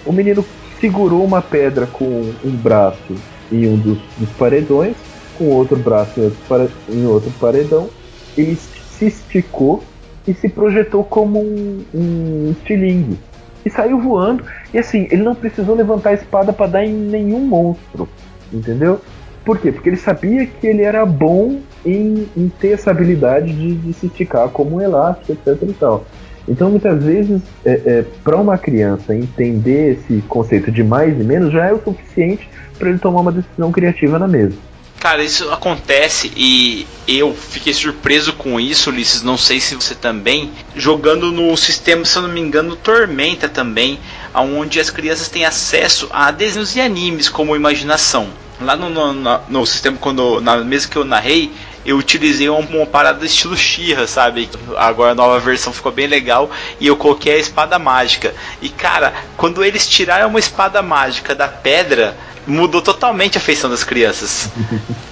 O 0.04 0.12
menino 0.12 0.44
segurou 0.80 1.24
uma 1.24 1.40
pedra 1.40 1.86
com 1.86 2.04
um 2.44 2.50
braço 2.50 3.14
em 3.52 3.68
um 3.68 3.76
dos, 3.76 3.98
dos 4.18 4.28
paredões, 4.30 4.96
com 5.38 5.44
outro 5.50 5.76
braço 5.76 6.18
em 6.18 6.24
outro, 6.24 6.38
pare, 6.48 6.68
em 6.88 7.06
outro 7.06 7.30
paredão, 7.38 7.88
ele 8.36 8.56
se 8.56 9.06
esticou 9.06 9.84
e 10.26 10.34
se 10.34 10.48
projetou 10.48 11.04
como 11.04 11.38
um, 11.38 11.84
um 11.94 12.50
estilingue. 12.50 13.16
E 13.64 13.70
saiu 13.70 14.00
voando. 14.00 14.42
E 14.74 14.78
assim, 14.78 15.06
ele 15.08 15.22
não 15.22 15.36
precisou 15.36 15.76
levantar 15.76 16.10
a 16.10 16.14
espada 16.14 16.52
para 16.52 16.66
dar 16.66 16.84
em 16.84 16.92
nenhum 16.92 17.38
monstro. 17.38 18.08
Entendeu? 18.52 19.00
Por 19.44 19.58
quê? 19.58 19.70
Porque 19.70 19.90
ele 19.90 19.96
sabia 19.96 20.44
que 20.44 20.66
ele 20.66 20.82
era 20.82 21.06
bom 21.06 21.60
em, 21.84 22.26
em 22.36 22.48
ter 22.48 22.72
essa 22.72 22.90
habilidade 22.90 23.52
de, 23.52 23.76
de, 23.76 23.92
se 23.92 24.06
esticar 24.06 24.48
como 24.48 24.74
um 24.74 24.80
elástico, 24.80 25.30
etc. 25.30 25.62
E 25.62 25.72
tal. 25.72 26.04
Então, 26.48 26.70
muitas 26.70 27.02
vezes, 27.02 27.42
é, 27.64 27.80
é, 27.84 28.04
para 28.22 28.36
uma 28.36 28.56
criança 28.56 29.14
entender 29.14 29.98
esse 29.98 30.22
conceito 30.28 30.70
de 30.70 30.84
mais 30.84 31.18
e 31.18 31.24
menos 31.24 31.52
já 31.52 31.66
é 31.66 31.72
o 31.72 31.82
suficiente 31.82 32.48
para 32.78 32.88
ele 32.88 32.98
tomar 32.98 33.20
uma 33.20 33.32
decisão 33.32 33.72
criativa 33.72 34.18
na 34.18 34.28
mesa. 34.28 34.56
Cara, 35.00 35.22
isso 35.22 35.50
acontece 35.52 36.32
e 36.36 36.86
eu 37.06 37.34
fiquei 37.34 37.72
surpreso 37.72 38.32
com 38.32 38.58
isso, 38.58 38.90
Ulisses. 38.90 39.22
Não 39.22 39.36
sei 39.36 39.60
se 39.60 39.74
você 39.74 39.94
também. 39.94 40.50
Jogando 40.74 41.30
no 41.30 41.56
sistema, 41.56 42.04
se 42.04 42.16
eu 42.16 42.22
não 42.22 42.30
me 42.30 42.40
engano, 42.40 42.74
Tormenta 42.76 43.48
também, 43.48 44.00
onde 44.34 44.80
as 44.80 44.90
crianças 44.90 45.28
têm 45.28 45.44
acesso 45.44 46.08
a 46.10 46.30
desenhos 46.30 46.74
e 46.76 46.80
animes 46.80 47.28
como 47.28 47.54
imaginação. 47.54 48.28
Lá 48.60 48.74
no, 48.74 48.88
no, 48.88 49.40
no 49.48 49.66
sistema, 49.66 49.98
quando 50.00 50.40
na 50.40 50.56
mesa 50.64 50.88
que 50.88 50.96
eu 50.96 51.04
narrei, 51.04 51.52
eu 51.86 51.96
utilizei 51.96 52.48
uma, 52.48 52.58
uma 52.58 52.86
parada 52.86 53.24
estilo 53.24 53.56
Shira, 53.56 54.06
sabe? 54.06 54.50
Agora 54.76 55.12
a 55.12 55.14
nova 55.14 55.38
versão 55.38 55.72
ficou 55.72 55.92
bem 55.92 56.06
legal 56.06 56.50
e 56.80 56.86
eu 56.86 56.96
coloquei 56.96 57.34
a 57.34 57.38
espada 57.38 57.78
mágica. 57.78 58.34
E 58.60 58.68
cara, 58.68 59.14
quando 59.36 59.64
eles 59.64 59.88
tiraram 59.88 60.28
uma 60.28 60.38
espada 60.40 60.82
mágica 60.82 61.34
da 61.34 61.46
pedra, 61.46 62.16
mudou 62.46 62.80
totalmente 62.80 63.38
a 63.38 63.40
feição 63.40 63.68
das 63.68 63.84
crianças. 63.84 64.50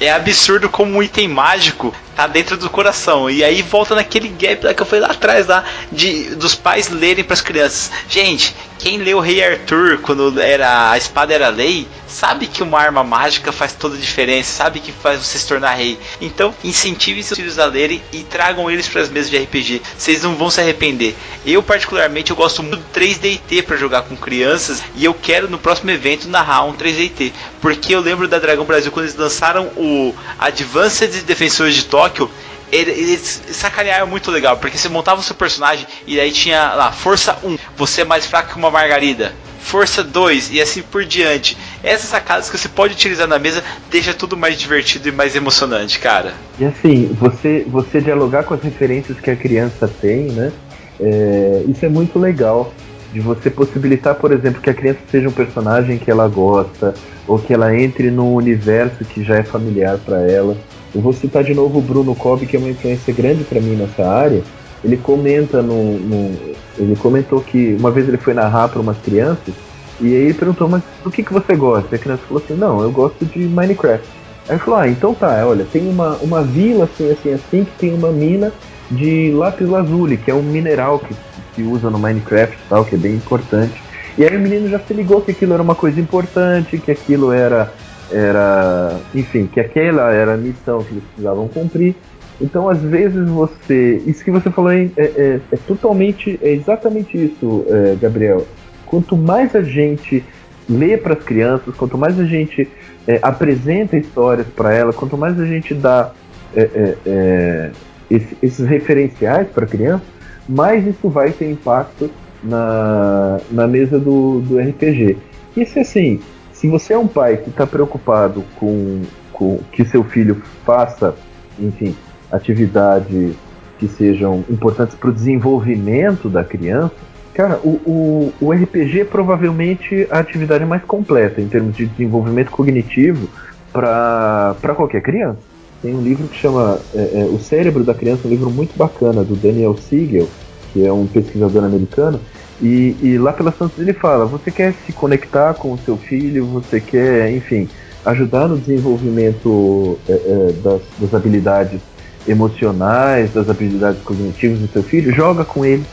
É 0.00 0.10
absurdo 0.10 0.68
como 0.68 0.98
um 0.98 1.02
item 1.02 1.28
mágico 1.28 1.94
tá 2.14 2.26
dentro 2.26 2.56
do 2.56 2.70
coração. 2.70 3.28
E 3.28 3.42
aí 3.42 3.62
volta 3.62 3.94
naquele 3.94 4.28
gap 4.28 4.64
lá 4.64 4.74
que 4.74 4.82
eu 4.82 4.86
falei 4.86 5.00
lá 5.00 5.12
atrás 5.12 5.46
lá 5.46 5.64
de 5.90 6.34
dos 6.34 6.54
pais 6.54 6.88
lerem 6.88 7.24
para 7.24 7.34
as 7.34 7.40
crianças. 7.40 7.90
Gente, 8.08 8.54
quem 8.78 8.98
leu 8.98 9.18
o 9.18 9.20
Rei 9.20 9.42
Arthur 9.42 9.98
quando 9.98 10.40
era 10.40 10.90
a 10.90 10.98
espada 10.98 11.32
era 11.32 11.48
lei, 11.48 11.88
sabe 12.06 12.46
que 12.46 12.62
uma 12.62 12.78
arma 12.78 13.02
mágica 13.02 13.50
faz 13.50 13.72
toda 13.72 13.96
a 13.96 14.00
diferença, 14.00 14.52
sabe 14.52 14.80
que 14.80 14.92
faz 14.92 15.24
você 15.24 15.38
se 15.38 15.46
tornar 15.46 15.74
rei. 15.74 15.98
Então, 16.20 16.54
incentive 16.62 17.22
seus 17.22 17.38
filhos 17.38 17.58
a 17.58 17.66
lerem 17.66 18.02
e 18.12 18.22
tragam 18.22 18.70
eles 18.70 18.88
para 18.88 19.00
as 19.00 19.08
mesas 19.08 19.30
de 19.30 19.38
RPG. 19.38 19.82
Vocês 19.96 20.22
não 20.22 20.36
vão 20.36 20.50
se 20.50 20.60
arrepender. 20.60 21.14
Eu 21.44 21.62
particularmente 21.62 22.30
eu 22.30 22.36
gosto 22.36 22.62
muito 22.62 22.82
do 22.82 23.00
3DT 23.00 23.62
para 23.64 23.76
jogar 23.76 24.02
com 24.02 24.16
crianças 24.16 24.82
e 24.94 25.04
eu 25.04 25.14
quero 25.14 25.48
no 25.48 25.58
próximo 25.58 25.90
evento 25.90 26.28
narrar 26.28 26.64
um 26.64 26.74
3DT, 26.74 27.23
porque 27.60 27.94
eu 27.94 28.00
lembro 28.00 28.26
da 28.28 28.38
Dragão 28.38 28.64
Brasil 28.64 28.90
quando 28.90 29.06
eles 29.06 29.16
lançaram 29.16 29.66
o 29.76 30.14
Advanced 30.38 31.22
Defensores 31.24 31.74
de 31.74 31.84
Tóquio, 31.84 32.30
eles 32.72 33.42
sacanearam 33.52 34.06
muito 34.06 34.30
legal, 34.30 34.56
porque 34.56 34.76
você 34.76 34.88
montava 34.88 35.20
o 35.20 35.22
seu 35.22 35.34
personagem 35.34 35.86
e 36.06 36.18
aí 36.18 36.32
tinha 36.32 36.74
lá, 36.74 36.90
força 36.90 37.38
1, 37.44 37.56
você 37.76 38.00
é 38.00 38.04
mais 38.04 38.26
fraco 38.26 38.52
que 38.52 38.58
uma 38.58 38.70
margarida. 38.70 39.32
Força 39.60 40.04
2 40.04 40.50
e 40.52 40.60
assim 40.60 40.82
por 40.82 41.06
diante. 41.06 41.56
Essas 41.82 42.10
sacadas 42.10 42.50
que 42.50 42.58
você 42.58 42.68
pode 42.68 42.92
utilizar 42.92 43.26
na 43.26 43.38
mesa 43.38 43.64
deixa 43.90 44.12
tudo 44.12 44.36
mais 44.36 44.58
divertido 44.58 45.08
e 45.08 45.12
mais 45.12 45.34
emocionante, 45.34 45.98
cara. 45.98 46.34
E 46.58 46.66
assim, 46.66 47.06
você, 47.18 47.64
você 47.66 47.98
dialogar 48.00 48.44
com 48.44 48.52
as 48.52 48.62
referências 48.62 49.18
que 49.18 49.30
a 49.30 49.36
criança 49.36 49.88
tem, 49.88 50.24
né? 50.32 50.52
É, 51.00 51.64
isso 51.66 51.84
é 51.84 51.88
muito 51.88 52.18
legal. 52.18 52.74
De 53.14 53.20
você 53.20 53.48
possibilitar, 53.48 54.16
por 54.16 54.32
exemplo, 54.32 54.60
que 54.60 54.68
a 54.68 54.74
criança 54.74 54.98
seja 55.08 55.28
um 55.28 55.32
personagem 55.32 55.98
que 55.98 56.10
ela 56.10 56.26
gosta, 56.26 56.94
ou 57.28 57.38
que 57.38 57.54
ela 57.54 57.72
entre 57.78 58.10
num 58.10 58.34
universo 58.34 59.04
que 59.04 59.22
já 59.22 59.36
é 59.36 59.44
familiar 59.44 59.98
para 60.04 60.20
ela. 60.28 60.56
Eu 60.92 61.00
vou 61.00 61.12
citar 61.12 61.44
de 61.44 61.54
novo 61.54 61.78
o 61.78 61.80
Bruno 61.80 62.12
Cobb, 62.16 62.44
que 62.44 62.56
é 62.56 62.58
uma 62.58 62.70
influência 62.70 63.14
grande 63.14 63.44
para 63.44 63.60
mim 63.60 63.76
nessa 63.76 64.04
área. 64.04 64.42
Ele 64.82 64.96
comenta 64.96 65.62
no, 65.62 65.96
no, 65.96 66.36
Ele 66.76 66.96
comentou 66.96 67.40
que 67.40 67.76
uma 67.78 67.92
vez 67.92 68.08
ele 68.08 68.18
foi 68.18 68.34
narrar 68.34 68.68
para 68.68 68.80
umas 68.80 68.98
crianças 68.98 69.54
e 70.00 70.06
aí 70.06 70.24
ele 70.24 70.34
perguntou, 70.34 70.68
mas 70.68 70.82
do 71.04 71.10
que, 71.10 71.22
que 71.22 71.32
você 71.32 71.54
gosta? 71.54 71.88
E 71.92 71.96
a 71.96 71.98
criança 71.98 72.22
falou 72.26 72.42
assim, 72.44 72.54
não, 72.54 72.82
eu 72.82 72.90
gosto 72.90 73.24
de 73.24 73.38
Minecraft. 73.38 74.04
Aí 74.48 74.56
ele 74.56 74.58
falou, 74.58 74.80
ah, 74.80 74.88
então 74.88 75.14
tá, 75.14 75.46
olha, 75.46 75.64
tem 75.64 75.88
uma, 75.88 76.16
uma 76.16 76.42
vila 76.42 76.84
assim, 76.84 77.10
assim, 77.10 77.32
assim, 77.32 77.64
que 77.64 77.78
tem 77.78 77.94
uma 77.94 78.10
mina 78.10 78.52
de 78.90 79.30
lápis 79.32 79.68
lazuli, 79.68 80.16
que 80.16 80.30
é 80.30 80.34
um 80.34 80.42
mineral 80.42 80.98
que, 80.98 81.14
que 81.54 81.62
usa 81.62 81.90
no 81.90 81.98
Minecraft 81.98 82.56
e 82.56 82.68
tal, 82.68 82.84
que 82.84 82.94
é 82.94 82.98
bem 82.98 83.14
importante. 83.14 83.74
E 84.16 84.24
aí 84.24 84.36
o 84.36 84.40
menino 84.40 84.68
já 84.68 84.78
se 84.78 84.94
ligou 84.94 85.20
que 85.20 85.32
aquilo 85.32 85.54
era 85.54 85.62
uma 85.62 85.74
coisa 85.74 86.00
importante, 86.00 86.78
que 86.78 86.90
aquilo 86.90 87.32
era 87.32 87.72
era, 88.10 89.00
enfim, 89.14 89.46
que 89.46 89.58
aquela 89.58 90.12
era 90.12 90.34
a 90.34 90.36
missão 90.36 90.82
que 90.82 90.92
eles 90.92 91.04
precisavam 91.04 91.48
cumprir. 91.48 91.96
Então, 92.40 92.68
às 92.68 92.80
vezes 92.80 93.28
você, 93.28 94.02
isso 94.06 94.24
que 94.24 94.30
você 94.30 94.50
falou 94.50 94.72
é, 94.72 94.90
é, 94.96 95.40
é 95.50 95.56
totalmente, 95.66 96.38
é 96.42 96.50
exatamente 96.50 97.16
isso, 97.16 97.64
é, 97.68 97.96
Gabriel. 98.00 98.46
Quanto 98.86 99.16
mais 99.16 99.54
a 99.54 99.62
gente 99.62 100.24
lê 100.68 100.96
para 100.96 101.14
as 101.14 101.22
crianças, 101.22 101.74
quanto 101.74 101.96
mais 101.96 102.18
a 102.18 102.24
gente 102.24 102.68
é, 103.06 103.18
apresenta 103.22 103.96
histórias 103.96 104.46
para 104.48 104.74
elas, 104.74 104.96
quanto 104.96 105.16
mais 105.16 105.38
a 105.38 105.46
gente 105.46 105.74
dá 105.74 106.12
é, 106.56 106.96
é, 107.06 107.70
esse, 108.10 108.36
esses 108.42 108.66
referenciais 108.66 109.48
para 109.48 109.64
a 109.64 109.68
criança, 109.68 110.04
mais 110.48 110.86
isso 110.86 111.08
vai 111.08 111.30
ter 111.30 111.50
impacto 111.50 112.10
na, 112.42 113.40
na 113.50 113.66
mesa 113.66 113.98
do, 113.98 114.40
do 114.40 114.58
RPG. 114.58 115.16
Isso 115.56 115.78
assim, 115.78 116.20
se 116.52 116.68
você 116.68 116.92
é 116.92 116.98
um 116.98 117.06
pai 117.06 117.36
que 117.38 117.50
está 117.50 117.66
preocupado 117.66 118.44
com, 118.56 119.02
com 119.32 119.58
que 119.72 119.84
seu 119.84 120.04
filho 120.04 120.42
faça, 120.64 121.14
enfim, 121.58 121.94
atividades 122.30 123.34
que 123.78 123.88
sejam 123.88 124.44
importantes 124.50 124.94
para 124.94 125.10
o 125.10 125.12
desenvolvimento 125.12 126.28
da 126.28 126.44
criança, 126.44 126.94
cara, 127.32 127.58
o, 127.64 127.80
o, 127.86 128.32
o 128.40 128.52
RPG 128.52 129.00
é 129.00 129.04
provavelmente 129.04 130.06
a 130.10 130.18
atividade 130.18 130.64
mais 130.64 130.82
completa 130.84 131.40
em 131.40 131.48
termos 131.48 131.76
de 131.76 131.86
desenvolvimento 131.86 132.50
cognitivo 132.50 133.28
para 133.72 134.74
qualquer 134.76 135.02
criança. 135.02 135.53
Tem 135.84 135.94
um 135.94 136.00
livro 136.00 136.26
que 136.28 136.38
chama 136.38 136.80
é, 136.94 137.20
é, 137.20 137.24
O 137.26 137.38
Cérebro 137.38 137.84
da 137.84 137.92
Criança, 137.92 138.26
um 138.26 138.30
livro 138.30 138.50
muito 138.50 138.74
bacana 138.74 139.22
do 139.22 139.36
Daniel 139.36 139.76
Siegel, 139.76 140.26
que 140.72 140.82
é 140.82 140.90
um 140.90 141.06
pesquisador 141.06 141.62
americano, 141.62 142.18
e, 142.62 142.96
e 143.02 143.18
lá 143.18 143.34
pelas 143.34 143.54
tantas 143.54 143.78
ele 143.78 143.92
fala: 143.92 144.24
você 144.24 144.50
quer 144.50 144.72
se 144.86 144.94
conectar 144.94 145.52
com 145.52 145.74
o 145.74 145.78
seu 145.78 145.98
filho, 145.98 146.46
você 146.46 146.80
quer, 146.80 147.30
enfim, 147.30 147.68
ajudar 148.02 148.48
no 148.48 148.56
desenvolvimento 148.56 149.98
é, 150.08 150.12
é, 150.12 150.52
das, 150.62 150.80
das 150.98 151.12
habilidades 151.12 151.82
emocionais, 152.26 153.30
das 153.34 153.50
habilidades 153.50 154.00
cognitivas 154.00 154.60
do 154.60 154.68
seu 154.68 154.82
filho, 154.82 155.12
joga 155.12 155.44
com 155.44 155.66
ele, 155.66 155.84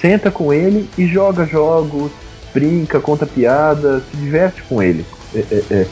senta 0.00 0.30
com 0.30 0.52
ele 0.52 0.88
e 0.96 1.04
joga 1.08 1.44
jogos, 1.46 2.12
brinca, 2.54 3.00
conta 3.00 3.26
piadas, 3.26 4.04
se 4.08 4.16
diverte 4.16 4.62
com 4.68 4.80
ele. 4.80 5.04
É, 5.34 5.38
é, 5.50 5.62
é, 5.68 5.86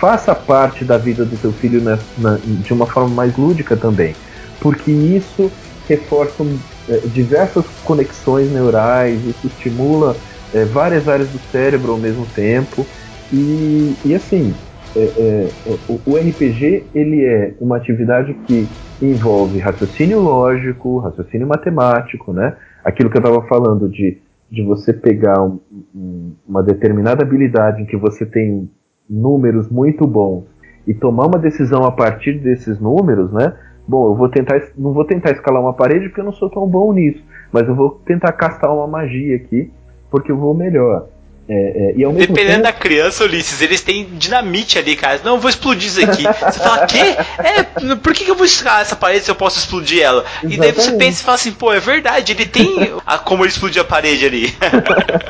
faça 0.00 0.34
parte 0.34 0.84
da 0.84 0.96
vida 0.96 1.24
do 1.24 1.36
seu 1.36 1.52
filho 1.52 1.82
na, 1.82 1.98
na, 2.16 2.38
de 2.38 2.72
uma 2.72 2.86
forma 2.86 3.14
mais 3.14 3.36
lúdica 3.36 3.76
também, 3.76 4.14
porque 4.58 4.90
isso 4.90 5.52
reforça 5.86 6.42
é, 6.88 6.98
diversas 7.08 7.66
conexões 7.84 8.50
neurais, 8.50 9.22
isso 9.26 9.46
estimula 9.46 10.16
é, 10.54 10.64
várias 10.64 11.06
áreas 11.06 11.28
do 11.28 11.38
cérebro 11.50 11.92
ao 11.92 11.98
mesmo 11.98 12.24
tempo. 12.34 12.86
E, 13.32 13.94
e 14.04 14.14
assim, 14.14 14.54
é, 14.96 15.50
o, 15.88 16.00
o, 16.06 16.16
RPG 16.16 16.86
ele 16.94 17.24
é 17.24 17.54
uma 17.60 17.76
atividade 17.76 18.34
que 18.46 18.68
envolve 19.02 19.58
raciocínio 19.58 20.20
lógico, 20.20 20.98
raciocínio 20.98 21.46
matemático, 21.46 22.32
né? 22.32 22.56
Aquilo 22.84 23.10
que 23.10 23.16
eu 23.16 23.20
estava 23.20 23.42
falando 23.46 23.88
de, 23.88 24.18
de 24.50 24.62
você 24.62 24.92
pegar 24.92 25.42
um, 25.42 25.60
um, 25.94 26.32
uma 26.48 26.62
determinada 26.62 27.22
habilidade 27.22 27.82
em 27.82 27.86
que 27.86 27.96
você 27.96 28.26
tem 28.26 28.68
números 29.10 29.68
muito 29.68 30.06
bons 30.06 30.44
e 30.86 30.94
tomar 30.94 31.26
uma 31.26 31.38
decisão 31.38 31.84
a 31.84 31.90
partir 31.90 32.38
desses 32.38 32.80
números, 32.80 33.32
né? 33.32 33.52
bom, 33.90 34.06
eu 34.06 34.14
vou 34.14 34.28
tentar, 34.28 34.62
não 34.78 34.92
vou 34.92 35.04
tentar 35.04 35.32
escalar 35.32 35.60
uma 35.60 35.74
parede 35.74 36.08
porque 36.08 36.20
eu 36.20 36.24
não 36.24 36.32
sou 36.32 36.48
tão 36.48 36.66
bom 36.66 36.92
nisso, 36.92 37.22
mas 37.52 37.66
eu 37.66 37.74
vou 37.74 38.00
tentar 38.06 38.32
castar 38.32 38.72
uma 38.72 38.86
magia 38.86 39.34
aqui 39.34 39.70
porque 40.10 40.30
eu 40.30 40.36
vou 40.36 40.54
melhor. 40.54 41.08
É, 41.52 41.54
é, 41.54 41.94
e 41.96 42.04
ao 42.04 42.12
mesmo 42.12 42.28
Dependendo 42.32 42.62
tempo... 42.62 42.62
da 42.62 42.72
criança, 42.72 43.24
Ulisses, 43.24 43.60
eles 43.60 43.82
têm 43.82 44.04
dinamite 44.04 44.78
ali, 44.78 44.94
cara. 44.94 45.20
Não, 45.24 45.34
eu 45.34 45.40
vou 45.40 45.50
explodir 45.50 45.88
isso 45.88 46.00
aqui. 46.00 46.22
Você 46.22 46.60
fala, 46.60 46.86
quê? 46.86 47.16
É, 47.42 47.96
por 47.96 48.14
que, 48.14 48.24
que 48.24 48.30
eu 48.30 48.36
vou 48.36 48.46
escalar 48.46 48.82
essa 48.82 48.94
parede 48.94 49.24
se 49.24 49.32
eu 49.32 49.34
posso 49.34 49.58
explodir 49.58 50.00
ela? 50.00 50.24
Exatamente. 50.44 50.54
E 50.54 50.58
daí 50.58 50.72
você 50.72 50.92
pensa 50.92 51.20
e 51.20 51.24
fala 51.24 51.34
assim, 51.34 51.50
pô, 51.50 51.72
é 51.72 51.80
verdade, 51.80 52.32
ele 52.32 52.46
tem 52.46 52.92
a, 53.04 53.18
como 53.18 53.42
ele 53.42 53.50
explodir 53.50 53.82
a 53.82 53.84
parede 53.84 54.24
ali. 54.24 54.54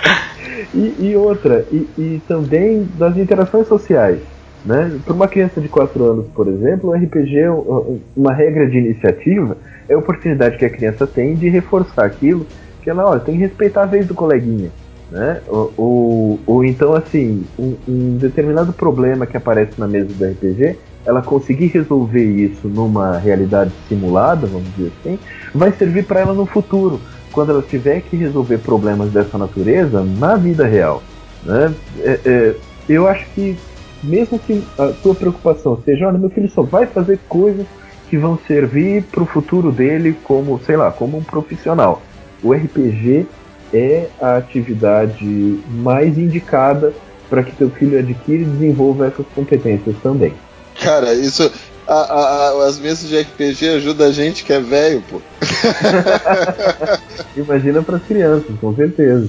e, 0.75 0.95
e, 1.09 1.17
outra, 1.17 1.67
e, 1.73 1.89
e 1.97 2.23
também 2.29 2.87
das 2.99 3.17
interações 3.17 3.67
sociais. 3.67 4.19
Né? 4.63 5.01
Para 5.03 5.15
uma 5.15 5.27
criança 5.27 5.59
de 5.59 5.69
4 5.69 6.05
anos, 6.05 6.27
por 6.35 6.47
exemplo, 6.49 6.91
o 6.91 6.93
RPG, 6.93 7.49
uma 8.15 8.35
regra 8.35 8.69
de 8.69 8.77
iniciativa, 8.77 9.57
é 9.89 9.95
a 9.95 9.99
oportunidade 9.99 10.59
que 10.59 10.67
a 10.67 10.71
criança 10.71 11.07
tem 11.07 11.35
de 11.35 11.49
reforçar 11.49 12.05
aquilo 12.05 12.47
que 12.83 12.91
ela 12.91 13.09
olha, 13.09 13.21
tem 13.21 13.37
que 13.37 13.41
respeitar 13.41 13.85
a 13.85 13.87
vez 13.87 14.07
do 14.07 14.15
coleguinha. 14.15 14.71
Né? 15.11 15.41
Ou, 15.49 15.73
ou, 15.77 16.41
ou 16.47 16.65
então, 16.65 16.95
assim, 16.95 17.45
um, 17.59 17.75
um, 17.89 18.17
determinado 18.17 18.73
problema 18.73 19.27
que 19.27 19.37
aparece 19.37 19.73
na 19.79 19.89
mesa 19.89 20.09
do 20.15 20.25
RPG, 20.25 20.79
ela 21.05 21.21
conseguir 21.21 21.67
resolver 21.67 22.25
isso 22.25 22.69
numa 22.69 23.19
realidade 23.19 23.73
simulada, 23.89 24.47
vamos 24.47 24.69
dizer 24.77 24.93
assim, 25.01 25.19
vai 25.55 25.73
servir 25.73 26.05
para 26.05 26.21
ela 26.21 26.33
no 26.33 26.47
futuro, 26.47 27.01
quando 27.33 27.51
ela 27.51 27.63
tiver 27.63 28.03
que 28.03 28.17
resolver 28.17 28.59
problemas 28.59 29.11
dessa 29.11 29.37
natureza 29.37 30.05
na 30.05 30.37
vida 30.37 30.65
real. 30.67 31.03
Né? 31.45 31.75
É, 32.01 32.21
é, 32.25 32.55
eu 32.89 33.09
acho 33.09 33.27
que, 33.35 33.57
mesmo 34.03 34.39
que 34.39 34.63
a 34.79 34.93
sua 35.03 35.15
preocupação 35.15 35.81
seja, 35.85 36.07
olha, 36.07 36.19
meu 36.19 36.31
filho 36.31 36.49
só 36.51 36.63
vai 36.63 36.87
fazer 36.87 37.19
coisas 37.29 37.67
que 38.09 38.17
vão 38.17 38.39
servir 38.47 39.05
para 39.05 39.23
o 39.23 39.27
futuro 39.27 39.73
dele 39.73 40.17
como, 40.25 40.61
sei 40.65 40.77
lá, 40.77 40.91
como 40.91 41.17
um 41.17 41.23
profissional. 41.23 42.03
O 42.43 42.53
RPG 42.53 43.27
é 43.73 44.09
a 44.21 44.37
atividade 44.37 45.61
mais 45.69 46.19
indicada 46.19 46.93
para 47.29 47.43
que 47.43 47.53
teu 47.53 47.71
filho 47.71 47.99
adquira 47.99 48.43
e 48.43 48.45
desenvolva 48.45 49.07
essas 49.07 49.27
competências 49.35 49.95
também. 50.03 50.35
Cara, 50.81 51.15
isso. 51.15 51.51
A, 51.87 51.95
a, 51.95 52.69
as 52.69 52.79
mesas 52.79 53.09
de 53.09 53.21
RPG 53.21 53.69
ajudam 53.77 54.07
a 54.07 54.13
gente 54.13 54.45
que 54.45 54.53
é 54.53 54.61
velho, 54.61 55.03
pô. 55.09 55.21
Imagina 57.37 57.83
para 57.83 57.97
as 57.97 58.03
crianças, 58.05 58.51
com 58.61 58.75
certeza. 58.75 59.29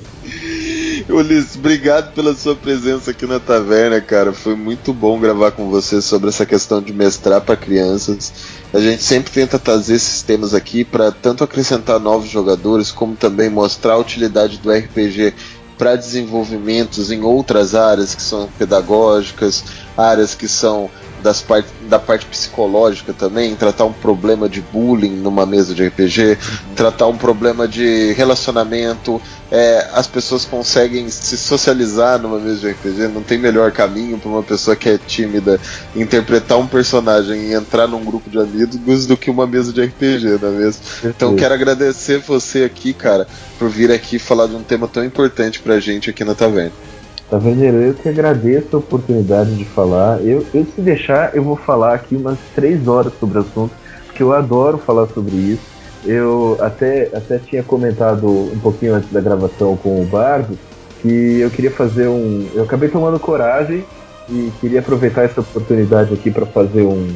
Ulisses, 1.09 1.55
obrigado 1.55 2.13
pela 2.13 2.33
sua 2.33 2.55
presença 2.55 3.11
aqui 3.11 3.25
na 3.25 3.39
taverna, 3.39 3.99
cara. 4.01 4.33
Foi 4.33 4.55
muito 4.55 4.93
bom 4.93 5.19
gravar 5.19 5.51
com 5.51 5.69
você 5.69 6.01
sobre 6.01 6.29
essa 6.29 6.45
questão 6.45 6.81
de 6.81 6.93
mestrar 6.93 7.41
para 7.41 7.55
crianças. 7.55 8.33
A 8.73 8.79
gente 8.79 9.03
sempre 9.03 9.31
tenta 9.31 9.59
trazer 9.59 9.95
esses 9.95 10.21
temas 10.21 10.53
aqui 10.53 10.83
para 10.83 11.11
tanto 11.11 11.43
acrescentar 11.43 11.99
novos 11.99 12.29
jogadores, 12.29 12.91
como 12.91 13.15
também 13.15 13.49
mostrar 13.49 13.93
a 13.93 13.97
utilidade 13.97 14.57
do 14.57 14.71
RPG 14.71 15.33
para 15.77 15.95
desenvolvimentos 15.95 17.11
em 17.11 17.21
outras 17.23 17.73
áreas 17.73 18.13
que 18.13 18.21
são 18.21 18.47
pedagógicas, 18.57 19.63
áreas 19.97 20.35
que 20.35 20.47
são 20.47 20.89
das 21.21 21.41
part 21.41 21.67
da 21.89 21.99
parte 21.99 22.25
psicológica 22.25 23.13
também, 23.13 23.55
tratar 23.55 23.85
um 23.85 23.93
problema 23.93 24.49
de 24.49 24.61
bullying 24.61 25.15
numa 25.15 25.45
mesa 25.45 25.73
de 25.73 25.85
RPG, 25.87 26.37
tratar 26.75 27.07
um 27.07 27.17
problema 27.17 27.67
de 27.67 28.13
relacionamento. 28.13 29.21
É, 29.51 29.89
as 29.93 30.07
pessoas 30.07 30.45
conseguem 30.45 31.09
se 31.09 31.37
socializar 31.37 32.19
numa 32.19 32.39
mesa 32.39 32.59
de 32.59 32.69
RPG, 32.69 33.07
não 33.13 33.21
tem 33.21 33.37
melhor 33.37 33.71
caminho 33.71 34.17
para 34.17 34.29
uma 34.29 34.43
pessoa 34.43 34.75
que 34.75 34.87
é 34.87 34.97
tímida 34.97 35.59
interpretar 35.93 36.57
um 36.57 36.67
personagem 36.67 37.49
e 37.49 37.53
entrar 37.53 37.87
num 37.87 38.03
grupo 38.03 38.29
de 38.29 38.39
amigos 38.39 39.05
do 39.05 39.17
que 39.17 39.29
uma 39.29 39.45
mesa 39.45 39.73
de 39.73 39.83
RPG, 39.83 40.39
não 40.41 40.49
é 40.49 40.51
mesmo? 40.51 40.81
Então 41.03 41.35
quero 41.35 41.53
agradecer 41.53 42.19
você 42.19 42.63
aqui, 42.63 42.93
cara, 42.93 43.27
por 43.59 43.69
vir 43.69 43.91
aqui 43.91 44.17
falar 44.17 44.47
de 44.47 44.55
um 44.55 44.63
tema 44.63 44.87
tão 44.87 45.03
importante 45.03 45.59
pra 45.59 45.79
gente 45.79 46.09
aqui 46.09 46.23
na 46.23 46.33
taverna. 46.33 46.90
Taverneiro, 47.31 47.77
eu 47.77 47.93
que 47.93 48.09
agradeço 48.09 48.75
a 48.75 48.79
oportunidade 48.79 49.55
de 49.55 49.63
falar. 49.69 50.19
Eu, 50.19 50.45
eu, 50.53 50.65
se 50.65 50.81
deixar, 50.81 51.33
eu 51.33 51.41
vou 51.41 51.55
falar 51.55 51.95
aqui 51.95 52.13
umas 52.13 52.37
três 52.53 52.85
horas 52.89 53.13
sobre 53.21 53.37
o 53.37 53.41
assunto, 53.41 53.73
porque 54.05 54.21
eu 54.21 54.33
adoro 54.33 54.77
falar 54.79 55.07
sobre 55.07 55.37
isso. 55.37 55.63
Eu 56.05 56.57
até, 56.59 57.09
até 57.15 57.39
tinha 57.39 57.63
comentado 57.63 58.27
um 58.27 58.59
pouquinho 58.59 58.95
antes 58.95 59.09
da 59.13 59.21
gravação 59.21 59.77
com 59.77 60.01
o 60.01 60.05
Bardo 60.05 60.57
que 61.01 61.39
eu 61.39 61.49
queria 61.49 61.71
fazer 61.71 62.09
um. 62.09 62.49
Eu 62.53 62.65
acabei 62.65 62.89
tomando 62.89 63.17
coragem 63.17 63.85
e 64.29 64.51
queria 64.59 64.81
aproveitar 64.81 65.23
essa 65.23 65.39
oportunidade 65.39 66.13
aqui 66.13 66.29
para 66.29 66.45
fazer 66.47 66.81
um, 66.81 67.07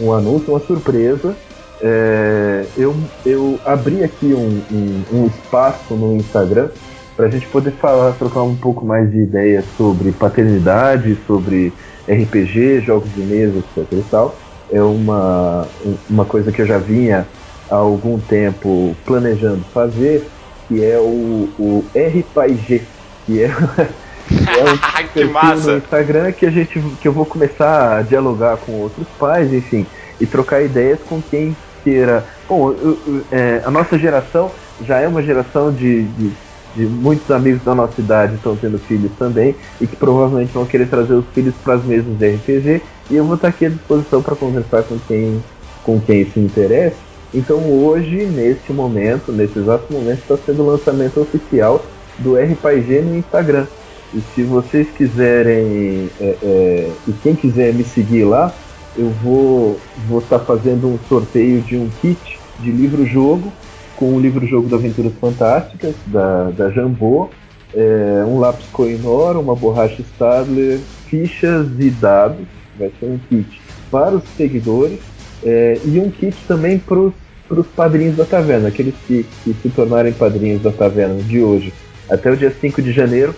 um 0.00 0.12
anúncio, 0.12 0.52
uma 0.52 0.60
surpresa. 0.60 1.34
É, 1.82 2.66
eu, 2.76 2.94
eu 3.24 3.58
abri 3.66 4.04
aqui 4.04 4.32
um, 4.32 4.62
um, 4.72 5.04
um 5.12 5.26
espaço 5.26 5.92
no 5.92 6.14
Instagram 6.14 6.68
para 7.16 7.26
a 7.26 7.30
gente 7.30 7.46
poder 7.46 7.72
falar, 7.72 8.12
trocar 8.12 8.42
um 8.42 8.54
pouco 8.54 8.84
mais 8.84 9.10
de 9.10 9.18
ideias 9.18 9.64
sobre 9.76 10.12
paternidade, 10.12 11.16
sobre 11.26 11.72
RPG, 12.06 12.82
jogos 12.82 13.12
de 13.14 13.22
mesa, 13.22 13.58
etc 13.58 13.86
e 13.92 14.04
tal. 14.10 14.36
É 14.70 14.82
uma, 14.82 15.66
uma 16.10 16.24
coisa 16.24 16.52
que 16.52 16.60
eu 16.60 16.66
já 16.66 16.78
vinha 16.78 17.26
há 17.70 17.74
algum 17.74 18.18
tempo 18.18 18.94
planejando 19.06 19.64
fazer, 19.72 20.28
que 20.68 20.84
é 20.84 20.98
o, 20.98 21.48
o 21.58 21.84
RPG, 21.94 22.82
que 23.24 23.42
é, 23.42 23.48
que 23.48 24.34
é 24.60 24.64
um 24.64 24.76
que 25.12 25.24
massa. 25.24 25.72
no 25.72 25.78
Instagram 25.78 26.32
que 26.32 26.44
a 26.44 26.50
gente 26.50 26.78
que 27.00 27.08
eu 27.08 27.12
vou 27.12 27.24
começar 27.24 27.98
a 27.98 28.02
dialogar 28.02 28.58
com 28.58 28.72
outros 28.72 29.06
pais, 29.18 29.52
enfim, 29.52 29.86
e 30.20 30.26
trocar 30.26 30.62
ideias 30.62 30.98
com 31.08 31.22
quem 31.22 31.56
queira. 31.82 32.24
Bom, 32.48 32.72
eu, 32.72 32.98
eu, 33.06 33.24
é, 33.32 33.62
a 33.64 33.70
nossa 33.70 33.98
geração 33.98 34.50
já 34.84 34.98
é 34.98 35.08
uma 35.08 35.22
geração 35.22 35.72
de, 35.72 36.02
de 36.02 36.32
de 36.76 36.84
muitos 36.84 37.30
amigos 37.30 37.64
da 37.64 37.74
nossa 37.74 38.00
idade 38.00 38.34
estão 38.34 38.54
tendo 38.54 38.78
filhos 38.78 39.10
também 39.18 39.56
e 39.80 39.86
que 39.86 39.96
provavelmente 39.96 40.52
vão 40.52 40.66
querer 40.66 40.86
trazer 40.88 41.14
os 41.14 41.24
filhos 41.34 41.54
para 41.64 41.74
as 41.74 41.84
mesas 41.84 42.16
de 42.18 42.34
RPG 42.34 42.82
e 43.10 43.16
eu 43.16 43.24
vou 43.24 43.36
estar 43.36 43.48
aqui 43.48 43.66
à 43.66 43.68
disposição 43.70 44.22
para 44.22 44.36
conversar 44.36 44.82
com 44.82 44.98
quem 45.08 45.42
com 45.82 46.00
quem 46.00 46.28
se 46.28 46.40
interessa. 46.40 46.96
Então 47.32 47.58
hoje, 47.70 48.26
neste 48.26 48.72
momento, 48.72 49.30
nesse 49.32 49.58
exato 49.58 49.92
momento, 49.92 50.18
está 50.18 50.36
sendo 50.36 50.62
o 50.62 50.66
lançamento 50.66 51.20
oficial 51.20 51.84
do 52.18 52.36
RPG 52.36 53.02
no 53.02 53.16
Instagram. 53.16 53.66
E 54.12 54.20
se 54.34 54.42
vocês 54.42 54.88
quiserem, 54.96 56.10
é, 56.20 56.36
é, 56.42 56.90
e 57.06 57.12
quem 57.22 57.34
quiser 57.34 57.72
me 57.72 57.84
seguir 57.84 58.24
lá, 58.24 58.52
eu 58.96 59.10
vou 59.22 59.78
vou 60.08 60.18
estar 60.18 60.40
fazendo 60.40 60.88
um 60.88 60.98
sorteio 61.08 61.60
de 61.60 61.76
um 61.76 61.88
kit 62.00 62.38
de 62.58 62.70
livro-jogo 62.70 63.52
com 63.96 64.14
o 64.14 64.20
livro-jogo 64.20 64.68
da 64.68 64.76
Aventuras 64.76 65.12
Fantásticas, 65.20 65.94
da, 66.06 66.50
da 66.50 66.70
Jambô, 66.70 67.30
é, 67.74 68.24
um 68.26 68.38
lápis 68.38 68.66
Coinor, 68.72 69.36
uma 69.38 69.54
borracha 69.54 70.02
Stadler, 70.02 70.78
fichas 71.06 71.68
e 71.78 71.90
dados, 71.90 72.46
vai 72.78 72.92
ser 73.00 73.06
um 73.06 73.18
kit 73.28 73.60
para 73.90 74.14
os 74.14 74.22
seguidores, 74.36 74.98
é, 75.44 75.78
e 75.84 75.98
um 75.98 76.10
kit 76.10 76.36
também 76.46 76.78
para 76.78 76.98
os 76.98 77.66
padrinhos 77.74 78.16
da 78.16 78.24
taverna, 78.24 78.68
aqueles 78.68 78.94
que, 79.06 79.26
que 79.44 79.54
se 79.62 79.68
tornarem 79.70 80.12
padrinhos 80.12 80.62
da 80.62 80.70
taverna 80.70 81.22
de 81.22 81.40
hoje 81.40 81.72
até 82.08 82.30
o 82.30 82.36
dia 82.36 82.50
5 82.50 82.80
de 82.80 82.92
janeiro 82.92 83.34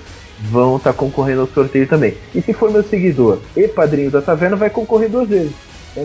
vão 0.51 0.77
estar 0.77 0.93
tá 0.93 0.99
concorrendo 0.99 1.43
ao 1.43 1.49
sorteio 1.49 1.87
também. 1.87 2.15
E 2.35 2.41
se 2.41 2.53
for 2.53 2.71
meu 2.71 2.83
seguidor 2.83 3.41
e 3.57 3.67
padrinho 3.67 4.11
da 4.11 4.23
taverna, 4.23 4.57
vai 4.57 4.71
concorrer 4.71 5.11
duas 5.11 5.29
vezes. 5.29 5.53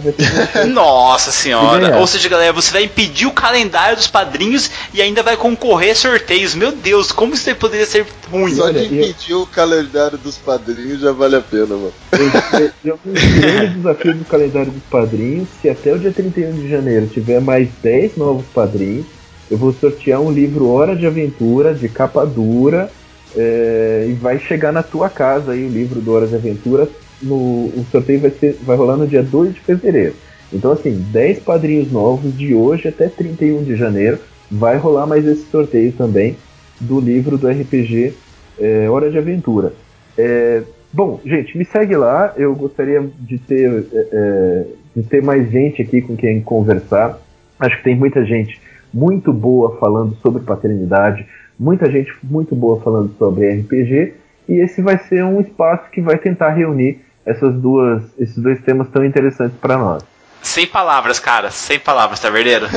Nossa 0.72 1.32
senhora. 1.32 1.98
Ou 1.98 2.08
seja, 2.08 2.30
galera, 2.30 2.54
você 2.54 2.72
vai 2.72 2.84
impedir 2.84 3.26
o 3.26 3.32
calendário 3.32 3.96
dos 3.96 4.08
padrinhos 4.08 4.72
e 4.94 5.02
ainda 5.02 5.22
vai 5.22 5.38
concorrer 5.38 5.92
a 5.92 5.96
sorteios. 5.96 6.56
Meu 6.56 6.72
Deus, 6.72 7.12
como 7.12 7.34
isso 7.34 7.54
poderia 7.56 7.86
ser 7.86 8.06
ruim? 8.32 8.56
Só 8.56 8.70
de 8.70 8.86
impedir 8.86 9.32
eu... 9.32 9.42
o 9.42 9.48
calendário 9.48 10.18
dos 10.18 10.38
padrinhos 10.38 11.02
já 11.02 11.12
vale 11.12 11.36
a 11.36 11.42
pena, 11.42 11.68
mano. 11.68 11.94
Eu, 12.12 12.70
eu 12.86 13.00
o 13.06 13.68
desafio 13.76 14.14
do 14.16 14.26
calendário 14.26 14.72
dos 14.72 14.84
padrinhos. 14.84 15.48
Se 15.62 15.70
até 15.70 15.94
o 15.94 16.00
dia 16.00 16.12
31 16.12 16.54
de 16.54 16.70
janeiro 16.70 17.08
tiver 17.08 17.40
mais 17.40 17.70
10 17.82 18.18
novos 18.18 18.46
padrinhos, 18.54 19.06
eu 19.50 19.58
vou 19.58 19.74
sortear 19.74 20.22
um 20.22 20.32
livro 20.32 20.70
Hora 20.70 20.96
de 20.96 21.06
Aventura, 21.06 21.74
de 21.74 21.90
capa 21.90 22.26
dura. 22.26 22.90
É, 23.36 24.06
e 24.10 24.14
vai 24.14 24.38
chegar 24.38 24.72
na 24.72 24.84
tua 24.84 25.10
casa 25.10 25.54
aí 25.54 25.66
o 25.66 25.70
livro 25.70 26.00
do 26.00 26.14
Hora 26.14 26.28
de 26.28 26.36
Aventura 26.36 26.88
no, 27.24 27.68
o 27.68 27.86
sorteio 27.92 28.20
vai, 28.20 28.32
ser, 28.32 28.58
vai 28.64 28.76
rolar 28.76 28.98
no 28.98 29.08
dia 29.08 29.24
2 29.24 29.54
de 29.54 29.60
fevereiro. 29.62 30.14
Então, 30.52 30.72
assim, 30.72 31.04
10 31.12 31.40
padrinhos 31.40 31.92
novos 31.92 32.38
de 32.38 32.54
hoje 32.54 32.88
até 32.88 33.08
31 33.10 33.64
de 33.64 33.76
janeiro. 33.76 34.20
Vai 34.52 34.78
rolar 34.78 35.08
mais 35.08 35.26
esse 35.26 35.46
sorteio 35.50 35.92
também 35.94 36.38
do 36.80 37.00
livro 37.00 37.38
do 37.38 37.48
RPG 37.48 38.14
é, 38.60 38.88
Hora 38.90 39.10
de 39.10 39.18
Aventura. 39.18 39.74
É, 40.18 40.62
bom, 40.92 41.20
gente, 41.26 41.58
me 41.58 41.66
segue 41.66 41.96
lá. 41.96 42.34
Eu 42.38 42.54
gostaria 42.54 43.04
de 43.20 43.40
ter, 43.40 43.86
é, 43.92 44.08
é, 44.12 44.66
de 44.96 45.04
ter 45.04 45.24
mais 45.24 45.50
gente 45.50 45.82
aqui 45.82 46.02
com 46.02 46.16
quem 46.16 46.40
conversar. 46.42 47.20
Acho 47.60 47.78
que 47.78 47.84
tem 47.84 47.96
muita 47.96 48.24
gente 48.24 48.62
muito 48.94 49.34
boa 49.34 49.78
falando 49.78 50.16
sobre 50.22 50.44
paternidade, 50.44 51.26
muita 51.60 51.90
gente 51.90 52.14
muito 52.22 52.56
boa 52.56 52.80
falando 52.82 53.12
sobre 53.18 53.50
RPG. 53.50 54.14
E 54.48 54.54
esse 54.60 54.82
vai 54.82 54.98
ser 54.98 55.24
um 55.24 55.42
espaço 55.42 55.90
que 55.90 56.02
vai 56.02 56.18
tentar 56.18 56.50
reunir 56.50 57.00
essas 57.26 57.54
duas, 57.54 58.04
esses 58.18 58.38
dois 58.38 58.62
temas 58.62 58.88
tão 58.90 59.06
interessantes 59.06 59.58
para 59.60 59.78
nós. 59.78 60.04
Sem 60.44 60.68
palavras, 60.68 61.20
cara, 61.20 61.50
sem 61.50 61.80
palavras, 61.80 62.20
tá 62.20 62.30
verdadeiro? 62.30 62.68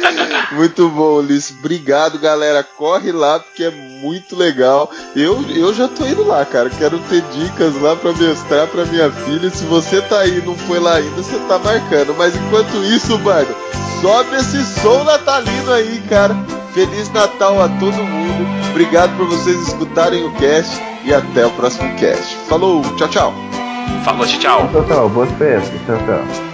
muito 0.52 0.90
bom, 0.90 1.20
Ulisses. 1.20 1.56
Obrigado, 1.58 2.18
galera. 2.18 2.62
Corre 2.62 3.12
lá 3.12 3.40
porque 3.40 3.64
é 3.64 3.70
muito 3.70 4.36
legal. 4.36 4.90
Eu, 5.16 5.42
eu 5.48 5.72
já 5.72 5.88
tô 5.88 6.04
indo 6.04 6.22
lá, 6.22 6.44
cara. 6.44 6.68
Quero 6.68 6.98
ter 7.08 7.22
dicas 7.32 7.80
lá 7.80 7.96
para 7.96 8.12
mestrar 8.12 8.66
para 8.66 8.84
minha 8.84 9.10
filha. 9.10 9.48
Se 9.48 9.64
você 9.64 10.02
tá 10.02 10.20
aí 10.20 10.38
e 10.38 10.42
não 10.42 10.54
foi 10.54 10.78
lá 10.78 10.96
ainda, 10.96 11.22
você 11.22 11.38
tá 11.48 11.58
marcando. 11.58 12.14
Mas 12.14 12.36
enquanto 12.36 12.84
isso, 12.84 13.18
mano, 13.20 13.56
sobe 14.02 14.36
esse 14.36 14.62
som 14.82 15.02
natalino 15.04 15.72
aí, 15.72 16.02
cara. 16.10 16.36
Feliz 16.74 17.10
Natal 17.10 17.62
a 17.62 17.68
todo 17.68 18.04
mundo. 18.04 18.46
Obrigado 18.70 19.16
por 19.16 19.28
vocês 19.28 19.56
escutarem 19.68 20.26
o 20.26 20.34
cast 20.34 20.78
e 21.04 21.14
até 21.14 21.46
o 21.46 21.50
próximo 21.52 21.96
cast. 21.96 22.36
Falou, 22.48 22.82
tchau, 22.96 23.08
tchau. 23.08 23.63
Falou, 24.04 24.26
tchau. 24.26 24.68
Tchau, 24.68 24.84
tchau. 24.84 25.08
Boas 25.08 25.30
festas. 25.32 25.80
Tchau, 25.86 25.96
tchau. 26.06 26.53